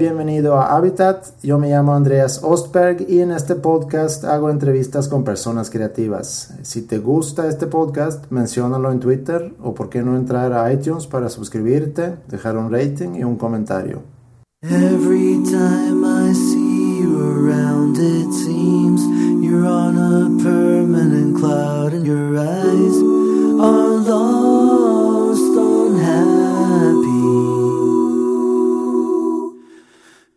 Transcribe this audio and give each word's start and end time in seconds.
Bienvenido 0.00 0.56
a 0.56 0.74
Habitat. 0.74 1.26
Yo 1.42 1.58
me 1.58 1.68
llamo 1.68 1.94
Andreas 1.94 2.40
Ostberg 2.42 3.04
y 3.06 3.20
en 3.20 3.32
este 3.32 3.54
podcast 3.54 4.24
hago 4.24 4.48
entrevistas 4.48 5.08
con 5.08 5.24
personas 5.24 5.68
creativas. 5.68 6.54
Si 6.62 6.80
te 6.80 6.96
gusta 6.96 7.46
este 7.46 7.66
podcast, 7.66 8.24
menciónalo 8.30 8.90
en 8.92 9.00
Twitter 9.00 9.52
o 9.62 9.74
por 9.74 9.90
qué 9.90 10.00
no 10.00 10.16
entrar 10.16 10.54
a 10.54 10.72
iTunes 10.72 11.06
para 11.06 11.28
suscribirte, 11.28 12.16
dejar 12.28 12.56
un 12.56 12.72
rating 12.72 13.16
y 13.16 13.24
un 13.24 13.36
comentario. 13.36 14.00
Every 14.62 15.42
time 15.44 16.02
I 16.02 16.32
see 16.32 17.02
you 17.02 17.20
around, 17.20 17.98
it 17.98 18.32
seems 18.32 19.02
you're 19.44 19.66
on 19.66 19.98
a 19.98 20.42
permanent 20.42 21.38
cloud 21.38 21.92
and 21.92 22.06
your 22.06 22.38
eyes 22.38 23.09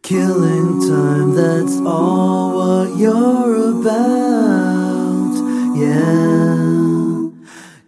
Killing 0.03 0.81
time, 0.81 1.33
that's 1.33 1.77
all 1.77 2.57
what 2.57 2.97
you're 2.97 3.79
about. 3.79 5.31
Yeah. 5.77 7.29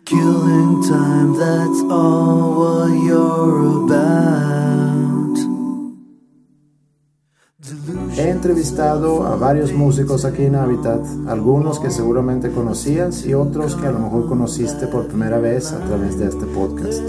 Killing 0.06 0.82
time, 0.84 1.34
that's 1.34 1.82
all 1.92 2.56
what 2.58 3.04
you're 3.04 3.84
about. 3.84 4.85
He 8.18 8.30
entrevistado 8.30 9.28
a 9.28 9.36
varios 9.36 9.74
músicos 9.74 10.24
aquí 10.24 10.44
en 10.44 10.56
Habitat, 10.56 11.02
algunos 11.28 11.82
que 11.82 11.92
seguramente 11.92 12.50
conocías 12.50 13.26
y 13.26 13.34
otros 13.34 13.76
que 13.76 13.88
a 13.88 13.92
lo 13.92 14.00
mejor 14.00 14.30
conociste 14.30 14.88
por 14.88 15.08
primera 15.08 15.38
vez 15.38 15.74
a 15.74 15.80
través 15.80 16.18
de 16.18 16.28
este 16.28 16.46
podcast. 16.46 17.04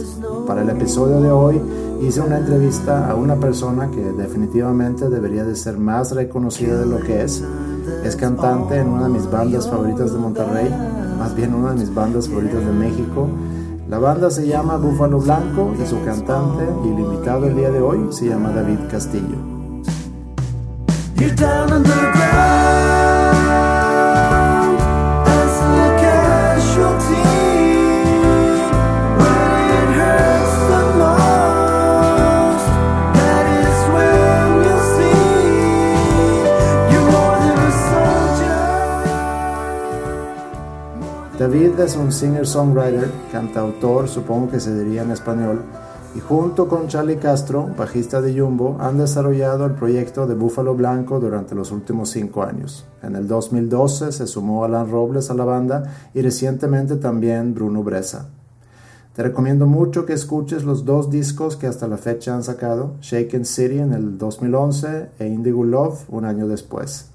Para 0.49 0.63
el 0.63 0.71
episodio 0.71 1.21
de 1.21 1.31
hoy 1.31 1.63
hice 2.03 2.21
una 2.21 2.39
entrevista 2.39 3.09
a 3.09 3.15
una 3.15 3.37
persona 3.37 3.89
que 3.89 4.03
definitivamente 4.03 5.09
debería 5.09 5.45
de 5.45 5.55
ser 5.55 5.79
más 5.79 6.11
reconocida 6.11 6.77
de 6.77 6.87
lo 6.87 6.99
que 6.99 7.23
es. 7.23 7.41
Es 8.03 8.17
cantante 8.17 8.77
en 8.77 8.89
una 8.89 9.05
de 9.05 9.11
mis 9.11 9.31
bandas 9.31 9.71
favoritas 9.71 10.13
de 10.13 10.19
Monterrey, 10.19 10.69
más 11.21 11.37
bien 11.37 11.55
una 11.55 11.71
de 11.71 11.77
mis 11.77 11.95
bandas 11.95 12.29
favoritas 12.29 12.67
de 12.67 12.73
México. 12.73 13.29
La 13.89 14.01
banda 14.01 14.29
se 14.29 14.45
llama 14.45 14.77
Búfalo 14.77 15.21
Blanco 15.21 15.73
y 15.81 15.87
su 15.87 16.03
cantante 16.03 16.65
y 16.85 16.89
el 16.89 16.99
invitado 16.99 17.47
el 17.47 17.55
día 17.55 17.71
de 17.71 17.81
hoy 17.81 18.09
se 18.11 18.29
llama 18.29 18.51
David 18.51 18.81
Castillo. 18.91 19.56
David 41.39 41.79
es 41.79 41.97
un 41.97 42.11
singer-songwriter, 42.11 43.11
cantautor, 43.31 44.09
supongo 44.09 44.51
que 44.51 44.59
se 44.59 44.75
diría 44.75 45.03
en 45.03 45.13
español, 45.13 45.63
y 46.17 46.21
junto 46.21 46.67
con 46.67 46.89
Charlie 46.89 47.19
Castro, 47.19 47.69
bajista 47.77 48.23
de 48.23 48.41
Jumbo, 48.41 48.79
han 48.81 48.97
desarrollado 48.97 49.67
el 49.67 49.73
proyecto 49.73 50.27
de 50.27 50.35
Búfalo 50.35 50.75
Blanco 50.75 51.21
durante 51.21 51.55
los 51.55 51.73
últimos 51.73 52.09
cinco 52.09 52.43
años. 52.43 52.87
En 53.03 53.17
el 53.17 53.29
2012 53.29 54.13
se 54.13 54.27
sumó 54.27 54.65
Alan 54.65 54.91
Robles 54.91 55.31
a 55.31 55.35
la 55.35 55.45
banda 55.45 55.93
y 56.15 56.23
recientemente 56.23 56.97
también 56.97 57.55
Bruno 57.55 57.83
Bresa. 57.83 58.31
Te 59.15 59.25
recomiendo 59.25 59.67
mucho 59.67 60.07
que 60.07 60.15
escuches 60.15 60.65
los 60.65 60.87
dos 60.87 61.11
discos 61.11 61.57
que 61.57 61.67
hasta 61.67 61.87
la 61.87 61.99
fecha 61.99 62.35
han 62.35 62.45
sacado, 62.45 62.95
Shaken 63.03 63.45
City 63.45 63.79
en 63.81 63.93
el 63.93 64.17
2011 64.17 65.11
e 65.19 65.27
Indigo 65.27 65.65
Love 65.65 66.07
un 66.09 66.25
año 66.25 66.49
después. 66.49 67.11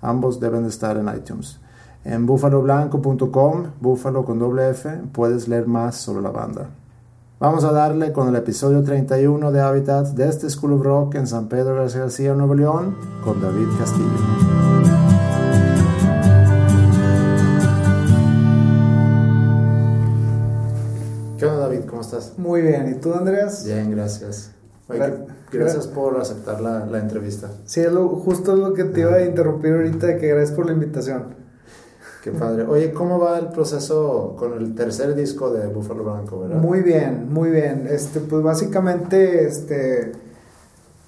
Ambos 0.00 0.40
deben 0.40 0.62
de 0.62 0.70
estar 0.70 0.96
en 0.96 1.14
iTunes. 1.14 1.60
En 2.04 2.24
búfaloblanco.com, 2.24 3.64
búfalo 3.82 4.24
con 4.24 4.38
doble 4.38 4.70
F, 4.70 4.88
puedes 5.12 5.46
leer 5.46 5.66
más 5.66 5.96
sobre 5.96 6.22
la 6.22 6.30
banda. 6.30 6.70
Vamos 7.38 7.64
a 7.64 7.72
darle 7.72 8.14
con 8.14 8.30
el 8.30 8.36
episodio 8.36 8.82
31 8.82 9.52
de 9.52 9.60
Habitat 9.60 10.06
de 10.14 10.26
este 10.26 10.48
School 10.48 10.72
of 10.72 10.82
Rock 10.82 11.16
en 11.16 11.26
San 11.26 11.48
Pedro 11.48 11.74
García 11.74 12.00
García, 12.00 12.32
Nuevo 12.32 12.54
León, 12.54 12.96
con 13.22 13.42
David 13.42 13.66
Castillo. 13.78 14.08
¿Qué 21.38 21.44
onda 21.44 21.58
David? 21.58 21.80
¿Cómo 21.86 22.00
estás? 22.00 22.38
Muy 22.38 22.62
bien, 22.62 22.88
¿y 22.88 23.00
tú 23.02 23.12
Andreas? 23.12 23.66
Bien, 23.66 23.90
gracias. 23.90 24.52
gracias 25.52 25.86
por 25.88 26.18
aceptar 26.18 26.62
la, 26.62 26.86
la 26.86 27.00
entrevista. 27.00 27.50
Sí, 27.66 27.82
es 27.82 27.92
lo, 27.92 28.08
justo 28.08 28.56
lo 28.56 28.72
que 28.72 28.84
te 28.84 29.00
iba 29.00 29.12
a 29.12 29.22
interrumpir 29.22 29.74
ahorita, 29.74 30.16
que 30.16 30.28
gracias 30.28 30.56
por 30.56 30.64
la 30.64 30.72
invitación. 30.72 31.45
Qué 32.26 32.32
padre. 32.32 32.64
Oye, 32.64 32.92
¿cómo 32.92 33.20
va 33.20 33.38
el 33.38 33.50
proceso 33.50 34.34
con 34.36 34.54
el 34.54 34.74
tercer 34.74 35.14
disco 35.14 35.48
de 35.52 35.68
Buffalo 35.68 36.02
Blanco, 36.02 36.40
verdad? 36.40 36.56
Muy 36.56 36.80
bien, 36.80 37.32
muy 37.32 37.50
bien. 37.50 37.86
Este, 37.88 38.18
pues 38.18 38.42
básicamente, 38.42 39.46
este, 39.46 40.10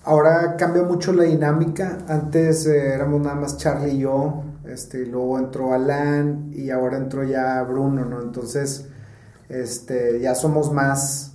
ahora 0.05 0.55
cambia 0.55 0.85
mucho 0.85 1.13
la 1.13 1.25
dinámica. 1.25 1.99
Antes 2.07 2.67
eh, 2.67 2.95
éramos 2.95 3.21
nada 3.21 3.35
más 3.35 3.57
Charlie 3.57 3.95
y 3.95 3.99
yo, 3.99 4.45
este, 4.65 5.07
luego 5.07 5.41
entró 5.41 5.75
Alan 5.75 6.53
y 6.55 6.71
ahora 6.71 6.99
entró 6.99 7.25
ya 7.25 7.65
Bruno, 7.65 8.05
¿no? 8.05 8.23
Entonces, 8.23 8.87
este, 9.49 10.21
ya 10.21 10.37
somos 10.37 10.73
más 10.73 11.33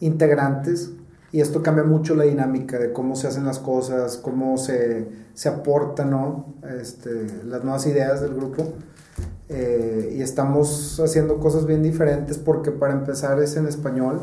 integrantes 0.00 0.92
y 1.30 1.42
esto 1.42 1.62
cambia 1.62 1.84
mucho 1.84 2.14
la 2.14 2.24
dinámica 2.24 2.78
de 2.78 2.90
cómo 2.90 3.16
se 3.16 3.28
hacen 3.28 3.44
las 3.44 3.58
cosas, 3.58 4.16
cómo 4.16 4.56
se, 4.56 5.06
se 5.34 5.50
aportan, 5.50 6.08
¿no? 6.08 6.54
Este, 6.80 7.44
las 7.44 7.62
nuevas 7.64 7.86
ideas 7.86 8.22
del 8.22 8.34
grupo. 8.34 8.72
Eh, 9.48 10.14
y 10.16 10.22
estamos 10.22 10.98
haciendo 10.98 11.38
cosas 11.38 11.66
bien 11.66 11.82
diferentes 11.82 12.36
porque 12.36 12.72
para 12.72 12.94
empezar 12.94 13.40
es 13.40 13.56
en 13.56 13.68
español, 13.68 14.20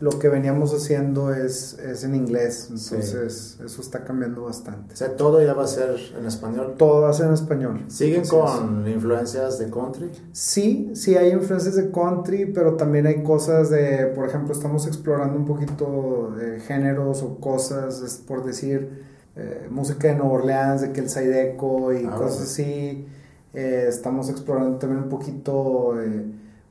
lo 0.00 0.18
que 0.18 0.28
veníamos 0.30 0.74
haciendo 0.74 1.34
es, 1.34 1.78
es 1.78 2.04
en 2.04 2.14
inglés, 2.14 2.68
entonces 2.70 3.58
eso 3.62 3.82
está 3.82 4.02
cambiando 4.02 4.44
bastante. 4.44 4.94
O 4.94 4.96
sea, 4.96 5.14
todo 5.14 5.42
ya 5.44 5.52
va 5.52 5.64
a 5.64 5.66
ser 5.66 5.94
en 6.18 6.24
español. 6.24 6.74
Todo 6.78 7.02
va 7.02 7.10
a 7.10 7.12
ser 7.12 7.26
en 7.26 7.34
español. 7.34 7.84
¿Siguen 7.88 8.26
con 8.26 8.88
influencias 8.88 9.58
de 9.58 9.68
country? 9.68 10.10
Sí, 10.32 10.90
sí 10.94 11.16
hay 11.16 11.32
influencias 11.32 11.76
de 11.76 11.90
country, 11.90 12.46
pero 12.46 12.76
también 12.76 13.06
hay 13.06 13.22
cosas 13.22 13.68
de, 13.68 14.06
por 14.14 14.26
ejemplo, 14.26 14.54
estamos 14.54 14.86
explorando 14.86 15.36
un 15.36 15.44
poquito 15.44 16.34
de 16.34 16.60
géneros 16.60 17.22
o 17.22 17.36
cosas, 17.36 18.22
por 18.26 18.42
decir, 18.42 19.04
eh, 19.36 19.68
música 19.70 20.08
de 20.08 20.14
Nueva 20.14 20.32
Orleans, 20.32 20.80
de 20.80 21.08
Zydeco 21.08 21.92
y 21.92 22.06
ah, 22.06 22.16
cosas 22.16 22.42
así. 22.42 23.06
Eh, 23.52 23.86
estamos 23.88 24.30
explorando 24.30 24.78
también 24.78 25.02
un 25.02 25.08
poquito, 25.08 26.00
eh, 26.00 26.24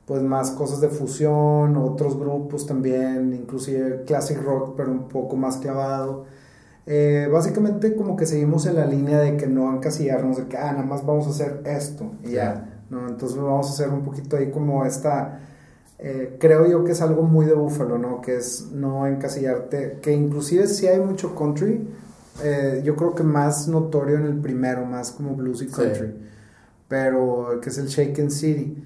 pues 0.06 0.22
más 0.22 0.50
cosas 0.52 0.80
de 0.80 0.88
fusión, 0.88 1.76
otros 1.76 2.18
grupos 2.18 2.66
también, 2.66 3.34
inclusive 3.34 4.04
classic 4.06 4.42
rock, 4.42 4.74
pero 4.76 4.90
un 4.90 5.08
poco 5.08 5.36
más 5.36 5.58
clavado. 5.58 6.24
Eh, 6.86 7.28
básicamente 7.30 7.94
como 7.94 8.16
que 8.16 8.26
seguimos 8.26 8.66
en 8.66 8.76
la 8.76 8.86
línea 8.86 9.20
de 9.20 9.36
que 9.36 9.46
no 9.46 9.72
encasillarnos 9.74 10.38
de 10.38 10.46
que, 10.46 10.56
ah, 10.56 10.72
nada 10.72 10.84
más 10.84 11.04
vamos 11.04 11.26
a 11.26 11.30
hacer 11.30 11.62
esto 11.66 12.12
y 12.24 12.32
ya, 12.32 12.82
¿no? 12.88 13.08
Entonces 13.08 13.36
vamos 13.36 13.68
a 13.68 13.72
hacer 13.72 13.90
un 13.90 14.02
poquito 14.02 14.36
ahí 14.36 14.50
como 14.50 14.84
esta... 14.84 15.40
creo 16.38 16.66
yo 16.66 16.82
que 16.84 16.92
es 16.92 17.02
algo 17.02 17.22
muy 17.22 17.44
de 17.46 17.52
búfalo, 17.52 17.98
¿no? 17.98 18.22
Que 18.22 18.36
es 18.36 18.70
no 18.72 19.06
encasillarte, 19.06 19.98
que 20.02 20.12
inclusive 20.12 20.66
si 20.66 20.86
hay 20.88 20.98
mucho 21.00 21.34
country, 21.36 21.86
yo 22.82 22.96
creo 22.96 23.14
que 23.14 23.22
más 23.22 23.68
notorio 23.68 24.16
en 24.16 24.24
el 24.24 24.40
primero, 24.40 24.86
más 24.86 25.12
como 25.12 25.34
blues 25.36 25.62
y 25.62 25.66
country 25.66 26.14
pero 26.90 27.60
que 27.62 27.70
es 27.70 27.78
el 27.78 27.86
Shaken 27.86 28.32
City. 28.32 28.76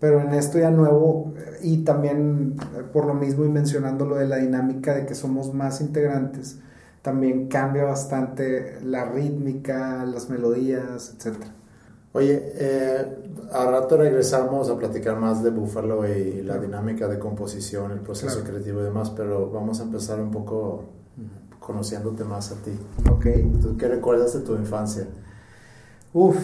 Pero 0.00 0.22
en 0.22 0.32
esto 0.32 0.58
ya 0.58 0.70
nuevo, 0.70 1.34
y 1.62 1.84
también 1.84 2.56
por 2.90 3.04
lo 3.04 3.12
mismo 3.12 3.44
y 3.44 3.50
mencionando 3.50 4.06
lo 4.06 4.16
de 4.16 4.26
la 4.26 4.38
dinámica 4.38 4.94
de 4.94 5.04
que 5.04 5.14
somos 5.14 5.52
más 5.52 5.82
integrantes, 5.82 6.58
también 7.02 7.48
cambia 7.48 7.84
bastante 7.84 8.80
la 8.82 9.04
rítmica, 9.04 10.06
las 10.06 10.30
melodías, 10.30 11.14
etc. 11.14 11.36
Oye, 12.14 12.50
eh, 12.54 13.18
a 13.52 13.66
rato 13.66 13.98
regresamos 13.98 14.70
a 14.70 14.78
platicar 14.78 15.16
más 15.16 15.42
de 15.42 15.50
Buffalo 15.50 16.08
y 16.08 16.42
la 16.42 16.56
dinámica 16.56 17.08
de 17.08 17.18
composición, 17.18 17.92
el 17.92 18.00
proceso 18.00 18.42
creativo 18.42 18.80
y 18.80 18.84
demás, 18.84 19.10
pero 19.10 19.50
vamos 19.50 19.80
a 19.80 19.82
empezar 19.82 20.18
un 20.18 20.30
poco 20.30 20.84
conociéndote 21.58 22.24
más 22.24 22.52
a 22.52 22.54
ti. 22.56 22.72
Ok. 23.10 23.26
¿Tú 23.60 23.76
qué 23.76 23.86
recuerdas 23.86 24.32
de 24.32 24.40
tu 24.40 24.56
infancia? 24.56 25.06
Uf, 26.14 26.38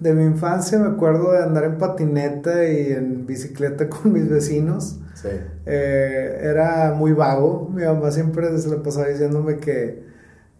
de 0.00 0.14
mi 0.14 0.24
infancia 0.24 0.78
me 0.78 0.88
acuerdo 0.88 1.32
de 1.32 1.42
andar 1.42 1.64
en 1.64 1.78
patineta 1.78 2.68
y 2.68 2.92
en 2.92 3.26
bicicleta 3.26 3.88
con 3.90 4.12
mis 4.12 4.28
vecinos. 4.28 4.98
Sí. 5.14 5.28
Eh, 5.66 6.40
era 6.42 6.94
muy 6.94 7.12
vago. 7.12 7.68
Mi 7.74 7.82
mamá 7.84 8.10
siempre 8.10 8.56
se 8.58 8.68
la 8.68 8.82
pasaba 8.82 9.08
diciéndome 9.08 9.58
que, 9.58 10.04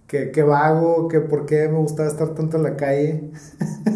que, 0.06 0.42
vago, 0.42 1.08
que 1.08 1.20
por 1.20 1.46
qué 1.46 1.68
me 1.68 1.78
gustaba 1.78 2.08
estar 2.08 2.34
tanto 2.34 2.56
en 2.56 2.62
la 2.64 2.76
calle. 2.76 3.30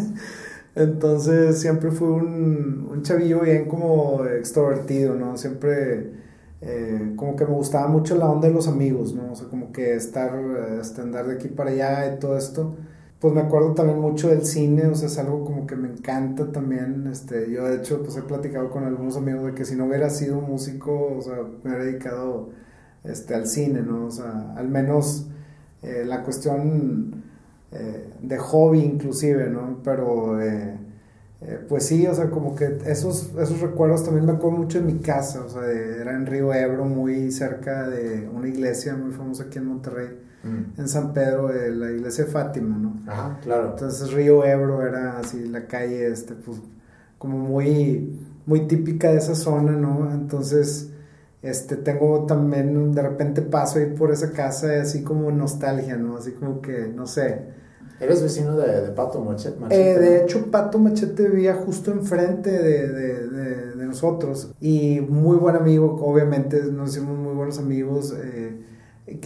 Entonces 0.75 1.59
siempre 1.59 1.91
fui 1.91 2.07
un, 2.07 2.87
un 2.91 3.03
chavillo 3.03 3.41
bien 3.41 3.65
como 3.65 4.25
extrovertido, 4.25 5.15
¿no? 5.15 5.37
Siempre 5.37 6.23
eh, 6.65 7.13
como 7.17 7.35
que 7.35 7.45
me 7.45 7.53
gustaba 7.53 7.87
mucho 7.87 8.15
la 8.15 8.29
onda 8.29 8.47
de 8.47 8.53
los 8.53 8.67
amigos, 8.69 9.13
¿no? 9.13 9.33
O 9.33 9.35
sea, 9.35 9.49
como 9.49 9.73
que 9.73 9.95
estar, 9.95 10.31
este, 10.79 11.01
andar 11.01 11.27
de 11.27 11.33
aquí 11.35 11.49
para 11.49 11.71
allá 11.71 12.15
y 12.15 12.19
todo 12.19 12.37
esto. 12.37 12.75
Pues 13.23 13.33
me 13.33 13.39
acuerdo 13.39 13.73
también 13.73 14.01
mucho 14.01 14.27
del 14.27 14.45
cine, 14.45 14.85
o 14.87 14.95
sea, 14.95 15.07
es 15.07 15.17
algo 15.17 15.45
como 15.45 15.65
que 15.65 15.77
me 15.77 15.87
encanta 15.87 16.51
también. 16.51 17.07
Este, 17.09 17.49
yo 17.49 17.63
de 17.69 17.77
hecho, 17.77 18.03
pues 18.03 18.17
he 18.17 18.21
platicado 18.21 18.69
con 18.69 18.83
algunos 18.83 19.15
amigos 19.15 19.45
de 19.45 19.53
que 19.53 19.63
si 19.63 19.77
no 19.77 19.85
hubiera 19.85 20.09
sido 20.09 20.41
músico, 20.41 21.15
o 21.17 21.21
sea, 21.21 21.35
me 21.35 21.69
hubiera 21.69 21.85
dedicado 21.85 22.49
este, 23.05 23.33
al 23.33 23.47
cine, 23.47 23.81
¿no? 23.81 24.07
O 24.07 24.11
sea, 24.11 24.53
al 24.57 24.67
menos 24.67 25.27
eh, 25.83 26.03
la 26.05 26.21
cuestión 26.23 27.23
eh, 27.71 28.09
de 28.21 28.37
hobby 28.39 28.81
inclusive, 28.81 29.49
¿no? 29.49 29.79
Pero 29.85 30.41
eh, 30.41 30.77
pues 31.69 31.85
sí, 31.85 32.05
o 32.05 32.13
sea, 32.13 32.29
como 32.29 32.55
que 32.55 32.77
esos, 32.87 33.33
esos 33.39 33.61
recuerdos 33.61 34.03
también 34.03 34.25
me 34.25 34.33
acuerdo 34.33 34.57
mucho 34.57 34.79
en 34.79 34.85
mi 34.87 34.99
casa, 34.99 35.45
o 35.45 35.49
sea, 35.49 35.63
era 35.65 36.11
en 36.11 36.25
Río 36.25 36.53
Ebro, 36.53 36.83
muy 36.83 37.31
cerca 37.31 37.87
de 37.87 38.27
una 38.27 38.49
iglesia 38.49 38.97
muy 38.97 39.13
famosa 39.13 39.43
aquí 39.43 39.59
en 39.59 39.67
Monterrey, 39.67 40.09
mm. 40.43 40.79
en 40.79 40.87
San 40.87 41.13
Pedro, 41.13 41.47
de 41.47 41.71
la 41.71 41.91
iglesia 41.91 42.25
de 42.25 42.31
Fátima, 42.31 42.77
¿no? 42.77 42.95
Ajá, 43.07 43.39
claro. 43.41 43.71
Entonces 43.71 44.11
Río 44.13 44.45
Ebro 44.45 44.85
era 44.85 45.19
así, 45.19 45.47
la 45.47 45.67
calle, 45.67 46.07
este, 46.07 46.35
pues, 46.35 46.59
como 47.17 47.37
muy, 47.37 48.19
muy 48.45 48.67
típica 48.67 49.11
de 49.11 49.17
esa 49.17 49.35
zona, 49.35 49.71
¿no? 49.71 50.11
Entonces 50.11 50.89
este, 51.43 51.75
tengo 51.75 52.25
también, 52.25 52.93
de 52.93 53.01
repente 53.01 53.41
paso 53.41 53.77
ahí 53.77 53.87
por 53.87 54.11
esa 54.11 54.31
casa, 54.31 54.81
así 54.81 55.03
como 55.03 55.29
nostalgia, 55.29 55.97
¿no? 55.97 56.15
Así 56.15 56.31
como 56.31 56.61
que, 56.61 56.87
no 56.87 57.05
sé. 57.05 57.41
¿Eres 57.99 58.23
vecino 58.23 58.55
de, 58.55 58.91
Pato 58.91 59.19
Machete? 59.19 59.57
Eh, 59.69 59.99
de 59.99 60.23
hecho, 60.23 60.49
Pato 60.49 60.79
Machete 60.79 61.27
vivía 61.27 61.55
justo 61.55 61.91
enfrente 61.91 62.49
de, 62.49 62.87
de, 62.87 63.27
de, 63.75 63.85
nosotros. 63.85 64.53
Y 64.61 65.01
muy 65.01 65.35
buen 65.35 65.57
amigo, 65.57 65.99
obviamente, 66.01 66.63
nos 66.63 66.91
hicimos 66.91 67.17
muy 67.17 67.33
buenos 67.33 67.59
amigos. 67.59 68.15
Eh, 68.17 68.42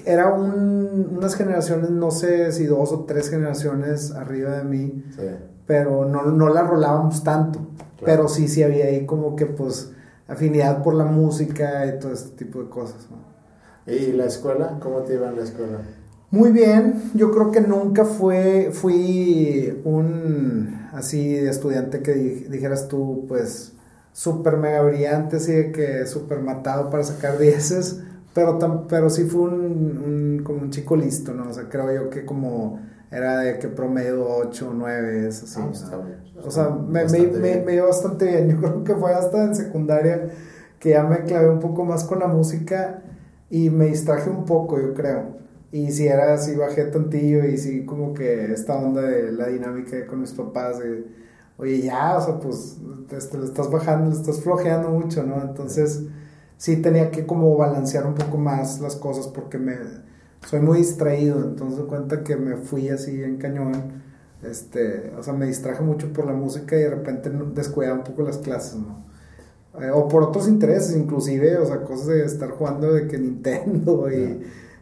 era 0.06 0.34
un, 0.34 1.16
unas 1.18 1.36
generaciones, 1.36 1.90
no 1.92 2.12
sé 2.12 2.52
si 2.52 2.66
dos 2.66 2.92
o 2.92 3.06
tres 3.06 3.30
generaciones 3.30 4.12
arriba 4.12 4.58
de 4.58 4.64
mí, 4.64 5.04
sí. 5.16 5.24
pero 5.66 6.06
no, 6.06 6.24
no 6.24 6.50
la 6.50 6.64
rolábamos 6.64 7.24
tanto. 7.24 7.60
Pero 8.04 8.28
sí, 8.28 8.48
sí 8.48 8.64
había 8.64 8.86
ahí 8.86 9.06
como 9.06 9.36
que, 9.36 9.48
pues 9.48 9.92
afinidad 10.28 10.84
por 10.84 10.94
la 10.94 11.06
música 11.06 11.86
y 11.88 12.00
todo 12.00 12.12
este 12.12 12.46
tipo 12.46 12.62
de 12.62 12.70
cosas. 12.70 13.08
¿Y 13.86 14.12
la 14.12 14.26
escuela? 14.26 14.78
¿Cómo 14.82 15.00
te 15.00 15.14
iba 15.14 15.30
en 15.30 15.38
la 15.38 15.44
escuela? 15.44 15.80
Muy 16.30 16.52
bien, 16.52 17.12
yo 17.14 17.32
creo 17.32 17.52
que 17.52 17.62
nunca 17.62 18.04
fue, 18.04 18.72
fui 18.74 19.80
un 19.86 20.90
así 20.92 21.36
estudiante 21.36 22.02
que 22.02 22.14
dijeras 22.14 22.90
tú, 22.90 23.26
pues 23.30 23.74
súper 24.12 24.58
mega 24.58 24.82
brillante, 24.82 25.38
así 25.38 25.54
de 25.54 25.72
que 25.72 26.06
súper 26.06 26.42
matado 26.42 26.90
para 26.90 27.04
sacar 27.04 27.38
dieces, 27.38 28.02
pero, 28.38 28.86
pero 28.88 29.10
sí 29.10 29.24
fue 29.24 29.42
un, 29.42 30.42
como 30.44 30.62
un 30.62 30.70
chico 30.70 30.96
listo, 30.96 31.34
¿no? 31.34 31.50
O 31.50 31.54
sea, 31.54 31.68
creo 31.68 31.92
yo 31.92 32.10
que 32.12 32.24
como 32.24 32.80
era 33.10 33.40
de 33.40 33.58
que 33.58 33.68
promedio 33.68 34.28
8 34.28 34.70
o 34.70 34.74
9, 34.76 35.28
es 35.28 35.42
así. 35.42 35.60
Ah, 35.60 36.00
o 36.46 36.52
sea, 36.52 36.70
me, 36.70 37.06
me, 37.06 37.20
me, 37.28 37.62
me, 37.62 37.72
dio 37.72 37.88
bastante 37.88 38.26
bien. 38.26 38.50
Yo 38.50 38.58
creo 38.62 38.84
que 38.84 38.94
fue 38.94 39.12
hasta 39.12 39.44
en 39.44 39.56
secundaria 39.56 40.30
que 40.80 40.92
ya 40.92 41.04
me 41.04 41.24
clavé 41.24 41.50
un 41.50 41.60
poco 41.60 41.84
más 41.84 42.04
con 42.04 42.20
la 42.20 42.28
música 42.28 43.02
y 43.50 43.72
me 43.72 43.86
distraje 43.88 44.30
un 44.30 44.46
poco, 44.46 44.80
yo 44.80 44.94
creo. 44.94 45.38
Y 45.72 45.92
si 45.92 46.06
era 46.06 46.36
así, 46.36 46.56
bajé 46.56 46.86
tantillo 46.86 47.44
y 47.44 47.58
sí, 47.58 47.86
como 47.86 48.14
que 48.14 48.54
esta 48.54 48.76
onda 48.76 49.02
de 49.02 49.32
la 49.32 49.48
dinámica 49.48 50.06
con 50.06 50.22
mis 50.22 50.34
papás, 50.34 50.78
de, 50.78 51.06
oye, 51.58 51.82
ya, 51.82 52.18
o 52.18 52.22
sea, 52.22 52.40
pues 52.40 52.78
te, 53.10 53.18
te, 53.18 53.38
le 53.40 53.46
estás 53.46 53.72
bajando, 53.72 54.12
le 54.12 54.16
estás 54.16 54.42
flojeando 54.42 54.90
mucho, 54.92 55.24
¿no? 55.24 55.42
Entonces, 55.42 55.94
sí 55.96 56.10
tenía 56.58 57.12
que 57.12 57.26
como 57.26 57.56
balancear 57.58 58.06
un 58.08 58.16
poco 58.16 58.38
más 58.38 58.80
las 58.82 58.96
cosas 58.96 59.28
porque 59.28 59.58
me 59.58 59.78
soy 60.46 60.62
muy 60.62 60.80
distraído, 60.80 61.44
entonces 61.44 61.82
cuenta 61.86 62.24
que 62.24 62.36
me 62.38 62.58
fui 62.58 62.90
así 62.90 63.24
en 63.24 63.38
cañón, 63.38 64.04
este, 64.44 65.14
o 65.18 65.24
sea, 65.24 65.34
me 65.34 65.48
distraje 65.48 65.84
mucho 65.84 66.14
por 66.14 66.26
la 66.26 66.34
música 66.34 66.76
y 66.76 66.80
de 66.80 66.90
repente 66.90 67.30
descuidaba 67.54 67.98
un 67.98 68.04
poco 68.04 68.24
las 68.24 68.38
clases, 68.38 68.76
¿no? 68.76 69.06
Eh, 69.82 69.92
o 69.92 70.08
por 70.08 70.24
otros 70.24 70.48
intereses, 70.48 70.96
inclusive, 70.96 71.58
o 71.58 71.66
sea, 71.66 71.84
cosas 71.84 72.08
de 72.08 72.26
estar 72.26 72.50
jugando 72.52 72.94
de 72.94 73.08
que 73.08 73.18
Nintendo 73.18 74.12
y, 74.12 74.42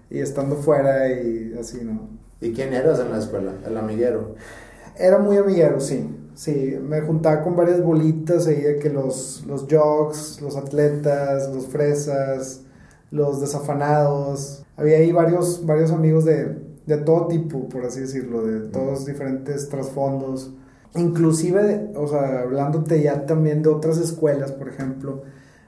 y 0.10 0.20
estando 0.20 0.56
fuera 0.58 1.10
y 1.10 1.56
así, 1.60 1.82
¿no? 1.84 2.10
¿Y 2.42 2.54
quién 2.54 2.74
eras 2.74 3.00
en 3.00 3.12
la 3.12 3.20
escuela? 3.20 3.54
¿El 3.66 3.78
amiguero? 3.78 4.36
Era 4.98 5.18
muy 5.20 5.38
amiguero, 5.38 5.80
sí. 5.80 6.08
Sí, 6.36 6.78
me 6.82 7.00
juntaba 7.02 7.42
con 7.42 7.56
varias 7.56 7.82
bolitas 7.82 8.46
ahí 8.48 8.62
de 8.62 8.78
que 8.78 8.90
los, 8.90 9.46
los 9.48 9.66
jogs, 9.72 10.42
los 10.42 10.58
atletas, 10.58 11.50
los 11.54 11.68
fresas, 11.68 12.62
los 13.10 13.40
desafanados. 13.40 14.66
Había 14.76 14.98
ahí 14.98 15.14
varios, 15.14 15.66
varios 15.66 15.92
amigos 15.92 16.26
de, 16.26 16.58
de 16.86 16.98
todo 16.98 17.28
tipo, 17.28 17.70
por 17.70 17.86
así 17.86 18.02
decirlo, 18.02 18.46
de 18.46 18.68
todos 18.70 19.06
diferentes 19.06 19.70
trasfondos. 19.70 20.54
Inclusive, 20.96 21.92
o 21.96 22.08
sea, 22.08 22.42
hablándote 22.42 23.02
ya 23.02 23.26
también 23.26 23.62
de 23.64 23.70
otras 23.70 23.98
escuelas, 23.98 24.52
por 24.52 24.68
ejemplo, 24.68 25.24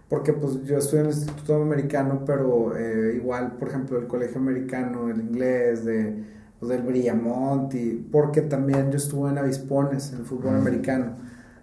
porque 0.09 0.33
pues 0.33 0.63
yo 0.63 0.77
estudié 0.77 1.01
en 1.01 1.07
el 1.07 1.13
Instituto 1.13 1.55
Americano, 1.61 2.23
pero 2.25 2.77
eh, 2.77 3.13
igual, 3.15 3.53
por 3.57 3.69
ejemplo, 3.69 3.99
el 3.99 4.07
Colegio 4.07 4.37
Americano, 4.39 5.09
el 5.09 5.21
inglés, 5.21 5.85
de, 5.85 6.23
pues, 6.59 6.69
del 6.69 6.81
Brillamont, 6.83 7.73
y 7.75 8.07
porque 8.11 8.41
también 8.41 8.91
yo 8.91 8.97
estuve 8.97 9.29
en 9.29 9.37
Avispones, 9.37 10.13
en 10.13 10.19
el 10.19 10.25
fútbol 10.25 10.55
americano. 10.55 11.15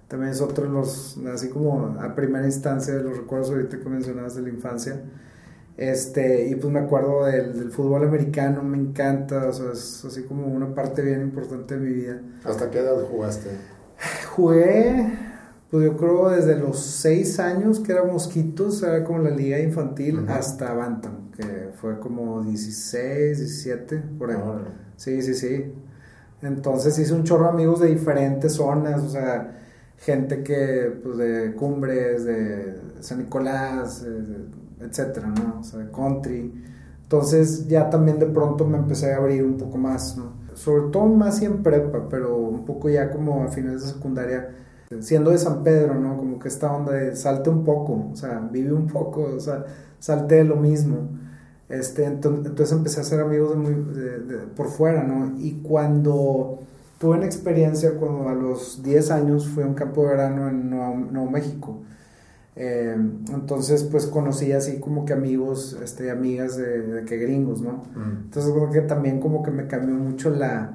También 0.08 0.32
es 0.32 0.40
otro 0.40 0.64
de 0.64 0.70
los, 0.70 1.18
así 1.32 1.48
como 1.48 1.96
a 2.00 2.14
primera 2.14 2.44
instancia 2.44 2.94
de 2.94 3.02
los 3.02 3.16
recuerdos 3.16 3.50
ahorita 3.50 3.80
que 3.80 3.88
mencionabas 3.88 4.34
de 4.36 4.42
la 4.42 4.48
infancia 4.50 5.02
este, 5.76 6.48
y 6.48 6.54
pues 6.54 6.72
me 6.72 6.78
acuerdo 6.78 7.24
del, 7.24 7.58
del, 7.58 7.70
fútbol 7.72 8.04
americano, 8.04 8.62
me 8.62 8.78
encanta, 8.78 9.48
o 9.48 9.52
sea, 9.52 9.72
es 9.72 10.04
así 10.04 10.22
como 10.22 10.46
una 10.46 10.72
parte 10.72 11.02
bien 11.02 11.20
importante 11.20 11.76
de 11.76 11.80
mi 11.80 11.92
vida. 11.92 12.20
¿Hasta 12.44 12.70
qué 12.70 12.78
edad 12.78 12.94
jugaste? 13.10 13.50
Jugué, 14.36 15.12
pues 15.70 15.84
yo 15.84 15.96
creo 15.96 16.30
desde 16.30 16.56
los 16.56 16.78
6 16.78 17.40
años, 17.40 17.80
que 17.80 17.90
era 17.90 18.04
Mosquitos, 18.04 18.84
era 18.84 19.02
como 19.02 19.18
la 19.18 19.30
liga 19.30 19.58
infantil, 19.58 20.26
hasta 20.28 20.72
Bantam, 20.74 21.32
que 21.32 21.70
fue 21.80 21.98
como 21.98 22.42
16, 22.44 23.38
17, 23.38 23.96
por 24.16 24.30
ahí. 24.30 24.36
Sí, 24.96 25.22
sí, 25.22 25.34
sí. 25.34 25.72
Entonces 26.42 26.98
hice 26.98 27.14
un 27.14 27.24
chorro 27.24 27.44
de 27.44 27.50
amigos 27.50 27.80
de 27.80 27.88
diferentes 27.88 28.54
zonas, 28.54 29.02
o 29.02 29.08
sea, 29.08 29.58
gente 29.98 30.42
que, 30.42 30.92
pues 31.02 31.16
de 31.18 31.54
Cumbres, 31.54 32.24
de 32.24 32.80
San 33.00 33.18
Nicolás, 33.18 34.02
de, 34.02 34.46
etcétera, 34.80 35.28
¿no? 35.28 35.60
O 35.60 35.64
sea, 35.64 35.90
country. 35.90 36.52
Entonces 37.02 37.68
ya 37.68 37.90
también 37.90 38.18
de 38.18 38.26
pronto 38.26 38.66
me 38.66 38.78
empecé 38.78 39.12
a 39.12 39.16
abrir 39.18 39.44
un 39.44 39.56
poco 39.56 39.78
más, 39.78 40.16
¿no? 40.16 40.32
Sobre 40.54 40.90
todo 40.90 41.06
más 41.06 41.42
en 41.42 41.62
prepa, 41.62 42.08
pero 42.08 42.36
un 42.36 42.64
poco 42.64 42.88
ya 42.88 43.10
como 43.10 43.42
a 43.44 43.48
finales 43.48 43.82
de 43.82 43.88
secundaria, 43.92 44.50
siendo 45.00 45.30
de 45.30 45.38
San 45.38 45.62
Pedro, 45.64 45.94
¿no? 45.94 46.16
Como 46.16 46.38
que 46.38 46.48
esta 46.48 46.72
onda 46.72 46.92
de 46.92 47.16
salte 47.16 47.50
un 47.50 47.64
poco, 47.64 48.10
o 48.12 48.16
sea, 48.16 48.38
vive 48.52 48.72
un 48.72 48.86
poco, 48.86 49.22
o 49.36 49.40
sea, 49.40 49.64
salte 49.98 50.36
de 50.36 50.44
lo 50.44 50.56
mismo. 50.56 51.08
Este, 51.68 52.04
entonces, 52.04 52.72
empecé 52.72 53.00
a 53.00 53.02
hacer 53.02 53.20
amigos 53.20 53.50
de 53.50 53.56
muy, 53.56 53.74
por 54.54 54.68
fuera, 54.68 55.02
¿no? 55.02 55.38
Y 55.38 55.62
cuando 55.62 56.58
tuve 56.98 57.16
una 57.16 57.26
experiencia, 57.26 57.94
cuando 57.94 58.28
a 58.28 58.34
los 58.34 58.82
10 58.82 59.10
años 59.10 59.48
fui 59.48 59.62
a 59.62 59.66
un 59.66 59.74
campo 59.74 60.02
de 60.02 60.08
verano 60.08 60.48
en 60.48 60.70
Nuevo 60.70 61.30
México, 61.30 61.80
eh, 62.56 62.94
entonces, 63.32 63.82
pues 63.84 64.06
conocí 64.06 64.52
así 64.52 64.78
como 64.78 65.04
que 65.04 65.12
amigos, 65.12 65.76
este, 65.82 66.10
amigas 66.10 66.56
de, 66.56 67.04
que 67.06 67.16
gringos, 67.16 67.62
¿no? 67.62 67.84
Mm. 67.94 68.24
Entonces, 68.24 68.52
creo 68.52 68.70
que 68.70 68.80
también 68.82 69.20
como 69.20 69.42
que 69.42 69.50
me 69.50 69.66
cambió 69.66 69.94
mucho 69.96 70.30
la, 70.30 70.72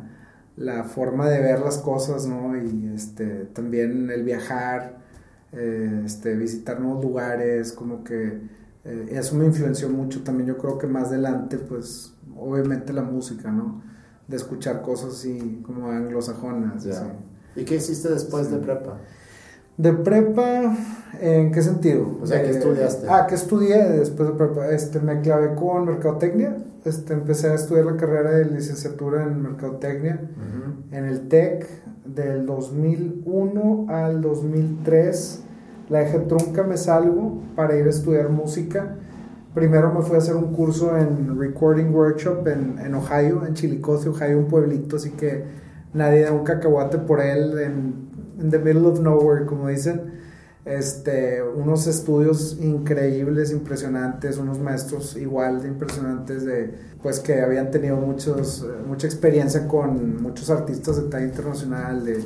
la, 0.57 0.83
forma 0.83 1.29
de 1.29 1.39
ver 1.39 1.59
las 1.59 1.77
cosas, 1.77 2.25
¿no? 2.25 2.57
Y 2.57 2.91
este, 2.93 3.45
también 3.53 4.09
el 4.09 4.23
viajar, 4.23 4.97
eh, 5.53 6.01
este, 6.05 6.35
visitar 6.35 6.79
nuevos 6.81 7.03
lugares, 7.03 7.71
como 7.71 8.03
que 8.03 8.41
eh, 8.85 9.09
eso 9.11 9.35
me 9.35 9.45
influenció 9.45 9.89
mucho. 9.89 10.23
También 10.23 10.47
yo 10.47 10.57
creo 10.57 10.77
que 10.77 10.87
más 10.87 11.07
adelante, 11.07 11.57
pues, 11.57 12.13
obviamente 12.37 12.93
la 12.93 13.03
música, 13.03 13.51
¿no? 13.51 13.81
De 14.27 14.37
escuchar 14.37 14.81
cosas 14.81 15.13
así 15.13 15.61
como 15.65 15.89
anglosajonas. 15.89 16.87
¿Y 17.55 17.63
qué 17.65 17.75
hiciste 17.75 18.09
después 18.09 18.51
de 18.51 18.57
prepa? 18.57 18.97
De 19.77 19.93
prepa, 19.93 20.75
¿en 21.21 21.51
qué 21.51 21.61
sentido? 21.61 22.19
O 22.21 22.27
sea, 22.27 22.43
¿qué 22.43 22.51
estudiaste? 22.51 23.07
Ah, 23.09 23.25
¿qué 23.27 23.35
estudié 23.35 23.77
después 23.77 24.29
de 24.29 24.35
prepa? 24.35 24.69
Este, 24.69 24.99
me 24.99 25.21
clavé 25.21 25.55
con 25.55 25.85
mercadotecnia. 25.85 26.57
Este, 26.85 27.13
empecé 27.13 27.49
a 27.49 27.55
estudiar 27.55 27.85
la 27.85 27.97
carrera 27.97 28.31
de 28.31 28.45
licenciatura 28.45 29.23
en 29.23 29.41
mercadotecnia 29.41 30.21
en 30.91 31.05
el 31.05 31.27
TEC 31.27 31.67
del 32.05 32.45
2001 32.45 33.85
al 33.89 34.21
2003. 34.21 35.43
La 35.89 35.99
dejé 35.99 36.19
trunca, 36.19 36.63
me 36.63 36.77
salgo 36.77 37.41
para 37.55 37.75
ir 37.75 37.87
a 37.87 37.89
estudiar 37.89 38.29
música. 38.29 38.95
Primero 39.53 39.91
me 39.93 40.01
fui 40.03 40.15
a 40.15 40.19
hacer 40.19 40.35
un 40.35 40.53
curso 40.53 40.95
en 40.97 41.39
Recording 41.39 41.93
Workshop 41.93 42.47
en, 42.47 42.77
en 42.79 42.93
Ohio, 42.93 43.45
en 43.45 43.55
Chillicothe, 43.55 44.09
Ohio, 44.09 44.37
un 44.37 44.47
pueblito, 44.47 44.97
así 44.97 45.11
que 45.11 45.43
nadie 45.93 46.21
da 46.21 46.31
un 46.31 46.43
cacahuate 46.43 46.99
por 46.99 47.19
él 47.19 47.57
en 47.59 48.49
the 48.49 48.59
middle 48.59 48.87
of 48.87 48.99
nowhere, 48.99 49.45
como 49.45 49.67
dicen. 49.67 50.19
este, 50.65 51.41
unos 51.41 51.87
estudios 51.87 52.57
increíbles, 52.61 53.51
impresionantes, 53.51 54.37
unos 54.37 54.59
maestros 54.59 55.17
igual 55.17 55.61
de 55.63 55.69
impresionantes 55.69 56.45
de, 56.45 56.71
pues 57.01 57.19
que 57.19 57.41
habían 57.41 57.71
tenido 57.71 57.95
muchos, 57.95 58.65
mucha 58.87 59.07
experiencia 59.07 59.67
con 59.67 60.21
muchos 60.21 60.49
artistas 60.51 60.97
de 60.97 61.09
talla 61.09 61.25
internacional, 61.25 62.05
de, 62.05 62.23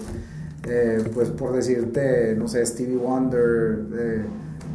eh, 0.67 1.03
pues 1.13 1.29
por 1.29 1.53
decirte, 1.53 2.35
no 2.37 2.47
sé, 2.47 2.65
Stevie 2.65 2.95
Wonder, 2.95 3.85
eh, 3.93 4.25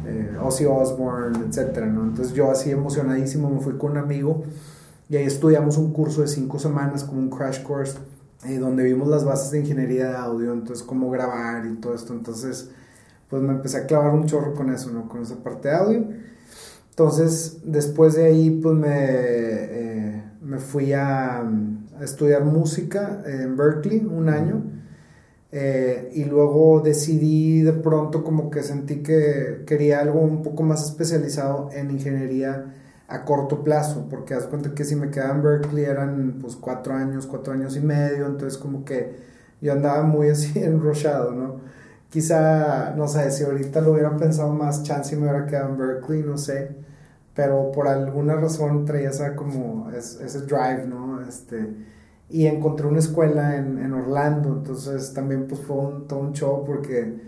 eh, 0.05 0.37
Ozzy 0.41 0.65
Osbourne, 0.65 1.37
etcétera, 1.47 1.87
¿no? 1.87 2.03
Entonces 2.03 2.33
yo 2.33 2.51
así 2.51 2.71
emocionadísimo 2.71 3.49
me 3.49 3.59
fui 3.59 3.77
con 3.77 3.91
un 3.91 3.97
amigo 3.97 4.43
y 5.09 5.17
ahí 5.17 5.25
estudiamos 5.25 5.77
un 5.77 5.91
curso 5.91 6.21
de 6.21 6.27
cinco 6.27 6.59
semanas 6.59 7.03
como 7.03 7.19
un 7.19 7.29
crash 7.29 7.63
course 7.63 7.97
donde 8.59 8.83
vimos 8.83 9.09
las 9.09 9.25
bases 9.25 9.51
de 9.51 9.59
ingeniería 9.59 10.11
de 10.11 10.15
audio, 10.15 10.53
entonces 10.53 10.85
cómo 10.85 11.09
grabar 11.09 11.65
y 11.65 11.75
todo 11.75 11.93
esto, 11.93 12.13
entonces 12.13 12.69
pues 13.29 13.41
me 13.41 13.51
empecé 13.51 13.79
a 13.79 13.85
clavar 13.85 14.13
un 14.13 14.25
chorro 14.25 14.53
con 14.53 14.73
eso, 14.73 14.91
¿no? 14.91 15.09
Con 15.09 15.21
esa 15.21 15.35
parte 15.35 15.67
de 15.67 15.75
audio. 15.75 16.07
Entonces, 16.89 17.59
después 17.63 18.15
de 18.15 18.25
ahí, 18.25 18.49
pues 18.49 18.75
me, 18.75 20.23
me 20.41 20.57
fui 20.57 20.93
a, 20.93 21.43
estudiar 22.01 22.43
música 22.43 23.21
en 23.25 23.55
Berkeley 23.55 24.05
un 24.05 24.29
año. 24.29 24.63
Eh, 25.51 26.11
y 26.13 26.25
luego 26.25 26.81
decidí 26.81 27.61
de 27.63 27.73
pronto 27.73 28.23
como 28.23 28.51
que 28.51 28.61
sentí 28.61 29.01
que 29.01 29.63
quería 29.65 29.99
algo 29.99 30.19
un 30.19 30.43
poco 30.43 30.61
más 30.63 30.85
especializado 30.85 31.69
en 31.73 31.89
ingeniería 31.91 32.75
a 33.07 33.25
corto 33.25 33.63
plazo, 33.63 34.07
porque 34.09 34.35
haz 34.35 34.45
cuenta 34.45 34.75
que 34.75 34.85
si 34.85 34.95
me 34.95 35.09
quedaba 35.09 35.35
en 35.35 35.43
Berkeley 35.43 35.85
eran 35.85 36.37
pues 36.41 36.55
cuatro 36.55 36.93
años, 36.93 37.25
cuatro 37.25 37.53
años 37.53 37.75
y 37.75 37.79
medio, 37.81 38.27
entonces 38.27 38.59
como 38.59 38.85
que 38.85 39.15
yo 39.61 39.73
andaba 39.73 40.03
muy 40.03 40.29
así 40.29 40.59
enrochado, 40.63 41.31
¿no? 41.33 41.61
Quizá, 42.09 42.93
no 42.95 43.07
sé, 43.07 43.31
si 43.31 43.43
ahorita 43.43 43.81
lo 43.81 43.93
hubiera 43.93 44.15
pensado 44.17 44.51
más, 44.53 44.83
chance 44.83 45.15
me 45.15 45.23
hubiera 45.23 45.45
quedado 45.45 45.69
en 45.69 45.77
Berkeley, 45.77 46.23
no 46.23 46.37
sé. 46.37 46.75
Pero 47.35 47.71
por 47.71 47.87
alguna 47.87 48.35
razón 48.35 48.85
traía 48.85 49.09
esa 49.11 49.35
como 49.35 49.89
ese 49.91 50.41
drive, 50.41 50.87
¿no? 50.87 51.21
Este, 51.21 51.67
y 52.29 52.45
encontré 52.45 52.87
una 52.87 52.99
escuela 52.99 53.57
en, 53.57 53.79
en 53.79 53.93
Orlando, 53.93 54.49
entonces 54.49 55.13
también 55.13 55.47
pues 55.47 55.61
fue 55.61 55.77
un, 55.77 56.07
todo 56.07 56.19
un 56.19 56.33
show 56.33 56.63
porque 56.63 57.19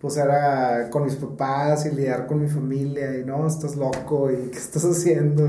pues 0.00 0.16
era 0.16 0.88
con 0.90 1.04
mis 1.04 1.16
papás 1.16 1.86
y 1.86 1.90
lidiar 1.90 2.26
con 2.26 2.40
mi 2.40 2.48
familia 2.48 3.18
y 3.18 3.24
no, 3.24 3.46
estás 3.46 3.76
loco 3.76 4.30
y 4.30 4.50
qué 4.50 4.58
estás 4.58 4.84
haciendo. 4.84 5.48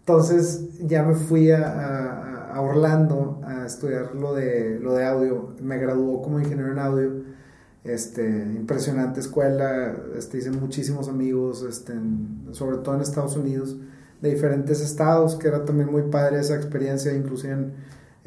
Entonces 0.00 0.78
ya 0.80 1.02
me 1.02 1.14
fui 1.14 1.50
a, 1.50 1.68
a, 1.68 2.54
a, 2.54 2.60
Orlando 2.60 3.40
a 3.44 3.66
estudiar 3.66 4.14
lo 4.14 4.34
de, 4.34 4.78
lo 4.80 4.94
de 4.94 5.06
audio, 5.06 5.54
me 5.60 5.78
graduó 5.78 6.22
como 6.22 6.40
ingeniero 6.40 6.72
en 6.72 6.78
audio. 6.78 7.10
Este, 7.82 8.22
impresionante 8.28 9.20
escuela, 9.20 9.96
este, 10.14 10.36
hice 10.38 10.50
muchísimos 10.50 11.08
amigos, 11.08 11.62
este, 11.62 11.94
sobre 12.52 12.76
todo 12.78 12.94
en 12.96 13.00
Estados 13.00 13.36
Unidos, 13.36 13.76
de 14.20 14.30
diferentes 14.30 14.82
estados, 14.82 15.36
que 15.36 15.48
era 15.48 15.64
también 15.64 15.90
muy 15.90 16.02
padre 16.02 16.40
esa 16.40 16.56
experiencia, 16.56 17.12
inclusive 17.14 17.54
en, 17.54 17.72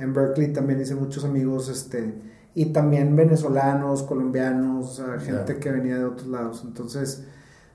en 0.03 0.13
Berkeley 0.13 0.53
también 0.53 0.81
hice 0.81 0.95
muchos 0.95 1.25
amigos, 1.25 1.69
este, 1.69 2.13
y 2.55 2.67
también 2.67 3.15
venezolanos, 3.15 4.03
colombianos, 4.03 5.01
gente 5.21 5.57
que 5.57 5.71
venía 5.71 5.97
de 5.97 6.05
otros 6.05 6.27
lados, 6.27 6.63
entonces 6.65 7.25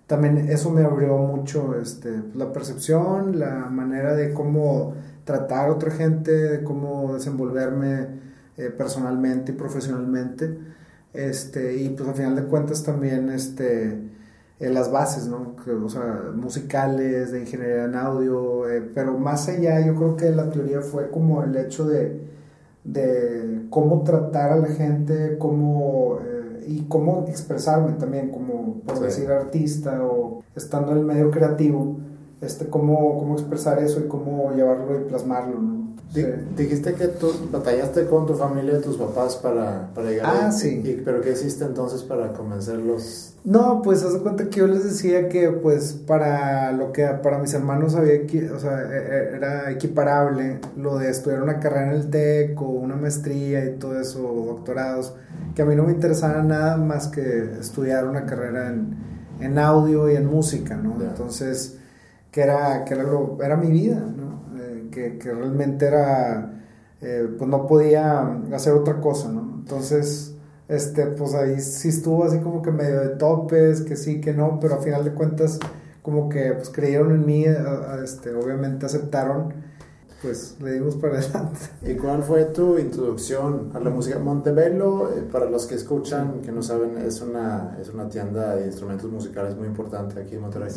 también 0.08 0.48
eso 0.48 0.70
me 0.70 0.82
abrió 0.82 1.18
mucho 1.18 1.78
este, 1.78 2.22
la 2.34 2.50
percepción, 2.50 3.38
la 3.38 3.68
manera 3.70 4.14
de 4.14 4.32
cómo 4.32 4.94
tratar 5.24 5.68
a 5.68 5.72
otra 5.72 5.90
gente, 5.90 6.32
de 6.32 6.64
cómo 6.64 7.12
desenvolverme 7.12 8.06
eh, 8.56 8.70
personalmente 8.70 9.52
y 9.52 9.54
profesionalmente. 9.54 10.58
Este, 11.12 11.76
y 11.76 11.90
pues 11.90 12.08
al 12.08 12.14
final 12.14 12.36
de 12.36 12.44
cuentas 12.44 12.82
también 12.82 13.28
este, 13.28 13.98
eh, 14.60 14.70
las 14.70 14.90
bases, 14.90 15.28
¿no? 15.28 15.54
o 15.84 15.88
sea, 15.88 16.32
musicales, 16.34 17.30
de 17.30 17.40
ingeniería 17.40 17.84
en 17.84 17.94
audio, 17.94 18.68
eh, 18.68 18.90
pero 18.94 19.16
más 19.16 19.48
allá 19.48 19.80
yo 19.86 19.94
creo 19.94 20.16
que 20.16 20.30
la 20.30 20.50
teoría 20.50 20.80
fue 20.80 21.10
como 21.10 21.44
el 21.44 21.56
hecho 21.56 21.86
de, 21.86 22.20
de 22.84 23.66
cómo 23.70 24.02
tratar 24.02 24.52
a 24.52 24.56
la 24.56 24.68
gente, 24.68 25.36
cómo, 25.38 26.18
eh, 26.24 26.64
y 26.66 26.82
cómo 26.88 27.26
expresarme 27.28 27.92
también, 27.92 28.30
como 28.30 28.80
por 28.80 28.98
decir 29.00 29.30
artista 29.30 30.02
o 30.04 30.42
estando 30.56 30.92
en 30.92 30.98
el 30.98 31.04
medio 31.04 31.30
creativo, 31.30 31.98
este, 32.40 32.66
cómo, 32.68 33.18
cómo 33.18 33.34
expresar 33.34 33.78
eso 33.80 34.00
y 34.00 34.08
cómo 34.08 34.52
llevarlo 34.52 35.00
y 35.00 35.04
plasmarlo, 35.04 35.60
¿no? 35.60 35.78
Dijiste 36.56 36.94
que 36.94 37.08
tú 37.08 37.30
batallaste 37.52 38.06
con 38.06 38.26
tu 38.26 38.34
familia 38.34 38.78
y 38.78 38.80
tus 38.80 38.96
papás 38.96 39.36
para, 39.36 39.90
para 39.94 40.10
llegar 40.10 40.26
Ah, 40.26 40.52
sí. 40.52 41.02
¿Pero 41.04 41.20
qué 41.20 41.32
hiciste 41.32 41.64
entonces 41.64 42.02
para 42.02 42.32
convencerlos? 42.32 43.34
No, 43.44 43.82
pues 43.82 44.02
haz 44.02 44.14
cuenta 44.16 44.48
que 44.48 44.60
yo 44.60 44.66
les 44.66 44.84
decía 44.84 45.28
que 45.28 45.50
pues 45.50 45.92
para 45.92 46.72
lo 46.72 46.92
que 46.92 47.06
para 47.22 47.38
mis 47.38 47.52
hermanos 47.52 47.94
había, 47.94 48.22
o 48.54 48.58
sea, 48.58 48.82
e, 48.82 48.96
e, 48.96 49.36
era 49.36 49.70
equiparable 49.70 50.60
lo 50.78 50.96
de 50.96 51.10
estudiar 51.10 51.42
una 51.42 51.60
carrera 51.60 51.92
en 51.92 52.00
el 52.00 52.08
TEC 52.08 52.60
o 52.62 52.64
una 52.64 52.96
maestría 52.96 53.66
y 53.66 53.76
todo 53.76 54.00
eso, 54.00 54.20
doctorados, 54.20 55.14
que 55.54 55.60
a 55.60 55.66
mí 55.66 55.76
no 55.76 55.84
me 55.84 55.92
interesaba 55.92 56.42
nada 56.42 56.78
más 56.78 57.08
que 57.08 57.50
estudiar 57.60 58.06
una 58.06 58.24
carrera 58.24 58.68
en, 58.68 58.96
en 59.40 59.58
audio 59.58 60.10
y 60.10 60.16
en 60.16 60.26
música, 60.26 60.76
¿no? 60.76 60.96
Entonces, 61.00 61.77
que 62.38 62.44
era, 62.44 62.84
que 62.84 62.94
era, 62.94 63.02
lo, 63.02 63.36
era 63.42 63.56
mi 63.56 63.68
vida, 63.68 63.96
¿no? 63.96 64.38
que, 64.92 65.18
realmente 65.20 65.86
era, 65.86 66.62
eh, 67.00 67.28
pues 67.36 67.50
no 67.50 67.66
podía 67.66 68.20
hacer 68.54 68.74
otra 68.74 69.00
cosa, 69.00 69.28
¿no? 69.28 69.56
Entonces, 69.58 70.36
este, 70.68 71.06
pues 71.06 71.34
ahí 71.34 71.60
sí 71.60 71.88
estuvo 71.88 72.24
así 72.24 72.38
como 72.38 72.62
que 72.62 72.70
medio 72.70 73.00
de 73.00 73.08
topes, 73.16 73.80
que 73.80 73.96
sí, 73.96 74.20
que 74.20 74.34
no, 74.34 74.60
pero 74.60 74.76
a 74.76 74.78
final 74.78 75.02
de 75.02 75.14
cuentas 75.14 75.58
como 76.00 76.28
que 76.28 76.52
pues 76.52 76.70
creyeron 76.70 77.10
en 77.12 77.26
mí, 77.26 77.44
este, 78.04 78.32
obviamente 78.32 78.86
aceptaron 78.86 79.54
pues 80.22 80.56
le 80.60 80.72
dimos 80.72 80.96
para 80.96 81.18
adelante. 81.18 81.60
¿Y 81.82 81.94
cuál 81.94 82.22
fue 82.22 82.44
tu 82.46 82.76
introducción 82.78 83.70
a 83.74 83.78
la 83.78 83.90
música? 83.90 84.18
Montebello, 84.18 85.10
eh, 85.10 85.22
para 85.30 85.46
los 85.48 85.66
que 85.66 85.76
escuchan, 85.76 86.40
que 86.42 86.50
no 86.50 86.62
saben, 86.62 86.98
es 86.98 87.20
una, 87.20 87.76
es 87.80 87.88
una 87.90 88.08
tienda 88.08 88.56
de 88.56 88.66
instrumentos 88.66 89.10
musicales 89.10 89.56
muy 89.56 89.68
importante 89.68 90.20
aquí 90.20 90.34
en 90.34 90.40
Monterrey. 90.40 90.70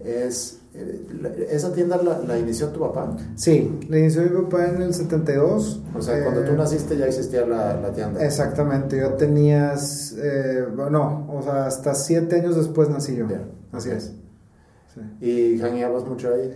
Es, 0.00 0.60
eh, 0.74 1.48
¿Esa 1.50 1.72
tienda 1.72 2.00
la, 2.02 2.38
inició 2.38 2.68
tu 2.68 2.80
papá? 2.80 3.14
Sí, 3.34 3.80
la 3.88 3.98
inició 3.98 4.22
mi 4.22 4.30
papá 4.30 4.66
en 4.66 4.80
el 4.80 4.94
72. 4.94 5.82
O 5.94 6.00
sea, 6.00 6.22
cuando 6.22 6.42
tú 6.42 6.52
eh, 6.52 6.56
naciste 6.56 6.96
ya 6.96 7.06
existía 7.06 7.46
la, 7.46 7.78
la 7.78 7.92
tienda. 7.92 8.24
Exactamente, 8.24 8.98
yo 8.98 9.12
tenías, 9.14 10.14
no, 10.90 11.26
o 11.30 11.42
sea, 11.42 11.66
hasta 11.66 11.94
siete 11.94 12.36
años 12.36 12.56
después 12.56 12.88
nací 12.88 13.14
yo. 13.14 13.26
Así 13.72 13.90
es. 13.90 14.14
¿Y 15.20 15.58
jangueabas 15.58 16.06
mucho 16.06 16.32
ahí? 16.32 16.50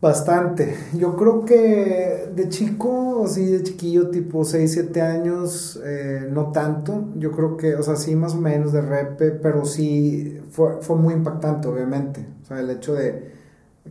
Bastante. 0.00 0.74
Yo 0.94 1.14
creo 1.14 1.44
que 1.44 2.30
de 2.34 2.48
chico, 2.48 3.24
así 3.26 3.44
de 3.44 3.62
chiquillo, 3.62 4.08
tipo 4.10 4.44
6, 4.44 4.72
7 4.72 5.02
años, 5.02 5.78
eh, 5.84 6.26
no 6.30 6.52
tanto. 6.52 7.08
Yo 7.16 7.32
creo 7.32 7.56
que, 7.58 7.74
o 7.74 7.82
sea, 7.82 7.96
sí 7.96 8.16
más 8.16 8.34
o 8.34 8.40
menos 8.40 8.72
de 8.72 8.80
repe, 8.80 9.30
pero 9.32 9.66
sí 9.66 10.40
fue, 10.50 10.80
fue 10.80 10.96
muy 10.96 11.12
impactante, 11.12 11.68
obviamente. 11.68 12.26
O 12.42 12.46
sea, 12.46 12.60
el 12.60 12.70
hecho 12.70 12.94
de 12.94 13.30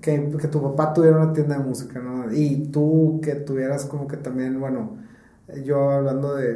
que, 0.01 0.29
que, 0.41 0.47
tu 0.47 0.61
papá 0.63 0.93
tuviera 0.93 1.17
una 1.17 1.33
tienda 1.33 1.57
de 1.57 1.63
música, 1.63 1.99
¿no? 1.99 2.33
Y 2.33 2.69
tú 2.71 3.19
que 3.23 3.35
tuvieras 3.35 3.85
como 3.85 4.07
que 4.07 4.17
también, 4.17 4.59
bueno, 4.59 4.97
yo 5.63 5.91
hablando 5.91 6.35
de, 6.35 6.55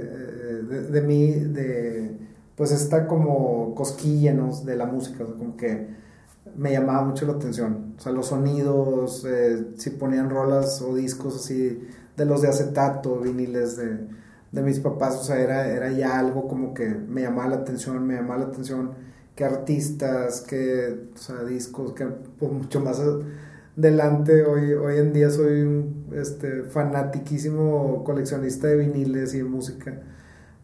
de, 0.64 0.82
de 0.84 1.02
mí, 1.02 1.32
de, 1.32 2.18
pues 2.56 2.72
esta 2.72 3.08
como 3.08 3.76
cosquilla, 3.76 4.34
¿no? 4.34 4.56
De 4.64 4.76
la 4.76 4.86
música, 4.88 5.24
o 5.24 5.28
sea, 5.28 5.36
como 5.36 5.58
que 5.58 6.03
me 6.56 6.72
llamaba 6.72 7.04
mucho 7.04 7.26
la 7.26 7.34
atención. 7.34 7.96
O 7.98 8.02
sea, 8.02 8.12
los 8.12 8.28
sonidos, 8.28 9.26
eh, 9.26 9.68
si 9.78 9.92
ponían 9.92 10.30
rolas 10.30 10.82
o 10.82 10.96
discos 10.96 11.36
así 11.38 11.88
de 12.18 12.26
los 12.26 12.42
de 12.42 12.50
acetato, 12.50 13.20
viniles 13.20 13.78
de, 13.78 14.00
de 14.52 14.62
mis 14.62 14.80
papás, 14.80 15.16
o 15.16 15.24
sea, 15.24 15.40
era, 15.40 15.68
era 15.68 15.92
ya 15.92 16.20
algo 16.20 16.48
como 16.48 16.74
que 16.74 16.88
me 16.88 17.22
llamaba 17.22 17.50
la 17.50 17.56
atención, 17.58 18.06
me 18.06 18.16
llamaba 18.16 18.42
la 18.42 18.46
atención 18.48 18.92
que 19.36 19.46
artistas, 19.46 20.42
que, 20.42 21.10
o 21.16 21.18
sea, 21.18 21.44
discos, 21.44 21.94
que 21.94 22.06
pues, 22.06 22.52
mucho 22.52 22.80
más 22.82 23.02
adelante, 23.78 24.44
hoy, 24.44 24.74
hoy 24.74 24.98
en 24.98 25.14
día 25.14 25.30
soy 25.32 25.62
un 25.64 26.08
este, 26.14 26.64
fanatiquísimo 26.64 28.04
coleccionista 28.04 28.68
de 28.68 28.78
viniles 28.78 29.34
y 29.34 29.40
de 29.40 29.44
música, 29.46 30.02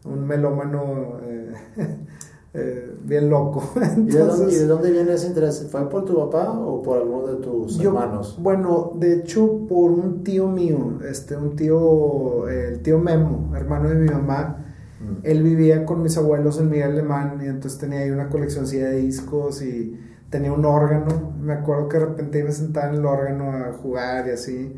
un 0.04 0.26
melómano. 0.26 1.20
Eh, 1.24 1.52
Eh, 2.52 2.96
bien 3.04 3.30
loco. 3.30 3.62
¿Y, 3.96 4.10
de 4.10 4.66
dónde, 4.66 4.90
viene 4.90 5.12
ese 5.12 5.28
interés? 5.28 5.68
¿Fue 5.70 5.88
por 5.88 6.04
tu 6.04 6.16
papá 6.16 6.50
o 6.50 6.82
por 6.82 6.98
alguno 6.98 7.28
de 7.28 7.36
tus 7.36 7.78
hermanos? 7.78 8.36
Bueno, 8.40 8.92
de 8.96 9.14
hecho, 9.14 9.66
por 9.68 9.92
un 9.92 10.24
tío 10.24 10.48
mío, 10.48 10.98
este, 11.08 11.36
un 11.36 11.54
tío, 11.54 12.48
el 12.48 12.80
tío 12.80 12.98
Memo, 12.98 13.52
hermano 13.54 13.88
de 13.88 13.94
mi 13.94 14.08
mamá. 14.08 14.64
Mm. 15.00 15.18
Él 15.22 15.42
vivía 15.44 15.84
con 15.84 16.02
mis 16.02 16.16
abuelos 16.16 16.58
en 16.58 16.70
Miguel 16.70 16.92
Alemán 16.92 17.38
y 17.40 17.46
entonces 17.46 17.78
tenía 17.78 18.00
ahí 18.00 18.10
una 18.10 18.28
colección 18.28 18.66
de 18.66 18.96
discos 18.96 19.62
y 19.62 19.96
tenía 20.28 20.52
un 20.52 20.64
órgano. 20.64 21.32
Me 21.40 21.52
acuerdo 21.52 21.88
que 21.88 21.98
de 21.98 22.06
repente 22.06 22.40
iba 22.40 22.50
sentado 22.50 22.92
en 22.92 22.98
el 22.98 23.06
órgano 23.06 23.52
a 23.52 23.72
jugar 23.74 24.26
y 24.26 24.30
así. 24.30 24.74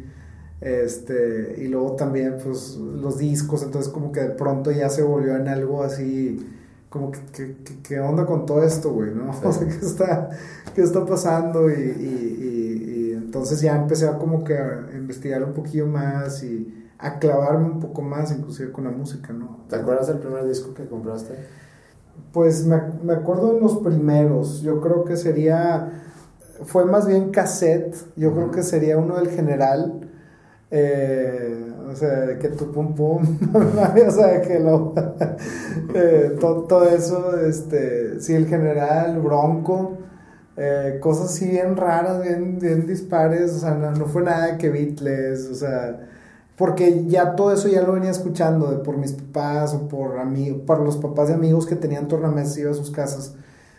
Este, 0.61 1.57
y 1.59 1.69
luego 1.69 1.97
también, 1.97 2.37
pues, 2.45 2.77
los 2.77 3.17
discos. 3.17 3.63
Entonces, 3.63 3.91
como 3.91 4.13
que 4.13 4.21
de 4.21 4.31
pronto 4.31 4.71
ya 4.71 4.91
se 4.91 5.03
volvió 5.03 5.37
en 5.37 5.49
algo 5.49 5.83
así 5.83 6.39
como 6.93 7.11
que, 7.11 7.57
¿qué 7.83 8.01
onda 8.01 8.27
con 8.27 8.45
todo 8.45 8.63
esto, 8.63 8.93
güey? 8.93 9.15
¿no? 9.15 9.31
O 9.45 9.53
sea, 9.53 9.67
¿qué 9.67 9.87
está, 9.87 10.31
qué 10.75 10.83
está 10.83 11.07
pasando? 11.07 11.71
Y, 11.71 11.75
y, 11.75 12.85
y, 12.85 13.13
entonces 13.15 13.63
ya 13.63 13.75
empecé 13.77 14.07
a 14.07 14.19
como 14.19 14.45
que 14.45 14.59
a 14.59 14.91
investigar 14.95 15.43
un 15.43 15.55
poquillo 15.55 15.87
más 15.87 16.45
y 16.45 16.91
a 16.99 17.19
clavarme 17.19 17.71
un 17.71 17.81
poco 17.81 18.03
más, 18.03 18.31
inclusive 18.31 18.71
con 18.73 18.85
la 18.85 18.91
música, 18.91 19.33
¿no? 19.33 19.65
¿Te 19.71 19.77
acuerdas 19.77 20.09
del 20.09 20.19
primer 20.19 20.47
disco 20.47 20.75
que 20.75 20.87
compraste? 20.87 21.35
Pues 22.31 22.67
me, 22.67 22.79
me 23.03 23.15
acuerdo 23.15 23.55
de 23.55 23.61
los 23.61 23.79
primeros, 23.79 24.61
yo 24.61 24.83
creo 24.83 25.07
que 25.07 25.17
sería, 25.17 26.03
fue 26.65 26.85
más 26.85 27.07
bien 27.07 27.31
cassette, 27.31 27.97
yo 28.17 28.35
creo 28.35 28.51
que 28.51 28.63
sería 28.63 28.99
uno 28.99 29.17
del 29.17 29.31
general, 29.31 30.11
eh, 30.71 31.72
o 31.93 31.97
sea, 31.97 32.21
de 32.21 32.39
que 32.39 32.49
tu 32.49 32.73
pum 32.73 32.95
pum, 32.95 33.23
o 33.55 34.11
sea, 34.11 34.41
que 34.41 34.59
lo, 34.59 34.95
eh, 35.95 36.37
todo, 36.41 36.89
eso, 36.89 37.39
este, 37.39 38.21
sí, 38.21 38.35
el 38.35 38.47
general, 38.47 39.21
Bronco, 39.21 39.99
eh, 40.57 40.99
cosas 41.01 41.27
así 41.27 41.49
bien 41.49 41.77
raras, 41.77 42.23
bien, 42.23 42.59
bien 42.59 42.87
dispares, 42.87 43.53
o 43.53 43.59
sea, 43.59 43.75
no, 43.75 44.07
fue 44.07 44.23
nada 44.23 44.59
que 44.59 44.71
Beatles, 44.71 45.49
o 45.51 45.55
sea, 45.55 46.09
porque 46.57 47.07
ya 47.07 47.35
todo 47.35 47.53
eso 47.53 47.69
ya 47.69 47.83
lo 47.83 47.95
venía 47.95 48.11
escuchando 48.11 48.71
de 48.71 48.79
por 48.79 48.97
mis 48.97 49.13
papás 49.13 49.75
o 49.75 49.89
por 49.89 50.19
amigos, 50.19 50.63
por 50.67 50.81
los 50.81 50.97
papás 50.97 51.29
de 51.29 51.35
amigos 51.35 51.67
que 51.67 51.77
tenían 51.77 52.09
tornamesas 52.09 52.59
y 52.59 52.63
a 52.63 52.75
sus 52.75 52.91
casas. 52.91 53.35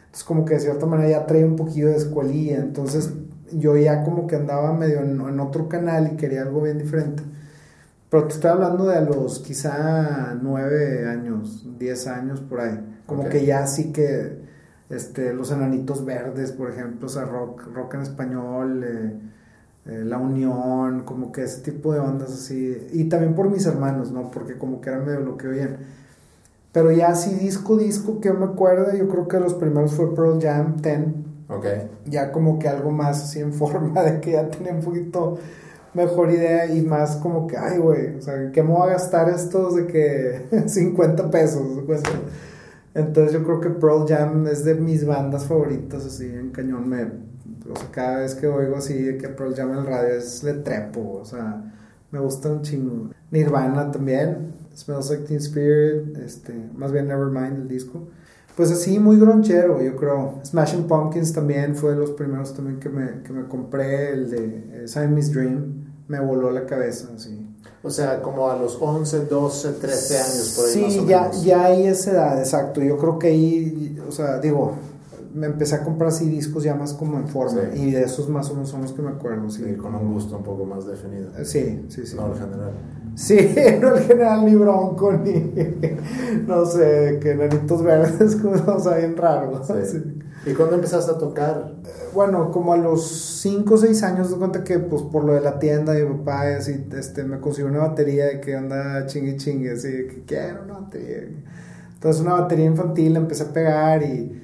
Entonces 0.06 0.24
como 0.26 0.46
que 0.46 0.56
de 0.56 0.60
cierta 0.60 0.86
manera 0.86 1.10
ya 1.10 1.26
traía 1.26 1.46
un 1.46 1.56
poquillo 1.56 1.88
de 1.88 1.96
escuelilla, 1.96 2.58
entonces 2.58 3.14
yo 3.52 3.78
ya 3.78 4.04
como 4.04 4.28
que 4.28 4.36
andaba 4.36 4.74
medio 4.74 5.02
en, 5.02 5.40
otro 5.40 5.70
canal 5.70 6.12
y 6.14 6.16
quería 6.18 6.42
algo 6.44 6.62
bien 6.62 6.78
diferente. 6.78 7.24
Pero 8.14 8.28
te 8.28 8.36
estoy 8.36 8.52
hablando 8.52 8.86
de 8.86 8.96
a 8.96 9.02
los 9.02 9.40
quizá 9.40 10.38
nueve 10.40 11.08
años, 11.10 11.66
diez 11.80 12.06
años 12.06 12.42
por 12.42 12.62
ahí. 12.62 12.80
Como 13.08 13.28
que 13.28 13.44
ya 13.44 13.66
sí 13.66 13.92
que 13.92 14.38
este, 14.92 15.34
los 15.34 15.50
enanitos 15.50 16.06
verdes, 16.06 16.52
por 16.52 16.70
ejemplo, 16.70 17.08
o 17.08 17.10
sea, 17.10 17.26
rock, 17.26 17.64
rock 17.74 17.96
en 17.96 18.02
español, 18.02 18.84
eh, 18.84 19.20
eh, 19.88 20.04
La 20.06 20.20
Unión, 20.20 21.06
como 21.06 21.32
que 21.32 21.42
ese 21.42 21.62
tipo 21.64 21.92
de 21.92 22.02
ondas 22.02 22.32
así. 22.32 22.88
Y 22.92 23.06
también 23.06 23.34
por 23.34 23.50
mis 23.50 23.66
hermanos, 23.66 24.12
¿no? 24.12 24.30
Porque 24.30 24.60
como 24.60 24.80
que 24.80 24.92
era 24.92 25.00
medio 25.00 25.22
lo 25.22 25.36
que 25.36 25.48
oían. 25.48 25.78
Pero 26.72 26.92
ya 26.92 27.08
así 27.08 27.34
disco, 27.34 27.78
disco 27.78 28.22
que 28.22 28.32
me 28.32 28.46
acuerdo, 28.46 28.96
yo 28.96 29.10
creo 29.10 29.28
que 29.28 29.40
los 29.40 29.56
primeros 29.56 29.96
fue 29.96 30.14
Pearl 30.14 30.40
Jam 30.40 30.76
10 30.84 31.00
ya 32.06 32.32
como 32.32 32.60
que 32.60 32.68
algo 32.68 32.92
más 32.92 33.24
así 33.24 33.40
en 33.40 33.54
forma 33.54 34.04
de 34.04 34.20
que 34.20 34.34
ya 34.34 34.48
tenía 34.52 34.72
un 34.72 34.82
poquito 34.82 35.40
mejor 35.94 36.32
idea 36.32 36.66
y 36.66 36.82
más 36.82 37.18
como 37.18 37.48
que, 37.48 37.58
ay, 37.58 37.78
güey, 37.78 38.16
o 38.18 38.22
sea, 38.22 38.52
¿qué 38.52 38.64
me 38.64 38.70
voy 38.70 38.90
a 38.90 38.94
gastar 38.94 39.30
estos 39.30 39.76
de 39.76 39.88
que 39.88 40.64
50 40.68 41.30
pesos? 41.30 41.62
Entonces 42.94 43.34
yo 43.34 43.44
creo 43.44 43.60
que 43.60 43.70
Pearl 43.70 44.06
Jam 44.08 44.48
es 44.48 44.64
de 44.64 44.76
mis 44.76 45.06
bandas 45.06 45.46
favoritas, 45.46 46.06
así 46.06 46.26
en 46.26 46.52
cañón. 46.52 46.88
Me, 46.88 47.04
o 47.04 47.76
sea, 47.76 47.90
cada 47.92 48.18
vez 48.20 48.36
que 48.36 48.48
oigo 48.48 48.76
así 48.76 49.02
de 49.02 49.18
que 49.18 49.30
Pearl 49.30 49.56
Jam 49.56 49.72
en 49.72 49.78
el 49.80 49.86
radio 49.86 50.16
es 50.16 50.44
le 50.44 50.54
trepo, 50.54 51.20
o 51.22 51.26
sea, 51.26 51.74
me 52.12 52.20
gusta 52.20 52.50
un 52.50 52.62
chingo. 52.62 53.10
Nirvana 53.32 53.92
también, 53.92 54.54
Smells 54.76 55.10
Like 55.10 55.26
Teen 55.26 55.40
Spirit, 55.40 56.18
este, 56.18 56.54
más 56.76 56.92
bien 56.92 57.08
Nevermind 57.08 57.62
el 57.62 57.68
disco. 57.68 58.08
Pues 58.56 58.70
así, 58.72 59.00
muy 59.00 59.20
gronchero, 59.20 59.82
yo 59.82 59.96
creo. 59.96 60.40
Smashing 60.46 60.88
Pumpkins 60.88 61.34
también 61.34 61.76
fue 61.76 61.92
de 61.92 61.98
los 61.98 62.12
primeros 62.12 62.54
también 62.54 62.80
que 62.80 62.88
me, 62.88 63.24
que 63.24 63.34
me 63.34 63.48
compré, 63.48 64.12
el 64.12 64.30
de 64.30 64.86
eh, 64.86 65.32
Dream. 65.32 65.83
Me 66.14 66.20
voló 66.20 66.52
la 66.52 66.68
cabeza, 66.68 67.08
así. 67.16 67.44
O 67.82 67.90
sea, 67.90 68.22
como 68.22 68.48
a 68.48 68.56
los 68.56 68.78
11, 68.80 69.26
12, 69.26 69.72
13 69.72 70.18
años 70.20 70.54
por 70.56 70.66
ahí. 70.66 70.92
Sí, 70.92 71.06
ya, 71.08 71.32
ya 71.32 71.66
hay 71.66 71.88
esa 71.88 72.12
edad, 72.12 72.38
exacto. 72.38 72.82
Yo 72.82 73.00
creo 73.00 73.18
que 73.18 73.30
ahí, 73.30 74.00
o 74.08 74.12
sea, 74.12 74.38
digo, 74.38 74.74
me 75.34 75.48
empecé 75.48 75.74
a 75.74 75.84
comprar 75.84 76.10
así 76.10 76.30
discos 76.30 76.64
ya 76.64 76.76
más 76.76 76.94
como 76.94 77.18
en 77.18 77.28
forma. 77.28 77.62
Y 77.74 77.90
de 77.90 78.04
esos 78.04 78.30
más 78.30 78.48
o 78.52 78.54
menos 78.54 78.70
son 78.70 78.84
los 78.84 78.94
que 78.94 79.02
me 79.02 79.10
acuerdo. 79.10 79.50
Sí, 79.50 79.64
con 79.74 79.96
un 79.96 80.14
gusto 80.14 80.38
un 80.38 80.44
poco 80.44 80.66
más 80.66 80.86
definido. 80.86 81.32
Sí, 81.44 81.84
sí, 81.90 82.06
sí. 82.06 82.16
No 82.16 82.28
el 82.32 82.40
general. 82.40 82.74
Sí, 83.16 83.56
no 83.82 83.96
el 83.96 84.04
general 84.04 84.46
ni 84.46 84.54
bronco, 84.54 85.14
ni 85.14 85.34
no 86.48 86.64
sé, 86.68 87.18
que 87.20 87.34
nanitos 87.34 87.82
verdes, 87.82 88.38
o 88.68 88.80
sea, 88.80 88.98
bien 88.98 89.18
raro. 89.18 89.64
¿Y 90.46 90.54
cuándo 90.54 90.76
empezaste 90.76 91.12
a 91.12 91.18
tocar? 91.18 91.74
Bueno, 92.14 92.52
como 92.52 92.74
a 92.74 92.78
los 92.78 93.08
5 93.42 93.74
o 93.74 93.78
6 93.78 94.04
años, 94.04 94.30
de 94.30 94.38
cuenta 94.38 94.64
que 94.64 94.78
pues 94.80 95.02
por 95.04 95.24
lo 95.24 95.34
de 95.34 95.42
la 95.42 95.58
tienda 95.58 95.94
mi 95.94 96.18
papá, 96.18 96.58
así, 96.58 96.86
este, 96.98 97.24
me 97.24 97.40
consiguió 97.40 97.72
una 97.72 97.80
batería 97.80 98.26
de 98.26 98.42
que 98.42 98.56
anda 98.56 99.06
chingue 99.06 99.38
chingue, 99.38 99.72
así, 99.72 99.90
que 100.08 100.24
quiero 100.28 100.64
una 100.64 100.80
batería. 100.80 101.30
Entonces 101.94 102.22
una 102.22 102.34
batería 102.34 102.66
infantil, 102.66 103.14
la 103.14 103.20
empecé 103.20 103.44
a 103.44 103.54
pegar 103.54 104.04
y... 104.04 104.42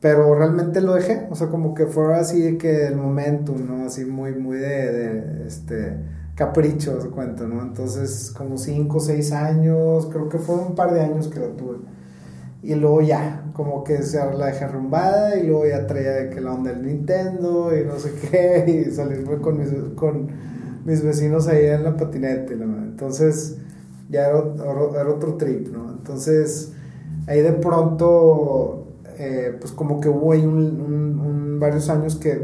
Pero 0.00 0.34
realmente 0.36 0.80
lo 0.80 0.94
dejé, 0.94 1.26
o 1.28 1.34
sea, 1.34 1.48
como 1.48 1.74
que 1.74 1.86
fue 1.86 2.14
así 2.14 2.40
de 2.40 2.56
que 2.58 2.86
el 2.86 2.96
momento, 2.96 3.54
¿no? 3.56 3.84
Así 3.84 4.04
muy, 4.04 4.32
muy 4.32 4.58
de, 4.58 4.92
de 4.92 5.48
este 5.48 5.96
capricho, 6.36 7.00
se 7.00 7.08
cuenta, 7.08 7.44
¿no? 7.44 7.62
Entonces, 7.62 8.32
como 8.36 8.58
5 8.58 8.96
o 8.96 9.00
6 9.00 9.32
años, 9.32 10.06
creo 10.06 10.28
que 10.28 10.38
fue 10.38 10.54
un 10.54 10.76
par 10.76 10.94
de 10.94 11.00
años 11.00 11.26
que 11.28 11.40
la 11.40 11.48
tuve. 11.48 11.78
Y 12.62 12.74
luego 12.74 13.02
ya, 13.02 13.44
como 13.52 13.84
que 13.84 14.02
se 14.02 14.18
la 14.18 14.46
dejé 14.46 14.64
arrumbada 14.64 15.38
y 15.38 15.46
luego 15.46 15.66
ya 15.66 15.86
traía 15.86 16.10
de 16.10 16.30
que 16.30 16.40
la 16.40 16.52
onda 16.52 16.72
del 16.72 16.84
Nintendo 16.84 17.70
y 17.76 17.84
no 17.84 17.98
sé 17.98 18.12
qué, 18.30 18.84
y 18.88 18.90
salirme 18.90 19.38
con 19.38 19.58
mis, 19.58 19.70
con 19.94 20.28
mis 20.84 21.02
vecinos 21.02 21.46
ahí 21.46 21.66
en 21.66 21.84
la 21.84 21.96
patineta. 21.96 22.52
Entonces, 22.52 23.58
ya 24.08 24.28
era, 24.28 24.38
otro 24.38 25.34
trip, 25.34 25.68
¿no? 25.68 25.90
Entonces, 25.92 26.72
ahí 27.26 27.42
de 27.42 27.52
pronto, 27.52 28.86
eh, 29.18 29.56
pues 29.60 29.72
como 29.72 30.00
que 30.00 30.08
hubo 30.08 30.32
ahí 30.32 30.44
un, 30.44 31.58
varios 31.60 31.88
años 31.90 32.16
que 32.16 32.40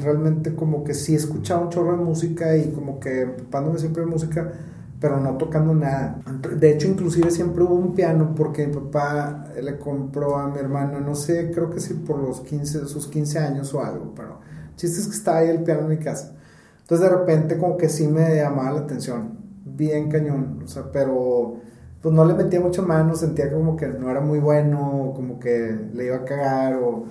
realmente 0.00 0.54
como 0.54 0.84
que 0.84 0.94
sí 0.94 1.14
escuchaba 1.14 1.62
un 1.62 1.70
chorro 1.70 1.96
de 1.96 2.04
música 2.04 2.56
y 2.56 2.70
como 2.70 3.00
que 3.00 3.22
empapándome 3.22 3.78
siempre 3.78 4.02
de 4.04 4.08
música, 4.08 4.52
pero 5.00 5.20
no 5.20 5.36
tocando 5.36 5.74
nada. 5.74 6.20
De 6.56 6.72
hecho, 6.72 6.88
inclusive 6.88 7.30
siempre 7.30 7.62
hubo 7.62 7.74
un 7.74 7.94
piano 7.94 8.34
porque 8.36 8.66
mi 8.66 8.74
papá 8.74 9.46
le 9.60 9.78
compró 9.78 10.36
a 10.36 10.48
mi 10.48 10.58
hermano, 10.58 11.00
no 11.00 11.14
sé, 11.14 11.50
creo 11.52 11.70
que 11.70 11.80
sí 11.80 11.94
por 11.94 12.18
los 12.18 12.40
15, 12.40 12.86
sus 12.86 13.06
15 13.06 13.38
años 13.38 13.72
o 13.74 13.84
algo, 13.84 14.12
pero 14.14 14.40
el 14.70 14.76
chiste 14.76 15.00
es 15.00 15.06
que 15.06 15.14
estaba 15.14 15.38
ahí 15.38 15.48
el 15.48 15.62
piano 15.62 15.82
en 15.82 15.88
mi 15.88 15.98
casa. 15.98 16.34
Entonces 16.80 17.08
de 17.08 17.16
repente 17.16 17.58
como 17.58 17.76
que 17.76 17.88
sí 17.88 18.08
me 18.08 18.36
llamaba 18.36 18.72
la 18.72 18.80
atención, 18.80 19.38
bien 19.64 20.10
cañón, 20.10 20.62
o 20.64 20.68
sea, 20.68 20.90
pero 20.90 21.56
pues 22.02 22.14
no 22.14 22.24
le 22.24 22.34
metía 22.34 22.60
mucho 22.60 22.82
mano, 22.82 23.14
sentía 23.14 23.52
como 23.52 23.76
que 23.76 23.86
no 23.88 24.10
era 24.10 24.20
muy 24.20 24.38
bueno, 24.38 25.12
como 25.14 25.38
que 25.38 25.76
le 25.92 26.06
iba 26.06 26.16
a 26.16 26.24
cagar 26.24 26.76
o 26.76 27.04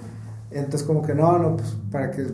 entonces 0.52 0.84
como 0.84 1.02
que 1.02 1.14
no, 1.14 1.38
no, 1.38 1.58
pues 1.58 1.78
para 1.92 2.12
qué, 2.12 2.26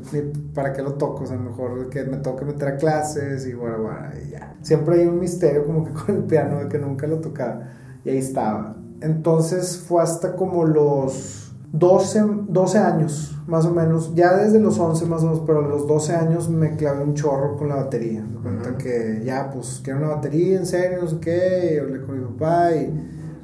para 0.54 0.74
qué 0.74 0.82
lo 0.82 0.94
toco, 0.94 1.24
o 1.24 1.28
sea, 1.28 1.38
mejor 1.38 1.90
que 1.90 2.04
me 2.04 2.18
toque 2.18 2.46
meter 2.46 2.68
a 2.68 2.78
clases 2.78 3.48
y 3.48 3.54
bueno, 3.54 3.84
bueno, 3.84 4.00
y 4.24 4.32
ya. 4.32 4.56
Siempre 4.62 5.02
hay 5.02 5.08
un 5.08 5.20
misterio 5.20 5.66
como 5.66 5.86
que 5.86 5.92
con 6.06 6.16
el 6.16 6.24
piano 6.24 6.60
de 6.60 6.68
que 6.68 6.78
nunca 6.78 7.08
lo 7.08 7.20
tocaba 7.20 7.70
y 8.06 8.10
ahí 8.10 8.18
estaba. 8.18 8.76
Entonces 9.02 9.78
fue 9.78 10.02
hasta 10.02 10.36
como 10.36 10.64
los 10.64 11.54
12, 11.74 12.24
12 12.50 12.78
años, 12.78 13.36
más 13.48 13.66
o 13.66 13.72
menos, 13.72 14.14
ya 14.14 14.38
desde 14.38 14.60
los 14.60 14.78
11 14.78 15.06
más 15.08 15.24
o 15.24 15.26
menos, 15.26 15.42
pero 15.46 15.66
a 15.66 15.68
los 15.68 15.88
12 15.88 16.16
años 16.16 16.50
me 16.50 16.76
clavé 16.76 17.04
un 17.04 17.16
chorro 17.16 17.58
con 17.58 17.68
la 17.70 17.76
batería. 17.76 18.22
Me 18.22 18.40
cuenta 18.40 18.78
que 18.78 19.24
ya, 19.26 19.50
pues 19.52 19.82
quiero 19.84 20.00
una 20.00 20.10
batería, 20.10 20.60
en 20.60 20.68
serio, 20.68 21.00
no 21.02 21.08
sé 21.08 21.18
qué, 21.20 21.74
y 21.74 21.78
hablé 21.80 22.02
con 22.02 22.20
mi 22.20 22.26
papá 22.26 22.76
y 22.76 22.94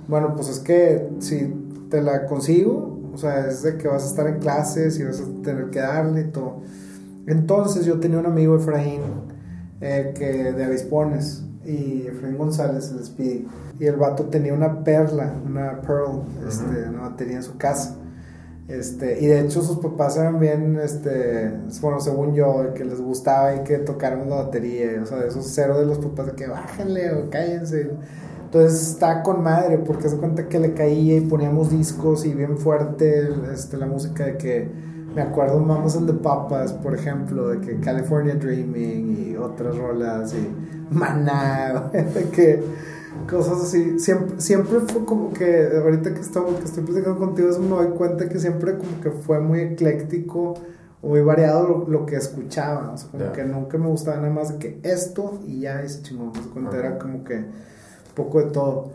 bueno, 0.08 0.36
pues 0.36 0.48
es 0.50 0.60
que 0.60 1.10
si 1.20 1.88
te 1.90 2.02
la 2.02 2.28
consigo, 2.28 2.99
sea, 3.20 3.48
es 3.48 3.64
de 3.64 3.78
que 3.78 3.88
vas 3.88 4.04
a 4.04 4.08
estar 4.08 4.28
en 4.28 4.40
clases 4.40 5.00
y 5.00 5.04
vas 5.04 5.22
a 5.22 5.42
tener 5.44 5.70
que 5.70 5.80
darle 5.80 6.22
y 6.22 6.32
todo. 6.32 6.62
Entonces 7.28 7.86
yo 7.86 8.00
tenía 8.00 8.20
un 8.20 8.26
amigo, 8.26 8.56
Efraín, 8.56 9.02
eh, 9.82 10.14
que 10.18 10.52
de 10.52 10.64
Avispones, 10.64 11.44
y 11.66 12.08
Efraín 12.08 12.38
González 12.38 12.92
les 12.92 13.10
pide. 13.10 13.46
Y 13.80 13.86
el 13.86 13.96
vato 13.96 14.26
tenía 14.26 14.54
una 14.54 14.84
perla, 14.84 15.34
una 15.46 15.82
pearl, 15.82 16.24
este, 16.48 16.90
una 16.90 17.10
batería 17.10 17.38
en 17.38 17.44
su 17.44 17.58
casa. 17.58 17.96
Este, 18.68 19.20
y 19.20 19.26
de 19.26 19.40
hecho 19.42 19.64
sus 19.64 19.80
papás 19.80 20.16
eran 20.18 20.40
bien, 20.40 20.80
este, 20.80 21.52
bueno, 21.82 22.00
según 22.00 22.36
yo, 22.36 22.74
que 22.76 22.86
les 22.86 23.02
gustaba 23.02 23.56
y 23.56 23.64
que 23.64 23.80
tocaran 23.80 24.30
la 24.30 24.36
batería, 24.44 25.02
o 25.02 25.08
sea, 25.08 25.26
esos 25.26 25.48
cero 25.48 25.80
de 25.80 25.88
los 25.88 25.98
papás 25.98 26.28
de 26.28 26.32
que 26.34 26.48
bájenle 26.48 27.12
o 27.14 27.30
cállense. 27.32 27.90
Entonces 28.52 28.82
está 28.82 29.22
con 29.22 29.44
madre, 29.44 29.78
porque 29.78 30.10
se 30.10 30.18
cuenta 30.18 30.48
que 30.48 30.58
le 30.58 30.74
caía 30.74 31.18
y 31.18 31.22
poníamos 31.22 31.70
discos 31.70 32.26
y 32.26 32.34
bien 32.34 32.58
fuerte 32.58 33.30
este, 33.54 33.78
la 33.78 33.86
música 33.86 34.26
de 34.26 34.38
que 34.38 34.72
me 35.14 35.22
acuerdo 35.22 35.60
Mamas 35.60 35.96
and 35.96 36.08
the 36.08 36.14
Papas, 36.14 36.74
por 36.74 36.96
ejemplo, 36.96 37.50
de 37.50 37.62
que 37.62 37.80
California 37.80 38.34
Dreaming 38.34 39.30
y 39.30 39.36
otras 39.36 39.78
rolas 39.78 40.34
y 40.34 40.50
Maná, 40.92 41.90
de 41.94 42.30
que 42.32 42.64
cosas 43.30 43.62
así. 43.62 44.00
Siempre, 44.00 44.42
siempre 44.42 44.80
fue 44.80 45.06
como 45.06 45.32
que, 45.32 45.70
ahorita 45.84 46.16
que, 46.16 46.22
estoy, 46.22 46.56
que 46.56 46.66
estoy 46.66 46.84
platicando 46.86 47.20
contigo, 47.20 47.50
eso 47.50 47.62
me 47.62 47.70
doy 47.70 47.90
cuenta 47.90 48.28
que 48.28 48.40
siempre 48.40 48.80
como 48.80 49.00
que 49.00 49.12
fue 49.12 49.40
muy 49.40 49.60
ecléctico 49.60 50.56
muy 51.04 51.22
variado 51.22 51.86
lo, 51.88 52.06
que 52.08 52.16
escuchaba. 52.16 52.94
O 52.94 52.98
sea, 52.98 53.10
como 53.12 53.32
que 53.32 53.44
nunca 53.44 53.78
me 53.78 53.88
gustaba 53.88 54.18
nada 54.18 54.34
más 54.34 54.54
de 54.54 54.58
que 54.58 54.80
esto 54.84 55.40
y 55.46 55.62
ya 55.62 55.84
ese 55.84 56.02
chingón. 56.02 56.34
Se 56.34 56.50
cuenta, 56.50 56.78
era 56.78 56.98
como 56.98 57.24
que 57.24 57.46
poco 58.24 58.40
de 58.40 58.52
todo. 58.52 58.88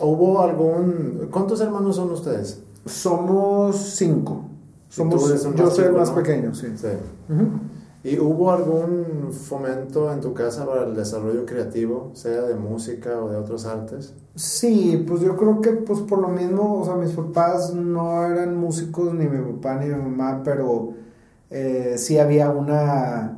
¿Hubo 0.00 0.40
algún... 0.40 1.28
¿Cuántos 1.30 1.60
hermanos 1.60 1.96
son 1.96 2.10
ustedes? 2.10 2.62
Somos 2.86 3.76
cinco. 3.76 4.44
Somos, 4.88 5.44
yo 5.54 5.70
soy 5.70 5.84
el 5.84 5.92
más 5.92 6.10
pequeño, 6.10 6.54
sí. 6.54 6.68
sí. 6.76 6.88
¿Y 8.04 8.18
hubo 8.18 8.52
algún 8.52 9.32
fomento 9.32 10.12
en 10.12 10.20
tu 10.20 10.32
casa 10.32 10.64
para 10.64 10.84
el 10.84 10.94
desarrollo 10.94 11.44
creativo, 11.44 12.10
sea 12.14 12.42
de 12.42 12.54
música 12.54 13.20
o 13.20 13.28
de 13.28 13.36
otras 13.36 13.66
artes? 13.66 14.14
Sí, 14.34 15.04
pues 15.06 15.20
yo 15.20 15.36
creo 15.36 15.60
que 15.60 15.72
pues 15.72 16.00
por 16.00 16.20
lo 16.20 16.28
mismo, 16.28 16.80
o 16.80 16.84
sea, 16.84 16.94
mis 16.94 17.10
papás 17.10 17.74
no 17.74 18.24
eran 18.24 18.56
músicos, 18.56 19.12
ni 19.12 19.26
mi 19.26 19.52
papá 19.52 19.76
ni 19.76 19.86
mi 19.86 20.00
mamá, 20.00 20.42
pero 20.44 20.94
eh, 21.50 21.96
sí 21.98 22.18
había 22.18 22.50
una 22.50 23.36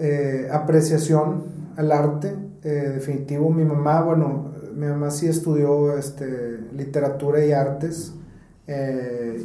eh, 0.00 0.48
apreciación 0.50 1.44
al 1.76 1.92
arte, 1.92 2.34
eh, 2.64 2.92
definitivo. 2.94 3.50
Mi 3.50 3.64
mamá, 3.64 4.02
bueno, 4.02 4.50
mi 4.74 4.86
mamá 4.86 5.10
sí 5.10 5.26
estudió 5.26 5.96
este, 5.96 6.58
literatura 6.76 7.44
y 7.44 7.52
artes, 7.52 8.14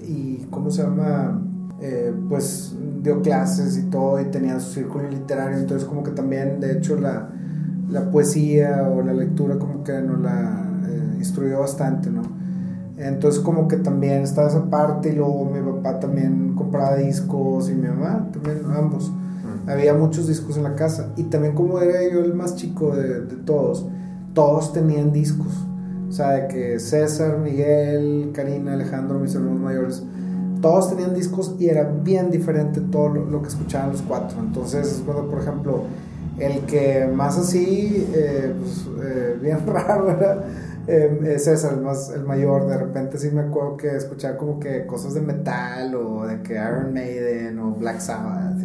y 0.08 0.48
¿cómo 0.50 0.72
se 0.72 0.84
llama? 0.84 1.44
pues 2.30 2.74
dio 3.04 3.22
clases 3.22 3.78
y 3.78 3.84
todo 3.90 4.20
y 4.22 4.26
tenía 4.26 4.60
su 4.60 4.74
círculo 4.74 5.10
literario, 5.10 5.58
entonces 5.58 5.88
como 5.88 6.02
que 6.02 6.12
también, 6.12 6.60
de 6.60 6.72
hecho, 6.72 6.96
la, 6.96 7.30
la 7.90 8.10
poesía 8.10 8.88
o 8.90 9.02
la 9.02 9.14
lectura 9.14 9.60
como 9.60 9.84
que 9.84 9.94
nos 10.02 10.20
la 10.22 10.68
instruyó 11.18 11.60
bastante, 11.60 12.10
¿no? 12.10 12.22
Entonces 12.98 13.42
como 13.42 13.68
que 13.68 13.78
también 13.78 14.24
estaba 14.24 14.48
esa 14.48 14.70
parte 14.70 15.10
y 15.10 15.16
luego 15.16 15.46
mi 15.46 15.62
papá 15.62 16.00
también 16.00 16.56
compraba 16.56 16.96
discos 16.96 17.70
y 17.70 17.76
mi 17.76 17.88
mamá 17.88 18.28
también, 18.32 18.62
ambos. 18.72 19.12
Había 19.68 19.94
muchos 19.94 20.28
discos 20.28 20.58
en 20.58 20.64
la 20.64 20.76
casa 20.76 21.12
y 21.18 21.24
también 21.24 21.54
como 21.54 21.80
era 21.80 22.02
yo 22.10 22.22
el 22.22 22.34
más 22.34 22.56
chico 22.56 22.96
de, 22.96 23.22
de 23.22 23.36
todos, 23.36 23.86
todos 24.34 24.74
tenían 24.74 25.12
discos. 25.12 25.54
O 26.08 26.12
sea, 26.12 26.32
de 26.32 26.48
que 26.48 26.80
César, 26.80 27.38
Miguel, 27.40 28.32
Karina, 28.34 28.74
Alejandro, 28.74 29.20
mis 29.20 29.36
hermanos 29.36 29.60
mayores, 29.60 30.04
todos 30.62 30.90
tenían 30.90 31.14
discos 31.14 31.56
y 31.60 31.70
era 31.70 31.84
bien 31.84 32.32
diferente 32.32 32.82
todo 32.82 33.10
lo, 33.10 33.42
que 33.42 33.50
escuchaban 33.50 33.92
los 33.92 34.02
cuatro. 34.02 34.40
Entonces, 34.40 35.02
cuando, 35.06 35.30
por 35.30 35.42
ejemplo, 35.42 35.84
el 36.40 36.62
que 36.62 37.10
más 37.14 37.38
así, 37.38 38.08
eh, 38.14 38.54
pues, 38.60 38.88
eh, 39.04 39.38
bien 39.42 39.60
raro 39.68 40.10
era 40.12 40.44
eh, 40.88 41.36
César, 41.40 41.74
el, 41.74 41.82
más, 41.82 42.10
el 42.10 42.24
mayor, 42.24 42.68
de 42.68 42.78
repente 42.78 43.18
sí 43.18 43.30
me 43.32 43.42
acuerdo 43.42 43.78
que 43.78 43.96
escuchaba 43.96 44.38
como 44.38 44.60
que 44.60 44.86
cosas 44.86 45.14
de 45.14 45.22
metal 45.22 45.94
o 45.96 46.26
de 46.26 46.42
que 46.42 46.54
Iron 46.54 46.94
Maiden 46.94 47.60
o 47.60 47.72
Black 47.72 48.00
Sabbath. 48.00 48.64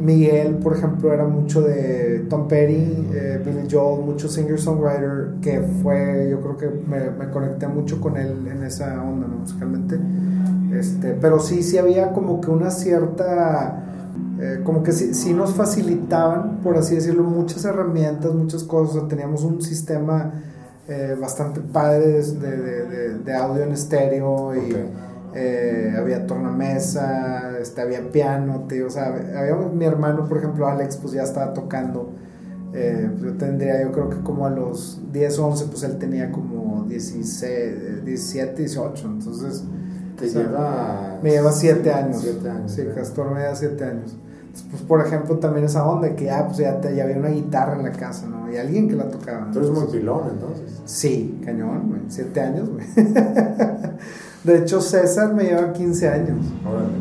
Miguel, 0.00 0.56
por 0.56 0.76
ejemplo, 0.76 1.12
era 1.12 1.26
mucho 1.26 1.60
de 1.60 2.26
Tom 2.30 2.48
Petty, 2.48 3.08
eh, 3.12 3.42
Billy 3.44 3.68
Joel, 3.70 4.04
mucho 4.04 4.28
singer-songwriter, 4.28 5.40
que 5.42 5.60
fue, 5.82 6.28
yo 6.30 6.40
creo 6.40 6.56
que 6.56 6.68
me, 6.68 7.30
conecté 7.30 7.68
mucho 7.68 8.00
con 8.00 8.16
él 8.16 8.46
en 8.46 8.62
esa 8.64 9.02
onda, 9.02 9.26
¿no? 9.26 9.36
musicalmente. 9.36 9.98
Este, 10.72 11.12
pero 11.20 11.38
sí, 11.38 11.62
sí 11.62 11.78
había 11.78 12.12
como 12.12 12.40
que 12.40 12.50
una 12.50 12.70
cierta... 12.70 13.86
Eh, 14.40 14.60
como 14.64 14.82
que 14.82 14.92
sí, 14.92 15.12
sí, 15.12 15.34
nos 15.34 15.52
facilitaban, 15.52 16.60
por 16.62 16.78
así 16.78 16.94
decirlo, 16.94 17.24
muchas 17.24 17.64
herramientas, 17.66 18.32
muchas 18.32 18.64
cosas. 18.64 19.06
teníamos 19.06 19.44
un 19.44 19.60
sistema 19.60 20.32
eh, 20.88 21.14
bastante 21.20 21.60
padres 21.60 22.40
de, 22.40 22.56
de, 22.56 23.18
de, 23.18 23.34
audio 23.36 23.64
en 23.64 23.72
estéreo 23.72 24.56
y 24.56 24.74
eh, 25.34 25.94
había 25.96 26.26
tornamesa, 26.26 27.58
este, 27.60 27.80
había 27.80 28.10
piano, 28.10 28.66
tío, 28.68 28.86
o 28.86 28.90
sea, 28.90 29.06
había, 29.06 29.54
mi 29.54 29.84
hermano, 29.84 30.26
por 30.28 30.38
ejemplo, 30.38 30.66
Alex, 30.66 30.96
pues 30.96 31.12
ya 31.12 31.22
estaba 31.22 31.52
tocando. 31.52 32.12
Eh, 32.72 33.10
yo 33.20 33.32
tendría, 33.34 33.82
yo 33.82 33.90
creo 33.90 34.10
que 34.10 34.20
como 34.20 34.46
a 34.46 34.50
los 34.50 35.00
10, 35.12 35.38
11, 35.38 35.64
pues 35.66 35.82
él 35.82 35.98
tenía 35.98 36.30
como 36.30 36.84
16, 36.84 38.04
17, 38.04 38.62
18, 38.62 39.06
entonces... 39.06 39.64
Te 40.16 40.28
lleva... 40.28 41.18
Me 41.22 41.30
lleva 41.30 41.50
7 41.50 41.90
años. 41.92 42.20
7 42.20 42.50
años. 42.50 42.72
Sí, 42.72 42.82
Castor 42.94 43.30
me 43.32 43.40
lleva 43.40 43.54
7 43.54 43.84
años 43.84 44.16
pues 44.70 44.82
por 44.82 45.04
ejemplo 45.04 45.38
también 45.38 45.66
esa 45.66 45.86
onda 45.86 46.14
que 46.16 46.30
ah, 46.30 46.46
pues 46.46 46.58
ya, 46.58 46.80
ya 46.80 47.04
había 47.04 47.16
una 47.16 47.28
guitarra 47.28 47.76
en 47.76 47.84
la 47.84 47.92
casa, 47.92 48.26
¿no? 48.26 48.50
Y 48.50 48.56
alguien 48.56 48.88
que 48.88 48.96
la 48.96 49.08
tocaba. 49.08 49.50
Tú 49.52 49.60
eres 49.60 49.70
muy 49.70 49.86
pilón 49.86 50.28
entonces. 50.32 50.80
Sí, 50.84 51.40
cañón, 51.44 51.88
güey. 51.88 52.00
Siete 52.08 52.40
años, 52.40 52.68
güey. 52.68 52.84
De 54.44 54.58
hecho, 54.58 54.80
César 54.80 55.34
me 55.34 55.44
lleva 55.44 55.72
15 55.72 56.08
años. 56.08 56.46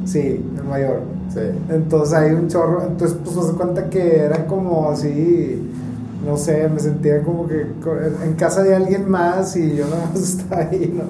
Sí, 0.05 0.45
el 0.57 0.63
mayor. 0.63 1.01
Sí. 1.33 1.39
Entonces 1.69 2.13
hay 2.13 2.31
un 2.31 2.47
chorro. 2.47 2.83
Entonces, 2.85 3.17
pues 3.23 3.47
se 3.47 3.53
cuenta 3.53 3.89
que 3.89 4.19
era 4.19 4.45
como 4.45 4.89
así. 4.89 5.65
No 6.25 6.35
sé, 6.35 6.67
me 6.67 6.81
sentía 6.81 7.23
como 7.23 7.47
que 7.47 7.61
en 7.61 8.33
casa 8.33 8.61
de 8.61 8.75
alguien 8.75 9.09
más 9.09 9.55
y 9.55 9.77
yo 9.77 9.85
nada 9.85 10.05
más 10.13 10.21
estaba 10.21 10.63
ahí, 10.63 10.93
¿no? 10.93 11.03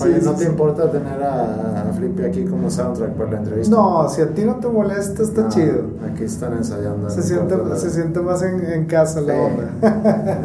Oye, 0.04 0.20
¿no 0.22 0.32
te 0.34 0.44
importa 0.44 0.92
tener 0.92 1.20
a, 1.20 1.88
a, 1.88 1.92
Flippy 1.92 2.22
aquí 2.22 2.44
como 2.44 2.70
soundtrack 2.70 3.10
para 3.14 3.32
la 3.32 3.38
entrevista? 3.38 3.74
No, 3.74 4.08
si 4.08 4.22
a 4.22 4.28
ti 4.28 4.44
no 4.44 4.54
te 4.56 4.68
molesta, 4.68 5.24
está 5.24 5.48
chido. 5.48 5.86
Aquí 6.08 6.22
están 6.22 6.52
ensayando. 6.52 7.10
Se, 7.10 7.24
siente, 7.24 7.56
se 7.76 7.90
siente 7.90 8.20
más 8.20 8.42
en, 8.42 8.64
en 8.64 8.86
casa 8.86 9.20
la 9.20 9.34
onda. 9.34 9.70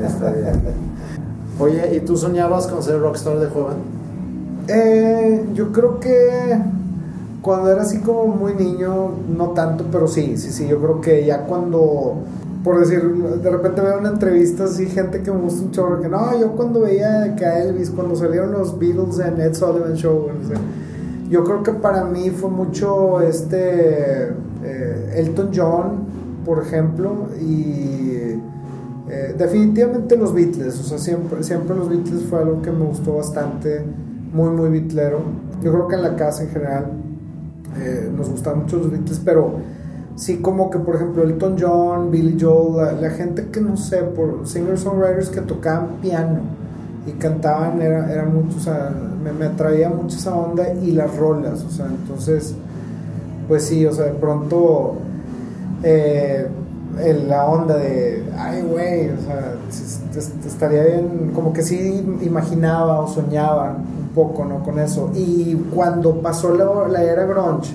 Está 0.03 0.31
bien. 0.31 0.61
Oye, 1.59 1.95
¿y 1.95 1.99
tú 2.01 2.17
soñabas 2.17 2.67
con 2.67 2.83
ser 2.83 2.99
rockstar 2.99 3.39
de 3.39 3.47
joven? 3.47 3.77
Eh, 4.67 5.45
yo 5.53 5.71
creo 5.71 5.99
que 5.99 6.59
cuando 7.41 7.71
era 7.71 7.83
así 7.83 7.99
como 7.99 8.27
muy 8.27 8.53
niño, 8.55 9.11
no 9.37 9.49
tanto, 9.49 9.85
pero 9.91 10.07
sí, 10.07 10.37
sí, 10.37 10.51
sí, 10.51 10.67
yo 10.67 10.79
creo 10.79 11.01
que 11.01 11.25
ya 11.25 11.43
cuando 11.43 12.23
por 12.65 12.79
decir, 12.79 12.99
de 13.03 13.49
repente 13.51 13.79
veo 13.79 13.99
una 13.99 14.09
entrevista 14.09 14.63
así, 14.63 14.87
gente 14.87 15.21
que 15.21 15.31
me 15.31 15.37
gusta 15.37 15.61
un 15.63 15.71
chorro, 15.71 16.01
que 16.01 16.09
no, 16.09 16.37
yo 16.37 16.53
cuando 16.53 16.81
veía 16.81 17.35
que 17.35 17.45
a 17.45 17.61
Elvis, 17.61 17.91
cuando 17.91 18.15
salieron 18.15 18.53
los 18.53 18.79
Beatles 18.79 19.19
en 19.19 19.39
Ed 19.39 19.53
Sullivan 19.53 19.93
Show, 19.93 20.29
yo 21.29 21.43
creo 21.43 21.61
que 21.61 21.73
para 21.73 22.05
mí 22.05 22.31
fue 22.31 22.49
mucho 22.49 23.21
este 23.21 24.29
eh, 24.63 25.13
Elton 25.15 25.51
John, 25.55 26.05
por 26.43 26.63
ejemplo, 26.63 27.27
y 27.39 28.39
eh, 29.09 29.35
definitivamente 29.37 30.17
los 30.17 30.33
Beatles, 30.33 30.79
o 30.79 30.83
sea, 30.83 30.97
siempre, 30.97 31.43
siempre 31.43 31.75
los 31.75 31.89
Beatles 31.89 32.23
fue 32.23 32.39
algo 32.39 32.61
que 32.61 32.71
me 32.71 32.85
gustó 32.85 33.17
bastante, 33.17 33.85
muy, 34.33 34.49
muy 34.49 34.69
beatlero. 34.69 35.19
Yo 35.63 35.71
creo 35.71 35.87
que 35.87 35.95
en 35.95 36.01
la 36.01 36.15
casa 36.15 36.43
en 36.43 36.49
general 36.49 36.91
eh, 37.77 38.09
nos 38.15 38.29
gustaban 38.29 38.63
mucho 38.63 38.77
los 38.77 38.89
Beatles, 38.89 39.21
pero 39.23 39.59
sí 40.15 40.37
como 40.37 40.69
que 40.69 40.79
por 40.79 40.95
ejemplo 40.95 41.23
Elton 41.23 41.55
John, 41.59 42.09
Billy 42.09 42.37
Joel, 42.39 42.99
la, 42.99 43.09
gente 43.11 43.47
que 43.51 43.61
no 43.61 43.77
sé, 43.77 43.97
por 43.97 44.47
singer-songwriters 44.47 45.29
que 45.29 45.41
tocaban 45.41 45.97
piano 46.01 46.39
y 47.05 47.11
cantaban, 47.11 47.81
era, 47.81 48.11
era 48.11 48.25
mucho, 48.25 48.57
o 48.57 48.61
sea, 48.61 48.91
me, 49.23 49.31
me, 49.31 49.45
atraía 49.45 49.89
mucho 49.89 50.17
esa 50.17 50.35
onda 50.35 50.73
y 50.73 50.91
las 50.91 51.15
rolas, 51.15 51.63
o 51.63 51.69
sea, 51.69 51.85
entonces, 51.85 52.55
pues 53.47 53.65
sí, 53.65 53.85
o 53.85 53.93
sea, 53.93 54.05
de 54.05 54.13
pronto 54.13 54.95
eh, 55.83 56.47
la 57.27 57.45
onda 57.45 57.77
de, 57.77 58.23
ay, 58.37 58.61
güey, 58.61 59.09
o 59.09 59.21
sea, 59.21 59.55
estaría 60.45 60.83
bien, 60.83 61.31
como 61.33 61.53
que 61.53 61.61
sí 61.61 62.17
imaginaba 62.21 63.01
o 63.01 63.07
soñaba 63.07 63.77
un 63.77 64.09
poco, 64.09 64.45
¿no? 64.45 64.63
Con 64.63 64.79
eso. 64.79 65.11
Y 65.13 65.55
cuando 65.73 66.21
pasó 66.21 66.53
la, 66.55 66.87
la 66.87 67.03
era 67.03 67.25
grunge, 67.25 67.73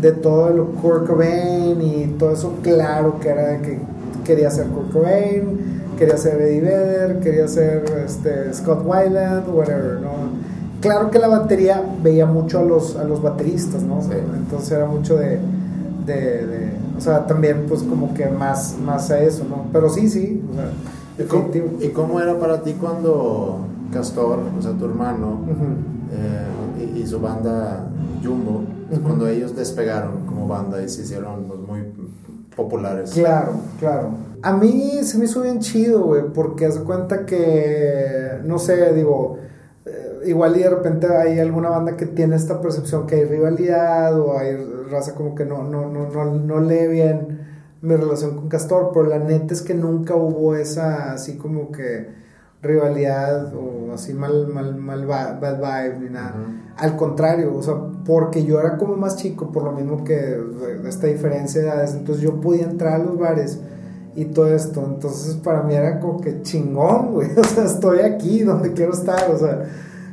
de 0.00 0.12
todo 0.12 0.50
lo 0.50 0.66
Kurt 0.74 1.06
Cobain 1.06 1.80
y 1.82 2.14
todo 2.18 2.32
eso, 2.32 2.54
claro 2.62 3.18
que 3.20 3.28
era 3.28 3.48
de 3.48 3.60
que 3.60 3.78
quería 4.24 4.50
ser 4.50 4.66
Kurt 4.68 4.92
Cobain, 4.92 5.58
quería 5.98 6.16
ser 6.16 6.40
Eddie 6.40 6.60
Vedder, 6.60 7.20
quería 7.20 7.48
ser 7.48 7.84
este, 8.06 8.52
Scott 8.54 8.82
Weiland, 8.86 9.48
whatever, 9.48 10.00
¿no? 10.00 10.38
Claro 10.80 11.10
que 11.10 11.18
la 11.18 11.26
batería 11.26 11.82
veía 12.02 12.26
mucho 12.26 12.60
a 12.60 12.62
los, 12.62 12.94
a 12.96 13.02
los 13.02 13.20
bateristas, 13.20 13.82
¿no? 13.82 14.00
Entonces 14.36 14.70
era 14.70 14.86
mucho 14.86 15.16
de, 15.16 15.40
de, 16.06 16.70
o 16.98 17.00
sea, 17.00 17.26
también 17.26 17.66
pues 17.68 17.82
como 17.82 18.12
que 18.12 18.26
más, 18.26 18.76
más 18.84 19.10
a 19.10 19.20
eso, 19.20 19.44
¿no? 19.48 19.66
Pero 19.72 19.88
sí, 19.88 20.08
sí, 20.10 20.42
o 20.50 20.54
sea, 20.54 20.72
¿Y 21.18 21.26
cómo, 21.28 21.48
¿Y 21.80 21.88
cómo, 21.88 22.20
era 22.20 22.38
para 22.38 22.62
ti 22.62 22.74
cuando 22.74 23.60
Castor, 23.92 24.40
o 24.58 24.62
sea, 24.62 24.72
tu 24.72 24.84
hermano, 24.84 25.40
eh, 26.12 26.92
y, 26.94 27.00
y, 27.00 27.06
su 27.06 27.20
banda 27.20 27.88
Jumbo, 28.22 28.62
cuando 29.02 29.28
ellos 29.28 29.54
despegaron 29.54 30.26
como 30.26 30.46
banda 30.46 30.82
y 30.82 30.88
se 30.88 31.02
hicieron 31.02 31.44
pues, 31.44 31.60
muy 31.60 31.80
populares. 32.54 33.12
Claro, 33.12 33.52
claro. 33.78 34.10
A 34.42 34.52
mí 34.52 35.00
se 35.02 35.18
me 35.18 35.24
hizo 35.24 35.42
bien 35.42 35.60
chido, 35.60 36.02
güey, 36.02 36.22
porque 36.32 36.66
hace 36.66 36.80
cuenta 36.82 37.24
que, 37.24 38.40
no 38.44 38.58
sé, 38.58 38.92
digo, 38.92 39.38
igual 40.24 40.56
y 40.56 40.60
de 40.60 40.70
repente 40.70 41.06
hay 41.08 41.38
alguna 41.38 41.70
banda 41.70 41.96
que 41.96 42.06
tiene 42.06 42.36
esta 42.36 42.60
percepción 42.60 43.06
que 43.06 43.16
hay 43.16 43.24
rivalidad 43.24 44.18
o 44.18 44.38
hay 44.38 44.56
raza 44.90 45.14
como 45.14 45.34
que 45.34 45.44
no, 45.44 45.62
no, 45.64 45.88
no, 45.88 46.08
no, 46.08 46.24
no 46.24 46.60
lee 46.60 46.86
bien 46.88 47.46
mi 47.80 47.94
relación 47.94 48.36
con 48.36 48.48
Castor, 48.48 48.90
pero 48.92 49.06
la 49.06 49.18
neta 49.18 49.54
es 49.54 49.62
que 49.62 49.74
nunca 49.74 50.14
hubo 50.14 50.54
esa 50.54 51.12
así 51.12 51.36
como 51.36 51.70
que 51.70 52.08
rivalidad 52.60 53.54
o 53.54 53.92
así 53.92 54.12
mal, 54.14 54.48
mal, 54.48 54.74
mal 54.76 55.06
bad 55.06 55.38
vibe 55.40 56.00
ni 56.00 56.10
nada. 56.10 56.34
Al 56.76 56.96
contrario, 56.96 57.54
o 57.54 57.62
sea, 57.62 57.74
porque 58.04 58.44
yo 58.44 58.58
era 58.58 58.76
como 58.76 58.96
más 58.96 59.16
chico, 59.16 59.52
por 59.52 59.62
lo 59.62 59.72
mismo 59.72 60.02
que 60.02 60.38
esta 60.86 61.06
diferencia 61.06 61.60
de 61.60 61.68
edades, 61.68 61.94
entonces 61.94 62.22
yo 62.22 62.40
podía 62.40 62.64
entrar 62.64 63.00
a 63.00 63.04
los 63.04 63.18
bares 63.18 63.60
y 64.16 64.24
todo 64.26 64.52
esto. 64.52 64.84
Entonces 64.84 65.36
para 65.36 65.62
mí 65.62 65.74
era 65.74 66.00
como 66.00 66.20
que 66.20 66.42
chingón, 66.42 67.12
güey. 67.12 67.28
O 67.36 67.44
sea, 67.44 67.64
estoy 67.64 68.00
aquí 68.00 68.42
donde 68.42 68.72
quiero 68.72 68.92
estar, 68.92 69.30
o 69.30 69.38
sea, 69.38 69.64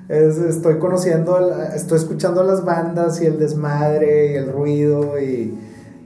estoy 0.10 0.78
conociendo, 0.78 1.38
estoy 1.74 1.98
escuchando 1.98 2.44
las 2.44 2.64
bandas 2.64 3.22
y 3.22 3.26
el 3.26 3.40
desmadre 3.40 4.34
y 4.34 4.36
el 4.36 4.52
ruido 4.52 5.20
y, 5.20 5.58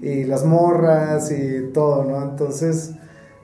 y 0.01 0.23
las 0.23 0.45
morras 0.45 1.31
y 1.31 1.71
todo, 1.73 2.05
¿no? 2.05 2.21
Entonces 2.23 2.91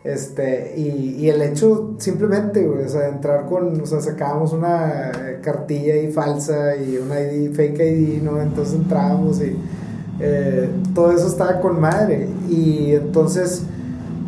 este, 0.06 0.76
y, 0.78 1.16
y, 1.20 1.30
el 1.30 1.42
hecho 1.42 1.96
simplemente, 1.98 2.68
o 2.70 2.88
sea, 2.88 3.08
entrar 3.08 3.48
con, 3.48 3.82
o 3.82 3.86
sea, 3.88 4.02
sacábamos 4.02 4.54
una 4.54 5.12
cartilla 5.42 5.96
ahí 5.96 6.12
falsa 6.12 6.76
y 6.76 6.98
una 6.98 7.20
ID, 7.20 7.52
fake 7.56 7.80
ID, 7.80 8.22
¿no? 8.22 8.40
Entonces 8.40 8.76
entrábamos 8.76 9.42
y 9.42 9.58
eh, 10.20 10.70
todo 10.94 11.12
eso 11.12 11.28
estaba 11.28 11.60
con 11.60 11.82
madre. 11.82 12.28
Y 12.48 12.92
entonces 12.92 13.64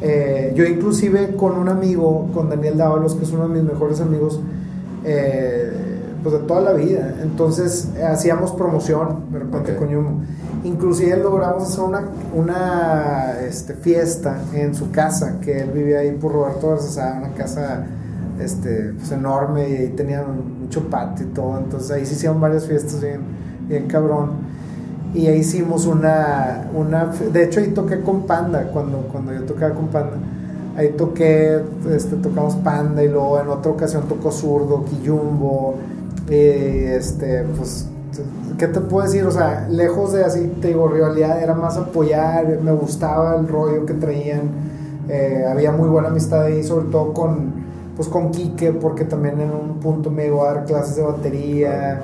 eh, 0.02 0.52
yo 0.56 0.66
inclusive 0.66 1.36
con 1.36 1.56
un 1.58 1.70
amigo, 1.70 2.32
con 2.34 2.50
Daniel 2.50 2.76
Dávalos, 2.78 3.14
que 3.14 3.26
es 3.26 3.32
uno 3.32 3.48
de 3.48 3.62
mis 3.62 3.72
mejores 3.72 4.02
amigos, 4.02 4.40
eh, 5.06 5.87
pues 6.28 6.42
de 6.42 6.48
toda 6.48 6.62
la 6.62 6.74
vida. 6.74 7.16
Entonces 7.22 7.90
hacíamos 8.06 8.52
promoción 8.52 9.32
de 9.32 9.40
repente 9.40 9.76
con 9.78 9.88
Yumo. 9.88 10.22
Inclusive 10.64 11.16
logramos 11.18 11.64
hacer 11.64 11.84
una, 11.84 12.04
una 12.36 13.40
este, 13.48 13.74
fiesta 13.74 14.42
en 14.54 14.76
su 14.76 14.92
casa, 14.92 15.40
que 15.40 15.62
él 15.62 15.72
vivía 15.72 16.00
ahí 16.00 16.12
por 16.12 16.34
Roberto 16.34 16.72
Garza, 16.72 17.16
una 17.18 17.34
casa 17.34 17.86
este, 18.42 18.94
pues, 18.98 19.12
enorme 19.12 19.70
y 19.70 19.76
ahí 19.76 19.88
tenía 19.90 20.24
mucho 20.24 20.90
patio 20.90 21.28
y 21.28 21.30
todo. 21.30 21.58
Entonces 21.58 21.92
ahí 21.92 22.06
se 22.06 22.16
hicieron 22.16 22.42
varias 22.42 22.66
fiestas 22.66 23.00
bien, 23.02 23.22
bien 23.70 23.88
cabrón. 23.88 24.32
Y 25.14 25.28
ahí 25.28 25.40
hicimos 25.40 25.86
una, 25.86 26.70
una... 26.76 27.06
De 27.06 27.46
hecho 27.46 27.62
ahí 27.62 27.70
toqué 27.70 28.02
con 28.02 28.24
Panda, 28.24 28.70
cuando, 28.74 28.98
cuando 29.12 29.32
yo 29.34 29.44
tocaba 29.44 29.74
con 29.74 29.88
Panda. 29.88 30.18
Ahí 30.76 30.90
toqué, 30.90 31.62
este, 31.90 32.18
tocamos 32.18 32.56
Panda 32.58 33.02
y 33.02 33.08
luego 33.08 33.40
en 33.40 33.48
otra 33.48 33.72
ocasión 33.72 34.04
tocó 34.10 34.30
Zurdo, 34.30 34.84
Quillumbo. 34.84 35.76
Y 36.30 36.34
este, 36.34 37.44
pues 37.58 37.88
¿qué 38.58 38.68
te 38.68 38.80
puedo 38.82 39.06
decir? 39.06 39.26
O 39.26 39.32
sea, 39.32 39.68
lejos 39.70 40.14
de 40.14 40.24
así, 40.24 40.52
te 40.62 40.70
digo, 40.70 40.88
rivalidad, 40.88 41.42
era 41.42 41.54
más 41.54 41.78
apoyar, 41.78 42.60
me 42.62 42.72
gustaba 42.72 43.36
el 43.36 43.48
rollo 43.48 43.86
que 43.86 43.94
traían, 43.94 44.50
eh, 45.10 45.46
había 45.50 45.72
muy 45.72 45.90
buena 45.90 46.10
amistad 46.10 46.44
ahí, 46.44 46.64
sobre 46.64 46.88
todo 46.88 47.14
con, 47.14 47.54
pues 47.96 48.08
con 48.08 48.32
Quique, 48.32 48.72
porque 48.72 49.06
también 49.06 49.40
en 49.40 49.52
un 49.52 49.80
punto 49.80 50.10
me 50.10 50.28
iba 50.28 50.50
a 50.50 50.54
dar 50.54 50.66
clases 50.66 50.96
de 50.98 51.04
batería, 51.04 52.02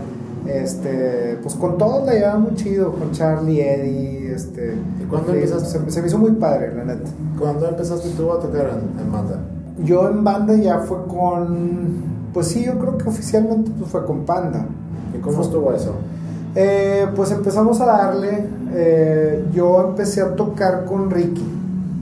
este, 0.47 1.38
pues 1.41 1.55
con 1.55 1.77
todos 1.77 2.05
la 2.05 2.13
llevaba 2.13 2.39
muy 2.39 2.55
chido, 2.55 2.91
con 2.93 3.12
Charlie, 3.12 3.62
Eddie, 3.62 4.33
este... 4.33 4.75
¿Y 5.01 5.05
cuándo 5.05 5.33
empezaste? 5.33 5.91
Se, 5.91 6.01
me 6.01 6.07
hizo 6.07 6.17
muy 6.17 6.31
padre, 6.31 6.73
la 6.75 6.83
neta. 6.83 7.09
¿Cuándo 7.39 7.67
empezaste 7.67 8.09
tú 8.09 8.31
a 8.31 8.39
tocar 8.39 8.71
en, 8.99 9.12
banda? 9.12 9.39
Yo 9.83 10.09
en 10.09 10.23
banda 10.23 10.55
ya 10.55 10.79
fue 10.79 10.97
con, 11.07 12.12
pues 12.34 12.48
sí, 12.48 12.65
yo 12.65 12.80
creo 12.80 12.98
que 12.98 13.08
oficialmente 13.08 13.72
pues 13.78 13.91
fue 13.91 14.06
con 14.06 14.22
Panda. 14.26 14.65
¿Y 15.15 15.19
cómo 15.19 15.41
estuvo 15.41 15.72
eso? 15.74 15.93
Eh, 16.56 17.08
pues 17.15 17.32
empezamos 17.32 17.80
a 17.82 17.86
darle. 17.86 18.48
Eh, 18.74 19.46
yo 19.54 19.89
empecé 19.89 20.22
a 20.22 20.36
tocar 20.36 20.86
con 20.86 21.10
Ricky, 21.10 21.46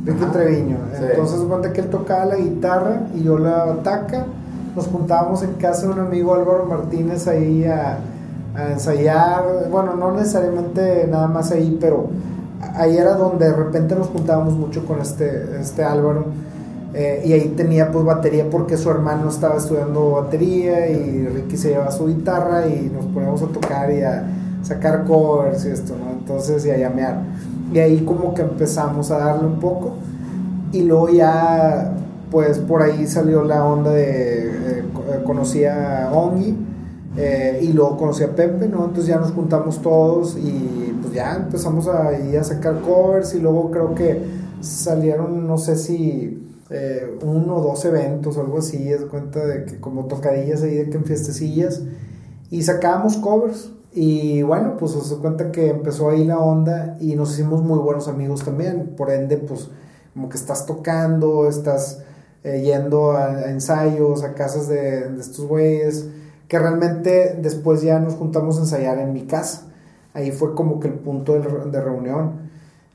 Ricky 0.05 0.25
Treviño. 0.31 0.77
Entonces, 0.99 1.39
cuenta 1.41 1.73
que 1.73 1.81
él 1.81 1.87
tocaba 1.87 2.25
la 2.25 2.35
guitarra 2.35 3.01
y 3.15 3.23
yo 3.23 3.37
la 3.37 3.65
bataca. 3.65 4.25
Nos 4.75 4.87
juntábamos 4.87 5.43
en 5.43 5.53
casa 5.53 5.87
de 5.87 5.93
un 5.93 5.99
amigo 5.99 6.33
Álvaro 6.33 6.65
Martínez 6.65 7.27
ahí 7.27 7.65
a, 7.65 7.99
ensayar. 8.71 9.43
Bueno, 9.69 9.95
no 9.95 10.11
necesariamente 10.11 11.07
nada 11.09 11.27
más 11.27 11.51
ahí, 11.51 11.77
pero 11.79 12.07
ahí 12.75 12.97
era 12.97 13.15
donde 13.15 13.45
de 13.45 13.53
repente 13.53 13.95
nos 13.95 14.07
juntábamos 14.07 14.53
mucho 14.53 14.85
con 14.85 14.99
este, 14.99 15.59
este 15.59 15.83
Álvaro. 15.83 16.25
Eh, 16.93 17.21
y 17.25 17.33
ahí 17.33 17.53
tenía 17.55 17.89
pues 17.89 18.03
batería 18.03 18.49
porque 18.49 18.75
su 18.75 18.89
hermano 18.89 19.29
estaba 19.29 19.55
estudiando 19.55 20.11
batería 20.11 20.89
y 20.89 21.25
Ricky 21.25 21.55
se 21.55 21.69
llevaba 21.69 21.91
su 21.91 22.07
guitarra 22.07 22.67
y 22.67 22.91
nos 22.93 23.05
poníamos 23.05 23.41
a 23.41 23.47
tocar 23.47 23.91
y 23.93 24.01
a 24.01 24.25
sacar 24.61 25.05
covers 25.05 25.65
y 25.65 25.69
esto, 25.69 25.95
¿no? 25.97 26.11
Entonces, 26.11 26.65
y 26.65 26.71
a 26.71 26.77
llamear. 26.77 27.21
Y 27.73 27.79
ahí 27.79 28.03
como 28.03 28.33
que 28.33 28.41
empezamos 28.41 29.09
a 29.11 29.19
darle 29.19 29.47
un 29.47 29.59
poco. 29.59 29.93
Y 30.73 30.83
luego 30.83 31.09
ya, 31.09 31.93
pues 32.29 32.59
por 32.59 32.81
ahí 32.81 33.07
salió 33.07 33.43
la 33.43 33.63
onda 33.63 33.91
de, 33.91 34.49
eh, 34.49 34.83
conocí 35.25 35.63
a 35.63 36.09
Ongi 36.13 36.57
eh, 37.17 37.59
y 37.61 37.73
luego 37.73 37.97
conocí 37.97 38.23
a 38.23 38.35
Pepe, 38.35 38.67
¿no? 38.67 38.85
Entonces 38.85 39.07
ya 39.07 39.17
nos 39.17 39.31
juntamos 39.31 39.81
todos 39.81 40.37
y 40.37 40.93
pues 41.01 41.13
ya 41.13 41.35
empezamos 41.35 41.87
a, 41.87 42.09
a 42.09 42.43
sacar 42.43 42.81
covers 42.81 43.33
y 43.33 43.39
luego 43.39 43.71
creo 43.71 43.95
que 43.95 44.41
salieron, 44.61 45.47
no 45.47 45.57
sé 45.57 45.75
si 45.75 46.41
eh, 46.71 47.17
uno 47.21 47.57
o 47.57 47.61
dos 47.61 47.83
eventos 47.85 48.37
o 48.37 48.41
algo 48.41 48.59
así, 48.59 48.91
es 48.91 49.03
cuenta 49.05 49.45
de 49.45 49.65
que 49.65 49.79
como 49.79 50.07
tocadillas 50.07 50.63
ahí 50.63 50.75
de 50.75 50.89
que 50.89 50.97
en 50.97 51.05
fiestecillas 51.05 51.81
y 52.49 52.63
sacábamos 52.63 53.17
covers 53.17 53.71
y 53.93 54.41
bueno, 54.41 54.77
pues 54.77 54.93
se 54.93 55.15
cuenta 55.17 55.51
que 55.51 55.69
empezó 55.69 56.09
ahí 56.09 56.23
la 56.23 56.39
onda 56.39 56.97
y 57.01 57.15
nos 57.15 57.33
hicimos 57.33 57.61
muy 57.61 57.79
buenos 57.79 58.07
amigos 58.07 58.43
también. 58.45 58.95
Por 58.95 59.11
ende, 59.11 59.37
pues 59.37 59.69
como 60.13 60.29
que 60.29 60.37
estás 60.37 60.65
tocando, 60.65 61.47
estás 61.49 62.01
eh, 62.43 62.61
yendo 62.61 63.11
a, 63.11 63.49
ensayos, 63.49 64.23
a 64.23 64.33
casas 64.33 64.69
de, 64.69 65.19
estos 65.19 65.45
güeyes, 65.45 66.07
que 66.47 66.57
realmente 66.57 67.37
después 67.41 67.81
ya 67.81 67.99
nos 67.99 68.15
juntamos 68.15 68.57
a 68.57 68.61
ensayar 68.61 68.97
en 68.99 69.11
mi 69.11 69.23
casa. 69.23 69.67
Ahí 70.13 70.31
fue 70.31 70.55
como 70.55 70.79
que 70.79 70.87
el 70.87 70.95
punto 70.95 71.33
de, 71.33 71.81
reunión. 71.81 72.40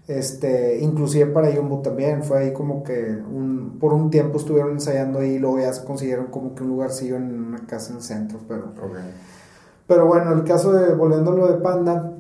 Este, 0.09 0.79
inclusive 0.81 1.27
para 1.27 1.53
Jumbo 1.53 1.81
también, 1.81 2.23
fue 2.23 2.39
ahí 2.39 2.53
como 2.53 2.85
que 2.85 3.19
un, 3.29 3.79
por 3.81 3.93
un 3.93 4.09
tiempo 4.11 4.39
estuvieron 4.39 4.73
ensayando 4.73 5.19
ahí 5.19 5.33
y 5.33 5.39
luego 5.39 5.59
ya 5.59 5.73
se 5.73 5.85
consiguieron 5.85 6.27
como 6.27 6.55
que 6.55 6.63
un 6.63 6.69
lugarcillo 6.69 7.17
en 7.17 7.49
una 7.49 7.67
casa 7.67 7.91
en 7.91 7.97
el 7.97 8.03
centro, 8.03 8.39
pero... 8.47 8.73
Pero 9.89 10.07
bueno, 10.07 10.33
el 10.33 10.43
caso 10.43 10.73
de, 10.73 10.95
volviendo 10.95 11.31
a 11.31 11.35
lo 11.35 11.47
de 11.47 11.61
Panda, 11.61 12.13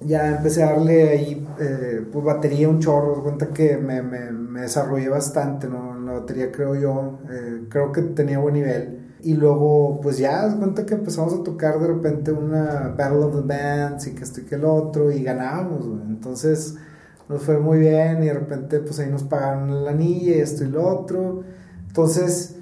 ya 0.00 0.36
empecé 0.36 0.62
a 0.62 0.72
darle 0.72 1.08
ahí, 1.10 1.48
eh, 1.60 2.06
pues 2.10 2.24
batería 2.24 2.68
un 2.68 2.78
chorro, 2.78 3.22
cuenta 3.22 3.48
que 3.48 3.76
me, 3.76 4.00
me, 4.02 4.30
me, 4.30 4.60
desarrollé 4.62 5.08
bastante, 5.08 5.68
¿no? 5.68 5.96
En 5.96 6.06
la 6.06 6.12
batería 6.12 6.50
creo 6.50 6.74
yo, 6.74 7.18
eh, 7.30 7.66
creo 7.68 7.92
que 7.92 8.02
tenía 8.02 8.38
buen 8.38 8.54
nivel. 8.54 9.10
Y 9.22 9.34
luego, 9.34 10.00
pues 10.00 10.18
ya, 10.18 10.56
cuenta 10.56 10.86
que 10.86 10.94
empezamos 10.94 11.34
a 11.34 11.42
tocar 11.42 11.78
de 11.78 11.88
repente 11.88 12.32
una 12.32 12.94
Battle 12.96 13.24
of 13.24 13.34
the 13.34 13.42
Bands 13.42 14.06
y 14.06 14.14
que 14.14 14.24
esto 14.24 14.40
y 14.40 14.44
que 14.44 14.54
el 14.54 14.64
otro, 14.64 15.10
y 15.10 15.22
ganábamos, 15.22 15.84
Entonces, 16.08 16.76
nos 17.30 17.42
fue 17.42 17.58
muy 17.58 17.78
bien 17.78 18.24
y 18.24 18.26
de 18.26 18.34
repente, 18.34 18.80
pues 18.80 18.98
ahí 18.98 19.08
nos 19.08 19.22
pagaron 19.22 19.84
la 19.84 19.92
anilla 19.92 20.36
y 20.36 20.40
esto 20.40 20.64
y 20.64 20.68
lo 20.68 20.84
otro. 20.84 21.44
Entonces, 21.86 22.56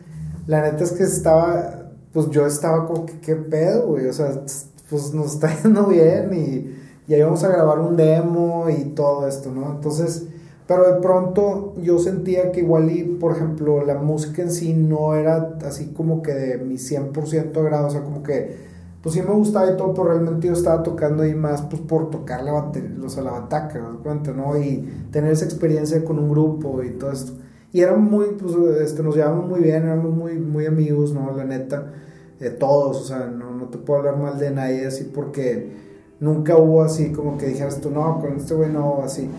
la 0.47 0.61
neta 0.61 0.85
es 0.85 0.93
que 0.93 1.05
estaba, 1.05 1.91
pues 2.13 2.29
yo 2.29 2.47
estaba 2.47 2.87
como 2.87 3.07
que, 3.07 3.19
¿qué 3.19 3.35
pedo, 3.35 3.87
güey? 3.89 4.07
O 4.07 4.13
sea, 4.13 4.43
pues 4.91 5.15
nos 5.15 5.35
está 5.35 5.49
yendo 5.63 5.87
bien 5.87 6.35
y 6.35 6.75
ya 7.11 7.17
íbamos 7.17 7.43
a 7.45 7.49
grabar 7.49 7.79
un 7.79 7.97
demo 7.97 8.67
y 8.69 8.91
todo 8.91 9.27
esto, 9.27 9.51
¿no? 9.51 9.71
Entonces, 9.71 10.27
pero 10.67 10.93
de 10.93 11.01
pronto 11.01 11.73
yo 11.81 11.99
sentía 11.99 12.53
que 12.53 12.61
igual 12.61 12.91
y, 12.91 13.05
por 13.05 13.33
ejemplo, 13.35 13.83
la 13.87 13.95
música 13.95 14.43
en 14.43 14.51
sí 14.51 14.75
no 14.75 15.15
era 15.15 15.57
así 15.65 15.95
como 15.95 16.21
que 16.21 16.35
de 16.35 16.59
mi 16.59 16.75
100% 16.75 17.57
agrado, 17.57 17.87
o 17.87 17.91
sea, 17.91 18.03
como 18.03 18.23
que, 18.23 18.69
pues 19.09 19.23
sí 19.23 19.27
me 19.27 19.35
gustaba 19.35 19.73
y 19.73 19.77
todo, 19.79 19.95
pero 19.95 20.09
realmente 20.09 20.49
yo 20.49 20.53
estaba 20.53 20.83
tocando 20.83 21.23
ahí 21.23 21.35
más, 21.35 21.63
pues 21.63 21.81
por 21.81 22.11
tocar 22.11 22.43
la 22.43 22.53
batería, 22.53 22.91
o 23.03 23.09
sea, 23.09 23.23
la 23.23 23.31
bataca, 23.31 23.79
¿no? 23.79 24.03
cuenta, 24.03 24.33
¿no? 24.33 24.59
Y 24.59 24.87
tener 25.11 25.33
esa 25.33 25.47
experiencia 25.47 26.05
con 26.05 26.19
un 26.19 26.29
grupo 26.29 26.83
y 26.83 26.91
todo 26.91 27.13
esto. 27.13 27.33
Y 27.73 27.81
era 27.81 27.97
muy, 27.97 28.37
pues, 28.39 28.55
este, 28.83 29.03
nos 29.03 29.17
llevamos 29.17 29.49
muy 29.49 29.61
bien, 29.61 29.85
éramos 29.85 30.15
muy, 30.15 30.35
muy 30.35 30.67
amigos, 30.67 31.15
¿no? 31.15 31.35
La 31.35 31.45
neta, 31.45 31.91
de 32.39 32.51
todos, 32.51 33.01
o 33.01 33.05
sea, 33.05 33.29
no, 33.29 33.51
no 33.51 33.69
te 33.69 33.79
puedo 33.79 34.01
hablar 34.01 34.19
mal 34.19 34.39
de 34.39 34.51
nadie 34.51 34.87
así 34.87 35.05
porque 35.05 35.73
nunca 36.21 36.59
hubo 36.59 36.83
así 36.83 37.11
como 37.11 37.39
que 37.39 37.47
dijeras 37.47 37.81
tú, 37.81 37.91
no, 37.91 38.21
con 38.21 38.37
este 38.37 38.53
güey 38.53 38.71
no, 38.71 39.01
así. 39.03 39.31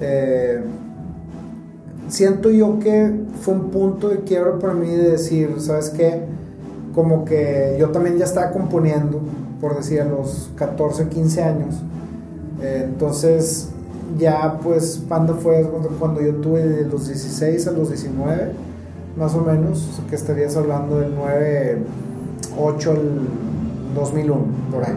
Eh, 0.00 0.62
siento 2.08 2.50
yo 2.50 2.78
que 2.78 3.12
fue 3.42 3.52
un 3.52 3.68
punto 3.68 4.08
de 4.08 4.20
quiebra 4.20 4.58
para 4.58 4.72
mí 4.72 4.88
de 4.88 5.10
decir, 5.10 5.54
¿sabes 5.58 5.90
qué? 5.90 6.22
Como 6.94 7.24
que 7.24 7.76
yo 7.78 7.90
también 7.90 8.18
ya 8.18 8.24
estaba 8.24 8.50
componiendo, 8.50 9.20
por 9.60 9.76
decir, 9.76 10.00
a 10.00 10.04
los 10.04 10.50
14, 10.56 11.08
15 11.08 11.42
años. 11.42 11.82
Eh, 12.60 12.82
entonces 12.84 13.72
ya 14.18 14.58
pues 14.62 15.02
Panda 15.08 15.34
fue 15.34 15.68
cuando 15.98 16.20
yo 16.20 16.34
tuve 16.36 16.66
de 16.66 16.84
los 16.84 17.06
16 17.06 17.66
a 17.66 17.70
los 17.72 17.88
19, 17.88 18.52
más 19.16 19.34
o 19.34 19.40
menos, 19.40 20.00
que 20.08 20.16
estarías 20.16 20.56
hablando 20.56 21.00
del 21.00 21.14
9, 21.14 21.82
8 22.58 22.90
al 22.90 23.20
2001, 23.94 24.44
por 24.70 24.84
ahí. 24.84 24.94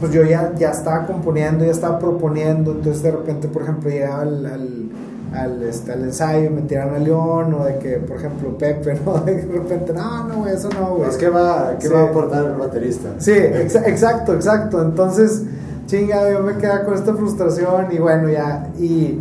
Pues 0.00 0.12
yo 0.12 0.24
ya, 0.24 0.52
ya 0.56 0.70
estaba 0.70 1.06
componiendo, 1.06 1.64
ya 1.64 1.70
estaba 1.70 1.98
proponiendo, 1.98 2.72
entonces 2.72 3.02
de 3.02 3.12
repente, 3.12 3.48
por 3.48 3.62
ejemplo, 3.62 3.88
llegaba 3.88 4.22
al, 4.22 4.46
al, 4.46 4.90
al, 5.34 5.62
este, 5.62 5.92
al 5.92 6.02
ensayo, 6.02 6.50
me 6.50 6.62
tiraron 6.62 6.94
a 6.94 6.98
León, 6.98 7.54
o 7.54 7.64
de 7.64 7.78
que, 7.78 7.96
por 7.96 8.16
ejemplo, 8.16 8.56
Pepe, 8.58 8.98
¿no? 9.06 9.18
De 9.18 9.42
repente, 9.42 9.92
no, 9.92 10.28
no, 10.28 10.36
güey, 10.36 10.54
eso 10.54 10.68
no, 10.70 10.96
güey. 10.96 11.08
Es 11.08 11.16
que 11.16 11.28
va, 11.28 11.76
¿qué 11.80 11.88
va 11.88 12.00
a 12.00 12.04
aportar 12.04 12.44
el 12.46 12.56
baterista? 12.56 13.08
Sí, 13.18 13.32
exacto, 13.32 14.34
exacto. 14.34 14.82
Entonces, 14.82 15.42
chinga, 15.86 16.30
yo 16.30 16.40
me 16.40 16.56
quedaba 16.56 16.84
con 16.84 16.94
esta 16.94 17.14
frustración 17.14 17.88
y 17.90 17.98
bueno, 17.98 18.28
ya, 18.28 18.68
y 18.78 19.20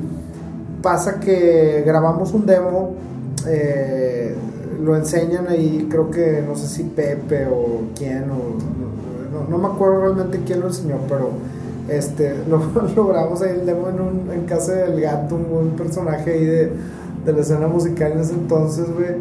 pasa 0.82 1.19
que 1.19 1.84
grabamos 1.86 2.34
un 2.34 2.45
demo, 2.45 2.95
eh, 3.47 4.36
lo 4.82 4.95
enseñan 4.95 5.47
ahí, 5.47 5.88
creo 5.89 6.10
que 6.10 6.43
no 6.47 6.56
sé 6.56 6.67
si 6.67 6.84
Pepe 6.84 7.47
o 7.47 7.82
quién, 7.95 8.26
o, 8.32 9.50
no, 9.50 9.58
me 9.58 9.67
acuerdo 9.67 10.02
realmente 10.02 10.41
quién 10.45 10.60
lo 10.62 10.67
enseñó, 10.67 10.97
pero 11.08 11.32
este, 11.92 12.36
lo, 12.50 13.08
grabamos 13.08 13.42
ahí 13.42 13.52
el 13.60 13.66
demo 13.66 13.90
en, 13.90 14.02
un, 14.02 14.32
en 14.32 14.46
casa 14.46 14.74
del 14.74 15.02
gato, 15.02 15.36
un, 15.36 15.72
personaje 15.72 16.32
ahí 16.32 16.46
de, 16.46 16.72
de, 17.26 17.34
la 17.34 17.42
escena 17.42 17.68
musical 17.68 18.14
en 18.14 18.20
ese 18.20 18.34
entonces, 18.34 18.86
güey. 18.94 19.16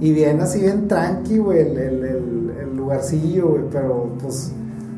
Y 0.00 0.12
bien 0.12 0.40
así, 0.40 0.60
bien 0.60 0.88
tranqui, 0.88 1.38
güey, 1.38 1.60
el, 1.60 1.78
el, 1.78 2.04
el, 2.60 2.76
lugarcillo, 2.76 3.48
güey, 3.48 3.62
pero 3.70 4.08
pues 4.20 4.52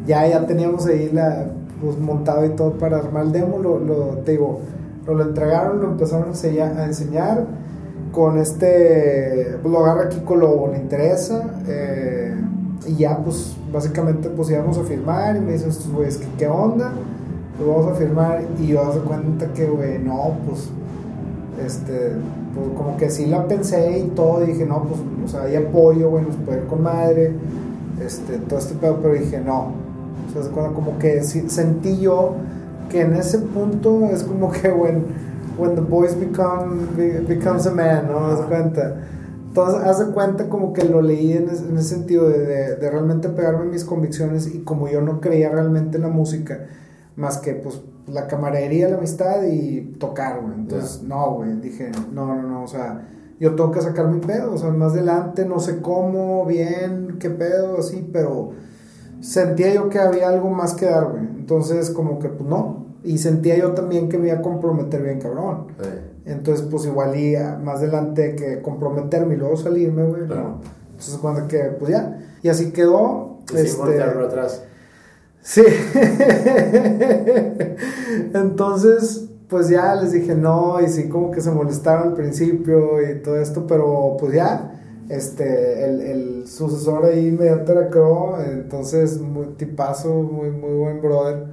ya, 0.07 0.27
ya 0.27 0.47
teníamos 0.47 0.87
ahí 0.87 1.11
la, 1.13 1.47
pues 1.81 1.99
montado 1.99 2.45
y 2.45 2.51
todo 2.51 2.73
para 2.73 2.99
armar 2.99 3.27
el 3.27 3.33
demo, 3.33 3.59
lo, 3.59 3.79
lo 3.79 4.19
te 4.25 4.33
digo, 4.33 4.61
lo 5.07 5.23
entregaron, 5.23 5.81
lo 5.81 5.89
empezaron 5.89 6.31
a 6.31 6.85
enseñar, 6.85 7.45
con 8.13 8.39
este, 8.39 9.59
pues 9.63 9.73
lo 9.73 9.85
agarra 9.85 10.09
Kiko 10.09 10.37
Lobo, 10.37 10.69
le 10.73 10.79
interesa, 10.79 11.45
eh, 11.69 12.35
y 12.87 12.97
ya 12.97 13.19
pues 13.19 13.56
básicamente 13.77 14.31
pues 14.31 14.51
íbamos 14.51 14.79
a 14.79 14.83
firmar 14.83 15.37
y 15.37 15.41
me 15.41 15.53
dicen 15.53 15.69
estos 15.69 15.91
güeyes 15.93 16.17
que 16.17 16.27
qué 16.39 16.49
onda, 16.49 16.93
pues 17.57 17.69
vamos 17.69 17.93
a 17.93 17.95
firmar 17.95 18.43
y 18.59 18.69
yo 18.69 18.85
doy 18.85 19.01
cuenta 19.01 19.53
que 19.53 19.67
güey, 19.67 19.99
no, 19.99 20.39
pues 20.47 20.71
este, 21.65 22.13
pues 22.55 22.67
como 22.77 22.97
que 22.97 23.11
sí 23.11 23.27
la 23.27 23.47
pensé 23.47 23.99
y 23.99 24.09
todo, 24.09 24.45
y 24.45 24.49
dije, 24.49 24.67
no, 24.67 24.85
pues, 24.85 25.01
o 25.25 25.29
sea, 25.29 25.43
hay 25.43 25.57
apoyo, 25.57 26.11
güey, 26.11 26.25
nos 26.25 26.37
puede 26.37 26.59
ir 26.59 26.67
con 26.67 26.83
madre, 26.83 27.33
este, 28.05 28.39
todo 28.39 28.59
este 28.59 28.75
pedo, 28.75 28.99
pero 29.01 29.15
dije, 29.15 29.41
no, 29.41 29.73
o 30.29 30.43
sea, 30.43 30.51
como 30.53 30.99
que 30.99 31.23
sentí 31.23 31.99
yo 31.99 32.35
que 32.89 33.03
en 33.03 33.15
ese 33.15 33.39
punto 33.39 34.07
es 34.07 34.23
como 34.23 34.51
que 34.51 34.69
when, 34.73 35.05
when 35.59 35.75
the 35.75 35.81
boys 35.81 36.15
become 36.15 36.87
becomes 37.27 37.67
a 37.67 37.71
man, 37.71 38.09
¿no? 38.09 38.27
Haz 38.27 38.41
cuenta. 38.43 38.97
Entonces, 39.57 39.89
haz 39.89 40.07
de 40.07 40.13
cuenta 40.13 40.51
como 40.51 40.75
que 40.75 40.85
lo 40.85 41.01
leí 41.01 41.33
en 41.33 41.49
ese, 41.49 41.65
en 41.65 41.79
ese 41.79 41.95
sentido 41.95 42.29
de, 42.29 42.41
de, 42.41 42.77
de, 42.77 42.91
realmente 42.91 43.31
pegarme 43.31 43.65
mis 43.65 43.85
convicciones 43.85 44.55
y 44.55 44.61
como 44.65 44.87
yo 44.87 45.01
no 45.01 45.21
creía 45.21 45.49
realmente 45.49 45.97
en 45.97 46.03
la 46.03 46.11
música, 46.11 46.67
más 47.17 47.39
que 47.39 47.55
pues 47.55 47.81
la 48.07 48.27
camaradería, 48.27 48.91
la 48.91 48.99
amistad 48.99 49.45
y 49.45 49.97
tocar, 49.99 50.43
güey. 50.43 50.55
Entonces, 50.59 51.03
no, 51.03 51.37
güey, 51.37 51.59
dije, 51.61 51.91
no, 52.13 52.27
no, 52.27 52.43
no, 52.43 52.65
o 52.65 52.67
sea, 52.67 53.09
yo 53.41 53.55
tengo 53.55 53.73
que 53.73 53.81
sacar 53.81 54.09
mi 54.09 54.21
pedo, 54.21 54.53
o 54.53 54.59
sea, 54.59 54.71
más 54.71 54.93
adelante, 54.93 55.47
no 55.47 55.59
sé 55.59 55.81
cómo, 55.81 56.45
bien, 56.45 57.17
qué 57.19 57.31
pedo, 57.31 57.79
así, 57.79 58.07
pero 58.13 58.51
sentía 59.21 59.73
yo 59.73 59.89
que 59.89 59.99
había 59.99 60.29
algo 60.29 60.51
más 60.51 60.75
que 60.75 60.85
dar, 60.85 61.13
güey. 61.13 61.25
Entonces, 61.25 61.89
como 61.91 62.19
que, 62.19 62.29
pues 62.29 62.47
no. 62.47 62.87
Y 63.05 63.17
sentía 63.19 63.57
yo 63.57 63.73
también 63.73 64.11
que 64.11 64.19
me 64.19 64.29
iba 64.29 64.37
a 64.37 64.43
comprometer 64.43 65.03
bien, 65.03 65.19
cabrón. 65.19 65.69
Entonces, 66.27 66.67
pues 66.69 66.85
igual 66.87 67.17
y 67.17 67.37
más 67.63 67.77
adelante 67.77 68.35
que 68.35 68.61
comprometerme 68.61 69.35
y 69.35 69.37
luego 69.39 69.57
salirme, 69.57 70.05
güey. 70.05 70.23
Entonces, 70.23 71.19
cuando 71.21 71.47
que, 71.49 71.59
pues 71.79 71.93
ya. 71.93 72.19
Y 72.43 72.49
así 72.49 72.73
quedó. 72.73 73.39
Y 73.53 73.57
este, 73.57 74.03
atrás. 74.03 74.65
Sí. 75.41 75.63
Entonces, 78.35 79.29
pues 79.49 79.69
ya 79.69 79.95
les 79.95 80.11
dije 80.13 80.35
no, 80.35 80.81
y 80.81 80.89
sí, 80.89 81.09
como 81.09 81.31
que 81.31 81.41
se 81.41 81.53
molestaron 81.53 82.09
al 82.09 82.15
principio 82.15 83.01
y 83.09 83.23
todo 83.23 83.39
esto, 83.39 83.65
pero 83.67 84.17
pues 84.19 84.35
ya 84.35 84.73
este, 85.09 85.85
el, 85.85 86.01
el 86.01 86.49
sucesor 86.49 87.05
ahí 87.05 87.29
inmediato 87.29 87.73
era 87.73 87.89
Crow, 87.89 88.41
entonces 88.41 89.21
muy 89.21 89.47
tipazo, 89.57 90.23
muy, 90.23 90.51
muy 90.51 90.75
buen 90.75 91.01
brother. 91.01 91.47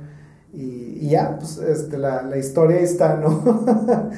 Y, 0.52 0.98
y 1.02 1.10
ya, 1.10 1.38
pues 1.40 1.58
este, 1.58 1.98
la, 1.98 2.24
la 2.24 2.38
historia 2.38 2.78
ahí 2.78 2.84
está, 2.84 3.18
¿no? 3.18 3.44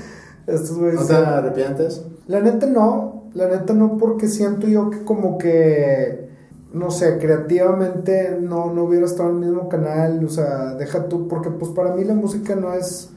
Estos 0.48 0.78
¿No 0.78 1.06
te 1.06 1.14
arrepientes? 1.14 2.06
La 2.28 2.40
neta 2.40 2.68
no, 2.68 3.30
la 3.34 3.48
neta 3.48 3.74
no, 3.74 3.98
porque 3.98 4.28
siento 4.28 4.68
yo 4.68 4.90
que 4.90 5.04
como 5.04 5.38
que, 5.38 6.30
no 6.74 6.92
sé, 6.92 7.18
creativamente 7.18 8.38
no, 8.40 8.74
no 8.74 8.84
hubiera 8.84 9.06
estado 9.06 9.30
en 9.30 9.44
el 9.44 9.50
mismo 9.50 9.70
canal, 9.70 10.24
o 10.24 10.30
sea, 10.30 10.76
deja 10.76 11.08
tú, 11.08 11.28
porque 11.28 11.50
pues 11.50 11.72
para 11.72 11.96
mí 11.96 12.04
la 12.04 12.14
música 12.14 12.56
no 12.56 12.74
es 12.74 13.12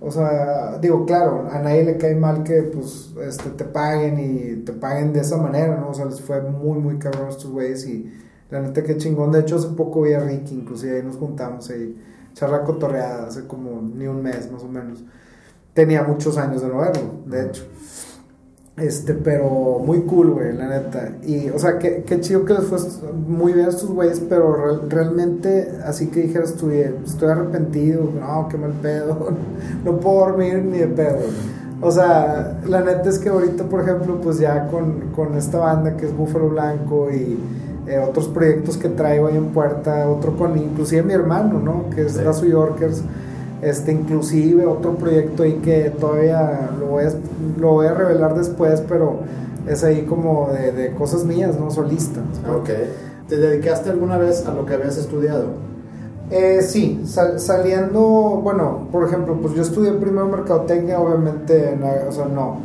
o 0.00 0.10
sea, 0.12 0.78
digo, 0.78 1.04
claro, 1.04 1.48
a 1.50 1.58
nadie 1.58 1.84
le 1.84 1.96
cae 1.96 2.14
mal 2.14 2.44
que 2.44 2.62
pues 2.62 3.12
este, 3.20 3.50
te 3.50 3.64
paguen 3.64 4.18
y 4.20 4.64
te 4.64 4.72
paguen 4.72 5.12
de 5.12 5.20
esa 5.20 5.36
manera, 5.38 5.76
¿no? 5.76 5.90
O 5.90 5.94
sea, 5.94 6.04
les 6.04 6.20
fue 6.20 6.40
muy, 6.40 6.78
muy 6.78 6.98
cabrón 6.98 7.26
a 7.26 7.30
estos 7.30 7.50
güeyes 7.50 7.84
y 7.86 8.12
la 8.50 8.60
neta 8.60 8.84
que 8.84 8.96
chingón. 8.96 9.32
De 9.32 9.40
hecho, 9.40 9.56
hace 9.56 9.68
poco 9.68 10.02
vi 10.02 10.12
a 10.12 10.20
Ricky, 10.20 10.54
inclusive 10.54 10.96
ahí 10.96 11.02
nos 11.02 11.16
juntamos 11.16 11.68
ahí, 11.70 11.96
charla 12.34 12.62
cotorreada, 12.62 13.26
hace 13.26 13.46
como 13.46 13.82
ni 13.82 14.06
un 14.06 14.22
mes 14.22 14.50
más 14.52 14.62
o 14.62 14.68
menos. 14.68 15.04
Tenía 15.78 16.02
muchos 16.02 16.36
años 16.36 16.60
de 16.60 16.66
no 16.66 16.78
verlo, 16.78 17.02
de 17.26 17.46
hecho. 17.46 17.62
Este, 18.76 19.14
pero 19.14 19.78
muy 19.78 20.00
cool, 20.00 20.32
güey, 20.32 20.52
la 20.52 20.66
neta. 20.66 21.10
Y, 21.24 21.50
o 21.50 21.58
sea, 21.60 21.78
qué, 21.78 22.02
qué 22.04 22.20
chido 22.20 22.44
que 22.44 22.54
les 22.54 22.64
fue 22.64 22.78
muy 23.12 23.52
bien 23.52 23.66
a 23.66 23.68
estos 23.68 23.88
güeyes, 23.88 24.20
pero 24.28 24.80
realmente, 24.88 25.70
así 25.84 26.08
que 26.08 26.22
dijeras 26.22 26.54
tú, 26.54 26.68
estoy 26.70 27.28
arrepentido, 27.28 28.10
no, 28.12 28.48
qué 28.48 28.56
mal 28.56 28.72
pedo, 28.82 29.28
no 29.84 30.00
puedo 30.00 30.18
dormir 30.18 30.64
ni 30.64 30.78
de 30.78 30.88
pedo. 30.88 31.18
O 31.80 31.92
sea, 31.92 32.58
la 32.66 32.80
neta 32.80 33.08
es 33.08 33.20
que 33.20 33.28
ahorita, 33.28 33.62
por 33.62 33.82
ejemplo, 33.82 34.20
pues 34.20 34.40
ya 34.40 34.66
con, 34.66 35.12
con 35.14 35.36
esta 35.36 35.58
banda 35.58 35.96
que 35.96 36.06
es 36.06 36.16
Búfalo 36.16 36.48
Blanco 36.48 37.08
y 37.12 37.38
eh, 37.86 38.00
otros 38.00 38.26
proyectos 38.26 38.76
que 38.78 38.88
traigo 38.88 39.28
ahí 39.28 39.36
en 39.36 39.50
puerta, 39.50 40.10
otro 40.10 40.36
con 40.36 40.58
inclusive 40.58 41.04
mi 41.04 41.12
hermano, 41.12 41.60
¿no? 41.60 41.88
Que 41.94 42.06
es 42.06 42.14
sí. 42.14 42.48
Yorkers 42.48 43.04
este, 43.62 43.92
inclusive 43.92 44.66
otro 44.66 44.94
proyecto 44.94 45.42
ahí 45.42 45.54
que 45.54 45.90
todavía 45.90 46.70
lo 46.78 46.86
voy 46.86 47.04
a, 47.04 47.12
lo 47.58 47.72
voy 47.72 47.86
a 47.86 47.94
revelar 47.94 48.36
después, 48.36 48.82
pero 48.88 49.20
es 49.66 49.84
ahí 49.84 50.02
como 50.02 50.50
de, 50.52 50.72
de 50.72 50.94
cosas 50.94 51.24
mías, 51.24 51.58
¿no? 51.58 51.70
Solistas. 51.70 52.24
Ok. 52.48 52.70
¿Te 53.28 53.36
dedicaste 53.36 53.90
alguna 53.90 54.16
vez 54.16 54.46
a 54.46 54.54
lo 54.54 54.64
que 54.64 54.74
habías 54.74 54.96
estudiado? 54.96 55.68
Eh, 56.30 56.60
sí, 56.62 57.02
saliendo, 57.04 58.00
bueno, 58.42 58.88
por 58.92 59.06
ejemplo, 59.06 59.38
pues 59.40 59.54
yo 59.54 59.62
estudié 59.62 59.92
primero 59.92 60.28
mercadotecnia, 60.28 61.00
obviamente, 61.00 61.78
o 62.06 62.12
sea, 62.12 62.26
no. 62.26 62.58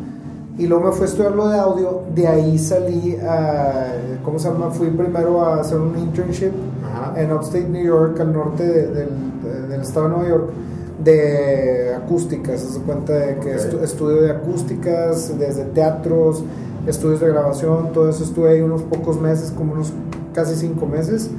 Y 0.58 0.68
luego 0.68 0.86
me 0.86 0.92
fui 0.92 1.04
a 1.04 1.06
estudiar 1.06 1.34
lo 1.34 1.48
de 1.48 1.58
audio, 1.58 2.02
de 2.14 2.28
ahí 2.28 2.60
salí 2.60 3.18
a, 3.18 3.94
¿cómo 4.24 4.38
se 4.38 4.50
llama? 4.50 4.70
Fui 4.70 4.90
primero 4.90 5.42
a 5.42 5.62
hacer 5.62 5.80
un 5.80 5.98
internship 5.98 6.52
en 7.16 7.32
Upstate 7.32 7.70
New 7.70 7.84
York, 7.84 8.20
al 8.20 8.34
norte 8.34 8.68
del, 8.68 9.10
del 9.70 9.82
estado 9.82 10.10
de 10.10 10.16
Nueva 10.16 10.30
York 10.30 10.50
de 11.04 11.94
acústicas, 11.96 12.62
se 12.62 12.80
cuenta 12.80 13.14
de 13.14 13.38
que 13.40 13.56
estudio 13.56 14.22
de 14.22 14.32
acústicas, 14.32 15.38
desde 15.38 15.66
teatros, 15.66 16.44
estudios 16.88 17.20
de 17.20 17.30
grabación, 17.30 17.92
todo 17.94 18.10
eso 18.10 18.24
estuve 18.24 18.52
ahí 18.52 18.62
unos 18.62 18.84
pocos 18.84 19.20
meses, 19.20 19.52
como 19.52 19.74
unos 19.74 19.92
casi 20.34 20.56
cinco 20.56 20.86
meses. 20.86 21.30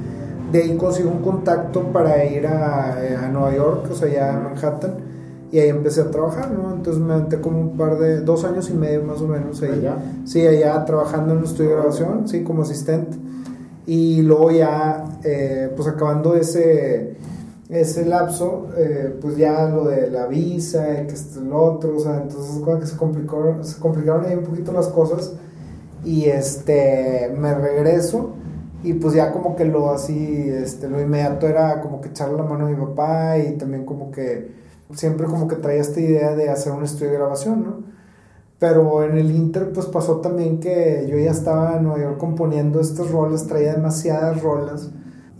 De 0.51 0.63
ahí 0.63 0.77
consigo 0.77 1.09
un 1.09 1.21
contacto 1.21 1.91
para 1.91 2.23
ir 2.25 2.47
a, 2.47 3.03
eh, 3.03 3.15
a 3.15 3.27
Nueva 3.27 3.55
York, 3.55 3.87
o 3.91 3.95
sea, 3.95 4.07
ya 4.07 4.35
a 4.35 4.39
Manhattan, 4.39 4.95
y 5.51 5.59
ahí 5.59 5.69
empecé 5.69 6.01
a 6.01 6.11
trabajar, 6.11 6.51
¿no? 6.51 6.73
Entonces 6.73 7.01
me 7.01 7.13
aventé 7.13 7.39
como 7.39 7.59
un 7.59 7.77
par 7.77 7.97
de, 7.97 8.21
dos 8.21 8.43
años 8.45 8.69
y 8.69 8.73
medio 8.73 9.03
más 9.03 9.21
o 9.21 9.27
menos 9.27 9.61
ahí. 9.61 9.71
¿Allá? 9.71 9.97
Sí, 10.25 10.45
allá 10.45 10.83
trabajando 10.85 11.33
en 11.33 11.39
un 11.39 11.45
estudio 11.45 11.71
de 11.71 11.75
grabación, 11.77 12.27
sí, 12.27 12.43
como 12.43 12.63
asistente. 12.63 13.17
Y 13.87 14.21
luego 14.21 14.51
ya, 14.51 15.05
eh, 15.23 15.71
pues 15.75 15.87
acabando 15.87 16.35
ese 16.35 17.15
ese 17.69 18.05
lapso, 18.05 18.69
eh, 18.77 19.17
pues 19.19 19.37
ya 19.37 19.67
lo 19.67 19.85
de 19.85 20.09
la 20.11 20.27
visa 20.27 21.01
y 21.01 21.07
que 21.07 21.13
esto 21.13 21.41
lo 21.41 21.63
otro, 21.63 21.97
o 21.97 21.99
sea, 21.99 22.21
entonces 22.21 22.61
cuando 22.63 22.81
que 22.81 22.87
se 22.87 22.97
complicaron, 22.97 23.65
se 23.65 23.79
complicaron 23.79 24.25
ahí 24.25 24.35
un 24.35 24.43
poquito 24.43 24.71
las 24.71 24.87
cosas 24.87 25.33
y 26.03 26.25
este, 26.25 27.33
me 27.35 27.55
regreso 27.55 28.33
y 28.83 28.93
pues 28.93 29.15
ya 29.15 29.31
como 29.31 29.55
que 29.55 29.65
lo 29.65 29.91
así, 29.91 30.47
este, 30.47 30.87
lo 30.87 31.01
inmediato 31.01 31.47
era 31.47 31.81
como 31.81 32.01
que 32.01 32.09
echarle 32.09 32.37
la 32.37 32.43
mano 32.43 32.67
a 32.67 32.69
mi 32.69 32.75
papá 32.75 33.39
y 33.39 33.57
también 33.57 33.83
como 33.83 34.11
que 34.11 34.51
siempre 34.93 35.25
como 35.25 35.47
que 35.47 35.55
traía 35.55 35.81
esta 35.81 35.99
idea 35.99 36.35
de 36.35 36.49
hacer 36.49 36.71
un 36.71 36.83
estudio 36.83 37.11
de 37.11 37.17
grabación, 37.17 37.63
¿no? 37.63 37.95
Pero 38.59 39.03
en 39.03 39.17
el 39.17 39.31
Inter 39.31 39.73
pues 39.73 39.87
pasó 39.87 40.17
también 40.21 40.59
que 40.59 41.07
yo 41.09 41.17
ya 41.17 41.31
estaba 41.31 41.77
en 41.77 41.83
Nueva 41.83 41.99
York 41.99 42.17
componiendo 42.19 42.79
estas 42.79 43.09
rolas, 43.09 43.47
traía 43.47 43.73
demasiadas 43.73 44.41
rolas 44.41 44.91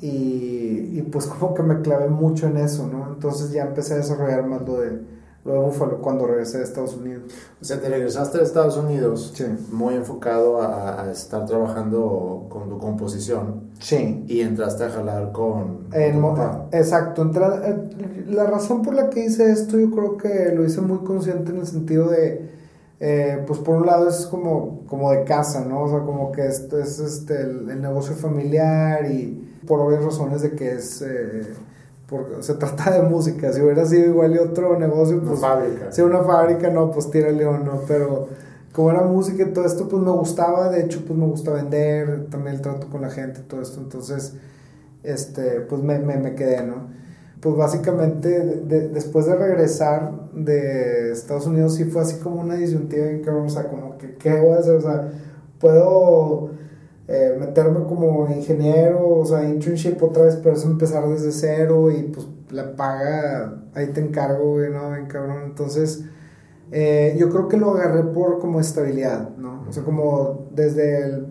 y, 0.02 1.02
pues 1.12 1.26
como 1.28 1.54
que 1.54 1.64
me 1.64 1.82
clavé 1.82 2.10
mucho 2.10 2.48
en 2.48 2.58
eso, 2.58 2.88
¿no? 2.88 3.14
Entonces 3.14 3.52
ya 3.52 3.64
empecé 3.64 3.94
a 3.94 3.98
desarrollar 3.98 4.46
más 4.46 4.62
lo 4.62 4.80
de, 4.82 5.00
lo 5.46 5.54
de 5.54 5.60
Buffalo 5.60 6.02
cuando 6.02 6.28
regresé 6.28 6.58
de 6.58 6.66
Estados 6.66 6.98
Unidos. 6.98 7.24
O 7.62 7.66
sea, 7.66 7.80
te 7.80 7.88
regresaste 7.88 8.40
de 8.40 8.44
Estados 8.44 8.76
Unidos 8.78 9.34
muy 9.72 9.96
enfocado 9.96 10.62
a, 10.62 11.10
estar 11.12 11.46
trabajando 11.46 12.48
con 12.50 12.70
tu 12.70 12.78
composición. 12.78 13.72
Sí. 13.80 14.26
Y 14.28 14.42
entraste 14.42 14.84
a 14.84 14.90
jalar 14.90 15.32
con... 15.32 15.88
En, 15.94 16.24
exacto. 16.72 17.32
Eh, 17.34 18.26
la 18.28 18.46
razón 18.48 18.82
por 18.82 18.96
la 18.96 19.10
que 19.10 19.26
hice 19.26 19.50
esto 19.50 19.80
yo 19.80 19.92
creo 19.92 20.18
que 20.18 20.54
lo 20.54 20.66
hice 20.66 20.82
muy 20.82 21.00
consciente 21.00 21.52
en 21.52 21.60
el 21.60 21.68
sentido 21.68 22.10
de... 22.10 22.54
Eh, 23.02 23.44
pues 23.46 23.60
por 23.60 23.76
un 23.76 23.86
lado 23.86 24.08
es 24.10 24.26
como, 24.26 24.86
como 24.88 25.12
de 25.12 25.26
casa, 25.26 25.66
¿no? 25.66 25.84
O 25.84 25.90
sea, 25.90 26.00
como 26.00 26.32
que 26.32 26.48
esto 26.48 26.80
es 26.80 27.00
este, 27.00 27.42
el 27.42 27.82
negocio 27.82 28.16
familiar 28.16 29.06
y 29.12 29.45
por 29.68 29.80
obvias 29.82 30.04
razones 30.04 30.42
de 30.42 30.52
que 30.52 30.72
es, 30.74 31.02
eh, 31.02 31.54
porque 32.08 32.44
se 32.44 32.54
trata 32.56 32.92
de 32.92 33.02
música, 33.10 33.52
si 33.54 33.62
hubiera 33.62 33.86
sido 33.86 34.06
igual 34.12 34.36
y 34.36 34.38
otro 34.40 34.78
negocio, 34.80 35.18
Una 35.18 35.28
pues 35.30 35.40
fábrica. 35.40 35.92
si 35.92 36.02
una 36.02 36.24
fábrica, 36.24 36.70
no, 36.70 36.92
pues 36.92 37.10
tira 37.12 37.30
león, 37.32 37.64
¿no? 37.66 37.82
Pero 37.88 38.28
como 38.74 38.92
era 38.92 39.04
música 39.04 39.44
y 39.44 39.54
todo 39.54 39.66
esto, 39.66 39.88
pues 39.88 40.02
me 40.04 40.12
gustaba, 40.12 40.70
de 40.70 40.82
hecho, 40.84 41.04
pues 41.08 41.18
me 41.18 41.26
gusta 41.26 41.52
vender, 41.52 42.28
también 42.30 42.56
el 42.58 42.62
trato 42.62 42.88
con 42.90 43.02
la 43.02 43.10
gente 43.10 43.42
todo 43.42 43.62
esto, 43.62 43.80
entonces, 43.82 44.34
este, 45.04 45.62
pues 45.62 45.82
me, 45.82 46.00
me, 46.00 46.18
me 46.18 46.36
quedé, 46.36 46.64
¿no? 46.66 46.88
Pues 47.42 47.56
básicamente, 47.58 48.30
de- 48.30 48.90
después 48.90 49.26
de 49.28 49.36
regresar 49.36 50.12
de 50.34 51.12
Estados 51.12 51.46
Unidos, 51.48 51.76
sí 51.76 51.86
fue 51.86 52.02
así 52.02 52.18
como 52.20 52.42
una 52.42 52.56
disyuntiva 52.56 53.06
en 53.08 53.22
que, 53.22 53.30
o 53.30 53.50
sea, 53.50 53.68
como 53.70 53.98
que, 53.98 54.16
¿qué 54.16 54.40
voy 54.42 54.54
a 54.54 54.60
hacer? 54.60 54.76
O 54.76 54.82
sea, 54.82 55.10
puedo 55.60 56.50
eh, 57.08 57.36
meterme 57.40 57.86
como 57.86 58.28
ingeniero, 58.30 59.20
o 59.20 59.26
sea, 59.26 59.48
internship 59.48 60.02
otra 60.02 60.24
vez, 60.24 60.38
pero 60.38 60.56
es 60.56 60.66
empezar 60.66 61.08
desde 61.08 61.32
cero 61.32 61.92
y 61.92 62.04
pues 62.04 62.28
la 62.50 62.76
paga, 62.76 63.64
ahí 63.76 63.88
te 63.88 64.02
encargo, 64.02 64.54
güey, 64.54 64.72
¿no? 64.72 64.96
Entonces, 64.96 66.06
eh, 66.72 67.16
yo 67.20 67.30
creo 67.30 67.48
que 67.48 67.58
lo 67.58 67.72
agarré 67.72 68.04
por 68.04 68.40
como 68.40 68.60
estabilidad, 68.60 69.36
¿no? 69.38 69.66
O 69.70 69.72
sea, 69.72 69.84
como 69.84 70.48
desde 70.52 71.06
el, 71.06 71.26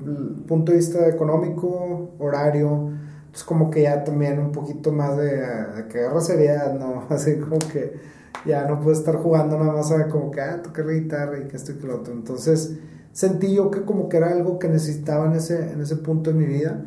punto 0.46 0.72
de 0.72 0.78
vista 0.78 1.08
económico, 1.08 2.10
horario, 2.18 2.90
pues 3.30 3.42
como 3.42 3.70
que 3.70 3.82
ya 3.82 4.04
también 4.04 4.38
un 4.38 4.52
poquito 4.52 4.92
más 4.92 5.16
de, 5.16 5.40
de 5.40 5.88
que 5.88 6.00
agarra 6.00 6.20
seriedad, 6.20 6.74
¿no? 6.74 7.04
Así 7.08 7.36
como 7.38 7.58
que 7.58 7.94
ya 8.44 8.66
no 8.66 8.80
puedes 8.80 9.00
estar 9.00 9.16
jugando 9.16 9.58
nada 9.58 9.72
más 9.72 9.90
a 9.90 10.08
como 10.08 10.30
que, 10.30 10.40
ah, 10.40 10.62
tocar 10.62 10.86
la 10.86 10.92
guitarra 10.92 11.38
y 11.38 11.48
que 11.48 11.56
esto 11.56 11.72
y 11.72 11.76
que 11.76 11.86
lo 11.86 11.96
otro. 11.96 12.12
Entonces, 12.12 12.78
sentí 13.14 13.54
yo 13.54 13.70
que 13.70 13.82
como 13.82 14.10
que 14.10 14.18
era 14.18 14.28
algo 14.30 14.58
que 14.58 14.68
necesitaba 14.68 15.24
en 15.26 15.32
ese, 15.32 15.72
en 15.72 15.80
ese 15.80 15.96
punto 15.96 16.30
de 16.30 16.36
mi 16.36 16.44
vida. 16.44 16.84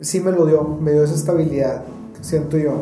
Sí 0.00 0.20
me 0.20 0.32
lo 0.32 0.46
dio, 0.46 0.64
me 0.64 0.90
dio 0.92 1.04
esa 1.04 1.14
estabilidad, 1.14 1.82
siento 2.20 2.56
yo. 2.58 2.72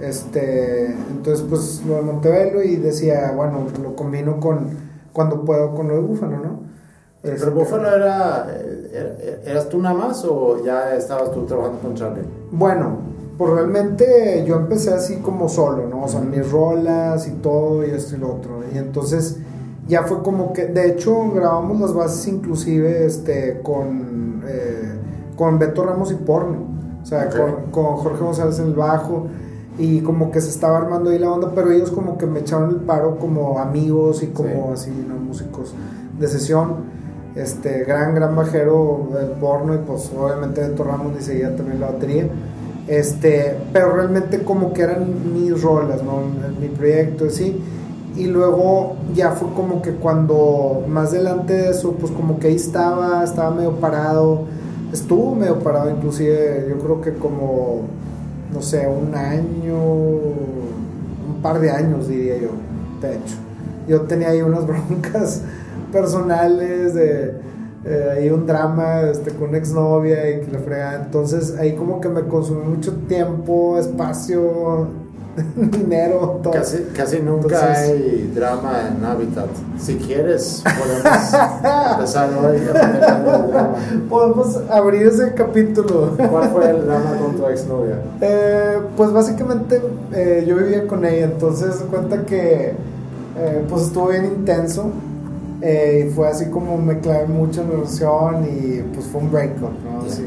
Este, 0.00 0.86
entonces 1.10 1.44
pues 1.48 1.82
lo 1.86 1.94
de 1.96 2.02
Montevelo 2.02 2.62
y 2.62 2.76
decía, 2.76 3.32
bueno, 3.36 3.66
lo 3.82 3.94
combino 3.94 4.40
con 4.40 4.68
cuando 5.12 5.44
puedo 5.44 5.74
con 5.74 5.88
lo 5.88 5.94
de 5.94 6.00
Búfalo, 6.00 6.36
¿no? 6.38 6.60
Este, 7.22 7.38
Pero 7.40 7.52
Búfalo 7.52 7.88
era, 7.94 8.46
era- 8.92 9.16
¿Eras 9.44 9.68
tú 9.68 9.80
nada 9.80 9.94
más 9.94 10.24
o 10.24 10.62
ya 10.64 10.94
estabas 10.96 11.30
tú 11.32 11.44
trabajando 11.46 11.78
con 11.80 11.94
Charlie? 11.94 12.22
Bueno, 12.50 12.98
pues 13.38 13.52
realmente 13.52 14.44
yo 14.46 14.56
empecé 14.56 14.92
así 14.92 15.16
como 15.16 15.48
solo, 15.48 15.86
¿no? 15.88 16.04
O 16.04 16.08
sea, 16.08 16.20
mis 16.20 16.50
rolas 16.50 17.26
y 17.28 17.32
todo 17.32 17.84
y 17.86 17.90
esto 17.90 18.16
y 18.16 18.18
lo 18.18 18.34
otro. 18.34 18.60
Y 18.72 18.78
entonces 18.78 19.38
ya 19.88 20.02
fue 20.02 20.22
como 20.22 20.52
que, 20.52 20.66
de 20.66 20.88
hecho, 20.88 21.30
grabamos 21.32 21.80
las 21.80 21.94
bases 21.94 22.26
inclusive 22.28 23.06
este, 23.06 23.60
con, 23.62 24.42
eh, 24.46 24.94
con 25.36 25.58
Beto 25.58 25.84
Ramos 25.84 26.10
y 26.12 26.14
Porno. 26.14 26.76
O 27.02 27.06
sea, 27.06 27.28
con, 27.28 27.70
con 27.70 27.96
Jorge 27.96 28.24
González 28.24 28.58
en 28.58 28.66
el 28.66 28.74
bajo. 28.74 29.26
Y 29.78 30.00
como 30.00 30.30
que 30.30 30.40
se 30.40 30.48
estaba 30.48 30.78
armando 30.78 31.10
ahí 31.10 31.18
la 31.18 31.30
onda, 31.30 31.52
pero 31.54 31.70
ellos 31.70 31.90
como 31.90 32.16
que 32.16 32.26
me 32.26 32.40
echaron 32.40 32.70
el 32.70 32.76
paro 32.76 33.18
como 33.18 33.58
amigos 33.58 34.22
y 34.22 34.28
como 34.28 34.72
así, 34.72 34.90
¿no? 35.06 35.16
Músicos 35.16 35.74
de 36.18 36.28
sesión 36.28 36.96
este 37.36 37.84
gran 37.84 38.14
gran 38.14 38.34
bajero 38.34 39.08
del 39.12 39.32
porno 39.32 39.74
y 39.74 39.78
pues 39.78 40.10
obviamente 40.18 40.62
Beto 40.62 40.84
Ramos 40.84 41.14
ni 41.14 41.20
seguía 41.20 41.54
también 41.54 41.80
la 41.80 41.88
batería 41.88 42.26
este 42.88 43.56
pero 43.72 43.94
realmente 43.94 44.42
como 44.42 44.72
que 44.72 44.82
eran 44.82 45.34
mis 45.34 45.62
rolas 45.62 46.02
no 46.02 46.22
mi 46.58 46.68
proyecto 46.68 47.28
sí 47.28 47.60
y 48.16 48.26
luego 48.26 48.96
ya 49.14 49.32
fue 49.32 49.48
como 49.54 49.82
que 49.82 49.92
cuando 49.92 50.84
más 50.88 51.10
adelante 51.10 51.52
de 51.52 51.70
eso 51.70 51.92
pues 51.92 52.12
como 52.12 52.38
que 52.38 52.48
ahí 52.48 52.56
estaba 52.56 53.22
estaba 53.22 53.50
medio 53.50 53.72
parado 53.72 54.44
estuvo 54.92 55.34
medio 55.34 55.58
parado 55.58 55.90
inclusive 55.90 56.66
yo 56.68 56.78
creo 56.78 57.00
que 57.00 57.14
como 57.14 57.82
no 58.52 58.62
sé 58.62 58.86
un 58.88 59.14
año 59.14 59.76
un 59.76 61.42
par 61.42 61.60
de 61.60 61.70
años 61.70 62.08
diría 62.08 62.38
yo 62.38 62.50
de 63.00 63.16
hecho 63.16 63.36
yo 63.88 64.02
tenía 64.02 64.30
ahí 64.30 64.42
unas 64.42 64.66
broncas 64.68 65.42
personales 65.92 66.94
de 66.94 67.46
eh, 67.84 68.14
ahí 68.16 68.30
un 68.30 68.46
drama 68.46 69.02
este, 69.02 69.30
con 69.30 69.50
una 69.50 69.58
exnovia 69.58 70.28
y 70.28 70.40
que 70.40 70.50
la 70.50 70.58
fregada. 70.58 71.04
Entonces 71.04 71.56
ahí 71.56 71.76
como 71.76 72.00
que 72.00 72.08
me 72.08 72.22
consumió 72.22 72.64
mucho 72.64 72.92
tiempo, 73.06 73.78
espacio, 73.78 74.88
dinero, 75.56 76.40
todo. 76.42 76.52
Casi, 76.52 76.78
casi 76.94 77.20
nunca 77.20 77.44
Entonces- 77.60 77.88
hay 77.90 78.32
drama 78.34 78.88
en 78.96 79.04
Habitat. 79.04 79.46
Si 79.78 79.96
quieres, 79.96 80.62
podemos 80.64 81.34
empezar 81.92 82.30
hoy 82.42 82.58
a. 82.74 83.74
Podemos 84.08 84.58
abrir 84.70 85.06
ese 85.06 85.32
capítulo. 85.34 86.16
¿Cuál 86.30 86.48
fue 86.50 86.70
el 86.70 86.86
drama 86.86 87.16
con 87.20 87.36
tu 87.36 87.46
exnovia? 87.46 88.00
Eh, 88.20 88.78
pues 88.96 89.12
básicamente 89.12 89.80
eh, 90.12 90.44
yo 90.46 90.56
vivía 90.56 90.86
con 90.86 91.04
ella, 91.04 91.24
entonces 91.26 91.76
cuenta 91.90 92.22
que 92.24 92.74
eh, 93.38 93.64
pues 93.68 93.82
estuvo 93.82 94.08
bien 94.08 94.24
intenso 94.24 94.90
eh, 95.60 96.06
y 96.08 96.10
fue 96.14 96.28
así 96.28 96.46
como 96.46 96.78
me 96.78 97.00
clavé 97.00 97.26
mucho 97.26 97.60
en 97.62 97.68
la 97.68 97.74
relación 97.76 98.44
y 98.44 98.82
pues 98.94 99.06
fue 99.06 99.20
un 99.20 99.30
breakup, 99.30 99.70
¿no? 99.84 100.06
Ya. 100.06 100.12
Sí. 100.14 100.24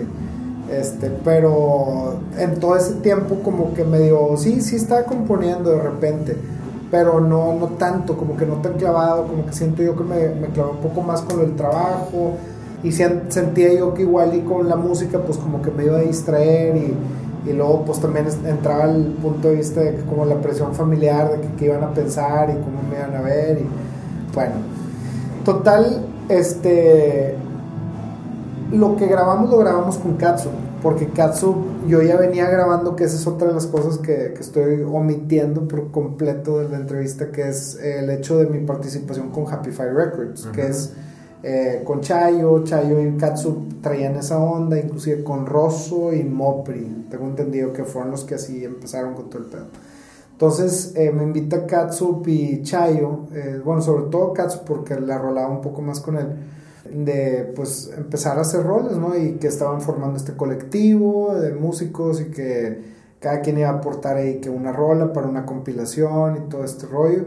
Este, 0.71 1.09
pero 1.23 2.19
en 2.37 2.59
todo 2.59 2.75
ese 2.75 2.93
tiempo 2.95 3.39
como 3.43 3.73
que 3.73 3.83
me 3.83 3.99
dio, 3.99 4.37
sí, 4.37 4.61
sí 4.61 4.75
estaba 4.75 5.03
componiendo 5.03 5.71
de 5.71 5.81
repente, 5.81 6.37
pero 6.91 7.19
no, 7.19 7.53
no 7.55 7.67
tanto, 7.69 8.15
como 8.15 8.37
que 8.37 8.45
no 8.45 8.55
tan 8.55 8.73
clavado, 8.73 9.25
como 9.27 9.45
que 9.45 9.53
siento 9.53 9.81
yo 9.81 9.95
que 9.95 10.03
me, 10.03 10.29
me 10.29 10.47
clavé 10.47 10.71
un 10.71 10.77
poco 10.77 11.01
más 11.01 11.21
con 11.21 11.41
el 11.41 11.55
trabajo 11.55 12.33
y 12.83 12.91
sentía 12.91 13.73
yo 13.73 13.93
que 13.93 14.03
igual 14.03 14.35
y 14.35 14.41
con 14.41 14.69
la 14.69 14.75
música 14.75 15.19
pues 15.19 15.37
como 15.37 15.61
que 15.61 15.71
me 15.71 15.85
iba 15.85 15.97
a 15.97 16.01
distraer 16.01 16.77
y, 16.77 16.93
y 17.49 17.53
luego 17.53 17.83
pues 17.85 17.99
también 17.99 18.27
entraba 18.45 18.85
el 18.85 19.05
punto 19.21 19.49
de 19.49 19.55
vista 19.55 19.81
de 19.81 19.95
que 19.95 20.03
como 20.03 20.25
la 20.25 20.35
presión 20.35 20.73
familiar, 20.73 21.31
de 21.31 21.41
que 21.41 21.47
qué 21.57 21.65
iban 21.65 21.83
a 21.83 21.93
pensar 21.93 22.49
y 22.49 22.53
cómo 22.53 22.81
me 22.89 22.97
iban 22.97 23.15
a 23.15 23.21
ver 23.21 23.59
y 23.59 23.65
bueno, 24.33 24.53
total, 25.43 26.05
este, 26.29 27.35
lo 28.71 28.95
que 28.95 29.07
grabamos 29.07 29.49
lo 29.49 29.57
grabamos 29.57 29.97
con 29.97 30.15
Katsu, 30.15 30.49
porque 30.81 31.07
Katsu 31.07 31.55
yo 31.87 32.01
ya 32.01 32.17
venía 32.17 32.49
grabando, 32.49 32.95
que 32.95 33.05
esa 33.05 33.15
es 33.15 33.27
otra 33.27 33.47
de 33.47 33.53
las 33.53 33.67
cosas 33.67 33.97
que, 33.97 34.33
que 34.33 34.39
estoy 34.39 34.83
omitiendo 34.83 35.67
por 35.67 35.91
completo 35.91 36.59
de 36.59 36.69
la 36.69 36.77
entrevista, 36.77 37.31
que 37.31 37.49
es 37.49 37.75
el 37.81 38.09
hecho 38.09 38.37
de 38.37 38.47
mi 38.47 38.59
participación 38.65 39.29
con 39.29 39.51
Happy 39.51 39.71
Five 39.71 39.93
Records, 39.93 40.47
que 40.53 40.67
es 40.67 40.93
eh, 41.41 41.83
con 41.85 42.01
Chayo, 42.01 42.63
Chayo 42.63 43.01
y 43.01 43.15
Katsu 43.17 43.67
traían 43.81 44.15
esa 44.17 44.37
onda, 44.39 44.77
inclusive 44.77 45.23
con 45.23 45.45
Rosso 45.45 46.13
y 46.13 46.23
Mopri, 46.23 47.05
tengo 47.09 47.25
entendido 47.25 47.71
que 47.71 47.85
fueron 47.85 48.11
los 48.11 48.25
que 48.25 48.35
así 48.35 48.63
empezaron 48.65 49.13
con 49.13 49.29
todo 49.29 49.43
el 49.43 49.49
pedo. 49.49 49.65
Entonces 50.33 50.93
eh, 50.95 51.11
me 51.11 51.23
invita 51.23 51.65
Katsup 51.65 52.25
y 52.27 52.61
Chayo, 52.63 53.27
eh, 53.33 53.61
bueno, 53.63 53.81
sobre 53.81 54.09
todo 54.09 54.31
Katsup 54.31 54.63
porque 54.63 54.97
la 54.97 55.17
rolaba 55.17 55.49
un 55.49 55.59
poco 55.59 55.81
más 55.81 55.99
con 55.99 56.17
él, 56.17 56.27
de 56.85 57.51
pues 57.55 57.91
empezar 57.97 58.37
a 58.37 58.41
hacer 58.41 58.63
roles, 58.63 58.97
¿no? 58.97 59.17
Y 59.17 59.33
que 59.33 59.47
estaban 59.47 59.81
formando 59.81 60.17
este 60.17 60.33
colectivo 60.33 61.35
de 61.35 61.53
músicos 61.53 62.21
y 62.21 62.25
que 62.25 62.81
cada 63.19 63.41
quien 63.41 63.57
iba 63.57 63.69
a 63.69 63.73
aportar 63.73 64.17
ahí 64.17 64.39
que 64.39 64.49
una 64.49 64.71
rola 64.71 65.11
para 65.11 65.27
una 65.27 65.45
compilación 65.45 66.37
y 66.37 66.49
todo 66.49 66.63
este 66.63 66.85
rollo. 66.87 67.25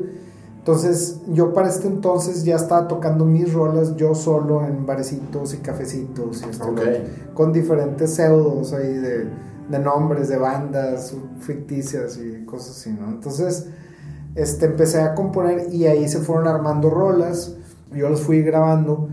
Entonces 0.59 1.20
yo 1.26 1.53
para 1.53 1.68
este 1.68 1.88
entonces 1.88 2.44
ya 2.44 2.55
estaba 2.55 2.86
tocando 2.86 3.24
mis 3.24 3.53
rolas 3.53 3.96
yo 3.96 4.14
solo 4.14 4.64
en 4.64 4.86
barecitos 4.86 5.55
y 5.55 5.57
cafecitos 5.57 6.42
y 6.42 6.50
esto 6.50 6.72
con 7.34 7.53
diferentes 7.53 8.14
pseudos 8.14 8.72
ahí 8.72 8.94
de, 8.94 9.26
de 9.68 9.78
nombres 9.80 10.28
de 10.28 10.38
bandas 10.38 11.14
ficticias 11.40 12.16
y 12.16 12.44
cosas 12.44 12.76
así, 12.76 12.90
¿no? 12.90 13.09
Entonces 13.09 13.66
este, 14.34 14.66
empecé 14.66 15.00
a 15.00 15.14
componer 15.14 15.72
y 15.72 15.86
ahí 15.86 16.09
se 16.09 16.18
fueron 16.20 16.48
armando 16.48 16.88
rolas, 16.88 17.57
yo 17.92 18.09
los 18.09 18.22
fui 18.22 18.42
grabando. 18.42 19.09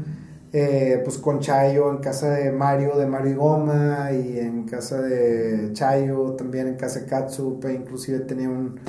Eh, 0.52 1.02
pues 1.04 1.18
con 1.20 1.39
Chayo 1.39 1.91
en 1.91 1.97
casa 1.97 2.32
de 2.32 2.52
Mario, 2.52 2.97
de 2.97 3.06
Mario 3.06 3.32
y 3.32 3.36
Goma, 3.36 4.12
y 4.12 4.39
en 4.39 4.66
casa 4.66 5.02
de 5.02 5.72
Chayo, 5.74 6.34
también 6.34 6.68
en 6.68 6.76
casa 6.76 7.02
de 7.02 7.06
Katsup, 7.06 7.66
e 7.66 7.74
inclusive 7.74 8.20
tenía 8.20 8.50
un, 8.50 8.80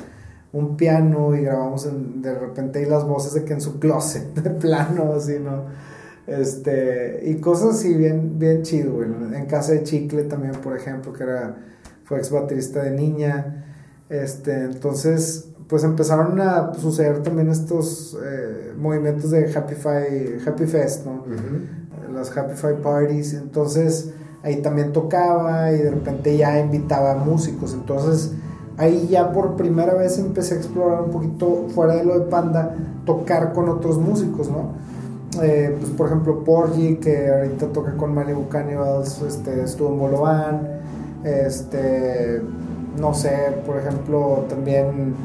un 0.53 0.75
piano 0.75 1.35
y 1.35 1.41
grabamos 1.41 1.87
de 2.21 2.33
repente 2.33 2.79
ahí 2.79 2.85
las 2.85 3.05
voces 3.05 3.33
de 3.33 3.45
que 3.45 3.53
en 3.53 3.61
su 3.61 3.79
closet 3.79 4.33
de 4.41 4.49
plano, 4.51 5.13
así, 5.13 5.37
¿no? 5.39 5.65
Este, 6.27 7.21
y 7.25 7.35
cosas 7.41 7.75
así 7.75 7.93
bien, 7.93 8.39
bien 8.39 8.63
chido, 8.63 8.93
güey. 8.93 9.09
En 9.09 9.45
casa 9.45 9.73
de 9.73 9.83
Chicle 9.83 10.23
también, 10.23 10.53
por 10.53 10.75
ejemplo, 10.75 11.13
que 11.13 11.23
era, 11.23 11.57
fue 12.05 12.19
ex 12.19 12.31
baterista 12.31 12.83
de 12.83 12.91
niña. 12.91 13.65
Este, 14.09 14.63
entonces, 14.63 15.50
pues 15.71 15.83
empezaron 15.85 16.39
a 16.41 16.73
suceder 16.75 17.23
también 17.23 17.49
estos 17.49 18.15
eh, 18.23 18.73
movimientos 18.77 19.31
de 19.31 19.49
Happy, 19.55 19.73
Fi- 19.75 20.47
Happy 20.47 20.65
Fest, 20.67 21.05
¿no? 21.05 21.23
Las 22.13 22.35
Happy 22.37 22.55
Five 22.55 22.75
Parties, 22.83 23.33
entonces 23.33 24.11
ahí 24.43 24.57
también 24.61 24.91
tocaba 24.91 25.71
y 25.71 25.77
de 25.77 25.91
repente 25.91 26.35
ya 26.35 26.59
invitaba 26.59 27.13
a 27.13 27.15
músicos, 27.15 27.73
entonces 27.73 28.33
ahí 28.77 29.07
ya 29.09 29.31
por 29.31 29.55
primera 29.55 29.93
vez 29.93 30.19
empecé 30.19 30.55
a 30.55 30.57
explorar 30.57 31.03
un 31.03 31.11
poquito 31.11 31.67
fuera 31.73 31.95
de 31.95 32.03
lo 32.03 32.19
de 32.19 32.25
Panda, 32.25 32.75
tocar 33.05 33.53
con 33.53 33.69
otros 33.69 33.97
músicos, 33.97 34.49
¿no? 34.51 34.73
Eh, 35.41 35.77
pues 35.79 35.91
por 35.93 36.07
ejemplo 36.07 36.43
Porgy, 36.43 36.95
que 36.97 37.29
ahorita 37.29 37.67
toca 37.67 37.95
con 37.95 38.13
Malibu 38.13 38.49
Cannibals, 38.49 39.21
este, 39.21 39.63
estuvo 39.63 39.87
en 39.93 39.99
Bolovan, 39.99 40.67
este, 41.23 42.41
no 42.99 43.13
sé, 43.13 43.37
por 43.65 43.77
ejemplo, 43.77 44.43
también 44.49 45.15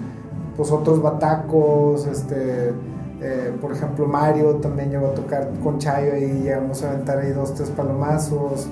pues 0.57 0.71
otros 0.71 1.03
batacos, 1.03 2.07
este, 2.07 2.73
eh, 3.21 3.53
por 3.61 3.73
ejemplo 3.73 4.07
Mario 4.07 4.57
también 4.57 4.91
llegó 4.91 5.09
a 5.09 5.15
tocar 5.15 5.51
con 5.63 5.79
Chayo 5.79 6.17
y 6.17 6.43
llegamos 6.43 6.83
a 6.83 6.91
aventar 6.93 7.19
ahí 7.19 7.33
dos, 7.33 7.55
tres 7.55 7.71
palomazos, 7.71 8.67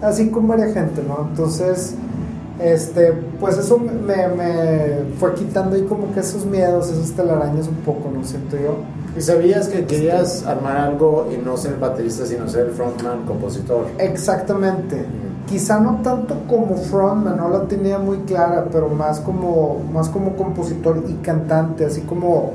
así 0.00 0.30
con 0.30 0.48
varias 0.48 0.74
gente, 0.74 1.02
¿no? 1.06 1.26
Entonces, 1.30 1.94
este, 2.58 3.12
pues 3.40 3.58
eso 3.58 3.78
me, 3.78 4.28
me 4.28 5.14
fue 5.18 5.34
quitando 5.34 5.76
ahí 5.76 5.82
como 5.82 6.12
que 6.12 6.20
esos 6.20 6.44
miedos, 6.44 6.90
esas 6.90 7.12
telarañas 7.12 7.68
un 7.68 7.76
poco, 7.76 8.10
¿no? 8.12 8.24
Siento 8.24 8.56
yo. 8.56 8.76
¿Y 9.16 9.20
sabías 9.20 9.68
que 9.68 9.84
querías 9.84 10.46
armar 10.46 10.76
algo 10.78 11.28
y 11.32 11.36
no 11.36 11.56
ser 11.56 11.78
baterista, 11.78 12.24
sino 12.24 12.48
ser 12.48 12.70
frontman, 12.70 13.24
compositor? 13.26 13.86
Exactamente. 13.98 15.04
Quizá 15.52 15.78
no 15.78 16.00
tanto 16.02 16.34
como 16.48 16.76
frontman, 16.76 17.36
no 17.36 17.50
la 17.50 17.68
tenía 17.68 17.98
muy 17.98 18.20
clara, 18.20 18.68
pero 18.72 18.88
más 18.88 19.20
como, 19.20 19.82
más 19.92 20.08
como 20.08 20.34
compositor 20.34 21.04
y 21.06 21.12
cantante, 21.16 21.84
así 21.84 22.00
como, 22.00 22.52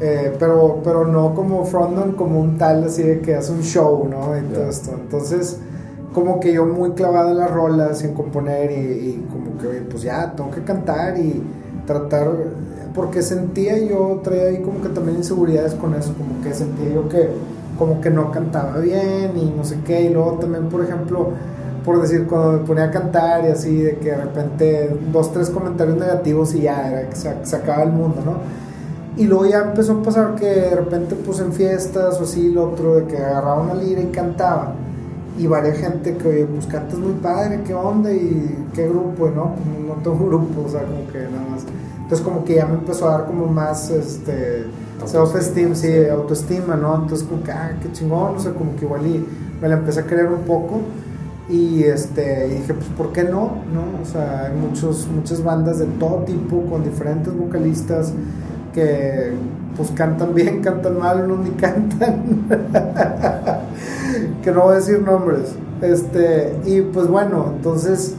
eh, 0.00 0.34
pero, 0.36 0.80
pero 0.82 1.06
no 1.06 1.32
como 1.32 1.64
frontman, 1.64 2.12
como 2.12 2.40
un 2.40 2.58
tal, 2.58 2.82
así 2.82 3.04
de 3.04 3.20
que 3.20 3.36
hace 3.36 3.52
un 3.52 3.62
show, 3.62 4.04
¿no? 4.10 4.36
Y 4.36 4.42
todo 4.52 4.68
esto. 4.68 4.90
Entonces, 5.00 5.58
como 6.12 6.40
que 6.40 6.52
yo 6.52 6.66
muy 6.66 6.90
clavado 6.90 7.30
en 7.30 7.38
las 7.38 7.52
rolas, 7.52 8.02
en 8.02 8.14
componer 8.14 8.72
y, 8.72 8.74
y 8.74 9.26
como 9.30 9.56
que, 9.56 9.82
pues 9.88 10.02
ya, 10.02 10.32
tengo 10.34 10.50
que 10.50 10.64
cantar 10.64 11.18
y 11.18 11.40
tratar 11.86 12.32
porque 12.94 13.22
sentía 13.22 13.78
yo, 13.78 14.20
traía 14.24 14.48
ahí 14.48 14.62
como 14.62 14.82
que 14.82 14.88
también 14.88 15.18
inseguridades 15.18 15.74
con 15.74 15.94
eso, 15.94 16.12
como 16.14 16.42
que 16.42 16.52
sentía 16.52 16.90
yo 16.90 17.08
que 17.08 17.28
como 17.78 18.00
que 18.00 18.10
no 18.10 18.30
cantaba 18.30 18.78
bien 18.78 19.32
y 19.36 19.54
no 19.56 19.64
sé 19.64 19.78
qué, 19.86 20.02
y 20.02 20.10
luego 20.10 20.32
también, 20.32 20.68
por 20.68 20.84
ejemplo, 20.84 21.30
por 21.84 22.00
decir, 22.00 22.26
cuando 22.26 22.52
me 22.52 22.58
ponía 22.58 22.84
a 22.84 22.90
cantar 22.90 23.44
y 23.44 23.48
así, 23.48 23.76
de 23.76 23.96
que 23.98 24.10
de 24.10 24.16
repente 24.16 24.96
dos, 25.12 25.32
tres 25.32 25.50
comentarios 25.50 25.96
negativos 25.96 26.54
y 26.54 26.62
ya, 26.62 26.88
era 26.88 27.08
que 27.08 27.16
se, 27.16 27.56
acaba 27.56 27.82
el 27.82 27.90
mundo, 27.90 28.22
¿no? 28.24 28.36
Y 29.16 29.26
luego 29.26 29.46
ya 29.46 29.58
empezó 29.62 29.92
a 29.92 30.02
pasar 30.02 30.34
que 30.34 30.46
de 30.46 30.76
repente, 30.76 31.14
pues 31.14 31.40
en 31.40 31.52
fiestas 31.52 32.20
o 32.20 32.24
así, 32.24 32.50
lo 32.50 32.70
otro, 32.70 32.96
de 32.96 33.06
que 33.06 33.18
agarraba 33.18 33.62
una 33.62 33.74
lira 33.74 34.00
y 34.00 34.06
cantaba. 34.06 34.74
Y 35.38 35.46
varias 35.46 35.78
gente 35.78 36.16
que, 36.16 36.28
oye, 36.28 36.46
pues 36.46 36.66
cantas 36.66 36.98
muy 36.98 37.14
padre, 37.14 37.60
¿qué 37.66 37.74
onda? 37.74 38.12
¿Y 38.12 38.66
qué 38.74 38.88
grupo? 38.88 39.28
¿No? 39.28 39.54
No 39.86 39.94
tengo 40.02 40.26
grupo, 40.26 40.64
o 40.66 40.68
sea, 40.68 40.82
como 40.82 41.06
que 41.10 41.18
nada 41.18 41.46
más. 41.50 41.64
Entonces 42.02 42.20
como 42.20 42.44
que 42.44 42.56
ya 42.56 42.66
me 42.66 42.74
empezó 42.74 43.08
a 43.08 43.18
dar 43.18 43.26
como 43.26 43.46
más, 43.46 43.90
este, 43.90 44.64
self-esteem, 45.06 45.74
sí, 45.74 46.08
autoestima, 46.08 46.76
¿no? 46.76 46.94
Entonces 46.94 47.26
como 47.26 47.42
que, 47.42 47.52
ah, 47.52 47.72
qué 47.80 47.90
chingón, 47.92 48.36
o 48.36 48.38
sea, 48.38 48.52
como 48.52 48.76
que 48.76 48.84
igual 48.84 49.06
y 49.06 49.26
me 49.60 49.68
la 49.68 49.76
empecé 49.76 50.00
a 50.00 50.06
creer 50.06 50.26
un 50.26 50.42
poco. 50.42 50.80
Y 51.50 51.82
este, 51.82 52.46
y 52.46 52.50
dije, 52.58 52.74
pues, 52.74 52.86
¿por 52.96 53.12
qué 53.12 53.24
no? 53.24 53.62
¿no? 53.72 54.00
O 54.02 54.04
sea, 54.04 54.46
hay 54.46 54.56
muchos, 54.56 55.08
muchas 55.08 55.42
bandas 55.42 55.78
de 55.78 55.86
todo 55.86 56.18
tipo, 56.24 56.62
con 56.66 56.84
diferentes 56.84 57.36
vocalistas, 57.36 58.12
que 58.72 59.32
pues 59.76 59.90
cantan 59.92 60.34
bien, 60.34 60.60
cantan 60.62 60.98
mal, 60.98 61.24
unos 61.24 61.40
ni 61.40 61.50
cantan. 61.50 62.46
que 64.42 64.52
no 64.52 64.62
voy 64.62 64.74
a 64.74 64.76
decir 64.76 65.02
nombres. 65.02 65.54
Este, 65.82 66.54
y 66.66 66.82
pues 66.82 67.08
bueno, 67.08 67.52
entonces 67.56 68.14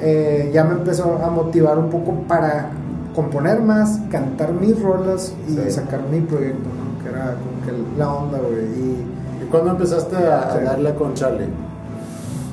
eh, 0.00 0.50
ya 0.52 0.64
me 0.64 0.74
empezó 0.74 1.20
a 1.22 1.30
motivar 1.30 1.78
un 1.78 1.90
poco 1.90 2.14
para 2.26 2.70
componer 3.14 3.60
más, 3.60 4.00
cantar 4.10 4.52
mis 4.52 4.80
rolas 4.80 5.34
y 5.48 5.70
sacar 5.70 6.00
mi 6.10 6.20
proyecto, 6.20 6.68
¿no? 6.68 7.02
Que 7.02 7.10
era 7.10 7.34
como 7.34 7.64
que 7.64 7.98
la 7.98 8.12
onda, 8.12 8.38
güey. 8.38 8.64
Y, 8.64 9.16
¿Y 9.42 9.48
cuándo 9.48 9.70
empezaste 9.70 10.16
a, 10.16 10.58
darle 10.58 10.94
con 10.94 11.14
Charlie? 11.14 11.46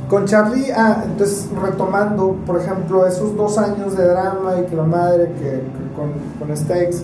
Con 0.10 0.26
Charlie, 0.26 0.72
ah, 0.72 1.04
entonces 1.06 1.48
retomando, 1.62 2.38
por 2.46 2.60
ejemplo, 2.60 3.08
esos 3.08 3.36
dos 3.36 3.58
años 3.58 3.98
de 3.98 4.06
drama 4.06 4.60
y 4.62 4.70
que 4.70 4.76
la 4.76 4.84
madre, 4.84 5.32
que, 5.40 5.62
con, 5.96 6.12
con 6.40 6.52
esta 6.52 6.80
ex, 6.82 7.04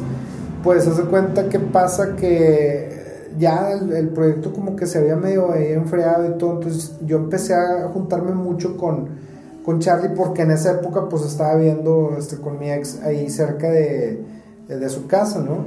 pues 0.64 0.84
se 0.84 1.04
cuenta 1.04 1.50
que 1.50 1.60
pasa 1.60 2.16
que 2.16 3.30
ya 3.38 3.72
el, 3.72 3.94
el, 3.94 4.10
proyecto 4.10 4.52
como 4.54 4.76
que 4.76 4.86
se 4.86 5.00
había 5.00 5.16
medio 5.16 5.52
ahí 5.52 5.72
enfriado 5.72 6.28
y 6.28 6.38
todo, 6.38 6.54
entonces 6.54 6.98
yo 7.06 7.18
empecé 7.18 7.56
a 7.56 7.88
juntarme 7.94 8.32
mucho 8.32 8.76
con 8.76 9.30
con 9.70 9.80
Charlie 9.80 10.16
porque 10.16 10.42
en 10.42 10.50
esa 10.50 10.72
época 10.72 11.08
pues 11.10 11.24
estaba 11.24 11.56
viendo 11.56 12.16
este, 12.18 12.38
con 12.38 12.58
mi 12.58 12.72
ex 12.72 13.04
ahí 13.04 13.30
cerca 13.30 13.70
de, 13.70 14.20
de 14.68 14.90
su 14.90 15.06
casa, 15.06 15.42
¿no? 15.42 15.64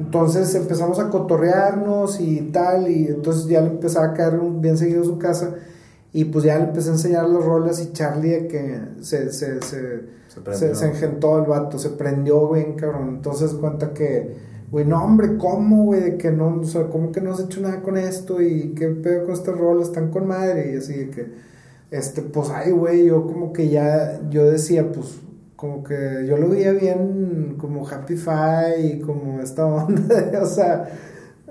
Entonces 0.00 0.52
empezamos 0.56 0.98
a 0.98 1.08
cotorrearnos 1.08 2.20
y 2.20 2.50
tal, 2.52 2.90
y 2.90 3.06
entonces 3.06 3.46
ya 3.46 3.60
le 3.60 3.68
empezaba 3.68 4.06
a 4.06 4.12
caer 4.14 4.40
bien 4.40 4.76
seguido 4.76 5.04
su 5.04 5.18
casa, 5.18 5.54
y 6.14 6.24
pues 6.26 6.44
ya 6.44 6.56
le 6.58 6.64
empecé 6.64 6.88
a 6.88 6.92
enseñar 6.92 7.28
los 7.28 7.44
roles 7.44 7.80
y 7.82 7.92
Charlie 7.92 8.48
que 8.48 8.80
se, 9.02 9.30
se, 9.32 9.60
se, 9.60 10.00
se, 10.52 10.74
se 10.74 10.86
engentó 10.86 11.38
el 11.40 11.44
vato, 11.46 11.78
se 11.78 11.90
prendió 11.90 12.48
bien, 12.50 12.74
cabrón. 12.74 13.16
Entonces 13.16 13.52
cuenta 13.52 13.92
que, 13.92 14.36
güey, 14.70 14.86
no, 14.86 15.04
hombre, 15.04 15.36
¿cómo, 15.36 15.84
güey? 15.84 16.00
De 16.00 16.16
que 16.16 16.30
no, 16.30 16.60
o 16.60 16.64
sea, 16.64 16.84
¿cómo 16.84 17.10
que 17.10 17.20
no 17.20 17.32
has 17.32 17.40
hecho 17.40 17.60
nada 17.60 17.82
con 17.82 17.98
esto? 17.98 18.40
¿Y 18.40 18.74
qué 18.74 18.88
pedo 18.88 19.24
con 19.24 19.34
estas 19.34 19.58
roles? 19.58 19.88
Están 19.88 20.10
con 20.10 20.28
madre, 20.28 20.72
y 20.72 20.76
así 20.76 20.94
de 20.94 21.10
que 21.10 21.54
este, 21.90 22.22
pues, 22.22 22.50
ay, 22.50 22.72
güey, 22.72 23.06
yo 23.06 23.26
como 23.26 23.52
que 23.52 23.68
ya, 23.68 24.20
yo 24.30 24.50
decía, 24.50 24.90
pues, 24.90 25.20
como 25.56 25.84
que 25.84 26.24
yo 26.28 26.36
lo 26.36 26.48
veía 26.48 26.72
bien 26.72 27.54
como 27.58 27.88
Happy 27.88 28.16
Five 28.16 28.80
y 28.80 29.00
como 29.00 29.40
esta 29.40 29.64
onda, 29.84 30.40
o 30.42 30.46
sea, 30.46 30.88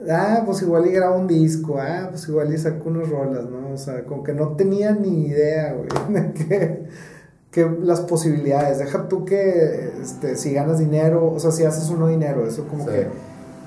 ah, 0.09 0.43
pues 0.45 0.61
igual 0.61 0.87
y 0.87 0.91
grabo 0.91 1.17
un 1.17 1.27
disco, 1.27 1.77
ah, 1.79 2.07
pues 2.09 2.27
igual 2.27 2.53
y 2.53 2.57
saco 2.57 2.89
unas 2.89 3.09
rolas, 3.09 3.45
¿no? 3.49 3.73
O 3.73 3.77
sea, 3.77 4.03
como 4.05 4.23
que 4.23 4.33
no 4.33 4.55
tenía 4.55 4.91
ni 4.91 5.27
idea, 5.27 5.73
güey, 5.73 5.87
que, 6.33 6.85
que 7.51 7.69
las 7.81 8.01
posibilidades, 8.01 8.79
deja 8.79 9.07
tú 9.07 9.25
que, 9.25 9.91
este, 10.01 10.35
si 10.35 10.53
ganas 10.53 10.79
dinero, 10.79 11.31
o 11.31 11.39
sea, 11.39 11.51
si 11.51 11.63
haces 11.63 11.89
uno 11.89 12.07
dinero, 12.07 12.45
eso 12.47 12.67
como 12.67 12.85
que 12.85 13.07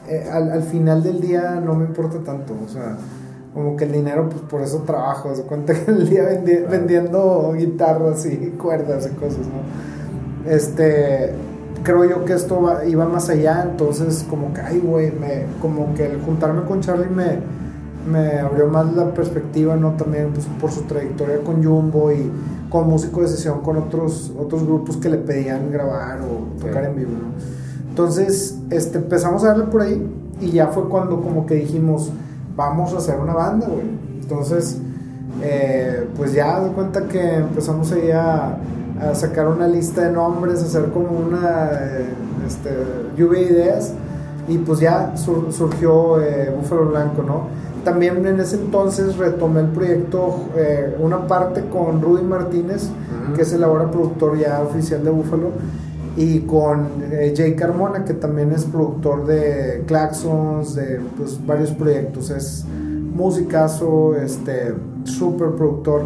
eh, 0.09 0.29
al, 0.31 0.51
al 0.51 0.63
final 0.63 1.03
del 1.03 1.21
día 1.21 1.61
no 1.61 1.75
me 1.75 1.87
importa 1.87 2.19
tanto, 2.25 2.55
o 2.65 2.69
sea, 2.69 2.97
como 3.55 3.75
que 3.75 3.85
el 3.85 3.93
dinero, 3.93 4.29
pues 4.29 4.43
por 4.43 4.61
eso 4.61 4.83
trabajo, 4.83 5.35
se 5.35 5.43
cuenta 5.45 5.73
que 5.73 5.91
el 5.91 6.11
día 6.11 6.25
vendiendo 6.69 7.55
guitarras 7.57 8.27
y 8.27 8.37
cuerdas 8.51 9.09
y 9.11 9.17
cosas, 9.17 9.47
¿no? 9.47 10.51
Este, 10.51 11.33
creo 11.87 12.05
yo 12.05 12.25
que 12.25 12.33
esto 12.33 12.61
iba 12.89 13.07
más 13.07 13.29
allá, 13.29 13.63
entonces 13.63 14.27
como 14.29 14.53
que, 14.53 14.61
ay, 14.61 14.81
güey, 14.81 15.13
me, 15.13 15.47
como 15.63 15.95
que 15.95 16.07
el 16.07 16.21
juntarme 16.21 16.63
con 16.63 16.81
Charlie 16.81 17.09
me, 17.09 17.39
me 18.11 18.41
abrió 18.41 18.67
más 18.67 18.93
la 18.93 19.15
perspectiva, 19.15 19.77
¿no? 19.77 19.93
También 19.93 20.33
pues, 20.33 20.47
por 20.61 20.73
su 20.73 20.83
trayectoria 20.83 21.39
con 21.45 21.63
Jumbo 21.63 22.11
y 22.11 22.29
con 22.71 22.89
músico 22.89 23.23
de 23.23 23.29
sesión 23.29 23.61
con 23.61 23.77
otros, 23.77 24.33
otros 24.37 24.65
grupos 24.65 24.97
que 24.97 25.09
le 25.09 25.19
pedían 25.19 25.71
grabar 25.71 26.23
o 26.23 26.61
tocar 26.61 26.87
en 26.87 26.97
vivo, 26.97 27.13
¿no? 27.13 27.89
Entonces, 27.89 28.59
este, 28.71 28.99
empezamos 28.99 29.45
a 29.45 29.49
darle 29.49 29.67
por 29.67 29.83
ahí 29.83 30.05
y 30.41 30.51
ya 30.51 30.67
fue 30.67 30.89
cuando 30.89 31.23
como 31.23 31.47
que 31.47 31.55
dijimos, 31.55 32.11
vamos 32.57 32.95
a 32.95 32.99
hacer 32.99 33.21
una 33.21 33.33
banda, 33.33 33.69
güey. 33.69 33.87
Entonces, 34.21 34.81
eh, 35.41 36.05
pues 36.17 36.33
ya 36.33 36.59
de 36.59 36.71
cuenta 36.73 37.07
que 37.07 37.37
empezamos 37.37 37.93
ahí 37.93 38.11
a, 38.11 38.59
a, 39.01 39.15
sacar 39.15 39.49
una 39.49 39.69
lista 39.69 40.03
de 40.03 40.13
nombres, 40.13 40.63
hacer 40.63 40.91
como 40.91 41.09
una 41.11 41.71
eh, 41.73 42.07
este, 42.47 42.71
lluvia 43.17 43.41
de 43.41 43.47
ideas 43.47 43.93
y 44.49 44.59
pues 44.59 44.81
ya 44.81 45.15
surgió 45.17 46.21
eh, 46.21 46.53
Búfalo 46.57 46.87
Blanco, 46.87 47.23
¿no? 47.23 47.67
También 47.85 48.27
en 48.27 48.41
ese 48.41 48.57
entonces 48.57 49.17
retomé 49.17 49.61
el 49.61 49.69
proyecto, 49.69 50.47
eh, 50.57 50.97
una 50.99 51.27
parte 51.27 51.65
con 51.69 52.03
Rudy 52.03 52.25
Martínez, 52.25 52.89
que 53.35 53.43
es 53.43 53.53
el 53.53 53.63
ahora 53.63 53.91
productor 53.91 54.39
ya 54.39 54.61
oficial 54.61 55.05
de 55.05 55.11
Búfalo 55.11 55.51
y 56.17 56.41
con 56.41 56.89
eh, 57.13 57.35
Jay 57.37 57.55
Carmona, 57.55 58.05
que 58.05 58.15
también 58.15 58.51
es 58.51 58.65
productor 58.65 59.27
de 59.27 59.85
Claxons, 59.87 60.75
de 60.75 61.01
pues, 61.17 61.45
varios 61.47 61.71
proyectos. 61.73 62.31
Es 62.31 62.65
musicazo, 63.15 64.17
este, 64.17 64.75
súper 65.05 65.51
productor. 65.51 66.05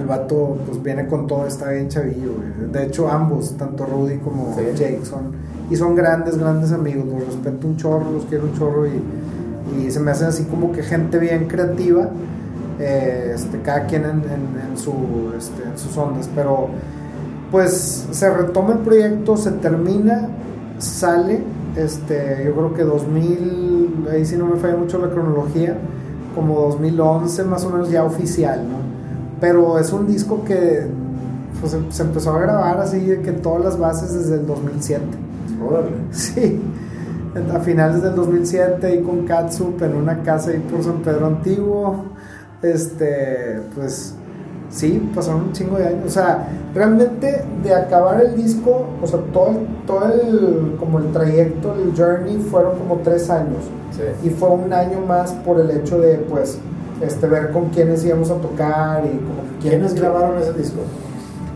El 0.00 0.06
vato 0.06 0.56
pues 0.66 0.82
viene 0.82 1.06
con 1.06 1.26
todo, 1.26 1.46
está 1.46 1.70
bien 1.70 1.88
chavillo. 1.88 2.32
De 2.72 2.84
hecho, 2.86 3.10
ambos, 3.10 3.56
tanto 3.56 3.84
Rudy 3.84 4.18
como 4.18 4.56
Jake, 4.56 5.00
son, 5.04 5.32
y 5.70 5.76
son 5.76 5.94
grandes, 5.94 6.38
grandes 6.38 6.72
amigos. 6.72 7.04
Los 7.06 7.26
respeto 7.26 7.66
un 7.66 7.76
chorro, 7.76 8.10
los 8.10 8.24
quiero 8.24 8.44
un 8.44 8.58
chorro 8.58 8.86
y, 8.86 9.02
y 9.78 9.90
se 9.90 10.00
me 10.00 10.10
hacen 10.10 10.28
así 10.28 10.44
como 10.44 10.72
que 10.72 10.82
gente 10.82 11.18
bien 11.18 11.46
creativa. 11.46 12.08
Eh, 12.80 13.32
este, 13.34 13.60
cada 13.60 13.84
quien 13.84 14.04
en, 14.06 14.22
en, 14.70 14.78
su, 14.78 15.34
este, 15.36 15.64
en 15.64 15.76
sus 15.76 15.94
ondas, 15.98 16.30
pero 16.34 16.68
pues 17.50 18.06
se 18.10 18.30
retoma 18.30 18.72
el 18.72 18.78
proyecto, 18.78 19.36
se 19.36 19.50
termina, 19.50 20.30
sale, 20.78 21.42
este, 21.76 22.42
yo 22.46 22.54
creo 22.54 22.72
que 22.72 22.84
2000, 22.84 24.08
ahí 24.10 24.24
sí 24.24 24.36
no 24.38 24.46
me 24.46 24.56
falla 24.56 24.76
mucho 24.76 24.96
la 24.98 25.10
cronología, 25.10 25.76
como 26.34 26.58
2011 26.58 27.44
más 27.44 27.64
o 27.66 27.70
menos 27.70 27.90
ya 27.90 28.02
oficial, 28.02 28.66
¿no? 28.66 28.79
Pero 29.40 29.78
es 29.78 29.92
un 29.92 30.06
disco 30.06 30.44
que 30.44 30.86
pues, 31.60 31.76
se 31.90 32.02
empezó 32.02 32.34
a 32.34 32.40
grabar 32.40 32.78
así, 32.80 33.00
que 33.24 33.32
todas 33.32 33.64
las 33.64 33.78
bases 33.78 34.14
desde 34.14 34.36
el 34.36 34.46
2007. 34.46 35.02
Sí, 36.10 36.60
a 37.54 37.60
finales 37.60 38.02
del 38.02 38.14
2007 38.16 38.86
ahí 38.86 39.02
con 39.02 39.26
Katsup 39.26 39.82
en 39.82 39.94
una 39.94 40.22
casa 40.22 40.50
ahí 40.50 40.58
por 40.58 40.82
San 40.82 41.02
Pedro 41.02 41.26
Antiguo, 41.26 42.06
este, 42.62 43.60
pues 43.74 44.14
Sí, 44.70 45.10
pasaron 45.14 45.42
un 45.42 45.52
chingo 45.52 45.76
de 45.76 45.88
años. 45.88 46.06
O 46.06 46.10
sea, 46.10 46.48
realmente 46.74 47.44
de 47.62 47.74
acabar 47.74 48.20
el 48.20 48.36
disco, 48.36 48.86
o 49.02 49.06
sea, 49.06 49.18
todo 49.32 49.50
el, 49.50 49.66
todo 49.84 50.04
el, 50.12 50.76
como 50.78 51.00
el 51.00 51.10
trayecto, 51.12 51.74
el 51.74 51.92
journey, 51.96 52.38
fueron 52.38 52.78
como 52.78 52.98
tres 52.98 53.28
años. 53.30 53.64
Sí. 53.90 54.28
Y 54.28 54.30
fue 54.30 54.48
un 54.50 54.72
año 54.72 55.00
más 55.00 55.32
por 55.32 55.58
el 55.58 55.70
hecho 55.72 55.98
de, 55.98 56.18
pues, 56.18 56.58
este, 57.00 57.26
ver 57.26 57.50
con 57.52 57.70
quiénes 57.70 58.04
íbamos 58.04 58.30
a 58.30 58.34
tocar 58.36 59.04
y 59.04 59.16
como 59.18 59.42
que 59.60 59.68
¿Quiénes 59.68 59.94
grabaron 59.94 60.38
ese 60.38 60.52
disco? 60.54 60.80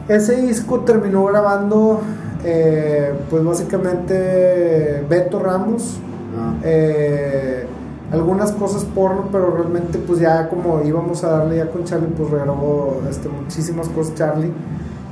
Ese 0.09 0.36
disco 0.42 0.80
terminó 0.80 1.24
grabando, 1.24 2.01
eh, 2.45 3.12
pues 3.30 3.42
básicamente 3.45 5.05
Beto 5.09 5.38
Ramos, 5.38 5.99
Ah. 6.36 6.55
eh, 6.64 7.64
algunas 8.12 8.53
cosas 8.53 8.84
porno, 8.84 9.28
pero 9.30 9.53
realmente 9.57 9.99
pues 9.99 10.18
ya 10.20 10.49
como 10.49 10.82
íbamos 10.84 11.22
a 11.24 11.30
darle 11.30 11.57
ya 11.59 11.70
con 11.70 11.84
Charlie, 11.84 12.09
pues 12.16 12.30
regrabó 12.30 13.01
este, 13.09 13.28
muchísimas 13.28 13.88
cosas 13.88 14.14
Charlie. 14.14 14.53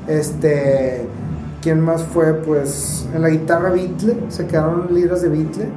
Este, 0.09 1.07
¿quién 1.62 1.80
más 1.80 2.03
fue? 2.03 2.35
Pues 2.35 3.07
en 3.14 3.22
la 3.22 3.28
guitarra 3.28 3.70
Beatle, 3.70 4.16
se 4.28 4.47
quedaron 4.47 4.89
libras 4.93 5.22
de 5.22 5.28
Beatle. 5.28 5.68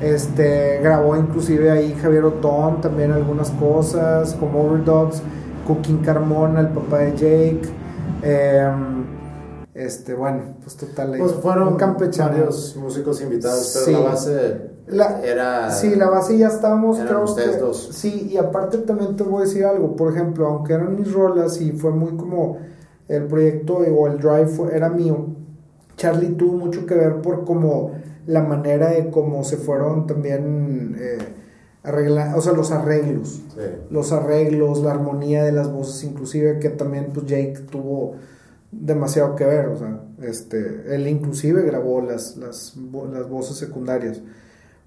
Este, 0.00 0.78
grabó 0.82 1.16
inclusive 1.16 1.70
ahí 1.70 1.94
Javier 1.94 2.24
Otón 2.24 2.80
también 2.82 3.12
algunas 3.12 3.50
cosas, 3.52 4.34
como 4.34 4.62
Overdubs, 4.62 5.22
Cooking 5.66 5.98
Carmona, 5.98 6.60
el 6.60 6.68
papá 6.68 6.98
de 6.98 7.10
Jake. 7.12 7.62
em, 8.22 9.04
este, 9.74 10.14
bueno, 10.14 10.40
pues 10.62 10.76
total. 10.76 11.14
Pues 11.18 11.32
fueron 11.34 11.68
un 11.68 11.76
campechano. 11.76 12.30
varios 12.32 12.76
músicos 12.76 13.20
invitados, 13.22 13.72
pero 13.74 13.86
Sí. 13.86 13.92
la 13.92 14.08
base 14.10 14.70
La- 14.88 15.20
era... 15.22 15.70
Sí, 15.70 15.94
la 15.96 16.08
base 16.08 16.38
ya 16.38 16.48
estábamos, 16.48 16.96
eran 16.96 17.08
creo 17.08 17.24
ustedes 17.24 17.56
que- 17.56 17.60
dos. 17.62 17.88
Sí, 17.92 18.28
y 18.32 18.36
aparte 18.38 18.78
también 18.78 19.16
te 19.16 19.22
voy 19.24 19.42
a 19.42 19.44
decir 19.44 19.64
algo, 19.64 19.96
por 19.96 20.12
ejemplo, 20.12 20.46
aunque 20.46 20.72
eran 20.74 20.96
mis 20.96 21.12
rolas 21.12 21.60
y 21.60 21.72
fue 21.72 21.90
muy 21.90 22.16
como 22.16 22.58
el 23.08 23.24
proyecto 23.24 23.74
o 23.76 24.06
el 24.06 24.18
drive 24.18 24.46
fue- 24.46 24.74
era 24.74 24.88
mío, 24.88 25.26
Charlie 25.96 26.30
tuvo 26.36 26.56
mucho 26.56 26.86
que 26.86 26.94
ver 26.94 27.20
por 27.20 27.44
como 27.44 27.92
la 28.26 28.42
manera 28.42 28.90
de 28.90 29.10
cómo 29.10 29.44
se 29.44 29.56
fueron 29.56 30.06
también 30.06 30.96
eh, 30.98 31.18
arregla- 31.84 32.34
o 32.36 32.40
sea, 32.40 32.52
los 32.52 32.70
arreglos 32.72 33.42
Sí. 33.54 33.60
los 33.90 34.12
arreglos, 34.12 34.82
la 34.82 34.90
armonía 34.92 35.44
de 35.44 35.52
las 35.52 35.70
voces, 35.72 36.04
inclusive 36.04 36.58
que 36.58 36.68
también 36.70 37.10
pues 37.14 37.26
Jake 37.26 37.60
tuvo 37.70 38.14
demasiado 38.72 39.34
que 39.36 39.44
ver, 39.46 39.66
o 39.68 39.78
sea, 39.78 40.00
este, 40.22 40.94
él 40.94 41.06
inclusive 41.08 41.62
grabó 41.62 42.00
las, 42.02 42.36
las, 42.36 42.76
las 43.12 43.28
voces 43.28 43.56
secundarias, 43.56 44.20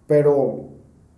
pero 0.06 0.66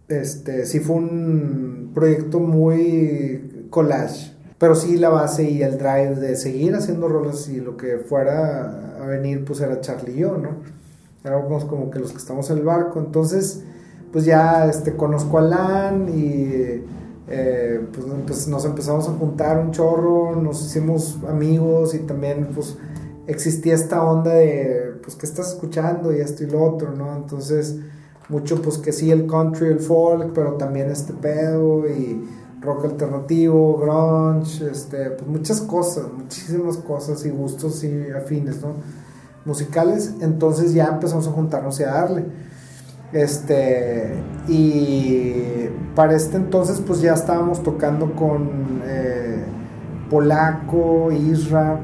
este, 0.08 0.66
sí 0.66 0.80
fue 0.80 0.98
un 0.98 1.92
proyecto 1.94 2.40
muy 2.40 3.68
collage, 3.70 4.32
pero 4.58 4.76
sí 4.76 4.98
la 4.98 5.10
base 5.10 5.50
y 5.50 5.64
el 5.64 5.78
drive 5.78 6.16
de 6.16 6.36
seguir 6.36 6.76
haciendo 6.76 7.08
rolas 7.08 7.50
y 7.50 7.60
lo 7.60 7.76
que 7.78 7.98
fuera 7.98 8.96
a 9.02 9.06
venir 9.08 9.44
pues 9.44 9.60
era 9.62 9.82
Charlie 9.82 10.14
y 10.14 10.18
yo, 10.20 10.38
¿no? 10.38 10.50
Éramos 11.24 11.66
como 11.66 11.92
que 11.92 12.00
los 12.00 12.12
que 12.12 12.18
estamos 12.18 12.50
en 12.50 12.58
el 12.60 12.64
barco, 12.64 13.00
entonces 13.00 13.64
pues 14.12 14.26
ya 14.26 14.66
este, 14.68 14.96
conozco 14.96 15.38
a 15.38 15.42
Lan 15.42 16.10
y 16.10 16.84
eh, 17.28 17.88
pues, 17.94 18.06
pues, 18.28 18.48
nos 18.48 18.66
empezamos 18.66 19.08
a 19.08 19.14
juntar 19.14 19.60
un 19.60 19.72
chorro, 19.72 20.36
nos 20.36 20.66
hicimos 20.66 21.20
amigos 21.30 21.94
y 21.94 22.00
también 22.00 22.50
pues 22.54 22.78
existía 23.28 23.76
esta 23.76 24.04
onda 24.04 24.34
de 24.34 25.00
pues 25.02 25.16
que 25.16 25.26
estás 25.26 25.54
escuchando 25.54 26.14
y 26.14 26.20
esto 26.20 26.44
y 26.44 26.48
lo 26.48 26.64
otro, 26.64 26.92
¿no? 26.92 27.16
Entonces 27.16 27.78
mucho 28.30 28.62
pues 28.62 28.78
que 28.78 28.92
sí 28.92 29.12
el 29.12 29.28
country, 29.28 29.68
el 29.68 29.80
folk, 29.80 30.32
pero 30.34 30.54
también 30.54 30.90
este 30.90 31.14
pedo 31.14 31.88
y 31.88 32.28
rock 32.62 32.86
alternativo, 32.86 33.78
grunge, 33.78 34.70
este, 34.70 35.12
pues 35.12 35.28
muchas 35.28 35.62
cosas, 35.62 36.06
muchísimas 36.16 36.78
cosas 36.78 37.26
y 37.26 37.30
gustos 37.30 37.84
y 37.84 38.10
afines, 38.12 38.62
¿no? 38.62 38.74
Musicales, 39.46 40.14
entonces 40.22 40.74
ya 40.74 40.86
empezamos 40.86 41.28
a 41.28 41.32
juntarnos 41.32 41.80
y 41.80 41.84
a 41.84 41.92
darle. 41.92 42.26
Este, 43.14 44.14
y 44.48 45.68
para 45.96 46.16
este 46.16 46.38
entonces, 46.38 46.82
pues 46.86 47.02
ya 47.02 47.14
estábamos 47.14 47.62
tocando 47.64 48.14
con 48.16 48.82
eh, 48.86 49.44
Polaco, 50.10 51.12
Isra. 51.12 51.80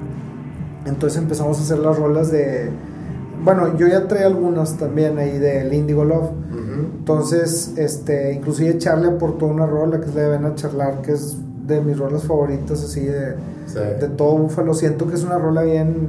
Entonces 0.86 1.20
empezamos 1.22 1.58
a 1.60 1.62
hacer 1.62 1.80
las 1.80 1.98
rolas 1.98 2.32
de. 2.32 2.70
Bueno, 3.44 3.78
yo 3.78 3.88
ya 3.88 4.08
traía 4.08 4.28
algunas 4.28 4.78
también 4.78 5.18
ahí 5.18 5.38
del 5.38 5.74
Indigo 5.74 6.04
Love. 6.06 6.32
Entonces, 7.00 7.74
este, 7.78 8.34
inclusive 8.34 8.78
Charlie 8.78 9.08
aportó 9.08 9.46
una 9.48 9.66
rola 9.66 10.00
que 10.00 10.08
es 10.08 10.16
la 10.16 10.22
de 10.24 10.30
Ven 10.30 10.46
a 10.46 10.56
charlar, 10.56 11.02
que 11.02 11.14
es 11.14 11.38
de 11.66 11.82
mis 11.82 11.98
rolas 11.98 12.24
favoritas, 12.24 12.84
así 12.84 13.02
de, 13.06 13.36
Sí. 13.66 13.80
de 13.80 14.08
todo 14.10 14.38
Búfalo. 14.38 14.74
Siento 14.74 15.08
que 15.08 15.16
es 15.16 15.24
una 15.24 15.38
rola 15.38 15.62
bien, 15.64 16.08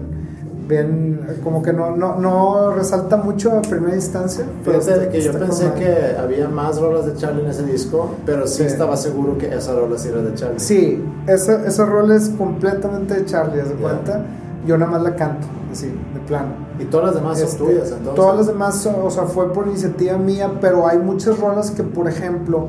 bien, 0.69 1.21
como 1.43 1.63
que 1.63 1.73
no, 1.73 1.97
no, 1.97 2.17
no 2.21 2.73
resalta 2.73 3.17
mucho 3.17 3.53
a 3.59 3.63
primera 3.63 3.95
instancia. 3.95 4.45
pero 4.65 4.81
Fíjate 4.81 4.99
está- 5.01 5.13
que 5.13 5.21
yo 5.23 5.33
pensé 5.33 5.65
madre. 5.69 5.81
que 5.85 6.17
había 6.19 6.49
más 6.49 6.81
rolas 6.81 7.07
de 7.07 7.15
Charlie 7.15 7.43
en 7.45 7.51
ese 7.51 7.65
disco, 7.65 8.11
pero 8.27 8.47
sí, 8.47 8.59
Sí. 8.59 8.63
estaba 8.65 8.97
seguro 8.97 9.39
que 9.39 9.47
esa 9.55 9.75
rola 9.75 9.97
sí 9.99 10.09
era 10.09 10.21
de 10.23 10.35
Charlie. 10.35 10.61
Sí, 10.61 11.03
esa, 11.27 11.67
esa 11.67 11.87
rola 11.87 12.15
es 12.17 12.29
completamente 12.29 13.15
de 13.15 13.25
Charlie, 13.25 13.61
¿haz 13.61 13.69
de 13.71 13.75
Ya. 13.77 13.81
cuenta? 13.81 14.27
Yo 14.67 14.77
nada 14.77 14.91
más 14.93 15.03
la 15.03 15.17
canto, 15.17 15.47
así, 15.73 15.87
de 15.87 16.21
plano. 16.27 16.49
Y 16.79 16.85
todas 16.85 17.07
las 17.07 17.15
demás 17.15 17.39
son 17.39 17.49
Este, 17.49 17.59
tuyas, 17.65 17.89
entonces. 17.91 18.15
Todas 18.15 18.37
las 18.37 18.47
demás, 18.49 18.75
son- 18.77 18.97
o 19.03 19.11
sea, 19.11 19.25
fue 19.25 19.53
por 19.53 19.67
iniciativa 19.69 20.19
mía, 20.19 20.53
pero 20.61 20.87
hay 20.87 20.99
muchas 20.99 21.39
rolas 21.39 21.71
que, 21.71 21.83
por 21.83 22.09
ejemplo, 22.09 22.67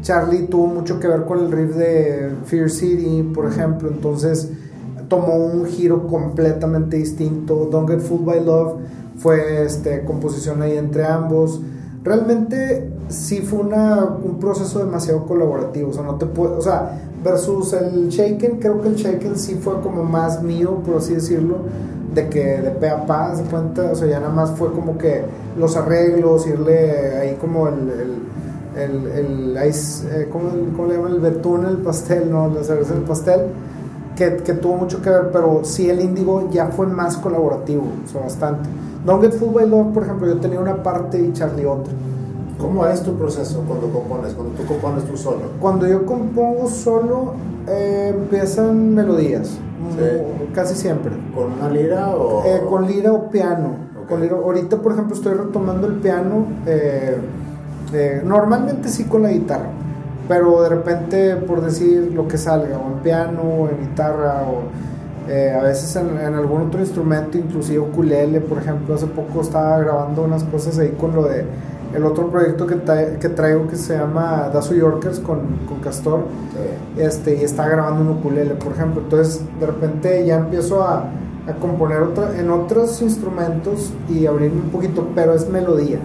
Charlie 0.00 0.46
tuvo 0.46 0.66
mucho 0.68 0.98
que 0.98 1.06
ver 1.06 1.24
con 1.26 1.38
el 1.40 1.52
riff 1.52 1.74
de 1.76 2.32
Fear 2.46 2.70
City, 2.70 3.30
por 3.34 3.46
ejemplo, 3.46 3.88
entonces 3.88 4.50
tomó 5.12 5.36
un 5.36 5.66
giro 5.66 6.06
completamente 6.06 6.96
distinto. 6.96 7.68
Don't 7.70 7.86
Get 7.86 8.00
Fooled 8.00 8.24
by 8.24 8.42
Love 8.42 8.76
fue 9.18 9.62
este, 9.62 10.04
composición 10.06 10.62
ahí 10.62 10.78
entre 10.78 11.04
ambos. 11.04 11.60
Realmente 12.02 12.90
sí 13.08 13.42
fue 13.42 13.58
una, 13.58 14.06
un 14.06 14.38
proceso 14.38 14.78
demasiado 14.78 15.26
colaborativo, 15.26 15.90
o 15.90 15.92
sea, 15.92 16.02
no 16.02 16.14
te 16.14 16.24
puedo, 16.24 16.56
o 16.56 16.62
sea, 16.62 16.98
versus 17.22 17.74
el 17.74 18.08
Shaken, 18.08 18.58
creo 18.58 18.80
que 18.80 18.88
el 18.88 18.94
Shaken 18.94 19.36
sí 19.36 19.56
fue 19.56 19.82
como 19.82 20.02
más 20.02 20.42
mío, 20.42 20.80
por 20.84 20.96
así 20.96 21.12
decirlo, 21.12 21.58
de 22.14 22.30
que 22.30 22.62
de 22.62 22.70
pe 22.70 22.88
a 22.88 23.04
pa, 23.04 23.36
se 23.36 23.42
cuenta, 23.42 23.90
o 23.92 23.94
sea, 23.94 24.08
ya 24.08 24.18
nada 24.18 24.32
más 24.32 24.52
fue 24.52 24.72
como 24.72 24.96
que 24.96 25.22
los 25.58 25.76
arreglos, 25.76 26.46
irle 26.46 27.18
ahí 27.18 27.36
como 27.38 27.68
el, 27.68 27.90
el, 28.76 28.82
el, 28.82 29.06
el 29.06 29.56
eh, 29.58 30.28
¿cómo, 30.32 30.86
le 30.88 30.96
llaman? 30.96 31.12
El 31.12 31.20
betún, 31.20 31.66
el 31.66 31.76
pastel, 31.76 32.30
¿no? 32.30 32.48
La 32.48 32.64
cerveza 32.64 32.94
del 32.94 33.04
pastel, 33.04 33.40
que, 34.16 34.36
que 34.38 34.52
tuvo 34.54 34.76
mucho 34.76 35.00
que 35.02 35.10
ver, 35.10 35.30
pero 35.32 35.60
sí 35.64 35.88
el 35.90 36.00
índigo 36.00 36.48
ya 36.50 36.66
fue 36.68 36.86
más 36.86 37.16
colaborativo, 37.16 37.84
o 38.04 38.08
sea, 38.08 38.20
bastante. 38.22 38.68
Don't 39.04 39.22
Get 39.22 39.32
Fooled 39.34 39.54
by 39.54 39.68
Love, 39.68 39.92
por 39.94 40.02
ejemplo, 40.04 40.26
yo 40.28 40.36
tenía 40.38 40.60
una 40.60 40.82
parte 40.82 41.20
y 41.20 41.32
Charlie 41.32 41.64
otra. 41.66 41.92
¿Cómo 42.58 42.86
es 42.86 43.02
tu 43.02 43.14
proceso 43.14 43.64
cuando 43.66 43.88
compones? 43.88 44.34
Cuando 44.34 44.54
tú 44.54 44.64
compones 44.66 45.04
tú 45.04 45.16
solo. 45.16 45.40
Cuando 45.60 45.86
yo 45.88 46.06
compongo 46.06 46.68
solo, 46.68 47.32
eh, 47.66 48.14
empiezan 48.16 48.94
melodías, 48.94 49.48
Sí. 49.48 50.48
casi 50.54 50.76
siempre. 50.76 51.10
¿Con 51.34 51.52
una 51.54 51.68
lira 51.68 52.10
o.? 52.14 52.44
Eh, 52.44 52.62
con 52.68 52.86
lira 52.86 53.12
o 53.12 53.28
piano. 53.30 53.70
Ok. 54.02 54.08
Con 54.10 54.20
lira- 54.22 54.36
ahorita, 54.36 54.76
por 54.76 54.92
ejemplo, 54.92 55.16
estoy 55.16 55.34
retomando 55.34 55.88
el 55.88 55.94
piano. 55.94 56.46
eh, 56.66 57.16
eh, 57.94 58.22
normalmente 58.24 58.88
sí 58.88 59.04
con 59.04 59.22
la 59.22 59.30
guitarra, 59.30 59.66
pero 60.28 60.62
de 60.62 60.68
repente, 60.68 61.36
por 61.36 61.60
decir 61.60 62.12
lo 62.14 62.28
que 62.28 62.38
salga, 62.38 62.78
o 62.78 62.92
en 62.92 62.98
piano, 63.02 63.42
o 63.42 63.68
en 63.68 63.80
guitarra, 63.80 64.42
o 64.48 65.30
eh, 65.30 65.56
a 65.58 65.62
veces 65.62 65.94
en, 65.96 66.18
en 66.18 66.34
algún 66.34 66.62
otro 66.62 66.80
instrumento, 66.80 67.38
inclusive 67.38 67.78
ukulele, 67.78 68.40
por 68.40 68.58
ejemplo. 68.58 68.94
Hace 68.94 69.06
poco 69.06 69.40
estaba 69.40 69.78
grabando 69.78 70.22
unas 70.22 70.44
cosas 70.44 70.78
ahí 70.78 70.94
con 70.98 71.14
lo 71.14 71.24
de 71.24 71.44
el 71.94 72.04
otro 72.06 72.28
proyecto 72.30 72.66
que, 72.66 72.76
tra- 72.82 73.18
que 73.18 73.28
traigo 73.28 73.68
que 73.68 73.76
se 73.76 73.94
llama 73.98 74.48
Dazo 74.52 74.74
Yorkers 74.74 75.18
con, 75.20 75.40
con 75.68 75.78
Castor 75.80 76.20
Sí. 76.96 77.02
este, 77.02 77.36
y 77.36 77.42
está 77.44 77.68
grabando 77.68 78.00
un 78.00 78.18
ukulele, 78.18 78.54
por 78.54 78.72
ejemplo. 78.72 79.02
Entonces, 79.02 79.42
de 79.60 79.66
repente 79.66 80.24
ya 80.24 80.36
empiezo 80.38 80.82
a, 80.82 81.04
a 81.46 81.52
componer 81.60 82.00
otra, 82.00 82.38
en 82.38 82.50
otros 82.50 83.02
instrumentos 83.02 83.92
y 84.08 84.24
abrirme 84.26 84.62
un 84.62 84.70
poquito, 84.70 85.06
pero 85.14 85.34
es 85.34 85.48
melodía. 85.50 85.98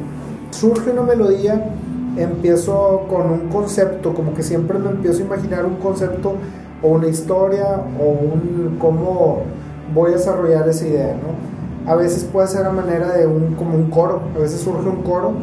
Surge 0.51 0.91
una 0.91 1.03
melodía, 1.03 1.69
empiezo 2.17 3.05
con 3.09 3.29
un 3.29 3.49
concepto, 3.49 4.13
como 4.13 4.33
que 4.33 4.43
siempre 4.43 4.79
me 4.79 4.89
empiezo 4.89 5.23
a 5.23 5.25
imaginar 5.25 5.65
un 5.65 5.75
concepto 5.75 6.35
o 6.81 6.89
una 6.89 7.07
historia 7.07 7.81
o 7.99 8.09
un 8.09 8.77
cómo 8.79 9.43
voy 9.93 10.11
a 10.11 10.15
desarrollar 10.15 10.67
esa 10.67 10.87
idea, 10.87 11.15
¿no? 11.15 11.91
A 11.91 11.95
veces 11.95 12.25
puede 12.25 12.47
ser 12.47 12.65
a 12.65 12.71
manera 12.71 13.13
de 13.13 13.27
un 13.27 13.55
como 13.55 13.75
un 13.75 13.89
coro, 13.89 14.21
a 14.35 14.39
veces 14.39 14.59
surge 14.59 14.87
un 14.87 15.03
coro 15.03 15.33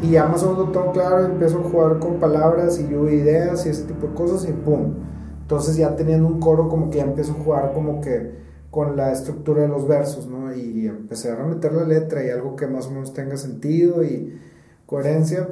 y 0.00 0.10
ya 0.10 0.26
más 0.26 0.42
o 0.44 0.52
menos 0.52 0.68
lo 0.68 0.72
tengo 0.72 0.92
claro, 0.92 1.24
empiezo 1.24 1.58
a 1.58 1.62
jugar 1.62 1.98
con 1.98 2.14
palabras 2.14 2.78
y 2.78 2.84
de 2.84 3.14
ideas 3.14 3.66
y 3.66 3.70
ese 3.70 3.84
tipo 3.84 4.06
de 4.06 4.14
cosas 4.14 4.48
y 4.48 4.52
pum. 4.52 4.94
Entonces 5.42 5.76
ya 5.76 5.96
teniendo 5.96 6.28
un 6.28 6.40
coro 6.40 6.68
como 6.68 6.90
que 6.90 6.98
ya 6.98 7.04
empiezo 7.04 7.32
a 7.32 7.42
jugar 7.42 7.72
como 7.72 8.00
que 8.00 8.48
con 8.70 8.96
la 8.96 9.12
estructura 9.12 9.62
de 9.62 9.68
los 9.68 9.88
versos, 9.88 10.26
¿no? 10.26 10.54
Y 10.54 10.86
empezar 10.86 11.40
a 11.40 11.46
meter 11.46 11.72
la 11.72 11.84
letra 11.84 12.22
y 12.24 12.30
algo 12.30 12.54
que 12.54 12.66
más 12.66 12.86
o 12.86 12.90
menos 12.90 13.12
tenga 13.14 13.36
sentido 13.36 14.04
y 14.04 14.38
coherencia. 14.86 15.48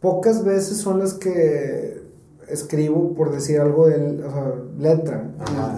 Pocas 0.00 0.44
veces 0.44 0.76
son 0.78 0.98
las 0.98 1.14
que 1.14 2.02
escribo 2.48 3.14
por 3.14 3.32
decir 3.32 3.60
algo 3.60 3.88
de 3.88 4.22
o 4.24 4.30
sea, 4.30 4.52
letra 4.78 5.24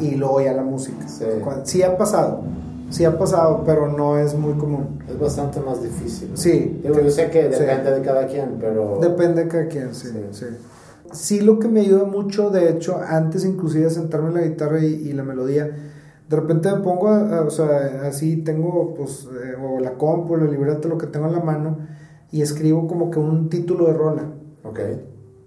y, 0.00 0.06
y 0.06 0.14
luego 0.16 0.40
ya 0.40 0.52
la 0.52 0.62
música. 0.62 1.06
Sí. 1.64 1.82
Ha 1.82 1.96
pasado, 1.96 2.42
sí 2.90 3.04
ha 3.04 3.16
pasado, 3.16 3.62
pero 3.64 3.88
no 3.88 4.18
es 4.18 4.34
muy 4.34 4.54
común. 4.54 4.98
Es 5.08 5.18
bastante 5.18 5.60
más 5.60 5.82
difícil. 5.82 6.30
¿no? 6.32 6.36
Sí. 6.36 6.80
Digo, 6.82 7.00
yo 7.00 7.10
sé 7.10 7.30
que 7.30 7.44
Sí. 7.52 7.60
depende 7.60 7.90
de 7.92 8.02
cada 8.02 8.26
quien, 8.26 8.56
pero... 8.60 8.98
Depende 9.00 9.44
de 9.44 9.48
cada 9.48 9.66
quien, 9.68 9.94
sí, 9.94 10.08
Sí. 10.32 10.46
sí. 11.12 11.40
Lo 11.40 11.58
que 11.58 11.68
me 11.68 11.80
ayuda 11.80 12.04
mucho, 12.04 12.50
de 12.50 12.68
hecho, 12.70 12.98
antes 13.02 13.44
inclusive 13.44 13.84
de 13.84 13.90
sentarme 13.90 14.28
en 14.28 14.34
la 14.34 14.42
guitarra 14.42 14.80
y, 14.84 14.86
y 15.08 15.12
la 15.14 15.22
melodía, 15.22 15.70
de 16.28 16.36
repente 16.36 16.70
me 16.70 16.80
pongo, 16.82 17.08
o 17.46 17.50
sea, 17.50 18.02
así 18.06 18.36
tengo, 18.42 18.92
pues, 18.94 19.26
eh, 19.42 19.54
o 19.58 19.80
la 19.80 19.92
compu, 19.94 20.36
la 20.36 20.44
libreta, 20.44 20.86
lo 20.88 20.98
que 20.98 21.06
tengo 21.06 21.26
en 21.28 21.32
la 21.32 21.40
mano, 21.40 21.78
y 22.32 22.42
escribo 22.42 22.86
como 22.86 23.10
que 23.10 23.18
un 23.18 23.48
título 23.48 23.86
de 23.86 23.92
rola. 23.94 24.22
Ok. 24.64 24.80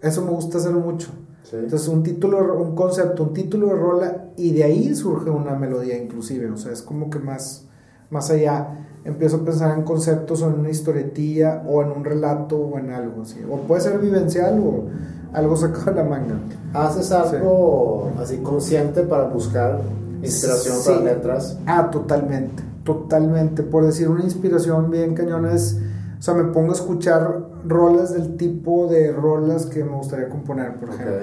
Eso 0.02 0.24
me 0.26 0.32
gusta 0.32 0.58
hacer 0.58 0.72
mucho. 0.74 1.10
Sí. 1.44 1.58
Entonces, 1.58 1.88
un 1.88 2.02
título, 2.04 2.60
un 2.62 2.76
concepto, 2.76 3.24
un 3.24 3.34
título 3.34 3.68
de 3.68 3.76
rola, 3.76 4.26
y 4.38 4.52
de 4.54 4.64
ahí 4.64 4.96
surge 4.96 5.30
una 5.30 5.56
melodía 5.56 5.98
inclusive, 6.02 6.50
o 6.50 6.58
sea, 6.58 6.72
es 6.72 6.82
como 6.82 7.10
que 7.10 7.20
más, 7.20 7.66
más 8.10 8.30
allá. 8.32 8.88
Empiezo 9.04 9.38
a 9.38 9.46
pensar 9.46 9.78
en 9.78 9.84
conceptos 9.84 10.42
o 10.44 10.48
en 10.50 10.60
una 10.60 10.70
historietilla 10.70 11.64
o 11.68 11.82
en 11.82 11.90
un 11.92 12.04
relato 12.06 12.56
o 12.58 12.78
en 12.78 12.92
algo 12.92 13.24
así. 13.24 13.40
O 13.50 13.58
puede 13.62 13.82
ser 13.82 13.98
vivencial 14.00 14.60
o 14.60 14.86
algo 15.34 15.56
sacado 15.58 15.86
de 15.86 15.94
la 15.96 16.04
manga. 16.04 16.36
¿Haces 16.74 17.12
algo 17.12 18.12
así 18.20 18.38
consciente 18.38 19.02
para 19.02 19.24
buscar 19.24 19.82
inspiración 20.22 20.76
Sí. 20.78 20.90
para 20.92 21.02
letras? 21.02 21.58
Ah, 21.66 21.90
totalmente, 21.90 22.62
totalmente. 22.84 23.64
Por 23.64 23.86
decir 23.86 24.08
una 24.08 24.24
inspiración 24.24 24.92
bien 24.92 25.16
cañona 25.16 25.54
es, 25.54 25.80
o 26.22 26.24
sea, 26.24 26.36
me 26.36 26.44
pongo 26.54 26.70
a 26.70 26.76
escuchar 26.76 27.48
rolas 27.68 28.14
del 28.14 28.38
tipo 28.38 28.86
de 28.86 29.12
rolas 29.12 29.66
que 29.66 29.84
me 29.84 29.96
gustaría 29.98 30.30
componer, 30.30 30.76
por 30.76 30.90
ejemplo. 30.90 31.16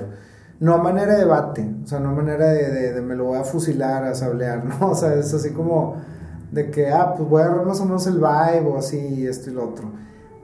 No 0.59 0.75
a 0.75 0.79
manera 0.79 1.13
de 1.13 1.21
debate, 1.21 1.71
o 1.85 1.87
sea, 1.87 2.01
no 2.01 2.09
a 2.09 2.13
manera 2.13 2.47
de, 2.49 2.69
de, 2.73 2.93
de 2.95 3.01
me 3.01 3.15
lo 3.15 3.27
voy 3.27 3.39
a 3.39 3.45
fusilar, 3.45 4.03
a 4.03 4.15
sablear, 4.17 4.65
¿no? 4.81 4.91
O 4.91 4.95
sea, 4.97 5.15
es 5.15 5.33
así 5.33 5.51
como 5.51 5.95
de 6.51 6.69
que, 6.73 6.89
ah, 6.91 7.15
pues 7.17 7.29
voy 7.29 7.43
a 7.43 7.45
agarrar 7.45 7.65
más 7.65 7.81
o 7.81 7.85
menos 7.85 8.09
el 8.09 8.15
vibe 8.17 8.67
o 8.67 8.77
así, 8.77 9.25
esto 9.25 9.51
y 9.51 9.53
lo 9.53 9.69
otro. 9.69 9.89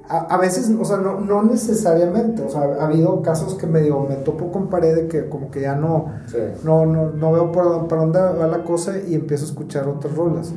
A, 0.08 0.18
a 0.18 0.38
veces, 0.38 0.70
o 0.80 0.84
sea, 0.84 0.98
no, 0.98 1.18
no 1.18 1.42
necesariamente, 1.42 2.42
o 2.42 2.48
sea, 2.48 2.60
ha 2.78 2.84
habido 2.84 3.22
casos 3.22 3.56
que 3.56 3.66
medio 3.66 3.98
me 4.08 4.14
topo 4.16 4.52
con 4.52 4.68
pared 4.68 4.94
de 4.94 5.08
que 5.08 5.28
como 5.28 5.50
que 5.50 5.62
ya 5.62 5.74
no, 5.74 6.12
Sí. 6.26 6.38
no, 6.62 6.86
no, 6.86 7.10
no 7.10 7.32
veo 7.32 7.50
por, 7.50 7.88
para 7.88 8.02
dónde 8.02 8.20
va 8.20 8.46
la 8.46 8.62
cosa 8.62 8.98
y 8.98 9.14
empiezo 9.16 9.46
a 9.46 9.48
escuchar 9.48 9.88
otras 9.88 10.14
rolas 10.14 10.52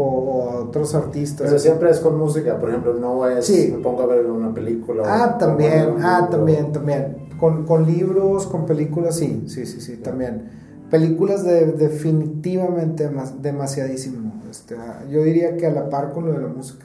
o, 0.00 0.64
otros 0.68 0.94
artistas. 0.94 1.46
Pero 1.46 1.58
siempre 1.58 1.90
es 1.90 2.00
con 2.00 2.18
música, 2.18 2.58
por 2.58 2.68
ejemplo, 2.70 2.94
no 2.94 3.28
es 3.28 3.46
Sí. 3.46 3.72
me 3.74 3.82
pongo 3.82 4.02
a 4.02 4.06
ver 4.06 4.26
una 4.26 4.52
película. 4.52 5.02
Ah, 5.06 5.38
también, 5.38 5.96
ah, 6.02 6.28
también, 6.30 6.72
también. 6.72 7.28
Con, 7.38 7.66
con 7.66 7.86
libros, 7.86 8.46
con 8.46 8.66
películas, 8.66 9.16
sí, 9.16 9.44
sí, 9.46 9.66
sí, 9.66 9.80
sí, 9.80 9.96
también. 9.96 10.50
Películas 10.90 11.44
de, 11.44 11.72
definitivamente 11.72 13.10
más, 13.10 13.42
demasiadísimo. 13.42 14.40
Este, 14.50 14.76
ah, 14.76 15.02
yo 15.10 15.22
diría 15.22 15.56
que 15.56 15.66
a 15.66 15.70
la 15.70 15.88
par 15.88 16.12
con 16.12 16.26
lo 16.26 16.32
de 16.32 16.40
la 16.40 16.48
música. 16.48 16.84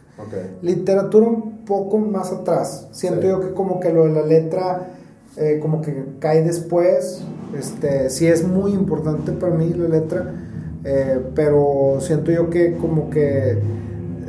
Literatura 0.61 1.27
un 1.27 1.65
poco 1.65 1.97
más 1.97 2.31
atrás. 2.31 2.87
Siento 2.91 3.21
Sí. 3.21 3.27
yo 3.27 3.39
que 3.41 3.53
como 3.53 3.79
que 3.79 3.91
lo 3.91 4.05
de 4.05 4.11
la 4.11 4.21
letra 4.25 4.89
eh, 5.37 5.59
como 5.61 5.81
que 5.81 6.05
cae 6.19 6.43
después. 6.43 7.23
Este, 7.57 8.09
sí 8.09 8.27
es 8.27 8.47
muy 8.47 8.71
importante 8.73 9.31
para 9.33 9.53
mí 9.53 9.73
la 9.73 9.87
letra, 9.87 10.33
eh, 10.83 11.19
pero 11.35 11.97
siento 11.99 12.31
yo 12.31 12.49
que 12.49 12.75
como 12.75 13.09
que 13.09 13.59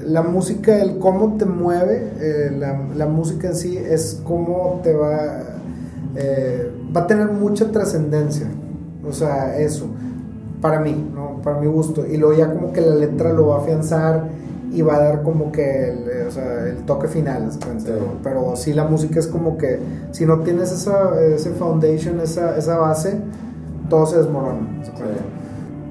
la 0.04 0.22
música, 0.22 0.82
el 0.82 0.98
cómo 0.98 1.36
te 1.36 1.46
mueve, 1.46 2.10
eh, 2.20 2.50
la, 2.58 2.80
la 2.94 3.06
música 3.06 3.48
en 3.48 3.56
sí 3.56 3.76
es 3.78 4.20
cómo 4.24 4.80
te 4.82 4.94
va, 4.94 5.42
eh, 6.16 6.70
va 6.94 7.02
a 7.02 7.06
tener 7.06 7.28
mucha 7.28 7.70
trascendencia. 7.70 8.46
O 9.08 9.12
sea, 9.12 9.58
eso, 9.58 9.86
para 10.60 10.80
mí, 10.80 11.10
¿no? 11.14 11.40
Para 11.42 11.60
mi 11.60 11.66
gusto. 11.66 12.06
Y 12.06 12.16
luego 12.16 12.34
ya 12.36 12.52
como 12.52 12.72
que 12.72 12.80
la 12.80 12.94
letra 12.94 13.32
lo 13.32 13.48
va 13.48 13.56
a 13.56 13.60
afianzar 13.60 14.24
y 14.72 14.82
va 14.82 14.96
a 14.96 14.98
dar 15.00 15.22
como 15.22 15.52
que 15.52 15.90
el, 15.90 16.26
o 16.28 16.30
sea, 16.30 16.66
el 16.66 16.76
toque 16.84 17.08
final, 17.08 17.52
¿se 17.52 17.58
cuenta, 17.60 17.86
Sí. 17.86 17.92
¿no? 17.92 18.22
Pero 18.22 18.56
sí 18.56 18.72
la 18.72 18.84
música 18.84 19.20
es 19.20 19.26
como 19.26 19.58
que 19.58 19.78
si 20.12 20.24
no 20.24 20.40
tienes 20.40 20.72
esa, 20.72 21.20
ese 21.22 21.50
foundation, 21.50 22.20
esa, 22.20 22.56
esa 22.56 22.78
base, 22.78 23.18
todo 23.88 24.06
se 24.06 24.18
desmorona. 24.18 24.60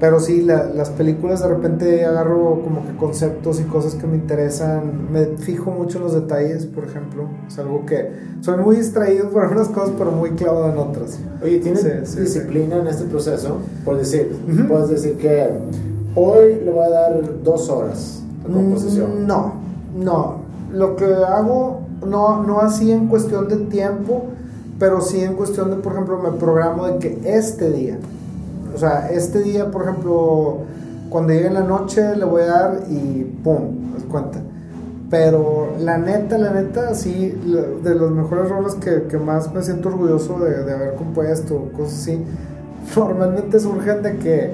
Pero 0.02 0.18
sí, 0.18 0.42
la- 0.42 0.64
las 0.64 0.90
películas 0.90 1.42
de 1.42 1.48
repente 1.48 2.04
agarro 2.04 2.60
como 2.64 2.84
que 2.84 2.96
conceptos 2.96 3.60
y 3.60 3.62
cosas 3.62 3.94
que 3.94 4.08
me 4.08 4.16
interesan. 4.16 5.12
Me 5.12 5.26
fijo 5.38 5.70
mucho 5.70 5.98
en 5.98 6.04
los 6.04 6.12
detalles, 6.14 6.66
por 6.66 6.82
ejemplo. 6.82 7.28
Es 7.46 7.56
algo 7.60 7.86
que 7.86 8.10
soy 8.40 8.58
muy 8.58 8.74
distraído 8.76 9.30
por 9.30 9.44
unas 9.52 9.68
cosas, 9.68 9.92
pero 9.96 10.10
muy 10.10 10.30
clavado 10.30 10.72
en 10.72 10.78
otras. 10.78 11.20
Oye, 11.40 11.60
¿tienes 11.60 11.82
Sí, 11.82 11.88
sí, 12.04 12.20
disciplina 12.20 12.78
en 12.78 12.88
este 12.88 13.04
proceso? 13.04 13.58
Por 13.84 13.96
decir, 13.96 14.36
puedes 14.68 14.88
decir 14.88 15.16
que 15.18 15.46
hoy 16.16 16.60
le 16.64 16.70
voy 16.72 16.84
a 16.84 16.90
dar 16.90 17.42
dos 17.44 17.68
horas 17.70 18.24
de 18.44 18.52
composición. 18.52 19.22
Mm, 19.22 19.26
No, 19.28 19.52
no. 19.96 20.34
Lo 20.72 20.96
que 20.96 21.04
hago, 21.04 21.82
no, 22.04 22.42
no 22.42 22.58
así 22.60 22.90
en 22.90 23.06
cuestión 23.06 23.46
de 23.46 23.56
tiempo, 23.56 24.24
pero 24.80 25.00
sí 25.00 25.20
en 25.22 25.34
cuestión 25.34 25.70
de, 25.70 25.76
por 25.76 25.92
ejemplo, 25.92 26.18
me 26.18 26.32
programo 26.38 26.88
de 26.88 26.98
que 26.98 27.20
este 27.24 27.70
día, 27.70 27.98
o 28.74 28.78
sea, 28.78 29.08
este 29.10 29.40
día, 29.40 29.70
por 29.70 29.82
ejemplo, 29.82 30.58
cuando 31.12 31.32
llegue 31.32 31.50
la 31.50 31.62
noche 31.62 32.16
le 32.16 32.24
voy 32.24 32.42
a 32.42 32.46
dar 32.46 32.80
y 32.88 33.24
pum, 33.44 33.94
haz 33.96 34.02
cuenta. 34.04 34.40
Pero 35.10 35.74
la 35.78 35.98
neta, 35.98 36.38
la 36.38 36.52
neta, 36.52 36.94
sí, 36.94 37.38
de 37.84 37.94
los 37.94 38.10
mejores 38.12 38.48
roles 38.48 38.74
que, 38.76 39.02
que 39.08 39.18
más 39.18 39.52
me 39.52 39.62
siento 39.62 39.90
orgulloso 39.90 40.38
de, 40.38 40.72
haber 40.72 40.94
compuesto, 40.94 41.70
cosas 41.76 42.00
así, 42.00 42.24
normalmente 42.96 43.60
surgen 43.60 44.02
de 44.02 44.16
que 44.16 44.52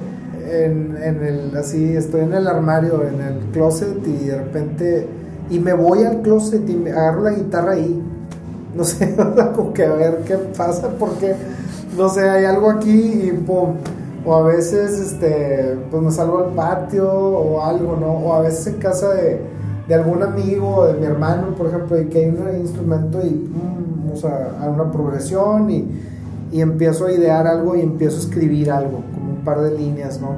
en, 0.50 0.96
en 1.00 1.22
el, 1.22 1.56
así, 1.56 1.96
estoy 1.96 2.22
en 2.22 2.34
el 2.34 2.48
armario, 2.48 3.04
en 3.06 3.20
el 3.20 3.38
closet 3.52 4.04
y 4.04 4.26
de 4.26 4.36
repente, 4.36 5.06
y 5.48 5.60
me 5.60 5.74
voy 5.74 6.02
al 6.02 6.22
closet 6.22 6.68
y 6.68 6.74
me 6.74 6.90
agarro 6.90 7.22
la 7.22 7.30
guitarra 7.30 7.72
ahí, 7.74 8.02
no 8.74 8.82
sé, 8.84 9.14
como 9.54 9.72
que 9.72 9.84
a 9.84 9.92
ver 9.92 10.22
qué 10.26 10.38
pasa, 10.38 10.88
porque, 10.98 11.36
no 11.96 12.08
sé, 12.08 12.28
hay 12.28 12.44
algo 12.44 12.68
aquí 12.68 13.28
y 13.28 13.32
pum. 13.32 13.76
O 14.28 14.34
a 14.34 14.42
veces, 14.42 15.00
este, 15.00 15.78
pues 15.90 16.02
me 16.02 16.10
salgo 16.10 16.40
al 16.40 16.52
patio 16.52 17.10
o 17.10 17.64
algo, 17.64 17.96
¿no? 17.96 18.12
O 18.12 18.34
a 18.34 18.42
veces 18.42 18.66
en 18.66 18.74
casa 18.74 19.14
de, 19.14 19.40
de 19.88 19.94
algún 19.94 20.22
amigo 20.22 20.68
o 20.68 20.86
de 20.86 21.00
mi 21.00 21.06
hermano, 21.06 21.54
por 21.56 21.68
ejemplo, 21.68 21.98
y 21.98 22.08
que 22.08 22.18
hay 22.18 22.28
un 22.28 22.60
instrumento 22.60 23.24
y, 23.24 23.30
pum, 23.30 24.12
o 24.12 24.16
sea, 24.16 24.54
hay 24.60 24.68
una 24.68 24.92
progresión 24.92 25.70
y, 25.70 25.88
y 26.52 26.60
empiezo 26.60 27.06
a 27.06 27.12
idear 27.12 27.46
algo 27.46 27.74
y 27.74 27.80
empiezo 27.80 28.18
a 28.18 28.20
escribir 28.20 28.70
algo, 28.70 29.02
como 29.14 29.30
un 29.30 29.44
par 29.46 29.62
de 29.62 29.78
líneas, 29.78 30.20
¿no? 30.20 30.36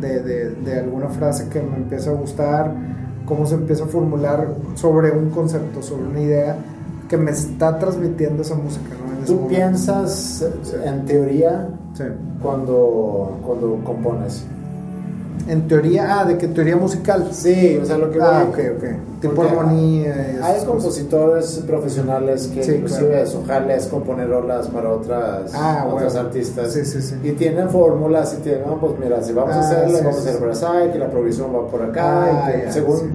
De, 0.00 0.20
de, 0.22 0.50
de 0.50 0.78
alguna 0.78 1.08
frase 1.08 1.48
que 1.48 1.60
me 1.60 1.76
empieza 1.76 2.10
a 2.10 2.14
gustar, 2.14 2.72
cómo 3.26 3.46
se 3.46 3.56
empieza 3.56 3.82
a 3.82 3.88
formular 3.88 4.54
sobre 4.74 5.10
un 5.10 5.30
concepto, 5.30 5.82
sobre 5.82 6.04
una 6.04 6.20
idea 6.20 6.56
que 7.08 7.16
me 7.16 7.32
está 7.32 7.80
transmitiendo 7.80 8.42
esa 8.42 8.54
música, 8.54 8.90
¿no? 8.90 9.13
¿Tú 9.26 9.46
piensas 9.48 10.44
en 10.84 11.04
teoría 11.06 11.68
Sí. 11.94 12.04
cuando, 12.42 13.38
cuando 13.46 13.78
compones? 13.84 14.44
En 15.46 15.68
teoría, 15.68 16.20
ah, 16.20 16.24
de 16.24 16.38
que 16.38 16.48
teoría 16.48 16.76
musical. 16.76 17.28
Sí, 17.32 17.78
o 17.82 17.84
sea, 17.84 17.98
lo 17.98 18.10
que 18.10 18.18
Ah, 18.20 18.46
voy- 18.50 18.64
ok, 18.66 18.76
ok. 18.78 18.84
Tipo 19.20 19.42
armonía 19.42 20.14
Hay 20.42 20.52
cosas. 20.52 20.64
compositores 20.64 21.62
profesionales 21.66 22.50
que 22.54 22.62
Sí, 22.62 22.72
inclusive 22.76 23.10
claro. 23.10 23.26
su 23.26 23.44
jale 23.44 23.76
es 23.76 23.86
componer 23.86 24.28
rolas 24.28 24.68
para 24.68 24.90
otras, 24.90 25.52
Ah, 25.54 25.84
otros 25.86 26.12
bueno. 26.14 26.28
artistas. 26.28 26.72
Sí, 26.72 26.84
sí, 26.86 27.02
sí. 27.02 27.16
Y 27.22 27.32
tienen 27.32 27.68
fórmulas 27.68 28.36
y 28.38 28.42
tienen, 28.42 28.62
no, 28.66 28.78
pues 28.80 28.92
mira, 29.02 29.22
si 29.22 29.32
vamos 29.32 29.54
a 29.54 29.58
Ah, 29.58 29.60
hacerle, 29.60 29.98
sí, 29.98 30.04
vamos 30.04 30.20
sí, 30.20 30.26
a 30.26 30.30
hacer 30.30 30.40
por 30.40 30.50
así, 30.50 30.92
que 30.92 30.98
la 30.98 31.10
progresión 31.10 31.48
va 31.54 31.66
por 31.68 31.82
acá, 31.82 32.24
Ah, 32.24 32.48
y 32.48 32.52
que 32.60 32.64
ya, 32.66 32.72
según 32.72 32.96
sí. 32.98 33.06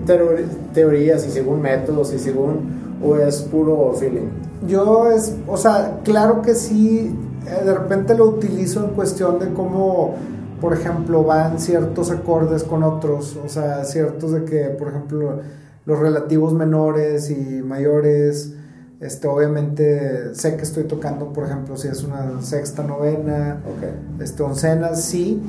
teorías 0.73 1.25
y 1.25 1.31
según 1.31 1.61
métodos 1.61 2.13
y 2.13 2.19
según, 2.19 2.97
o 3.03 3.15
es 3.15 3.41
puro 3.43 3.93
feeling. 3.93 4.27
Yo 4.67 5.09
es, 5.11 5.35
o 5.47 5.57
sea, 5.57 5.99
claro 6.03 6.41
que 6.41 6.53
sí, 6.55 7.15
eh, 7.47 7.65
de 7.65 7.73
repente 7.73 8.15
lo 8.15 8.25
utilizo 8.25 8.83
en 8.83 8.91
cuestión 8.91 9.39
de 9.39 9.53
cómo, 9.53 10.15
por 10.59 10.73
ejemplo, 10.73 11.23
van 11.23 11.59
ciertos 11.59 12.11
acordes 12.11 12.63
con 12.63 12.83
otros, 12.83 13.37
o 13.43 13.47
sea, 13.47 13.85
ciertos 13.85 14.31
de 14.33 14.43
que, 14.43 14.65
por 14.65 14.89
ejemplo, 14.89 15.39
los 15.85 15.99
relativos 15.99 16.53
menores 16.53 17.29
y 17.31 17.61
mayores, 17.63 18.53
este, 18.99 19.27
obviamente 19.29 20.35
sé 20.35 20.57
que 20.57 20.63
estoy 20.63 20.83
tocando, 20.83 21.31
por 21.31 21.45
ejemplo, 21.45 21.77
si 21.77 21.87
es 21.87 22.03
una 22.03 22.41
sexta 22.41 22.83
novena, 22.83 23.61
Ok. 23.65 24.21
este, 24.21 24.43
oncenas, 24.43 25.01
sí, 25.01 25.41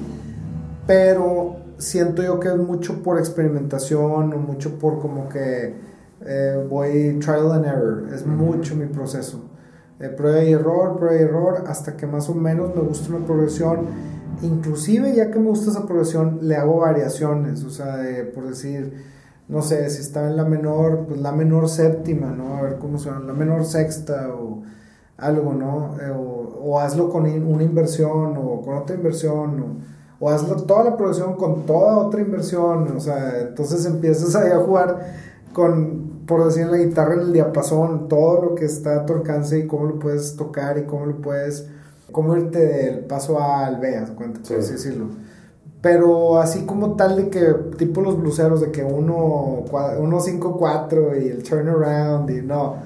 pero 0.87 1.57
siento 1.79 2.23
yo 2.23 2.39
que 2.39 2.49
es 2.49 2.57
mucho 2.57 3.03
por 3.03 3.19
experimentación 3.19 4.33
o 4.33 4.37
mucho 4.39 4.79
por 4.79 5.01
como 5.01 5.29
que 5.29 5.75
eh, 6.27 6.66
voy 6.68 7.18
trial 7.21 7.53
and 7.53 7.64
error, 7.64 8.09
es 8.14 8.27
mucho 8.27 8.75
mi 8.75 8.87
proceso. 8.87 9.51
Eh, 9.99 10.09
prueba 10.09 10.43
y 10.43 10.53
error, 10.53 10.97
prueba 10.99 11.16
y 11.16 11.23
error, 11.25 11.64
hasta 11.66 11.97
que 11.97 12.07
más 12.07 12.29
o 12.29 12.35
menos 12.35 12.75
me 12.75 12.83
gusta 12.83 13.14
una 13.14 13.27
progresión. 13.27 13.87
Inclusive 14.43 15.14
ya 15.14 15.31
que 15.31 15.39
me 15.39 15.49
gusta 15.49 15.71
esa 15.71 15.87
progresión, 15.87 16.39
le 16.43 16.57
hago 16.57 16.79
variaciones, 16.79 17.62
o 17.64 17.71
sea, 17.71 17.99
por 18.35 18.49
decir, 18.49 18.95
no 19.51 19.62
sé, 19.62 19.91
si 19.91 20.01
está 20.01 20.29
en 20.29 20.37
la 20.37 20.45
menor, 20.45 21.07
pues 21.09 21.21
la 21.21 21.33
menor 21.33 21.68
séptima, 21.68 22.31
¿no? 22.31 22.57
A 22.57 22.62
ver 22.62 22.79
cómo 22.79 22.99
suena, 22.99 23.18
la 23.18 23.33
menor 23.33 23.64
sexta 23.64 24.29
o 24.33 24.62
algo, 25.18 25.53
¿no? 25.55 25.97
Eh, 26.01 26.11
o, 26.11 26.79
hazlo 26.79 27.11
con 27.11 27.25
una 27.25 27.62
inversión 27.62 28.37
o 28.37 28.62
con 28.62 28.77
otra 28.79 28.95
inversión 28.95 29.83
o, 30.21 30.31
hazlo 30.31 30.57
toda 30.62 30.85
la 30.85 30.97
producción 30.97 31.35
con 31.35 31.66
toda 31.66 31.97
otra 31.99 32.21
inversión, 32.21 32.97
o 32.97 33.01
sea, 33.01 33.41
entonces 33.41 33.85
empiezas 33.87 34.37
ahí 34.37 34.53
a 34.53 34.59
jugar 34.59 35.01
con, 35.53 36.10
por 36.31 36.45
decir 36.45 36.68
la 36.68 36.76
guitarra, 36.76 37.14
en 37.14 37.20
el 37.22 37.33
diapasón, 37.33 38.07
todo 38.07 38.41
lo 38.41 38.55
que 38.55 38.64
está 38.64 39.01
a 39.01 39.05
tu 39.05 39.14
alcance 39.14 39.59
y 39.59 39.66
cómo 39.66 39.87
lo 39.87 39.99
puedes 39.99 40.37
tocar 40.37 40.78
y 40.78 40.85
cómo 40.85 41.07
lo 41.07 41.20
puedes, 41.20 41.66
cómo 42.12 42.37
irte 42.37 42.64
del 42.64 43.01
paso 43.01 43.41
A 43.41 43.66
al 43.66 43.81
B, 43.81 44.01
cuenta, 44.14 44.39
por 44.47 44.59
así 44.59 44.74
decirlo. 44.74 45.07
Pero 45.83 46.39
así 46.39 46.66
como 46.66 46.95
tal 46.95 47.16
de 47.16 47.31
que, 47.31 47.41
tipo 47.76 48.01
los 48.01 48.16
bluseros, 48.16 48.61
de 48.61 48.70
que 48.70 48.85
uno, 48.85 49.64
uno 49.99 50.20
5-4 50.20 51.20
y 51.20 51.28
el 51.31 51.43
turnaround 51.43 52.31
y 52.31 52.43
no, 52.43 52.76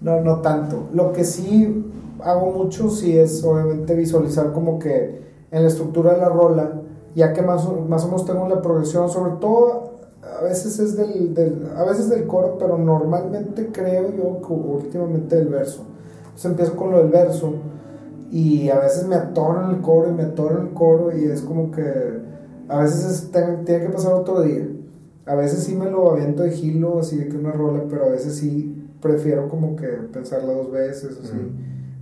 no, 0.00 0.22
no 0.22 0.40
tanto. 0.40 0.88
Lo 0.94 1.12
que 1.12 1.24
sí 1.24 1.84
hago 2.24 2.50
mucho 2.50 2.88
sí 2.88 3.18
es 3.18 3.44
obviamente 3.44 3.94
visualizar 3.94 4.54
como 4.54 4.78
que 4.78 5.20
en 5.50 5.62
la 5.62 5.68
estructura 5.68 6.14
de 6.14 6.20
la 6.20 6.30
rola, 6.30 6.80
ya 7.14 7.34
que 7.34 7.42
más, 7.42 7.68
más 7.90 8.04
o 8.04 8.06
menos 8.06 8.24
tengo 8.24 8.48
la 8.48 8.62
progresión, 8.62 9.10
sobre 9.10 9.32
todo 9.32 9.85
a 10.38 10.42
veces 10.42 10.78
es 10.78 10.96
del, 10.96 11.34
del, 11.34 11.68
a 11.76 11.84
veces 11.84 12.08
del 12.08 12.26
coro, 12.26 12.56
pero 12.58 12.78
normalmente 12.78 13.70
creo 13.72 14.10
yo 14.10 14.40
que 14.40 14.52
últimamente 14.52 15.36
del 15.36 15.48
verso. 15.48 15.84
Entonces 16.24 16.44
empiezo 16.50 16.76
con 16.76 16.90
lo 16.90 16.98
del 16.98 17.08
verso 17.08 17.54
y 18.30 18.68
a 18.70 18.78
veces 18.78 19.06
me 19.06 19.14
atoro 19.14 19.64
en 19.64 19.76
el 19.76 19.80
coro 19.80 20.10
y 20.10 20.12
me 20.12 20.24
atoro 20.24 20.60
en 20.60 20.66
el 20.68 20.72
coro 20.74 21.16
y 21.16 21.24
es 21.24 21.42
como 21.42 21.70
que 21.70 22.20
a 22.68 22.80
veces 22.80 23.30
tiene 23.32 23.86
que 23.86 23.90
pasar 23.90 24.12
otro 24.12 24.42
día. 24.42 24.66
A 25.26 25.34
veces 25.34 25.64
sí 25.64 25.74
me 25.74 25.90
lo 25.90 26.12
aviento 26.12 26.42
de 26.42 26.50
gilo, 26.50 27.00
así 27.00 27.16
de 27.16 27.28
que 27.28 27.36
una 27.36 27.52
rola, 27.52 27.84
pero 27.88 28.04
a 28.04 28.08
veces 28.10 28.36
sí 28.36 28.90
prefiero 29.00 29.48
como 29.48 29.74
que 29.76 29.86
pensarla 29.86 30.52
dos 30.52 30.70
veces, 30.70 31.18
así. 31.22 31.36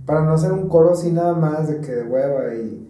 Para 0.05 0.23
no 0.23 0.33
hacer 0.33 0.51
un 0.51 0.69
coro 0.69 0.91
así 0.91 1.11
nada 1.11 1.33
más 1.33 1.67
de 1.67 1.81
que 1.81 1.91
de 1.91 2.03
hueva 2.03 2.53
y, 2.53 2.84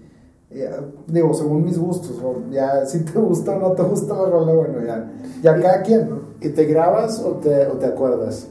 digo, 1.07 1.33
según 1.33 1.65
mis 1.65 1.77
gustos, 1.77 2.21
o 2.23 2.49
ya 2.51 2.85
si 2.85 2.99
te 3.03 3.19
gusta 3.19 3.55
o 3.55 3.59
no 3.59 3.71
te 3.73 3.83
gusta 3.83 4.13
la 4.13 4.29
rola, 4.29 4.53
bueno, 4.53 4.79
ya, 4.85 5.11
ya 5.41 5.61
cada 5.61 5.81
quien, 5.81 6.09
¿no? 6.09 6.19
¿Y 6.41 6.49
te 6.49 6.65
grabas 6.65 7.19
o 7.19 7.31
te, 7.33 7.67
o 7.67 7.73
te 7.73 7.85
acuerdas? 7.85 8.47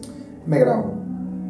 Me 0.46 0.58
grabo. 0.58 0.92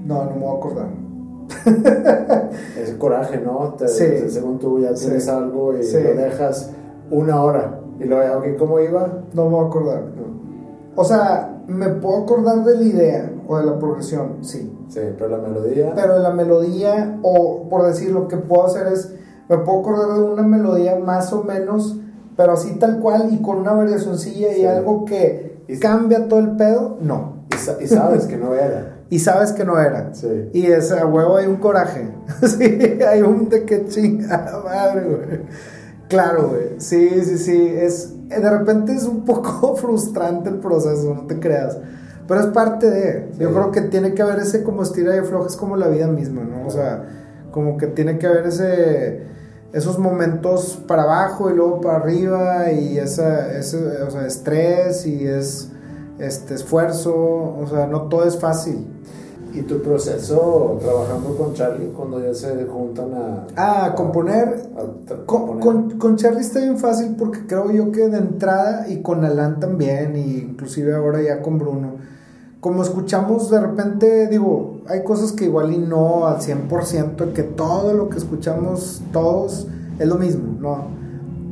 No, 0.05 0.25
no 0.25 0.31
me 0.31 0.41
voy 0.41 0.55
a 0.55 0.59
acordar. 0.59 1.05
Ese 2.81 2.99
coraje, 2.99 3.41
¿no? 3.41 3.77
sí. 3.87 4.29
Según 4.29 4.59
tú 4.59 4.81
ya 4.81 4.95
tienes 4.95 5.29
algo 5.29 5.73
y 5.75 5.83
lo 5.83 6.15
dejas 6.15 6.71
una 7.11 7.43
hora. 7.43 7.81
Y 7.99 8.05
luego, 8.05 8.43
¿cómo 8.59 8.81
iba? 8.81 9.25
No 9.33 9.45
me 9.45 9.51
voy 9.51 9.65
a 9.65 9.69
acordar. 9.69 10.03
O 10.97 11.05
sea, 11.05 11.63
me 11.67 11.89
puedo 11.89 12.23
acordar 12.23 12.65
de 12.65 12.77
la 12.77 12.83
idea 12.83 13.33
o 13.49 13.59
de 13.59 13.67
la 13.67 13.79
progresión, 13.79 14.39
sí. 14.43 14.71
Sí, 14.89 15.01
pero 15.19 15.29
la 15.29 15.39
melodía. 15.39 15.93
Pero 15.95 16.19
la 16.19 16.31
melodía, 16.31 17.19
o 17.23 17.69
por 17.69 17.87
decir, 17.87 18.11
lo 18.13 18.29
que 18.29 18.37
puedo 18.37 18.67
hacer 18.67 18.87
es, 18.89 19.15
me 19.49 19.59
puedo 19.59 19.81
acordar 19.81 20.19
de 20.19 20.25
una 20.25 20.43
melodía 20.43 20.97
más 20.97 21.33
o 21.33 21.45
menos, 21.45 21.99
pero 22.37 22.53
así 22.53 22.77
tal 22.79 23.01
cual 23.01 23.29
y 23.33 23.43
con 23.43 23.59
una 23.59 23.73
variacióncilla 23.73 24.57
y 24.57 24.65
algo 24.65 25.05
que 25.05 25.65
cambia 25.81 26.29
todo 26.29 26.41
el 26.41 26.57
pedo, 26.57 26.99
no. 27.01 27.45
Y, 27.81 27.87
sabes 27.87 28.27
que 28.27 28.37
no 28.37 28.55
era. 28.55 28.97
y 29.11 29.19
sabes 29.19 29.53
que 29.53 29.65
no 29.65 29.79
era. 29.79 30.15
Sí. 30.15 30.51
Y 30.53 30.67
ese 30.67 31.05
huevo 31.05 31.37
hay 31.37 31.47
un 31.47 31.57
coraje. 31.57 32.09
sí, 32.43 32.99
hay 33.07 33.23
un 33.23 33.49
de 33.49 33.65
que 33.65 33.87
chingada 33.87 34.63
madre, 34.63 35.05
güey. 35.05 35.41
Claro, 36.09 36.49
güey. 36.49 36.75
Sí, 36.79 37.09
sí, 37.25 37.39
sí. 37.39 37.75
Es, 37.75 38.13
de 38.29 38.51
repente 38.51 38.93
es 38.93 39.05
un 39.05 39.25
poco 39.25 39.77
frustrante 39.77 40.51
el 40.51 40.57
proceso, 40.57 41.15
no 41.15 41.27
te 41.27 41.39
creas. 41.39 41.79
Pero 42.27 42.41
es 42.41 42.47
parte 42.47 42.91
de. 42.91 43.29
Yo 43.39 43.53
creo 43.53 43.71
que 43.71 43.83
tiene 43.83 44.15
que 44.15 44.23
haber 44.23 44.41
ese 44.41 44.63
como 44.63 44.83
estira 44.83 45.17
y 45.17 45.21
floja, 45.21 45.47
es 45.47 45.57
como 45.57 45.77
la 45.77 45.89
vida 45.89 46.09
misma, 46.09 46.43
¿no? 46.43 46.67
O 46.67 46.71
sea, 46.71 47.05
como 47.51 47.77
que 47.77 47.87
tiene 47.87 48.19
que 48.19 48.27
haber 48.27 48.47
ese 48.47 49.34
esos 49.75 49.99
momentos 49.99 50.79
para 50.87 51.03
abajo 51.03 51.51
y 51.51 51.55
luego 51.55 51.81
para 51.81 51.99
arriba 51.99 52.71
y 52.71 52.97
esa, 52.97 53.53
ese 53.53 54.03
o 54.03 54.11
sea, 54.11 54.25
estrés 54.25 55.05
y 55.05 55.27
es 55.27 55.69
este 56.21 56.55
esfuerzo, 56.55 57.13
o 57.13 57.67
sea, 57.69 57.89
no 57.89 58.03
todo 58.03 58.25
es 58.25 58.39
fácil. 58.39 58.87
¿Y 59.53 59.63
tu 59.63 59.81
proceso 59.83 60.79
trabajando 60.81 61.37
con 61.37 61.55
Charlie 61.55 61.89
cuando 61.89 62.21
ya 62.21 62.35
se 62.35 62.65
juntan 62.65 63.15
a... 63.15 63.47
Ah, 63.57 63.87
a, 63.87 63.95
componer. 63.95 64.69
Con, 65.27 65.97
con, 65.99 66.17
Charlie 66.17 66.41
está 66.41 66.59
bien 66.59 66.79
fácil 66.79 67.15
porque 67.17 67.47
creo 67.47 67.71
yo 67.71 67.93
que 67.93 68.09
de 68.09 68.19
entrada 68.19 68.89
y 68.89 69.01
con 69.01 69.25
Alan 69.25 69.61
también, 69.61 70.17
y 70.17 70.39
inclusive 70.39 70.95
ahora 70.95 71.23
ya 71.23 71.41
con 71.41 71.59
Bruno, 71.59 71.95
como 72.65 72.83
escuchamos 72.83 73.51
de 73.51 73.61
repente, 73.61 74.27
digo, 74.27 74.79
hay 74.89 75.05
cosas 75.05 75.33
que 75.33 75.45
igual 75.45 75.71
y 75.71 75.77
no 75.77 76.27
al 76.27 76.39
100%, 76.39 77.35
que 77.35 77.43
todo 77.43 77.93
lo 77.93 78.09
que 78.09 78.17
escuchamos 78.17 79.03
todos 79.13 79.67
es 79.99 80.09
lo 80.09 80.15
mismo, 80.15 80.45
¿no? 80.59 80.87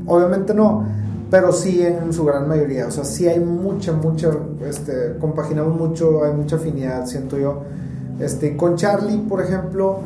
Obviamente 0.06 0.54
no, 0.54 0.86
pero 1.30 1.52
sí 1.52 1.82
en 1.82 2.14
su 2.14 2.24
gran 2.24 2.48
mayoría, 2.48 2.86
o 2.86 2.90
sea, 2.90 3.04
sí 3.04 3.28
hay 3.28 3.40
mucha, 3.40 3.92
mucha, 3.92 4.30
este, 4.66 5.18
compaginamos 5.20 5.78
mucho, 5.78 6.24
hay 6.24 6.32
mucha 6.32 6.56
afinidad, 6.56 7.04
siento 7.04 7.36
yo 7.36 7.60
este, 8.18 8.56
con 8.56 8.76
Charlie, 8.76 9.18
por 9.18 9.42
ejemplo, 9.42 9.98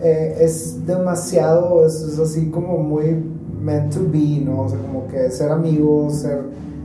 eh, 0.00 0.36
es 0.42 0.86
demasiado, 0.86 1.84
es, 1.84 2.16
así 2.20 2.50
como 2.50 2.78
muy 2.78 3.20
meant 3.60 3.92
to 3.92 4.00
be, 4.08 4.40
¿no? 4.44 4.60
O 4.60 4.68
sea, 4.68 4.78
como 4.78 5.08
que 5.08 5.28
ser 5.32 5.50
amigos, 5.50 6.20
ser 6.20 6.40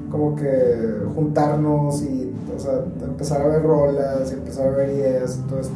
como 0.09 0.35
que 0.35 0.73
juntarnos 1.13 2.01
y, 2.01 2.26
o 2.55 2.59
sea, 2.59 2.83
empezar 3.03 3.41
a 3.41 3.47
ver 3.47 3.63
rolas 3.63 4.31
y 4.31 4.35
empezar 4.35 4.67
a 4.67 4.71
ver 4.71 4.89
ideas 4.89 5.39
y 5.43 5.49
todo 5.49 5.59
esto. 5.59 5.73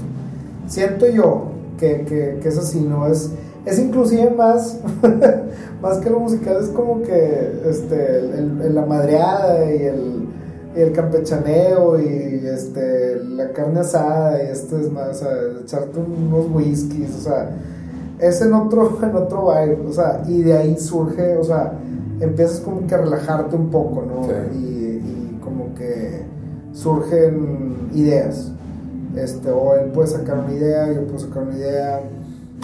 Siento 0.68 1.08
yo 1.10 1.46
que, 1.80 2.04
que, 2.06 2.40
que 2.42 2.50
es 2.50 2.58
así, 2.58 2.82
¿no? 2.82 3.08
Es, 3.08 3.32
es 3.66 3.80
inclusive 3.80 4.32
más, 4.32 4.80
más 5.82 5.98
que 6.00 6.10
lo 6.10 6.20
musical, 6.20 6.58
es 6.62 6.70
como 6.70 7.02
que 7.02 7.62
este, 7.66 8.22
la 8.70 8.86
madreada 8.86 9.72
y 9.72 9.84
el 9.84 10.22
el 10.76 10.94
campechaneo 10.94 12.00
y 12.00 12.42
este 12.46 13.22
la 13.24 13.52
carne 13.52 13.82
asada 13.82 14.42
y 14.42 14.48
esto 14.48 14.78
es 14.78 14.92
más, 14.92 15.10
o 15.10 15.26
sea, 15.26 15.32
echarte 15.62 16.00
unos 16.00 16.50
whiskies, 16.52 17.16
o 17.18 17.22
sea, 17.22 17.50
es 18.20 18.42
en 18.42 18.54
otro, 18.54 18.98
en 19.04 19.16
otro 19.16 19.46
baile, 19.46 19.80
o 19.88 19.92
sea, 19.92 20.24
y 20.28 20.42
de 20.42 20.58
ahí 20.58 20.78
surge, 20.78 21.38
o 21.38 21.44
sea, 21.44 21.74
empiezas 22.20 22.62
como 22.62 22.88
que 22.88 22.96
a 22.96 23.00
relajarte 23.00 23.56
un 23.56 23.70
poco, 23.70 24.04
¿no? 24.04 24.28
Y, 24.56 24.71
surgen 26.82 27.90
ideas, 27.94 28.52
este, 29.16 29.52
o 29.52 29.76
él 29.76 29.92
puede 29.92 30.08
sacar 30.08 30.40
una 30.40 30.54
idea, 30.54 30.92
yo 30.92 31.06
puedo 31.06 31.20
sacar 31.20 31.44
una 31.44 31.56
idea, 31.56 32.02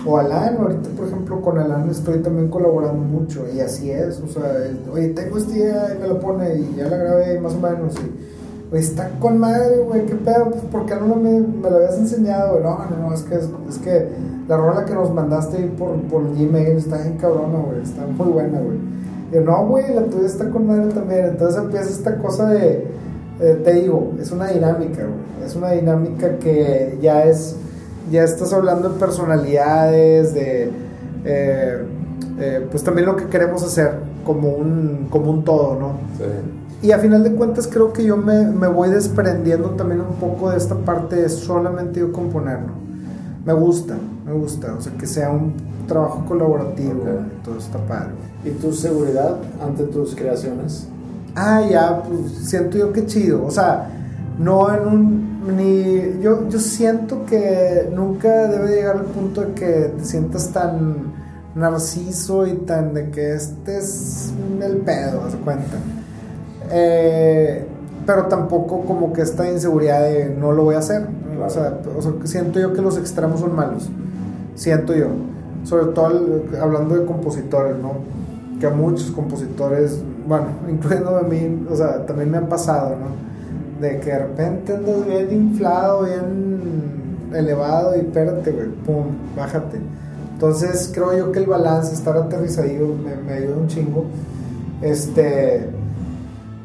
o 0.05 0.18
Alan, 0.18 0.57
ahorita 0.57 0.89
por 0.91 1.07
ejemplo 1.07 1.41
con 1.41 1.59
Alan 1.59 1.89
estoy 1.89 2.20
también 2.20 2.49
colaborando 2.49 3.03
mucho 3.03 3.45
y 3.53 3.59
así 3.59 3.91
es, 3.91 4.20
o 4.20 4.28
sea, 4.28 4.43
oye, 4.91 5.09
tengo 5.09 5.38
esta 5.38 5.55
idea 5.55 5.95
y 5.95 6.01
me 6.01 6.07
la 6.07 6.20
pone 6.20 6.55
y 6.55 6.76
ya 6.78 6.88
la 6.88 6.97
grabé 6.97 7.39
más 7.39 7.53
o 7.53 7.59
menos 7.59 7.95
y, 7.95 8.76
está 8.76 9.09
con 9.20 9.38
madre, 9.38 9.78
güey, 9.78 10.05
qué 10.05 10.15
pedo, 10.15 10.51
pues 10.51 10.63
¿por 10.65 10.86
qué 10.86 10.95
no 10.95 11.15
me, 11.15 11.39
me 11.39 11.70
la 11.70 11.78
habías 11.78 11.97
enseñado? 11.97 12.59
No, 12.59 12.78
no, 12.89 13.07
no, 13.07 13.13
es 13.13 13.22
que, 13.22 13.36
es, 13.36 13.78
que 13.82 14.09
la 14.47 14.57
rola 14.57 14.84
que 14.84 14.93
nos 14.93 15.13
mandaste 15.13 15.57
por, 15.78 15.95
por 16.03 16.36
Gmail 16.36 16.76
está 16.76 16.97
bien 16.97 17.18
cabrona, 17.18 17.59
güey, 17.59 17.82
está 17.82 18.05
muy 18.05 18.28
buena, 18.28 18.59
güey. 18.59 18.78
Yo, 19.32 19.41
no, 19.41 19.65
güey, 19.68 19.93
la 19.93 20.03
tuya 20.03 20.26
está 20.26 20.49
con 20.49 20.68
madre 20.68 20.91
también, 20.91 21.28
entonces 21.28 21.61
empieza 21.61 21.89
esta 21.89 22.18
cosa 22.18 22.49
de, 22.49 22.88
eh, 23.39 23.61
te 23.63 23.73
digo, 23.73 24.13
es 24.19 24.31
una 24.31 24.47
dinámica, 24.47 25.03
güey, 25.03 25.45
es 25.45 25.55
una 25.55 25.71
dinámica 25.71 26.38
que 26.39 26.97
ya 27.01 27.23
es 27.23 27.55
ya 28.11 28.23
estás 28.23 28.53
hablando 28.53 28.89
de 28.89 28.99
personalidades, 28.99 30.33
de 30.33 30.71
eh, 31.25 31.83
eh, 32.39 32.67
pues 32.69 32.83
también 32.83 33.05
lo 33.07 33.15
que 33.15 33.25
queremos 33.25 33.63
hacer 33.63 33.95
como 34.23 34.49
un, 34.49 35.07
como 35.09 35.31
un 35.31 35.43
todo, 35.43 35.77
¿no? 35.79 35.91
Sí. 36.17 36.88
Y 36.88 36.91
a 36.91 36.99
final 36.99 37.23
de 37.23 37.33
cuentas 37.33 37.67
creo 37.67 37.91
que 37.91 38.03
yo 38.03 38.17
me, 38.17 38.45
me, 38.45 38.67
voy 38.67 38.89
desprendiendo 38.89 39.71
también 39.71 40.01
un 40.01 40.15
poco 40.15 40.51
de 40.51 40.57
esta 40.57 40.75
parte 40.75 41.15
de 41.15 41.29
solamente 41.29 41.99
yo 41.99 42.11
componer, 42.11 42.59
¿no? 42.61 42.73
Me 43.45 43.53
gusta, 43.53 43.97
me 44.25 44.33
gusta, 44.33 44.75
o 44.75 44.81
sea, 44.81 44.93
que 44.93 45.07
sea 45.07 45.31
un 45.31 45.53
trabajo 45.88 46.25
colaborativo, 46.27 47.03
todo 47.43 47.57
está 47.57 47.79
padre. 47.79 48.11
¿Y 48.45 48.51
tu 48.51 48.73
seguridad 48.73 49.38
ante 49.65 49.85
tus 49.85 50.13
creaciones? 50.13 50.88
Ah, 51.39 51.61
ya, 51.69 52.01
pues 52.01 52.49
siento 52.49 52.79
yo 52.79 52.91
que 52.91 53.05
chido, 53.05 53.45
o 53.45 53.51
sea, 53.51 53.89
no 54.39 54.73
en 54.73 54.88
un 54.88 55.55
ni 55.55 56.19
yo, 56.19 56.49
yo 56.49 56.59
siento 56.59 57.25
que 57.27 57.89
nunca 57.93 58.47
debe 58.47 58.75
llegar 58.75 58.97
al 58.97 59.05
punto 59.05 59.41
de 59.41 59.53
que 59.53 59.93
te 59.97 60.03
sientas 60.03 60.49
tan 60.49 61.13
narciso 61.53 62.47
y 62.47 62.53
tan 62.53 62.95
de 62.95 63.11
que 63.11 63.35
este 63.35 63.77
es 63.77 64.31
el 64.61 64.77
pedo, 64.77 65.21
haz 65.27 65.35
cuenta. 65.35 65.77
Eh, 66.71 67.65
pero 68.05 68.25
tampoco 68.25 68.81
como 68.81 69.13
que 69.13 69.21
esta 69.21 69.47
inseguridad 69.49 70.01
de 70.01 70.29
no 70.29 70.51
lo 70.51 70.63
voy 70.63 70.75
a 70.75 70.79
hacer. 70.79 71.05
O, 71.45 71.49
sea, 71.49 71.77
siento 72.23 72.59
yo 72.59 72.73
que 72.73 72.81
los 72.81 72.97
extremos 72.97 73.41
son 73.41 73.55
malos. 73.55 73.89
Siento 74.55 74.95
yo. 74.95 75.07
Sobre 75.65 75.93
todo 75.93 76.07
hablando 76.59 76.95
de 76.95 77.05
compositores, 77.05 77.77
¿no? 77.77 77.93
Que 78.60 78.68
a 78.68 78.72
muchos 78.72 79.12
compositores, 79.12 80.01
bueno, 80.28 80.47
incluyendo 80.70 81.18
a 81.18 81.22
mí, 81.22 81.66
o 81.70 81.76
sea, 81.76 82.05
también 82.05 82.32
me 82.32 82.38
ha 82.38 82.47
pasado, 82.47 82.95
¿no? 82.95 83.28
de 83.80 83.99
que 83.99 84.10
de 84.10 84.20
repente 84.20 84.74
andas 84.74 85.05
bien 85.05 85.32
inflado, 85.32 86.05
bien 86.05 87.30
elevado 87.34 87.95
y 87.95 87.99
espérate, 87.99 88.51
güey, 88.51 88.68
pum, 88.86 89.05
bájate. 89.36 89.80
Entonces 90.34 90.91
creo 90.93 91.18
yo 91.18 91.32
que 91.32 91.39
el 91.39 91.47
balance, 91.47 91.93
estar 91.93 92.16
aterrizado 92.18 92.68
me, 92.68 93.16
me 93.16 93.34
ayuda 93.34 93.58
un 93.58 93.68
chingo. 93.68 94.05
Este, 94.82 95.70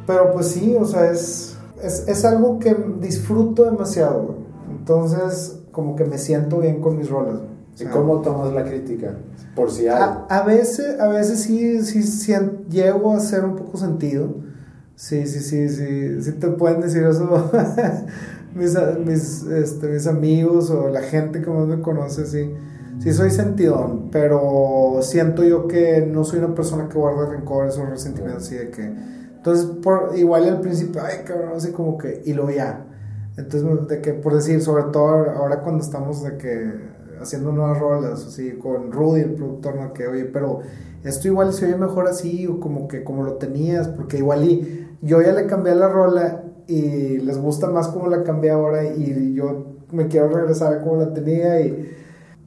pero 0.07 0.33
pues 0.33 0.49
sí, 0.49 0.77
o 0.79 0.85
sea, 0.85 1.11
es, 1.11 1.57
es, 1.83 2.07
es 2.09 2.25
algo 2.25 2.59
que 2.59 2.75
disfruto 3.01 3.65
demasiado, 3.65 4.23
güey. 4.23 4.39
Entonces, 4.71 5.59
como 5.71 5.97
que 5.97 6.05
me 6.05 6.19
siento 6.19 6.59
bien 6.59 6.81
con 6.81 6.99
mis 6.99 7.09
rolas. 7.09 7.39
güey. 7.39 7.52
¿Y 7.79 7.87
cómo 7.87 8.21
tomas 8.23 8.53
la 8.53 8.65
crítica? 8.65 9.17
Por 9.55 9.71
si 9.71 9.89
hay. 9.89 10.03
a, 10.03 10.27
a 10.29 10.43
veces, 10.45 11.01
a 11.01 11.09
veces 11.09 11.43
sí, 11.43 11.83
sí, 11.85 12.03
sien- 12.03 12.65
llego 12.69 13.13
a 13.15 13.17
hacer 13.19 13.45
un 13.45 13.57
poco 13.57 13.77
sentido. 13.79 14.37
Sí, 14.97 15.27
sí, 15.27 15.41
sí, 15.41 15.69
sí, 15.69 16.23
sí 16.23 16.33
te 16.33 16.49
pueden 16.49 16.81
decir 16.81 17.03
eso 17.05 17.51
mis, 18.55 18.75
mis, 19.05 19.43
este, 19.45 19.89
mis 19.89 20.07
amigos 20.07 20.71
o 20.71 20.89
la 20.89 21.03
gente 21.03 21.41
que 21.43 21.51
más 21.51 21.67
me 21.67 21.81
conoce, 21.81 22.27
sí. 22.27 22.53
Sí 22.99 23.13
soy 23.13 23.31
sentidón, 23.31 24.11
pero 24.13 24.99
siento 25.03 25.43
yo 25.43 25.67
que 25.67 26.07
no 26.07 26.25
soy 26.25 26.39
una 26.39 26.55
persona 26.55 26.89
que 26.89 26.99
guarda 26.99 27.27
rencores 27.31 27.77
o 27.79 27.87
resentimientos 27.87 28.45
así 28.45 28.55
de 28.57 28.71
que... 28.71 28.85
Entonces, 29.37 29.67
por, 29.83 30.13
igual 30.17 30.45
al 30.49 30.61
principio, 30.61 31.03
ay, 31.05 31.25
cabrón, 31.25 31.53
así 31.57 31.73
como 31.73 31.99
que... 31.99 32.23
Y 32.25 32.33
luego 32.35 32.51
ya. 32.53 32.87
Entonces, 33.37 33.89
de 33.89 34.01
que, 34.01 34.13
por 34.13 34.35
decir, 34.35 34.63
sobre 34.63 34.85
todo 34.93 35.09
ahora 35.09 35.61
cuando 35.63 35.83
estamos 35.83 36.23
de 36.23 36.37
que 36.37 36.73
haciendo 37.23 37.53
nuevas 37.53 37.79
rolas, 37.79 38.27
así, 38.27 38.53
con 38.53 38.93
Rudy, 38.93 39.23
el 39.23 39.35
productor, 39.35 39.77
¿no? 39.77 39.93
Que, 39.93 40.07
oye, 40.07 40.25
pero 40.27 40.61
esto 41.05 41.29
igual 41.29 41.53
se 41.53 41.67
oye 41.67 41.77
mejor 41.77 42.07
así, 42.09 42.47
o 42.47 42.61
como 42.61 42.89
que 42.89 43.03
como 43.05 43.23
lo 43.25 43.35
tenías, 43.35 43.89
porque 43.89 44.19
igual 44.19 44.45
y 44.45 44.89
yo 45.03 45.21
ya 45.23 45.33
le 45.33 45.47
cambié 45.47 45.75
la 45.75 45.89
rola 45.89 46.43
y 46.69 47.19
les 47.19 47.39
gusta 47.39 47.69
más 47.69 47.89
como 47.89 48.09
la 48.09 48.23
cambié 48.23 48.51
ahora 48.51 48.85
y 48.85 49.35
yo 49.35 49.67
me 49.91 50.07
quiero 50.09 50.29
regresar 50.29 50.73
a 50.73 50.81
como 50.81 50.97
la 50.97 51.13
tenía 51.13 51.61
y... 51.61 51.99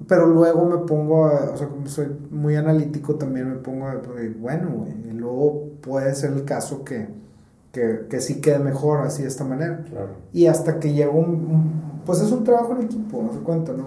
Pero 0.08 0.28
luego 0.28 0.66
me 0.66 0.78
pongo, 0.86 1.26
a- 1.26 1.52
o 1.54 1.58
sea, 1.58 1.68
como 1.68 1.88
soy 1.88 2.08
muy 2.30 2.56
analítico 2.56 3.16
también, 3.16 3.50
me 3.50 3.56
pongo, 3.56 3.88
a, 3.88 4.02
pues, 4.02 4.40
bueno, 4.40 4.86
y 5.08 5.12
luego 5.12 5.70
puede 5.82 6.14
ser 6.16 6.34
el 6.34 6.44
caso 6.44 6.84
que, 6.84 7.08
que, 7.72 8.02
que 8.10 8.20
sí 8.20 8.40
quede 8.42 8.60
mejor 8.60 9.00
así 9.02 9.22
de 9.24 9.30
esta 9.30 9.46
manera. 9.46 9.84
Claro. 9.90 10.10
Y 10.34 10.48
hasta 10.48 10.80
que 10.80 10.94
llega 10.94 11.12
un, 11.12 11.26
un- 11.30 12.02
pues 12.06 12.22
es 12.22 12.32
un 12.32 12.44
trabajo 12.44 12.74
en 12.78 12.84
equipo, 12.84 13.24
no 13.24 13.34
se 13.34 13.40
cuenta, 13.40 13.72
¿no? 13.74 13.86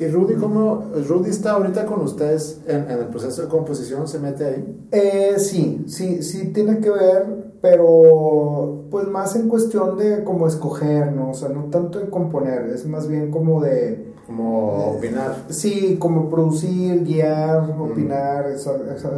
¿Y 0.00 0.08
Rudy 0.08 0.34
cómo? 0.36 0.84
¿Rudy 1.08 1.28
está 1.30 1.52
ahorita 1.52 1.84
con 1.86 2.00
ustedes 2.00 2.62
en, 2.66 2.90
en 2.90 2.98
el 2.98 3.06
proceso 3.08 3.42
de 3.42 3.48
composición? 3.48 4.08
¿Se 4.08 4.18
mete 4.18 4.44
ahí? 4.46 4.86
Eh, 4.92 5.34
sí, 5.38 5.84
sí, 5.86 6.22
sí 6.22 6.52
tiene 6.54 6.78
que 6.80 6.90
ver, 6.90 7.52
pero 7.60 8.84
pues 8.90 9.06
más 9.08 9.36
en 9.36 9.48
cuestión 9.48 9.98
de 9.98 10.24
como 10.24 10.46
escoger, 10.46 11.12
¿no? 11.12 11.30
O 11.30 11.34
sea, 11.34 11.50
no 11.50 11.64
tanto 11.64 12.00
en 12.00 12.08
componer, 12.08 12.70
es 12.74 12.86
más 12.86 13.06
bien 13.08 13.30
como 13.30 13.60
de... 13.62 14.08
Como 14.26 14.92
opinar. 14.96 15.34
Sí, 15.48 15.96
como 15.98 16.30
producir, 16.30 17.02
guiar, 17.04 17.76
Mm. 17.76 17.80
opinar, 17.82 18.46
esa- 18.50 18.78
esa- 18.96 19.10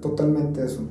totalmente 0.00 0.64
eso. 0.64 0.82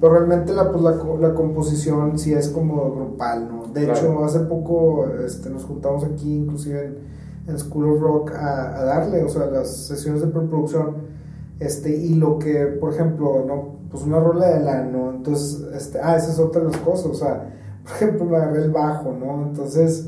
Pero 0.00 0.12
realmente 0.14 0.54
la, 0.54 0.72
pues, 0.72 0.82
la, 0.82 0.96
la 1.20 1.34
composición 1.34 2.18
sí 2.18 2.32
es 2.32 2.48
como 2.48 2.90
grupal, 2.92 3.48
¿no? 3.48 3.66
De 3.72 3.84
Claro. 3.84 3.98
hecho, 3.98 4.24
hace 4.24 4.40
poco 4.40 5.06
este, 5.24 5.50
nos 5.50 5.64
juntamos 5.64 6.04
aquí, 6.04 6.36
inclusive 6.36 6.86
en, 6.86 7.17
en 7.48 7.58
School 7.58 7.94
of 7.94 8.00
Rock, 8.00 8.32
a, 8.34 8.84
darle, 8.84 9.24
o 9.24 9.28
sea, 9.28 9.46
las 9.46 9.68
sesiones 9.86 10.20
de 10.20 10.28
preproducción. 10.28 11.18
Este, 11.58 11.96
y 11.96 12.14
lo 12.14 12.38
que, 12.38 12.66
por 12.80 12.92
ejemplo, 12.92 13.44
¿no? 13.46 13.78
Pues 13.90 14.04
una 14.04 14.20
rola 14.20 14.48
de 14.48 14.60
LAN, 14.60 14.92
¿no? 14.92 15.10
Entonces, 15.10 15.66
este, 15.74 15.98
ah, 16.00 16.16
esa 16.16 16.30
es 16.30 16.38
otra 16.38 16.62
de 16.62 16.68
las 16.68 16.76
cosas, 16.78 17.06
o 17.06 17.14
sea, 17.14 17.52
por 17.82 17.92
ejemplo, 17.92 18.26
me 18.26 18.36
agarré 18.36 18.62
el 18.62 18.70
bajo, 18.70 19.12
¿no? 19.12 19.42
Entonces, 19.48 20.06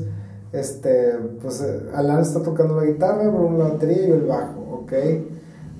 este, 0.53 1.17
pues 1.41 1.61
eh, 1.61 1.89
Alan 1.95 2.21
está 2.21 2.41
tocando 2.43 2.75
la 2.75 2.85
guitarra, 2.85 3.27
Bruno 3.27 3.57
la 3.57 3.69
batería 3.69 4.03
y 4.05 4.07
yo 4.09 4.15
el 4.15 4.27
bajo, 4.27 4.83
¿ok? 4.83 4.93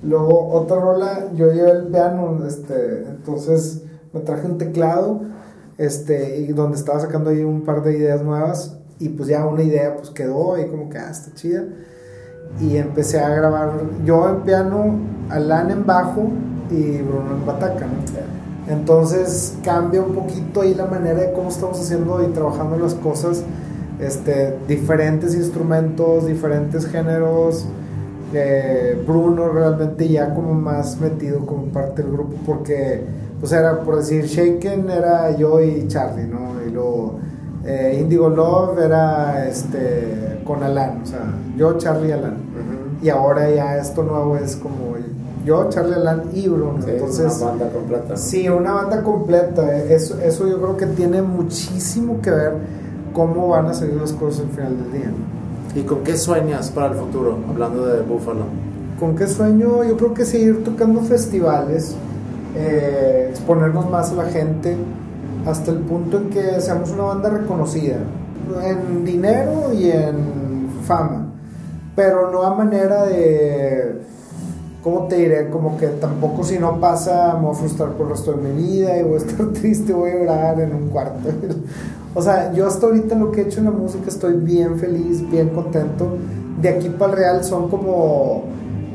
Luego 0.02 0.48
otra 0.52 0.80
rola, 0.80 1.30
yo 1.34 1.52
llevé 1.52 1.70
el 1.70 1.86
piano, 1.86 2.44
este, 2.46 3.04
entonces 3.08 3.84
me 4.12 4.20
traje 4.20 4.46
un 4.46 4.58
teclado, 4.58 5.20
este, 5.78 6.40
y 6.40 6.48
donde 6.48 6.76
estaba 6.76 7.00
sacando 7.00 7.30
ahí 7.30 7.44
un 7.44 7.62
par 7.62 7.82
de 7.82 7.96
ideas 7.96 8.22
nuevas 8.22 8.81
y 9.02 9.08
pues 9.08 9.28
ya 9.28 9.44
una 9.44 9.62
idea 9.62 9.96
pues 9.96 10.10
quedó 10.10 10.54
ahí 10.54 10.68
como 10.68 10.88
que, 10.88 10.98
ah, 10.98 11.10
está 11.10 11.34
chida. 11.34 11.64
Y 12.60 12.76
empecé 12.76 13.18
a 13.18 13.28
grabar 13.30 13.72
yo 14.04 14.28
en 14.28 14.42
piano, 14.42 14.94
Alan 15.28 15.72
en 15.72 15.84
bajo 15.84 16.28
y 16.70 16.98
Bruno 16.98 17.34
en 17.34 17.44
bataca, 17.44 17.86
¿no? 17.86 18.72
Entonces 18.72 19.56
cambia 19.64 20.00
un 20.02 20.14
poquito 20.14 20.60
ahí 20.60 20.74
la 20.74 20.86
manera 20.86 21.18
de 21.18 21.32
cómo 21.32 21.48
estamos 21.48 21.80
haciendo 21.80 22.22
y 22.22 22.32
trabajando 22.32 22.78
las 22.78 22.94
cosas. 22.94 23.42
Este, 23.98 24.56
diferentes 24.68 25.34
instrumentos, 25.34 26.26
diferentes 26.26 26.86
géneros. 26.86 27.66
Eh, 28.32 29.02
Bruno 29.04 29.48
realmente 29.48 30.08
ya 30.08 30.32
como 30.32 30.54
más 30.54 31.00
metido 31.00 31.44
como 31.44 31.64
parte 31.64 32.02
del 32.02 32.12
grupo 32.12 32.34
porque 32.46 33.02
pues 33.38 33.52
era 33.52 33.80
por 33.80 33.96
decir 33.96 34.24
Shaken 34.24 34.88
era 34.88 35.36
yo 35.36 35.60
y 35.60 35.86
Charlie, 35.88 36.28
¿no? 36.28 36.52
Y 36.66 36.70
luego 36.70 37.18
eh, 37.64 37.98
Indigo 38.00 38.28
Love 38.28 38.78
era 38.78 39.46
este 39.48 40.40
con 40.44 40.62
Alan, 40.62 41.02
o 41.02 41.06
sea, 41.06 41.20
yo, 41.56 41.78
Charlie 41.78 42.12
Alan. 42.12 42.36
Y 43.02 43.08
ahora 43.08 43.50
ya 43.50 43.78
esto 43.78 44.02
nuevo 44.02 44.36
es 44.36 44.56
como 44.56 44.96
yo, 45.44 45.68
Charlie 45.70 45.94
Alan 45.94 46.22
y 46.32 46.48
Bruno. 46.48 46.82
Sí, 46.82 46.90
Entonces, 46.90 47.36
una 47.36 47.50
banda 47.50 47.70
completa. 47.70 48.16
Sí, 48.16 48.48
una 48.48 48.72
banda 48.72 49.02
completa. 49.02 49.76
Eso, 49.76 50.20
eso 50.20 50.48
yo 50.48 50.60
creo 50.60 50.76
que 50.76 50.86
tiene 50.86 51.20
muchísimo 51.22 52.20
que 52.20 52.30
ver 52.30 52.52
cómo 53.12 53.48
van 53.48 53.66
a 53.66 53.74
salir 53.74 53.94
las 53.94 54.12
cosas 54.12 54.42
al 54.46 54.50
final 54.50 54.76
del 54.76 54.92
día. 54.92 55.10
¿Y 55.74 55.82
con 55.82 56.02
qué 56.04 56.16
sueñas 56.16 56.70
para 56.70 56.88
el 56.88 56.94
futuro? 56.94 57.38
Hablando 57.48 57.86
de 57.86 58.02
Buffalo. 58.02 58.44
¿Con 59.00 59.16
qué 59.16 59.26
sueño? 59.26 59.82
Yo 59.84 59.96
creo 59.96 60.14
que 60.14 60.24
seguir 60.24 60.62
tocando 60.62 61.00
festivales, 61.00 61.96
eh, 62.54 63.28
exponernos 63.30 63.90
más 63.90 64.12
a 64.12 64.14
la 64.14 64.24
gente, 64.26 64.76
hasta 65.46 65.70
el 65.70 65.78
punto 65.78 66.18
en 66.18 66.30
que 66.30 66.60
seamos 66.60 66.90
una 66.90 67.04
banda 67.04 67.30
reconocida, 67.30 67.96
en 68.64 69.04
dinero 69.04 69.72
y 69.72 69.90
en 69.90 70.68
fama, 70.84 71.32
pero 71.94 72.30
no 72.30 72.42
a 72.42 72.54
manera 72.54 73.04
de, 73.04 74.02
¿cómo 74.82 75.06
te 75.06 75.16
diré? 75.16 75.50
Como 75.50 75.76
que 75.76 75.88
tampoco 75.88 76.44
si 76.44 76.58
no 76.58 76.80
pasa 76.80 77.34
me 77.34 77.46
voy 77.46 77.52
a 77.52 77.58
frustrar 77.58 77.90
por 77.90 78.06
el 78.06 78.12
resto 78.12 78.32
de 78.32 78.48
mi 78.48 78.62
vida 78.62 78.98
y 78.98 79.02
voy 79.02 79.14
a 79.14 79.16
estar 79.18 79.46
triste, 79.52 79.92
voy 79.92 80.10
a 80.10 80.14
llorar 80.18 80.60
en 80.60 80.74
un 80.74 80.88
cuarto. 80.88 81.28
O 82.14 82.20
sea, 82.20 82.52
yo 82.52 82.66
hasta 82.66 82.84
ahorita 82.84 83.14
lo 83.14 83.32
que 83.32 83.40
he 83.40 83.44
hecho 83.44 83.60
en 83.60 83.64
la 83.64 83.70
música 83.70 84.08
estoy 84.08 84.34
bien 84.34 84.78
feliz, 84.78 85.26
bien 85.30 85.48
contento. 85.48 86.18
De 86.60 86.68
aquí 86.68 86.90
para 86.90 87.12
el 87.12 87.18
real 87.18 87.42
son 87.42 87.70
como 87.70 88.44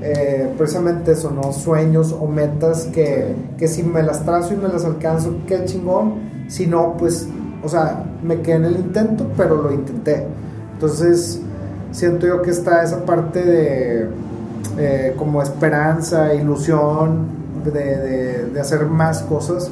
eh, 0.03 0.53
precisamente 0.55 1.13
eso, 1.13 1.31
¿no? 1.31 1.51
Sueños 1.51 2.13
o 2.13 2.27
metas 2.27 2.85
que, 2.85 3.35
que 3.57 3.67
si 3.67 3.81
me 3.81 4.03
las 4.03 4.23
trazo 4.23 4.53
y 4.53 4.57
me 4.57 4.67
las 4.67 4.85
alcanzo, 4.85 5.33
qué 5.47 5.65
chingón. 5.65 6.36
Si 6.47 6.67
no, 6.67 6.95
pues, 6.97 7.27
o 7.63 7.69
sea, 7.69 8.03
me 8.23 8.41
quedé 8.41 8.55
en 8.57 8.65
el 8.65 8.75
intento, 8.77 9.27
pero 9.35 9.61
lo 9.61 9.71
intenté. 9.73 10.25
Entonces, 10.73 11.41
siento 11.91 12.27
yo 12.27 12.41
que 12.41 12.51
está 12.51 12.83
esa 12.83 13.05
parte 13.05 13.43
de 13.43 14.09
eh, 14.77 15.13
como 15.17 15.41
esperanza, 15.41 16.33
ilusión, 16.33 17.25
de, 17.65 17.71
de, 17.71 18.45
de 18.53 18.59
hacer 18.61 18.85
más 18.85 19.21
cosas 19.23 19.69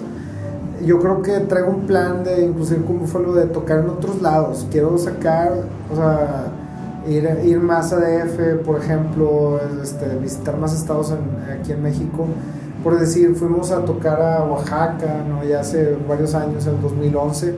yo 0.86 1.00
creo 1.00 1.22
que 1.22 1.40
traigo 1.40 1.70
un 1.70 1.88
plan 1.88 2.24
de, 2.24 2.44
inclusive 2.44 2.84
con 2.86 3.00
Buffalo, 3.00 3.34
de 3.34 3.46
tocar 3.46 3.80
en 3.80 3.90
otros 3.90 4.22
lados. 4.22 4.68
Quiero 4.70 4.98
sacar, 4.98 5.54
o 5.92 5.96
sea, 5.96 6.48
ir, 7.08 7.28
ir 7.46 7.60
más 7.60 7.94
a 7.94 7.98
DF, 7.98 8.58
por 8.66 8.80
ejemplo, 8.82 9.60
este, 9.82 10.06
visitar 10.18 10.58
más 10.58 10.76
estados 10.76 11.12
en- 11.12 11.60
aquí 11.60 11.72
en 11.72 11.82
México. 11.82 12.26
Por 12.86 13.00
decir, 13.00 13.34
fuimos 13.36 13.72
a 13.72 13.84
tocar 13.84 14.22
a 14.22 14.44
Oaxaca, 14.44 15.24
¿no? 15.28 15.44
Ya 15.44 15.62
hace 15.62 15.98
varios 16.08 16.36
años, 16.36 16.68
en 16.68 16.76
el 16.76 16.82
2011. 16.84 17.56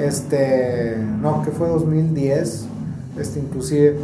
Este, 0.00 0.96
no, 1.22 1.40
que 1.42 1.52
fue 1.52 1.68
2010, 1.68 2.66
este, 3.16 3.38
inclusive. 3.38 3.96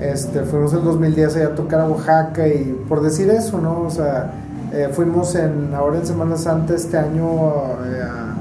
Este, 0.00 0.42
fuimos 0.42 0.72
en 0.74 0.78
el 0.78 0.84
2010 0.84 1.34
allá 1.34 1.46
a 1.46 1.54
tocar 1.56 1.80
a 1.80 1.88
Oaxaca 1.88 2.46
y 2.46 2.80
por 2.88 3.02
decir 3.02 3.28
eso, 3.30 3.58
¿no? 3.58 3.80
O 3.80 3.90
sea, 3.90 4.30
eh, 4.72 4.90
fuimos 4.92 5.34
en, 5.34 5.74
ahora 5.74 5.98
en 5.98 6.06
Semana 6.06 6.36
Santa 6.36 6.76
este 6.76 6.96
año 6.96 7.24
eh, 7.24 8.02
a 8.04 8.36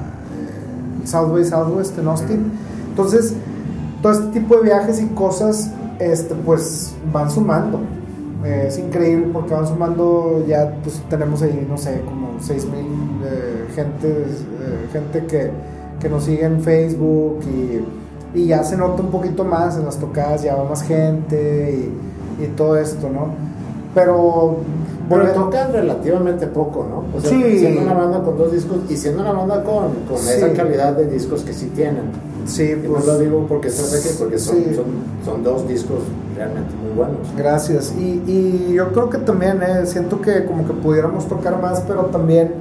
eh, 1.04 1.08
South 1.08 1.32
by 1.32 1.44
Southwest 1.44 1.98
en 1.98 2.08
Austin. 2.08 2.52
Entonces, 2.90 3.34
todo 4.04 4.14
este 4.14 4.40
tipo 4.40 4.58
de 4.58 4.66
viajes 4.66 5.02
y 5.02 5.08
cosas, 5.08 5.72
este, 5.98 6.36
pues 6.36 6.94
van 7.12 7.32
sumando. 7.32 7.80
Eh, 8.46 8.66
es 8.68 8.78
increíble 8.78 9.28
porque 9.34 9.54
van 9.54 9.68
sumando, 9.68 10.44
ya 10.48 10.72
pues 10.84 11.02
tenemos 11.10 11.42
ahí, 11.42 11.66
no 11.70 11.78
sé, 11.78 12.02
como 12.06 12.36
6 12.40 12.66
mil 12.66 12.86
eh, 13.26 13.66
gente, 13.74 14.08
eh, 14.08 14.88
gente 14.94 15.26
que, 15.26 15.50
que 16.00 16.10
nos 16.10 16.24
sigue 16.26 16.46
en 16.46 16.62
Facebook 16.62 17.40
y, 17.44 18.40
y 18.40 18.46
ya 18.48 18.64
se 18.64 18.78
nota 18.78 19.02
un 19.02 19.10
poquito 19.10 19.44
más 19.44 19.78
en 19.78 19.86
las 19.86 19.98
tocadas, 19.98 20.44
ya 20.44 20.56
va 20.56 20.64
más 20.70 20.84
gente 20.84 21.90
y, 22.40 22.44
y 22.44 22.48
todo 22.56 22.78
esto, 22.78 23.10
¿no? 23.10 23.30
Pero 23.96 24.58
Pero 25.10 25.28
tocan 25.32 25.72
relativamente 25.72 26.46
poco, 26.48 26.86
¿no? 26.90 27.18
O 27.18 27.22
sea, 27.22 27.30
Sí. 27.30 27.60
siendo 27.60 27.82
una 27.82 27.94
banda 27.94 28.22
con 28.24 28.38
dos 28.38 28.52
discos 28.52 28.80
y 28.90 28.98
siendo 28.98 29.22
una 29.22 29.32
banda 29.32 29.64
con, 29.64 29.92
con 30.08 30.18
Sí. 30.18 30.34
esa 30.38 30.52
calidad 30.54 30.94
de 30.94 31.08
discos 31.08 31.44
que 31.44 31.54
sí 31.54 31.72
tienen. 31.76 32.04
Sí, 32.46 32.76
pues, 32.86 33.06
no 33.06 33.14
lo 33.14 33.20
digo 33.20 33.46
porque 33.48 33.68
estás 33.70 33.94
aquí, 33.94 34.16
porque 34.20 34.38
son, 34.38 34.56
sí. 34.56 34.76
son, 34.76 34.86
son 35.26 35.44
dos 35.44 35.68
discos 35.68 36.00
realmente 36.36 36.74
muy 36.76 36.96
buenos. 36.96 37.28
Gracias. 37.36 37.94
Y, 37.98 38.24
y 38.28 38.74
yo 38.76 38.92
creo 38.92 39.10
que 39.10 39.18
también, 39.18 39.62
eh, 39.64 39.86
siento 39.86 40.22
que 40.22 40.46
como 40.46 40.66
que 40.68 40.74
pudiéramos 40.74 41.28
tocar 41.28 41.62
más, 41.62 41.82
pero 41.82 42.06
también 42.06 42.52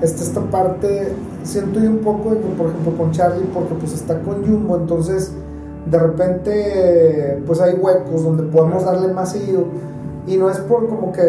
está 0.00 0.22
esta 0.22 0.40
parte, 0.40 1.12
siento 1.42 1.80
yo 1.80 1.90
un 1.90 1.98
poco, 1.98 2.30
por 2.56 2.68
ejemplo, 2.68 2.96
con 2.96 3.12
Charlie, 3.12 3.46
porque 3.52 3.74
pues 3.74 3.92
está 3.92 4.20
con 4.20 4.46
Jumbo, 4.46 4.76
entonces 4.76 5.32
de 5.90 5.98
repente 5.98 7.42
pues 7.46 7.60
hay 7.60 7.74
huecos 7.74 8.24
donde 8.24 8.42
podemos 8.44 8.84
darle 8.84 9.12
más 9.12 9.32
seguido. 9.32 9.64
Y 10.26 10.36
no 10.36 10.50
es 10.50 10.58
por 10.58 10.88
como 10.88 11.12
que 11.12 11.22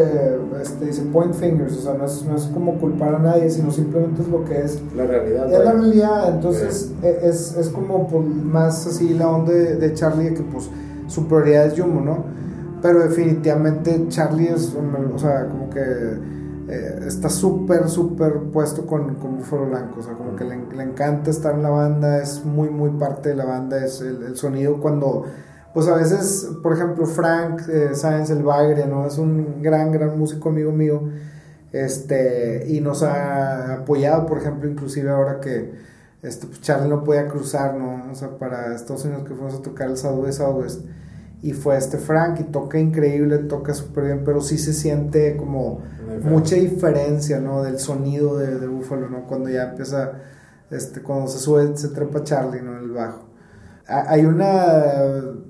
este, 0.61 0.85
dice 0.85 1.03
point 1.13 1.33
fingers, 1.33 1.77
o 1.77 1.81
sea, 1.81 1.93
no 1.93 2.05
es, 2.05 2.25
no 2.25 2.35
es 2.35 2.43
como 2.45 2.79
culpar 2.79 3.15
a 3.15 3.19
nadie, 3.19 3.49
sino 3.49 3.71
simplemente 3.71 4.23
es 4.23 4.27
lo 4.27 4.43
que 4.43 4.59
es. 4.59 4.81
La 4.95 5.05
realidad. 5.05 5.51
Es 5.51 5.63
la 5.63 5.71
realidad, 5.73 6.29
entonces 6.33 6.91
e- 7.03 7.19
es, 7.23 7.55
es 7.55 7.69
como 7.69 8.07
pues, 8.07 8.25
más 8.25 8.87
así 8.87 9.13
la 9.13 9.29
onda 9.29 9.53
de, 9.53 9.75
de 9.75 9.93
Charlie, 9.93 10.33
que 10.33 10.41
pues 10.41 10.69
su 11.07 11.27
prioridad 11.27 11.67
es 11.67 11.79
Jumbo, 11.79 12.01
¿no? 12.01 12.23
Pero 12.81 12.99
definitivamente 12.99 14.05
Charlie 14.09 14.47
es, 14.49 14.75
o 14.75 15.19
sea, 15.19 15.47
como 15.47 15.69
que 15.69 15.81
eh, 16.69 16.99
está 17.07 17.29
súper, 17.29 17.87
súper 17.87 18.33
puesto 18.51 18.85
con, 18.85 19.15
con 19.15 19.37
Búfalo 19.37 19.67
Blanco, 19.67 19.99
o 19.99 20.03
sea, 20.03 20.13
como 20.13 20.35
que 20.35 20.43
le, 20.43 20.57
le 20.75 20.83
encanta 20.83 21.29
estar 21.29 21.55
en 21.55 21.63
la 21.63 21.69
banda, 21.69 22.21
es 22.21 22.43
muy, 22.43 22.69
muy 22.69 22.91
parte 22.91 23.29
de 23.29 23.35
la 23.35 23.45
banda, 23.45 23.83
es 23.83 24.01
el, 24.01 24.21
el 24.23 24.35
sonido 24.35 24.79
cuando, 24.81 25.23
pues 25.77 25.89
a 25.89 25.95
veces, 25.95 26.49
por 26.63 26.73
ejemplo, 26.73 27.05
Frank 27.05 27.61
eh, 27.69 27.89
Sáenz, 27.93 28.31
el 28.31 28.41
Bagre, 28.41 28.87
¿no? 28.87 29.05
Es 29.05 29.19
un 29.19 29.61
gran, 29.61 29.91
gran 29.91 30.17
músico 30.17 30.49
amigo 30.49 30.71
mío, 30.71 31.03
este, 31.71 32.65
y 32.67 32.81
nos 32.81 33.03
ha 33.03 33.75
apoyado, 33.75 34.25
por 34.25 34.39
ejemplo, 34.39 34.67
inclusive 34.67 35.11
ahora 35.11 35.39
que 35.39 35.75
este, 36.23 36.47
pues 36.47 36.61
Charlie 36.61 36.89
no 36.89 37.03
podía 37.03 37.27
cruzar, 37.27 37.75
¿no? 37.75 38.11
O 38.11 38.15
sea, 38.15 38.39
para 38.39 38.73
Estados 38.73 39.05
Unidos 39.05 39.25
que 39.27 39.35
fuimos 39.35 39.53
a 39.53 39.61
tocar 39.61 39.91
el 39.91 39.97
Southwest 39.97 40.39
Southwest, 40.39 40.81
y 41.43 41.53
fue 41.53 41.77
este 41.77 41.99
Frank, 41.99 42.39
y 42.39 42.45
toca 42.45 42.79
increíble, 42.79 43.37
toca 43.37 43.75
súper 43.75 44.05
bien, 44.05 44.23
pero 44.25 44.41
sí 44.41 44.57
se 44.57 44.73
siente 44.73 45.37
como 45.37 45.81
mucha 46.23 46.55
diferencia, 46.55 47.39
¿no? 47.39 47.61
Del 47.61 47.77
sonido 47.77 48.35
de, 48.35 48.57
de 48.57 48.65
Buffalo, 48.65 49.09
¿no? 49.09 49.27
Cuando 49.27 49.47
ya 49.49 49.69
empieza, 49.69 50.13
este, 50.71 51.03
cuando 51.03 51.27
se 51.27 51.37
sube, 51.37 51.77
se 51.77 51.89
trepa 51.89 52.23
Charlie, 52.23 52.63
¿no? 52.63 52.79
El 52.79 52.89
bajo. 52.89 53.26
Ha- 53.89 54.11
Hay 54.11 54.25
una, 54.25 54.47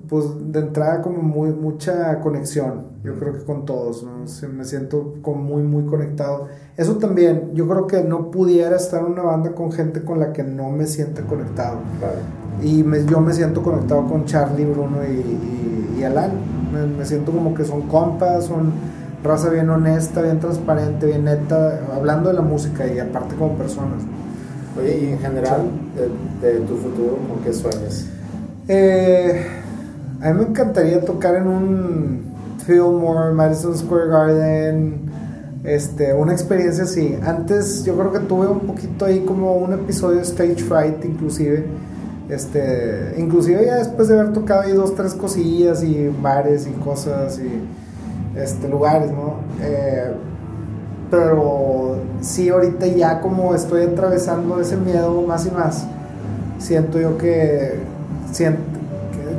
pues, 0.08 0.24
de 0.52 0.60
entrada 0.60 1.02
como 1.02 1.22
muy, 1.22 1.50
mucha 1.52 2.20
conexión, 2.20 2.84
yo 3.02 3.14
creo 3.18 3.32
que 3.32 3.44
con 3.44 3.64
todos, 3.64 4.04
¿no? 4.04 4.24
Me 4.52 4.64
siento 4.64 5.14
como 5.22 5.42
muy, 5.42 5.62
muy 5.62 5.84
conectado. 5.86 6.46
Eso 6.76 6.96
también, 6.98 7.50
yo 7.54 7.66
creo 7.68 7.86
que 7.86 8.04
no 8.04 8.30
pudiera 8.30 8.76
estar 8.76 9.00
en 9.04 9.12
una 9.12 9.22
banda 9.22 9.52
con 9.52 9.72
gente 9.72 10.02
con 10.04 10.20
la 10.20 10.32
que 10.32 10.44
no 10.44 10.70
me 10.70 10.86
sienta 10.86 11.22
conectado. 11.22 11.78
Vale. 12.00 12.68
Y 12.68 12.82
me- 12.84 13.04
yo 13.06 13.20
me 13.20 13.32
siento 13.32 13.62
conectado 13.62 14.06
con 14.06 14.24
Charlie, 14.24 14.64
Bruno 14.66 14.98
y, 15.04 15.12
y- 15.12 15.96
y 16.00 16.04
Alan. 16.04 16.30
Me, 16.72 16.86
me 16.86 17.04
siento 17.04 17.32
como 17.32 17.54
que 17.54 17.64
son 17.64 17.82
compas, 17.82 18.44
son 18.44 18.70
raza 19.24 19.48
bien 19.50 19.68
honesta, 19.70 20.22
bien 20.22 20.38
transparente, 20.38 21.06
bien 21.06 21.24
neta, 21.24 21.80
hablando 21.94 22.28
de 22.28 22.34
la 22.36 22.42
música 22.42 22.86
y 22.86 22.98
aparte 23.00 23.34
como 23.34 23.54
personas. 23.54 24.02
Oye, 24.78 25.06
y 25.06 25.12
en 25.12 25.18
general, 25.18 25.62
de, 26.40 26.48
de 26.52 26.60
tu 26.60 26.76
futuro, 26.76 27.16
¿con 27.28 27.42
qué 27.42 27.52
sueñas? 27.52 28.06
Eh, 28.68 29.46
a 30.20 30.30
mí 30.30 30.40
me 30.40 30.48
encantaría 30.50 31.00
tocar 31.00 31.36
en 31.36 31.46
un 31.46 32.22
Fillmore, 32.66 33.32
Madison 33.32 33.76
Square 33.76 34.08
Garden, 34.08 35.00
este, 35.64 36.12
una 36.12 36.32
experiencia 36.32 36.84
así. 36.84 37.18
Antes 37.24 37.84
yo 37.84 37.96
creo 37.96 38.12
que 38.12 38.20
tuve 38.20 38.46
un 38.46 38.60
poquito 38.60 39.06
ahí 39.06 39.20
como 39.20 39.54
un 39.54 39.72
episodio 39.72 40.18
de 40.18 40.22
Stage 40.24 40.56
Fright 40.56 41.02
inclusive. 41.04 41.64
Este, 42.28 43.14
inclusive 43.16 43.64
ya 43.64 43.76
después 43.76 44.08
de 44.08 44.20
haber 44.20 44.34
tocado 44.34 44.60
ahí 44.60 44.72
dos, 44.72 44.94
tres 44.94 45.14
cosillas 45.14 45.82
y 45.82 46.08
bares 46.20 46.66
y 46.66 46.72
cosas 46.72 47.38
y 47.38 48.38
este, 48.38 48.68
lugares, 48.68 49.10
¿no? 49.10 49.36
Eh, 49.62 50.12
pero 51.10 51.96
sí, 52.20 52.50
ahorita 52.50 52.86
ya 52.88 53.22
como 53.22 53.54
estoy 53.54 53.84
atravesando 53.84 54.60
ese 54.60 54.76
miedo 54.76 55.22
más 55.22 55.46
y 55.46 55.50
más, 55.50 55.86
siento 56.58 57.00
yo 57.00 57.16
que, 57.16 57.80
siento, 58.32 58.60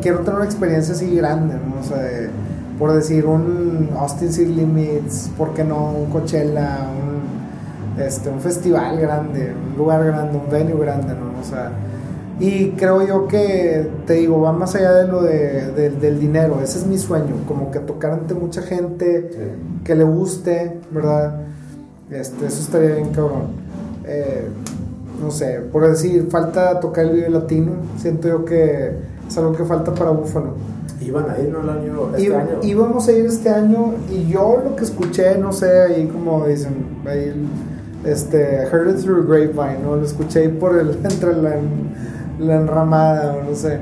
quiero 0.01 0.19
tener 0.19 0.35
una 0.35 0.45
experiencia 0.45 0.93
así 0.93 1.15
grande, 1.15 1.55
¿no? 1.55 1.79
O 1.79 1.83
sea, 1.83 1.97
de- 1.97 2.29
por 2.77 2.93
decir 2.93 3.25
un 3.25 3.89
Austin 3.99 4.31
City 4.31 4.53
Limits, 4.53 5.29
¿por 5.37 5.53
qué 5.53 5.63
no? 5.65 5.91
Un 5.91 6.09
Coachella, 6.11 6.87
un, 6.89 8.01
este, 8.01 8.29
un 8.29 8.39
festival 8.39 8.99
grande, 8.99 9.53
un 9.71 9.77
lugar 9.77 10.05
grande, 10.05 10.37
un 10.37 10.49
venue 10.49 10.79
grande, 10.79 11.13
¿no? 11.13 11.39
O 11.41 11.43
sea, 11.43 11.71
y 12.39 12.69
creo 12.71 13.05
yo 13.05 13.27
que, 13.27 13.89
te 14.07 14.13
digo, 14.13 14.39
va 14.39 14.53
más 14.53 14.73
allá 14.75 14.93
de 14.93 15.07
lo 15.09 15.21
de, 15.23 15.71
del- 15.73 15.99
del 15.99 16.19
dinero, 16.21 16.61
ese 16.63 16.79
es 16.79 16.85
mi 16.87 16.97
sueño, 16.97 17.35
como 17.49 17.69
que 17.69 17.79
tocar 17.79 18.11
ante 18.13 18.33
mucha 18.33 18.61
gente, 18.61 19.29
que 19.83 19.93
le 19.95 20.05
guste, 20.05 20.79
¿verdad? 20.91 21.33
Este, 22.09 22.45
eso 22.45 22.61
estaría 22.61 22.95
bien 22.95 23.09
cabrón. 23.09 23.47
Eh, 24.05 24.47
no 25.21 25.31
sé, 25.31 25.61
por 25.71 25.87
decir, 25.87 26.27
falta 26.29 26.79
tocar 26.79 27.05
el 27.05 27.11
video 27.11 27.29
latino, 27.29 27.73
siento 27.97 28.27
yo 28.27 28.45
que 28.45 28.91
es 29.27 29.37
algo 29.37 29.53
que 29.53 29.65
falta 29.65 29.93
para 29.93 30.11
Búfalo. 30.11 30.53
Iban 31.01 31.29
a 31.29 31.39
ir, 31.39 31.49
¿no? 31.49 31.61
El 31.61 31.69
año, 31.69 32.15
este 32.15 32.35
año. 32.35 32.59
Íbamos 32.61 33.07
a 33.07 33.11
ir 33.11 33.25
este 33.25 33.49
año 33.49 33.93
y 34.11 34.27
yo 34.27 34.61
lo 34.63 34.75
que 34.75 34.83
escuché, 34.83 35.37
no 35.37 35.53
sé, 35.53 35.81
ahí 35.81 36.07
como 36.07 36.45
dicen, 36.45 36.73
ahí, 37.05 37.33
este, 38.05 38.63
heard 38.63 38.89
it 38.89 39.03
through 39.03 39.27
grapevine, 39.27 39.83
¿no? 39.83 39.95
Lo 39.95 40.05
escuché 40.05 40.41
ahí 40.41 40.47
por 40.49 40.77
el, 40.77 40.99
entre 41.03 41.35
la, 41.35 41.55
la 42.39 42.55
enramada, 42.55 43.35
o 43.35 43.49
no 43.49 43.55
sé, 43.55 43.79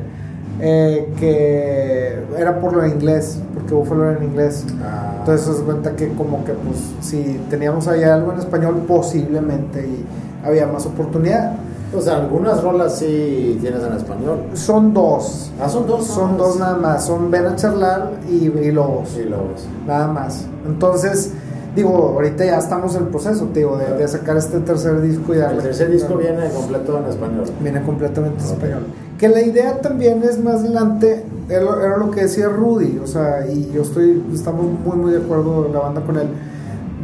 eh, 0.59 1.13
que 1.19 2.19
era 2.37 2.59
por 2.59 2.73
lo 2.73 2.81
de 2.81 2.89
inglés, 2.89 3.39
porque 3.53 3.73
Buffalo 3.73 4.09
era 4.09 4.19
en 4.19 4.23
inglés. 4.25 4.65
Ah, 4.83 5.15
Entonces 5.19 5.57
se 5.57 5.63
cuenta 5.63 5.95
que 5.95 6.09
como 6.09 6.43
que 6.45 6.53
pues 6.53 6.77
si 7.01 7.39
teníamos 7.49 7.87
ahí 7.87 8.03
algo 8.03 8.31
en 8.33 8.39
español 8.39 8.83
posiblemente 8.87 9.81
y 9.81 10.05
había 10.47 10.67
más 10.67 10.85
oportunidad. 10.85 11.53
o 11.95 12.01
sea, 12.01 12.17
algunas 12.17 12.61
rolas 12.63 12.97
sí 12.99 13.57
tienes 13.61 13.81
en 13.83 13.93
español. 13.93 14.39
Son 14.53 14.93
dos, 14.93 15.51
Ah, 15.61 15.69
son 15.69 15.87
dos. 15.87 16.05
son 16.05 16.31
más. 16.31 16.37
dos 16.37 16.59
nada 16.59 16.75
más, 16.77 17.05
son 17.05 17.31
Ven 17.31 17.45
a 17.45 17.55
charlar 17.55 18.11
y, 18.29 18.47
y 18.47 18.71
Lobos, 18.71 19.09
Sí, 19.15 19.23
lobos. 19.23 19.65
nada 19.87 20.07
más. 20.07 20.45
Entonces, 20.65 21.31
digo, 21.75 22.13
ahorita 22.15 22.43
ya 22.45 22.57
estamos 22.57 22.93
en 22.95 23.03
el 23.03 23.07
proceso, 23.07 23.47
digo, 23.53 23.77
de, 23.77 23.97
de 23.97 24.07
sacar 24.07 24.35
este 24.37 24.59
tercer 24.59 24.99
disco 25.01 25.33
y 25.33 25.37
darle. 25.37 25.57
El 25.59 25.63
tercer 25.63 25.89
disco 25.91 26.15
viene 26.15 26.49
completo 26.49 26.97
en 26.97 27.05
español. 27.05 27.45
Viene 27.61 27.81
completamente 27.83 28.43
en 28.43 28.49
español. 28.51 28.83
Que 29.17 29.29
la 29.29 29.41
idea 29.41 29.79
también 29.81 30.21
es 30.23 30.43
más 30.43 30.55
adelante, 30.61 31.23
era, 31.49 31.61
lo- 31.63 31.79
era 31.81 31.97
lo 31.97 32.11
que 32.11 32.21
decía 32.23 32.49
Rudy, 32.49 32.99
o 33.03 33.07
sea, 33.07 33.47
y 33.47 33.71
yo 33.73 33.81
estoy, 33.81 34.23
estamos 34.33 34.65
muy, 34.85 34.97
muy 34.97 35.11
de 35.11 35.19
acuerdo 35.19 35.69
la 35.73 35.79
banda 35.79 36.01
con 36.01 36.17
él, 36.17 36.27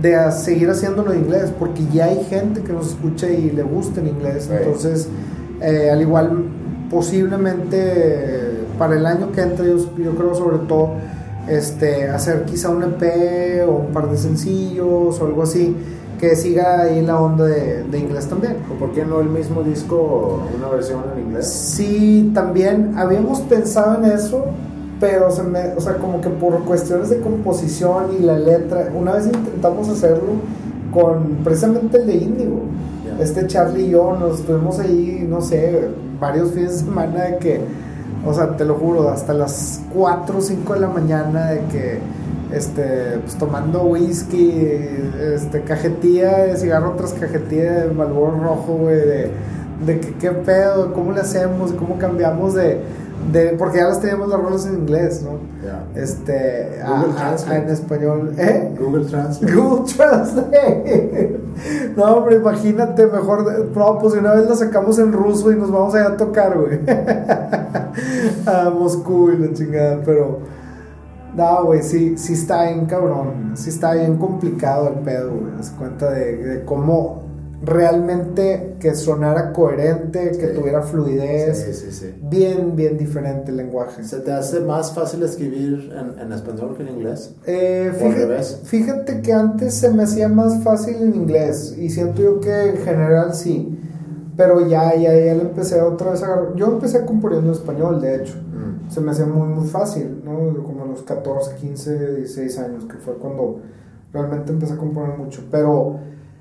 de 0.03 0.31
seguir 0.33 0.69
haciéndolo 0.69 1.13
en 1.13 1.21
inglés, 1.21 1.51
porque 1.57 1.81
ya 1.91 2.05
hay 2.05 2.23
gente 2.25 2.61
que 2.61 2.73
nos 2.73 2.89
escucha 2.89 3.27
y 3.30 3.49
le 3.49 3.63
gusta 3.63 4.01
en 4.01 4.09
inglés, 4.09 4.47
Right. 4.49 4.61
entonces, 4.67 5.07
eh, 5.61 5.89
al 5.89 6.01
igual, 6.01 6.43
posiblemente 6.91 8.65
para 8.77 8.95
el 8.95 9.05
año 9.05 9.31
que 9.31 9.41
entra, 9.41 9.65
yo, 9.65 9.77
yo 9.97 10.15
creo 10.15 10.35
sobre 10.35 10.57
todo, 10.67 10.91
este, 11.47 12.09
hacer 12.09 12.43
quizá 12.45 12.69
un 12.69 12.84
EP 12.84 13.65
o 13.67 13.71
un 13.88 13.93
par 13.93 14.09
de 14.09 14.17
sencillos 14.17 15.19
o 15.19 15.25
algo 15.25 15.43
así, 15.43 15.75
que 16.19 16.35
siga 16.35 16.81
ahí 16.84 17.01
la 17.01 17.19
onda 17.19 17.45
de, 17.45 17.84
de 17.84 17.99
inglés 17.99 18.27
también. 18.27 18.57
¿O 18.73 18.80
por 18.80 18.91
qué 18.93 19.05
no 19.05 19.19
el 19.19 19.30
mismo 19.30 19.61
disco, 19.63 20.41
una 20.57 20.69
versión 20.69 21.01
en 21.15 21.25
inglés? 21.25 21.47
Sí, 21.47 22.31
también 22.34 22.93
habíamos 22.97 23.41
pensado 23.41 24.03
en 24.03 24.11
eso, 24.11 24.45
pero 24.99 25.32
se 25.32 25.44
me, 25.44 25.74
o 25.76 25.82
sea, 25.82 25.95
como 25.95 26.22
que 26.22 26.30
por 26.30 26.64
cuestiones 26.64 27.10
de 27.10 27.20
composición 27.20 28.11
y 28.20 28.24
la 28.24 28.38
letra, 28.38 28.90
una 28.95 29.14
vez 29.14 29.26
intentamos 29.26 29.90
hacerlo 29.90 30.34
con 30.94 31.44
precisamente 31.44 31.98
el 31.98 32.07
de 32.07 32.15
Índigo. 32.15 32.61
Este 33.20 33.45
Charlie 33.48 33.86
y 33.86 33.90
yo 33.91 34.15
nos 34.20 34.40
estuvimos 34.40 34.80
ahí, 34.80 35.26
no 35.30 35.41
sé, 35.41 35.90
varios 36.20 36.52
fines 36.52 36.72
de 36.72 36.78
semana 36.86 37.24
de 37.26 37.38
que, 37.38 37.61
o 38.26 38.34
sea, 38.34 38.56
te 38.56 38.65
lo 38.65 38.76
juro, 38.76 39.10
hasta 39.10 39.34
las 39.34 39.82
4 39.94 40.38
o 40.38 40.41
5 40.41 40.74
de 40.74 40.80
la 40.80 40.88
mañana 40.88 41.52
de 41.52 41.60
que, 41.72 41.99
este, 42.52 43.18
pues 43.24 43.36
tomando 43.36 43.84
whisky, 43.84 44.52
este, 45.36 45.61
cajetilla 45.61 46.45
de 46.45 46.57
cigarro 46.57 46.94
tras 46.95 47.14
cajetilla 47.14 47.86
de 47.86 47.94
Malboro 47.94 48.40
rojo, 48.40 48.74
güey, 48.74 48.95
de, 48.95 49.32
de 49.86 49.99
que 49.99 50.14
qué 50.15 50.32
pedo, 50.32 50.94
cómo 50.94 51.11
le 51.11 51.22
hacemos, 51.22 51.74
cómo 51.74 51.98
cambiamos 51.98 52.53
de, 52.53 52.80
de, 53.31 53.55
porque 53.57 53.77
ya 53.77 53.85
las 53.85 53.99
teníamos 54.01 54.27
las 54.29 54.39
rolas 54.39 54.65
en 54.65 54.73
inglés, 54.75 55.23
¿no? 55.23 55.39
Este, 55.99 56.81
a- 56.83 56.89
Google 57.01 57.13
a- 57.13 57.15
Translate. 57.15 57.57
en 57.63 57.69
español, 57.69 58.33
¿eh? 58.37 58.75
Google 58.79 59.05
Translate. 59.05 59.53
Google 59.55 59.93
Translate. 59.95 61.39
No, 61.95 62.03
hombre, 62.05 62.37
imagínate, 62.37 63.05
mejor. 63.05 63.69
No, 63.75 63.99
pues 63.99 64.15
una 64.15 64.33
vez 64.33 64.49
la 64.49 64.55
sacamos 64.55 64.97
en 64.97 65.13
ruso 65.13 65.51
y 65.51 65.55
nos 65.55 65.71
vamos 65.71 65.93
allá 65.93 66.07
a 66.07 66.17
tocar, 66.17 66.57
güey. 66.57 66.79
a 68.47 68.69
Moscú 68.77 69.29
y 69.31 69.37
la 69.37 69.53
chingada, 69.53 70.01
pero. 70.03 70.39
No, 71.35 71.65
güey, 71.65 71.83
sí, 71.83 72.17
sí 72.17 72.33
está 72.33 72.63
bien 72.65 72.85
cabrón. 72.87 73.51
Sí 73.55 73.69
está 73.69 73.93
bien 73.93 74.17
complicado 74.17 74.87
el 74.89 74.95
pedo, 75.03 75.29
güey. 75.31 75.55
Das 75.57 75.69
cuenta 75.71 76.09
de, 76.11 76.37
de 76.37 76.65
cómo 76.65 77.22
realmente 77.65 78.76
que 78.80 78.94
sonara 78.95 79.53
coherente, 79.53 80.31
que 80.31 80.48
Sí. 80.49 80.53
tuviera 80.53 80.81
fluidez. 80.81 81.57
Sí, 81.77 81.91
sí. 81.91 82.14
Bien, 82.22 82.76
bien 82.76 82.98
diferente 82.98 83.52
el 83.52 83.57
lenguaje. 83.57 84.03
¿Se 84.03 84.19
te 84.19 84.31
hace 84.31 84.60
más 84.60 84.91
fácil 84.94 85.23
escribir 85.23 85.91
en, 85.98 86.19
en 86.19 86.31
español 86.31 86.76
que 86.76 86.84
en 86.84 86.90
inglés? 86.90 87.35
Eh, 87.45 87.91
¿O 88.02 88.06
al 88.06 88.14
fíjate, 88.14 88.44
fíjate 88.65 89.22
que 89.22 89.34
antes 89.34 89.73
se 89.73 89.90
me 89.91 90.03
hacía 90.03 90.27
más 90.30 90.61
fácil 90.64 90.95
en 90.98 91.15
inglés 91.15 91.76
y 91.77 91.90
siento 91.90 92.22
yo 92.22 92.40
que 92.40 92.69
en 92.69 92.77
general 92.77 93.34
sí. 93.34 93.80
Pero 94.35 94.68
ya, 94.68 94.95
ya, 94.95 95.14
ya 95.14 95.35
le 95.35 95.41
empecé 95.41 95.80
otra 95.81 96.11
vez 96.11 96.23
a 96.23 96.26
agarrar. 96.26 96.56
Yo 96.56 96.65
empecé 96.68 97.06
componiendo 97.06 97.48
en 97.49 97.53
español, 97.53 98.02
de 98.02 98.15
hecho. 98.15 98.34
Mm. 98.38 98.90
Se 98.90 98.99
me 98.99 99.11
hacía 99.11 99.26
muy, 99.27 99.48
muy 99.48 99.68
fácil, 99.68 100.22
¿no? 100.26 100.64
Como 100.64 100.84
a 100.84 100.88
los 100.88 101.03
14, 101.03 101.56
15, 101.56 102.15
16 102.18 102.57
años, 102.60 102.85
que 102.85 102.98
fue 102.98 103.14
cuando 103.15 103.60
realmente 104.11 104.52
empecé 104.52 104.73
a 104.73 104.77
componer 104.77 105.18
mucho. 105.19 105.44
Pero 105.52 105.99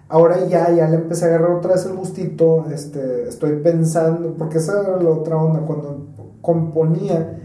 ahora 0.08 0.46
ya, 0.46 0.70
ya 0.72 0.88
le 0.88 0.96
empecé 0.96 1.24
a 1.24 1.28
agarrar 1.28 1.52
otra 1.52 1.72
vez 1.72 1.86
el 1.86 1.94
gustito. 1.96 2.66
Este, 2.72 3.28
estoy 3.28 3.60
pensando, 3.60 4.34
porque 4.38 4.58
esa 4.58 4.80
era 4.82 5.02
la 5.02 5.10
otra 5.10 5.36
onda. 5.36 5.60
Cuando 5.60 6.06
componía, 6.40 7.38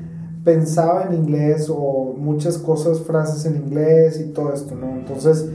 pensaba 0.43 1.03
en 1.03 1.13
inglés 1.13 1.69
o 1.69 2.13
muchas 2.17 2.57
cosas, 2.57 3.01
frases 3.01 3.45
en 3.45 3.57
inglés 3.57 4.19
y 4.19 4.31
todo 4.31 4.53
esto, 4.53 4.75
¿no? 4.75 4.87
Entonces, 4.91 5.45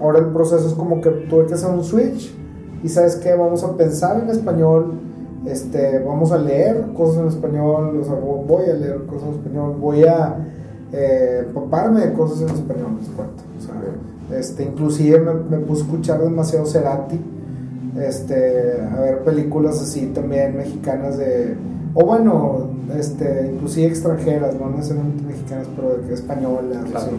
ahora 0.00 0.18
el 0.18 0.26
proceso 0.26 0.68
es 0.68 0.74
como 0.74 1.00
que 1.00 1.10
tuve 1.10 1.46
que 1.46 1.54
hacer 1.54 1.70
un 1.70 1.82
switch 1.82 2.34
y 2.82 2.88
sabes 2.88 3.16
qué, 3.16 3.34
vamos 3.34 3.64
a 3.64 3.76
pensar 3.76 4.20
en 4.20 4.28
español, 4.28 5.00
este, 5.46 6.00
vamos 6.00 6.32
a 6.32 6.38
leer 6.38 6.92
cosas 6.94 7.22
en 7.22 7.28
español, 7.28 8.04
voy 8.46 8.64
a 8.64 8.74
leer 8.74 9.06
cosas 9.06 9.28
en 9.28 9.34
español, 9.36 9.76
voy 9.80 10.04
a 10.04 10.36
eh, 10.92 11.44
empaparme 11.46 12.00
de 12.00 12.12
cosas 12.12 12.42
en 12.42 12.54
español, 12.54 12.98
les 12.98 13.08
este, 14.38 14.64
inclusive 14.64 15.18
me, 15.20 15.34
me 15.56 15.64
puse 15.64 15.82
a 15.82 15.84
escuchar 15.84 16.20
demasiado 16.22 16.66
Cerati, 16.66 17.18
este, 18.00 18.80
a 18.80 19.00
ver 19.00 19.22
películas 19.24 19.80
así 19.80 20.06
también 20.14 20.56
mexicanas 20.56 21.18
de, 21.18 21.56
o 21.94 22.04
bueno, 22.06 22.70
este, 22.98 23.50
inclusive 23.52 23.88
extranjeras, 23.88 24.54
no 24.58 24.70
necesariamente 24.70 25.22
mexicanas, 25.24 25.66
pero 25.76 25.96
de 25.96 26.08
que 26.08 26.14
españolas, 26.14 26.84
Claro. 26.90 27.06
así, 27.06 27.16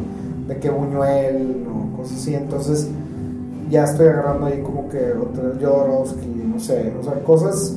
de 0.48 0.58
que 0.58 0.70
Buñuel 0.70 1.66
o 1.70 1.96
cosas 1.98 2.18
así, 2.18 2.34
entonces 2.36 2.88
ya 3.70 3.84
estoy 3.86 4.08
agarrando 4.08 4.48
ahí 4.48 4.62
como 4.62 4.90
que 4.90 5.14
otra 5.14 5.54
Jodorowsky, 5.62 6.28
no 6.52 6.60
sé, 6.60 6.92
o 7.00 7.04
sea, 7.04 7.14
cosas 7.24 7.76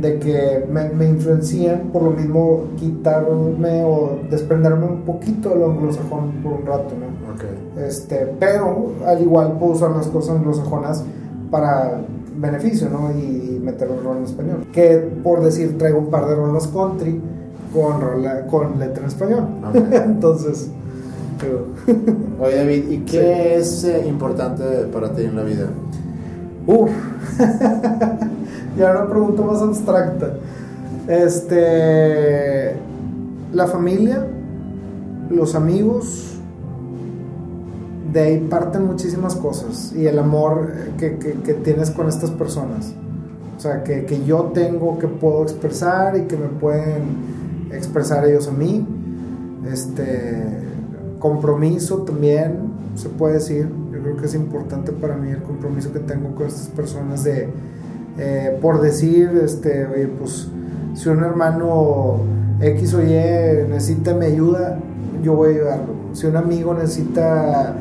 de 0.00 0.18
que 0.18 0.66
me, 0.70 0.88
me 0.90 1.06
influencian, 1.08 1.90
por 1.92 2.02
lo 2.02 2.10
mismo 2.12 2.64
quitarme 2.78 3.82
o 3.84 4.18
desprenderme 4.30 4.86
un 4.86 5.00
poquito 5.02 5.48
de 5.50 5.56
lo 5.56 5.70
anglosajón 5.72 6.32
por 6.42 6.52
un 6.52 6.66
rato, 6.66 6.94
¿no? 6.98 7.32
Ok. 7.34 7.44
Este, 7.86 8.32
pero 8.38 8.92
al 9.06 9.20
igual 9.20 9.56
puedo 9.58 9.72
usar 9.72 9.90
las 9.90 10.06
cosas 10.06 10.36
anglosajonas 10.36 11.04
para 11.50 12.00
beneficio, 12.36 12.88
¿no? 12.88 13.10
Y 13.10 13.60
meter 13.62 13.88
el 13.90 14.02
rol 14.04 14.18
en 14.18 14.24
español. 14.24 14.66
Que 14.72 14.96
por 15.22 15.42
decir, 15.42 15.76
traigo 15.76 15.98
un 15.98 16.06
par 16.10 16.26
de 16.26 16.34
rolas 16.36 16.66
country 16.68 17.20
con, 17.72 18.00
rola- 18.00 18.46
con 18.46 18.78
letra 18.78 19.02
en 19.02 19.08
español. 19.08 19.44
Ok. 19.68 19.76
Entonces, 19.92 20.70
pero- 21.40 21.66
Oye, 22.40 22.56
David, 22.56 22.84
¿y 22.90 22.98
qué 23.00 23.56
es 23.56 23.84
eh, 23.84 24.04
importante 24.08 24.62
para 24.92 25.12
ti 25.12 25.22
en 25.24 25.36
la 25.36 25.42
vida? 25.42 25.66
Uf. 26.66 26.90
ya 28.76 28.90
una 28.92 29.08
pregunta 29.08 29.42
más 29.42 29.60
abstracta. 29.62 30.34
Este. 31.08 32.74
La 33.52 33.66
familia, 33.66 34.26
los 35.28 35.54
amigos, 35.56 36.36
de 38.12 38.20
ahí 38.20 38.46
parten 38.50 38.86
muchísimas 38.86 39.34
cosas. 39.36 39.92
Y 39.96 40.06
el 40.06 40.18
amor 40.18 40.70
que, 40.98 41.18
que- 41.18 41.34
que 41.34 41.54
tienes 41.54 41.90
con 41.90 42.08
estas 42.08 42.30
personas. 42.30 42.92
O 43.56 43.60
sea, 43.60 43.82
que, 43.84 44.04
que 44.06 44.24
yo 44.24 44.50
tengo, 44.54 44.98
que 44.98 45.06
puedo 45.08 45.42
expresar 45.42 46.16
y 46.16 46.22
que 46.22 46.36
me 46.36 46.46
pueden 46.46 47.68
expresar 47.72 48.24
ellos 48.26 48.48
a 48.48 48.52
mí. 48.52 48.86
Este. 49.70 50.58
Compromiso 51.18 51.98
también, 51.98 52.60
se 52.94 53.08
puede 53.10 53.34
decir. 53.34 53.68
Yo 53.92 54.00
creo 54.02 54.16
que 54.16 54.26
es 54.26 54.34
importante 54.34 54.92
para 54.92 55.16
mí 55.16 55.30
el 55.30 55.42
compromiso 55.42 55.92
que 55.92 55.98
tengo 55.98 56.34
con 56.34 56.46
estas 56.46 56.68
personas 56.68 57.24
de. 57.24 57.48
Eh, 58.20 58.58
por 58.60 58.80
decir, 58.80 59.30
este, 59.42 59.86
oye, 59.86 60.06
pues 60.06 60.48
si 60.94 61.08
un 61.08 61.24
hermano 61.24 62.18
X 62.60 62.94
o 62.94 63.02
Y 63.02 63.68
necesita 63.68 64.14
mi 64.14 64.26
ayuda, 64.26 64.78
yo 65.22 65.34
voy 65.34 65.48
a 65.48 65.56
ayudarlo. 65.56 65.94
Si 66.12 66.26
un 66.26 66.36
amigo 66.36 66.74
necesita 66.74 67.74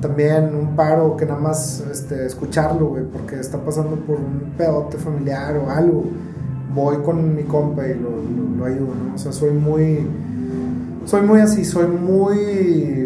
también 0.00 0.54
un 0.54 0.76
paro, 0.76 1.16
que 1.16 1.26
nada 1.26 1.40
más 1.40 1.82
este, 1.90 2.26
escucharlo, 2.26 2.88
güey, 2.88 3.04
porque 3.04 3.36
está 3.40 3.58
pasando 3.58 3.96
por 3.96 4.16
un 4.16 4.52
pedote 4.56 4.96
familiar 4.98 5.56
o 5.56 5.70
algo, 5.70 6.04
voy 6.74 6.98
con 6.98 7.34
mi 7.34 7.42
compa 7.44 7.86
y 7.88 7.94
lo, 7.94 8.10
lo- 8.56 8.64
ayudo, 8.64 8.88
¿no? 8.94 9.14
O 9.14 9.18
sea, 9.18 9.32
soy 9.32 9.52
muy... 9.52 10.06
Soy 11.08 11.22
muy 11.22 11.40
así, 11.40 11.64
soy 11.64 11.86
muy 11.86 12.36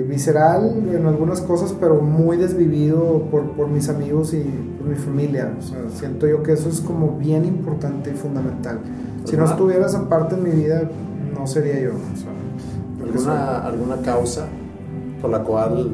visceral 0.08 0.74
en 0.92 1.06
algunas 1.06 1.40
cosas, 1.40 1.72
pero 1.78 2.00
muy 2.00 2.36
desvivido 2.36 3.28
por, 3.30 3.52
por 3.52 3.68
mis 3.68 3.88
amigos 3.88 4.34
y 4.34 4.40
por 4.76 4.88
mi 4.88 4.96
familia. 4.96 5.52
O 5.56 5.62
sea, 5.62 5.78
siento 5.94 6.26
yo 6.26 6.42
que 6.42 6.50
eso 6.54 6.68
es 6.68 6.80
como 6.80 7.16
bien 7.16 7.44
importante 7.44 8.10
y 8.10 8.14
fundamental. 8.14 8.80
Si 9.24 9.36
no 9.36 9.44
estuviera 9.44 9.86
esa 9.86 10.08
parte 10.08 10.34
en 10.34 10.42
mi 10.42 10.50
vida, 10.50 10.82
no 11.38 11.46
sería 11.46 11.78
yo. 11.80 11.90
o 11.92 12.16
sea, 12.16 12.32
soy- 13.20 13.30
¿Alguna, 13.30 13.58
¿Alguna 13.66 13.96
causa 14.04 14.46
por 15.20 15.30
la 15.30 15.44
cual 15.44 15.92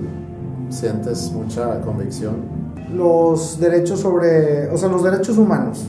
sientes 0.70 1.30
mucha 1.32 1.80
convicción? 1.82 2.56
los 2.97 3.60
derechos 3.60 4.01
sobre, 4.01 4.66
o 4.70 4.78
sea, 4.78 4.89
los 4.89 5.05
derechos 5.05 5.36
humanos. 5.36 5.85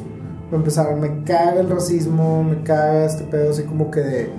Para 0.47 0.57
empezar, 0.57 0.93
me 0.97 1.23
caga 1.23 1.61
el 1.61 1.69
racismo, 1.69 2.43
me 2.43 2.61
caga 2.63 3.05
este 3.05 3.23
pedo 3.23 3.51
así 3.51 3.63
como 3.63 3.89
que 3.89 4.01
de, 4.01 4.29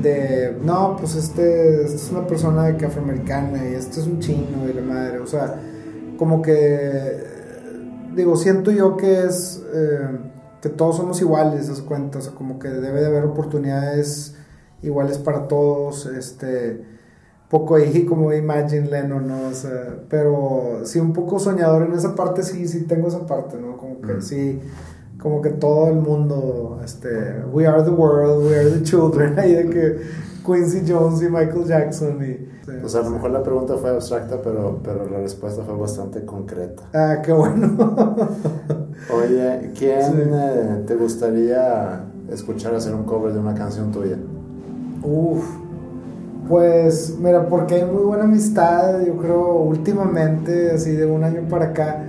de 0.00 0.56
no, 0.62 0.96
pues 0.96 1.14
este, 1.16 1.84
es 1.84 2.10
una 2.10 2.26
persona 2.26 2.64
de 2.64 2.76
que 2.76 2.86
afroamericana 2.86 3.68
y 3.68 3.74
este 3.74 4.00
es 4.00 4.06
un 4.06 4.20
chino 4.20 4.68
y 4.68 4.72
la 4.72 4.82
madre, 4.82 5.18
o 5.18 5.26
sea, 5.26 5.54
como 6.18 6.40
que, 6.40 7.24
digo, 8.14 8.36
siento 8.36 8.70
yo 8.70 8.96
que 8.96 9.24
es, 9.24 9.62
eh, 9.74 10.08
que 10.60 10.68
todos 10.68 10.96
somos 10.96 11.20
iguales, 11.20 11.68
das 11.68 11.80
cuenta, 11.82 12.18
o 12.18 12.22
sea, 12.22 12.34
como 12.34 12.58
que 12.58 12.68
debe 12.68 13.00
de 13.00 13.06
haber 13.06 13.24
oportunidades 13.24 14.34
iguales 14.82 15.18
para 15.18 15.48
todos, 15.48 16.06
este 16.06 16.84
poco 17.48 17.74
ahí 17.74 18.06
como 18.06 18.32
Imagine 18.32 18.88
Lennon, 18.88 19.28
¿no? 19.28 19.48
O 19.48 19.52
sea, 19.52 19.96
pero 20.08 20.80
sí 20.84 20.98
un 20.98 21.12
poco 21.12 21.38
soñador 21.38 21.82
en 21.82 21.92
esa 21.92 22.14
parte, 22.14 22.42
sí, 22.42 22.66
sí 22.66 22.84
tengo 22.84 23.08
esa 23.08 23.26
parte, 23.26 23.58
¿no? 23.58 23.76
Como 23.76 24.00
que 24.00 24.14
Mm. 24.14 24.22
sí, 24.22 24.60
como 25.22 25.40
que 25.40 25.50
todo 25.50 25.88
el 25.88 25.96
mundo, 25.96 26.80
este, 26.84 27.08
we 27.52 27.66
are 27.66 27.82
the 27.84 27.90
world, 27.90 28.44
we 28.44 28.56
are 28.58 28.70
the 28.70 28.82
children, 28.82 29.38
ahí 29.38 29.54
de 29.54 29.70
que 29.70 29.96
Quincy 30.44 30.82
Jones 30.90 31.22
y 31.22 31.26
Michael 31.28 31.64
Jackson 31.64 32.18
y... 32.20 32.34
sí, 32.66 32.72
O 32.84 32.88
sea, 32.88 33.02
a 33.02 33.04
lo 33.04 33.10
mejor 33.10 33.30
la 33.30 33.42
pregunta 33.44 33.74
fue 33.76 33.90
abstracta, 33.90 34.40
pero, 34.42 34.80
pero 34.82 35.08
la 35.08 35.18
respuesta 35.18 35.62
fue 35.62 35.76
bastante 35.76 36.24
concreta. 36.24 36.82
Ah, 36.92 37.22
qué 37.24 37.32
bueno. 37.32 37.68
Oye, 39.14 39.70
¿quién 39.78 40.02
Sí. 40.02 40.12
eh, 40.18 40.82
te 40.86 40.94
gustaría 40.96 42.04
escuchar 42.30 42.74
hacer 42.74 42.94
un 42.94 43.04
cover 43.04 43.32
de 43.32 43.38
una 43.38 43.54
canción 43.54 43.92
tuya? 43.92 44.16
Uf, 45.04 45.44
pues 46.48 47.16
mira, 47.20 47.48
porque 47.48 47.76
hay 47.76 47.84
muy 47.84 48.02
buena 48.02 48.24
amistad, 48.24 49.00
yo 49.06 49.16
creo, 49.18 49.54
últimamente, 49.62 50.72
así 50.72 50.90
de 50.92 51.06
un 51.06 51.22
año 51.22 51.42
para 51.48 51.66
acá, 51.66 52.04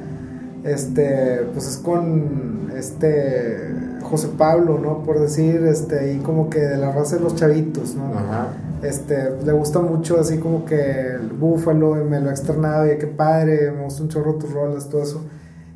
este, 0.63 1.45
pues 1.53 1.67
es 1.67 1.77
con 1.77 2.52
este 2.83 3.57
José 4.03 4.29
Pablo, 4.37 4.79
¿no? 4.79 5.03
Por 5.03 5.19
decir, 5.19 5.63
este, 5.65 5.99
ahí 5.99 6.17
como 6.19 6.49
que 6.49 6.59
de 6.59 6.77
la 6.77 6.91
raza 6.91 7.15
de 7.15 7.21
los 7.21 7.35
chavitos, 7.35 7.95
¿no? 7.95 8.05
Ajá. 8.17 8.49
Este, 8.83 9.31
le 9.43 9.53
gusta 9.53 9.79
mucho 9.79 10.19
así 10.19 10.37
como 10.39 10.65
que 10.65 11.11
el 11.15 11.29
búfalo, 11.29 11.99
y 11.99 12.03
me 12.03 12.19
lo 12.19 12.29
ha 12.29 12.33
externado, 12.33 12.91
y 12.91 12.97
qué 12.97 13.07
padre, 13.07 13.71
me 13.71 13.85
gusta 13.85 14.03
un 14.03 14.09
chorro 14.09 14.35
tus 14.35 14.51
rolas, 14.51 14.89
todo 14.89 15.01
eso. 15.01 15.21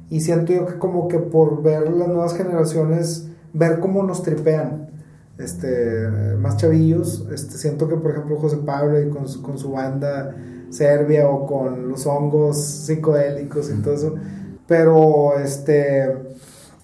Y 0.09 0.21
siento 0.21 0.53
yo 0.53 0.65
que 0.65 0.77
como 0.77 1.07
que 1.07 1.19
por 1.19 1.63
ver 1.63 1.89
las 1.89 2.07
nuevas 2.07 2.35
generaciones, 2.35 3.27
ver 3.53 3.79
cómo 3.79 4.03
nos 4.03 4.23
tripean, 4.23 4.87
este, 5.37 6.07
más 6.39 6.57
chavillos, 6.57 7.27
este, 7.31 7.57
siento 7.57 7.87
que 7.87 7.95
por 7.95 8.11
ejemplo 8.11 8.37
José 8.37 8.57
Pablo 8.57 8.99
y 8.99 9.09
con 9.09 9.27
su, 9.27 9.41
con 9.41 9.57
su 9.57 9.71
banda 9.71 10.35
Serbia 10.69 11.29
o 11.29 11.45
con 11.45 11.89
los 11.89 12.05
hongos 12.07 12.57
psicodélicos 12.57 13.69
y 13.69 13.81
todo 13.81 13.93
eso, 13.93 14.15
pero 14.67 15.37
este, 15.39 16.13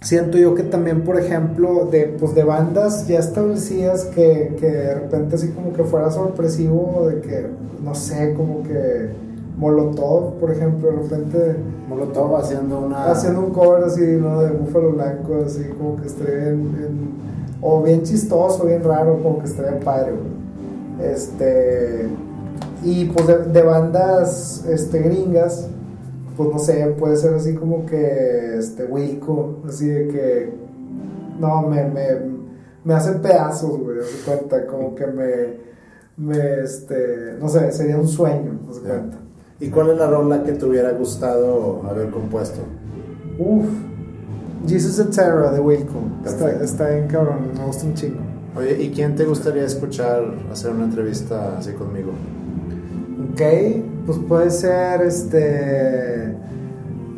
siento 0.03 0.37
yo 0.37 0.53
que 0.53 0.63
también 0.63 1.01
por 1.03 1.17
ejemplo 1.19 1.85
de, 1.85 2.15
pues, 2.19 2.35
de 2.35 2.43
bandas 2.43 3.07
ya 3.07 3.19
establecidas 3.19 4.03
que, 4.05 4.55
que 4.59 4.67
de 4.69 4.93
repente 4.95 5.35
así 5.35 5.49
como 5.49 5.73
que 5.73 5.83
fuera 5.83 6.11
sorpresivo, 6.11 7.07
de 7.09 7.21
que, 7.21 7.47
no 7.83 7.95
sé, 7.95 8.33
como 8.35 8.61
que 8.63 9.09
Molotov, 9.57 10.33
por 10.39 10.51
ejemplo, 10.51 10.89
de 10.91 10.95
repente 10.97 11.55
Molotov 11.87 12.35
haciendo 12.37 12.79
una... 12.79 13.11
haciendo 13.11 13.39
un 13.41 13.51
cover 13.51 13.83
así, 13.83 14.01
¿no? 14.19 14.41
De 14.41 14.49
Búfalo 14.51 14.91
Blanco, 14.91 15.43
así 15.45 15.63
como 15.77 15.95
que 15.97 16.07
bien, 16.09 16.71
bien- 16.77 17.33
o 17.61 17.81
bien 17.81 18.03
chistoso, 18.03 18.65
bien 18.65 18.83
raro, 18.83 19.19
como 19.23 19.39
que 19.39 19.45
estaría 19.45 19.79
padre, 19.79 20.11
güey. 20.11 21.11
Este, 21.11 22.07
Y 22.83 23.05
pues 23.05 23.27
de, 23.27 23.37
de 23.45 23.61
bandas 23.61 24.65
este, 24.69 24.99
gringas, 24.99 25.67
pues 26.35 26.49
no 26.49 26.59
sé, 26.59 26.95
puede 26.97 27.15
ser 27.17 27.33
así 27.33 27.53
como 27.55 27.85
que 27.85 28.57
este 28.57 28.85
Wilco, 28.85 29.59
así 29.67 29.87
de 29.87 30.07
que 30.07 30.53
no, 31.39 31.63
me, 31.63 31.83
me, 31.85 32.03
me 32.83 32.93
hace 32.93 33.13
pedazos, 33.13 33.79
güey, 33.79 33.99
haz 33.99 34.23
cuenta, 34.25 34.65
como 34.65 34.95
que 34.95 35.07
me, 35.07 35.57
me, 36.17 36.63
este, 36.63 37.35
no 37.39 37.49
sé, 37.49 37.71
sería 37.71 37.97
un 37.97 38.07
sueño, 38.07 38.59
haz 38.69 38.79
cuenta. 38.79 39.17
¿Y 39.59 39.69
cuál 39.69 39.91
es 39.91 39.97
la 39.97 40.07
rola 40.07 40.43
que 40.43 40.53
te 40.53 40.65
hubiera 40.65 40.91
gustado 40.91 41.83
haber 41.89 42.09
compuesto? 42.09 42.61
Uf, 43.37 43.65
Jesus 44.67 44.99
Etera 44.99 45.51
de 45.51 45.59
Wilco, 45.59 45.99
está, 46.25 46.51
está 46.63 46.89
bien 46.89 47.07
cabrón, 47.07 47.51
me 47.57 47.65
gusta 47.65 47.85
un 47.85 47.93
chingo. 47.93 48.19
Oye, 48.55 48.83
¿y 48.83 48.91
quién 48.91 49.15
te 49.15 49.25
gustaría 49.25 49.63
escuchar 49.63 50.23
hacer 50.51 50.71
una 50.71 50.85
entrevista 50.85 51.57
así 51.57 51.71
conmigo? 51.73 52.11
Ok, 53.31 53.41
pues 54.05 54.19
puede 54.27 54.49
ser 54.49 55.01
este. 55.01 56.33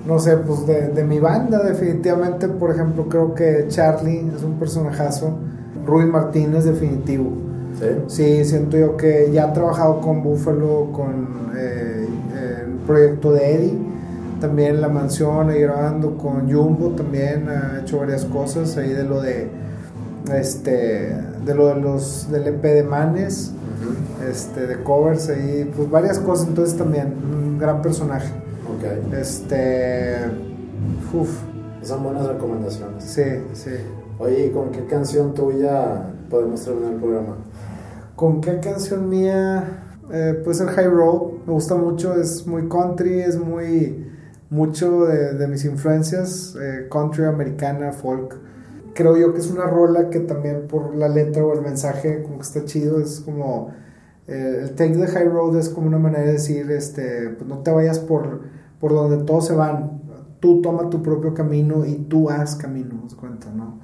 No 0.05 0.19
sé, 0.19 0.37
pues 0.37 0.67
de, 0.67 0.89
de, 0.89 1.03
mi 1.03 1.19
banda, 1.19 1.63
definitivamente, 1.63 2.47
por 2.47 2.69
ejemplo, 2.71 3.09
creo 3.09 3.33
que 3.33 3.65
Charlie 3.69 4.31
es 4.35 4.43
un 4.43 4.59
personajazo. 4.59 5.35
Rubén 5.85 6.11
Martínez, 6.11 6.63
definitivo. 6.65 7.31
Sí. 7.79 7.85
Sí, 8.07 8.45
siento 8.45 8.77
yo 8.77 8.97
que 8.97 9.31
ya 9.31 9.45
ha 9.45 9.53
trabajado 9.53 10.01
con 10.01 10.23
Buffalo, 10.23 10.89
con 10.93 11.51
eh, 11.57 12.07
el 12.65 12.73
proyecto 12.85 13.33
de 13.33 13.55
Eddie. 13.55 13.77
También 14.39 14.79
La 14.79 14.89
Mansión, 14.89 15.49
ahí 15.49 15.61
grabando 15.61 16.17
con 16.17 16.51
Jumbo, 16.51 16.89
también 16.89 17.49
ha 17.49 17.79
hecho 17.81 17.99
varias 17.99 18.25
cosas 18.25 18.77
ahí 18.77 18.89
de 18.89 19.03
lo 19.03 19.21
de. 19.21 19.49
Este. 20.33 21.17
De 21.45 21.55
lo 21.55 21.67
de 21.67 21.81
los. 21.81 22.29
del 22.31 22.47
EP 22.47 22.61
de 22.61 22.83
Manes 22.83 23.54
este, 24.29 24.67
de 24.67 24.83
covers 24.83 25.29
ahí, 25.29 25.71
pues 25.75 25.89
varias 25.89 26.19
cosas, 26.19 26.47
entonces 26.47 26.77
también 26.77 27.13
un 27.33 27.57
gran 27.57 27.81
personaje. 27.81 28.31
Ok. 28.75 29.13
Este, 29.13 30.17
uff. 31.13 31.29
Son 31.81 32.03
buenas 32.03 32.25
recomendaciones. 32.27 33.03
Sí, 33.03 33.23
sí. 33.53 33.71
Oye, 34.17 34.47
¿y 34.47 34.49
con 34.49 34.71
qué 34.71 34.85
canción 34.85 35.33
tuya 35.33 36.13
podemos 36.29 36.63
terminar 36.63 36.93
el 36.93 36.99
programa? 36.99 37.37
¿Con 38.15 38.41
qué 38.41 38.59
canción 38.59 39.07
mía? 39.07 39.81
Eh, 40.11 40.41
puede 40.43 40.57
ser 40.57 40.67
High 40.67 40.87
Road, 40.87 41.33
me 41.45 41.53
gusta 41.53 41.75
mucho, 41.75 42.19
es 42.19 42.47
muy 42.47 42.67
country, 42.69 43.19
es 43.19 43.37
muy 43.37 44.07
mucho 44.49 45.05
de, 45.05 45.33
de 45.33 45.47
mis 45.47 45.65
influencias, 45.65 46.55
eh, 46.59 46.87
country 46.89 47.25
americana, 47.25 47.91
folk. 47.91 48.35
Creo 48.93 49.17
yo 49.17 49.33
que 49.33 49.39
es 49.39 49.51
una 49.51 49.65
rola 49.65 50.09
que 50.09 50.21
también 50.21 50.67
por 50.67 50.95
la 50.95 51.09
letra 51.09 51.45
o 51.45 51.53
el 51.53 51.61
mensaje 51.61 52.23
como 52.23 52.37
que 52.37 52.43
está 52.43 52.63
chido, 52.65 52.99
es 52.99 53.19
como 53.19 53.71
el 54.27 54.73
take 54.75 54.93
the 54.93 55.07
high 55.07 55.27
road 55.27 55.57
es 55.57 55.69
como 55.69 55.87
una 55.87 55.99
manera 55.99 56.25
de 56.25 56.33
decir, 56.33 56.69
este, 56.71 57.29
pues 57.29 57.47
no 57.47 57.59
te 57.59 57.71
vayas 57.71 57.99
por, 57.99 58.41
por 58.79 58.93
donde 58.93 59.23
todos 59.23 59.47
se 59.47 59.53
van, 59.53 60.01
tú 60.39 60.61
toma 60.61 60.89
tu 60.89 61.03
propio 61.03 61.33
camino 61.33 61.85
y 61.85 61.95
tú 61.95 62.29
haz 62.29 62.55
camino, 62.55 62.95
¿nos 63.01 63.15
cuenta, 63.15 63.49
no? 63.51 63.81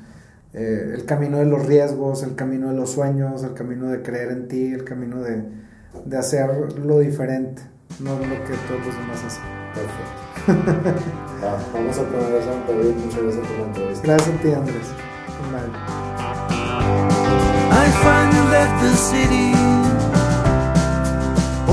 Eh, 0.53 0.93
el 0.95 1.05
camino 1.05 1.37
de 1.37 1.45
los 1.45 1.65
riesgos, 1.65 2.23
el 2.23 2.35
camino 2.35 2.69
de 2.69 2.75
los 2.75 2.89
sueños, 2.89 3.43
el 3.43 3.53
camino 3.53 3.87
de 3.89 4.01
creer 4.01 4.31
en 4.31 4.47
ti, 4.47 4.73
el 4.73 4.83
camino 4.83 5.21
de, 5.21 5.43
de 6.05 6.17
hacer 6.17 6.77
lo 6.79 6.99
diferente, 6.99 7.61
no 7.99 8.15
lo 8.15 8.19
que 8.19 8.53
todos 8.67 8.85
los 8.85 8.95
demás 8.97 9.23
hacen. 9.25 9.43
Perfecto. 9.73 10.21
ah, 11.43 11.57
vamos 11.73 11.97
a 11.97 12.03
poner 12.03 12.35
eso 12.35 12.51
en 12.51 12.61
pedir. 12.63 12.95
Muchas 12.95 13.23
gracias 13.23 13.47
por 13.47 13.59
la 13.59 13.65
entrevista. 13.65 14.07
Gracias 14.07 14.35
a 14.35 14.41
ti, 14.41 14.51
Andrés. 14.51 14.87
Vale. 15.51 15.71
I 17.71 17.89
finally 18.03 18.51
left 18.51 18.81
the 18.81 18.93
city, 18.95 19.53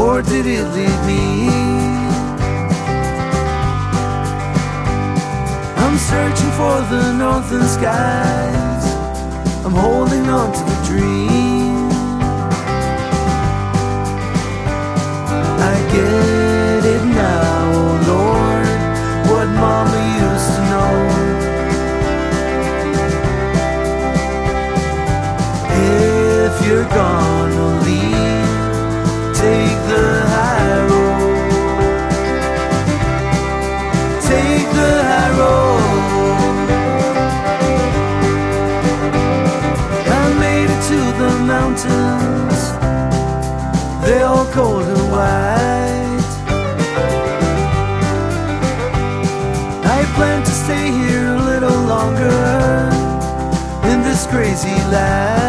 or 0.09 0.23
did 0.23 0.47
it 0.47 0.65
leave 0.77 1.01
me? 1.07 1.49
I'm 5.83 5.97
searching 5.99 6.53
for 6.61 6.77
the 6.93 7.13
northern 7.13 7.69
skies. 7.77 8.85
I'm 9.67 9.77
holding 9.87 10.27
on 10.39 10.49
to 10.57 10.63
the 10.71 10.79
dream. 10.89 11.91
I 15.73 15.75
get 15.95 16.83
it 16.95 17.05
now, 17.23 17.73
oh 17.79 17.95
Lord, 18.13 18.69
what 19.31 19.49
Mama 19.63 20.01
used 20.27 20.51
to 20.57 20.63
know. 20.73 20.95
If 26.51 26.67
you're 26.67 26.89
gonna 26.99 27.38
busy 54.59 54.75
land. 54.91 55.48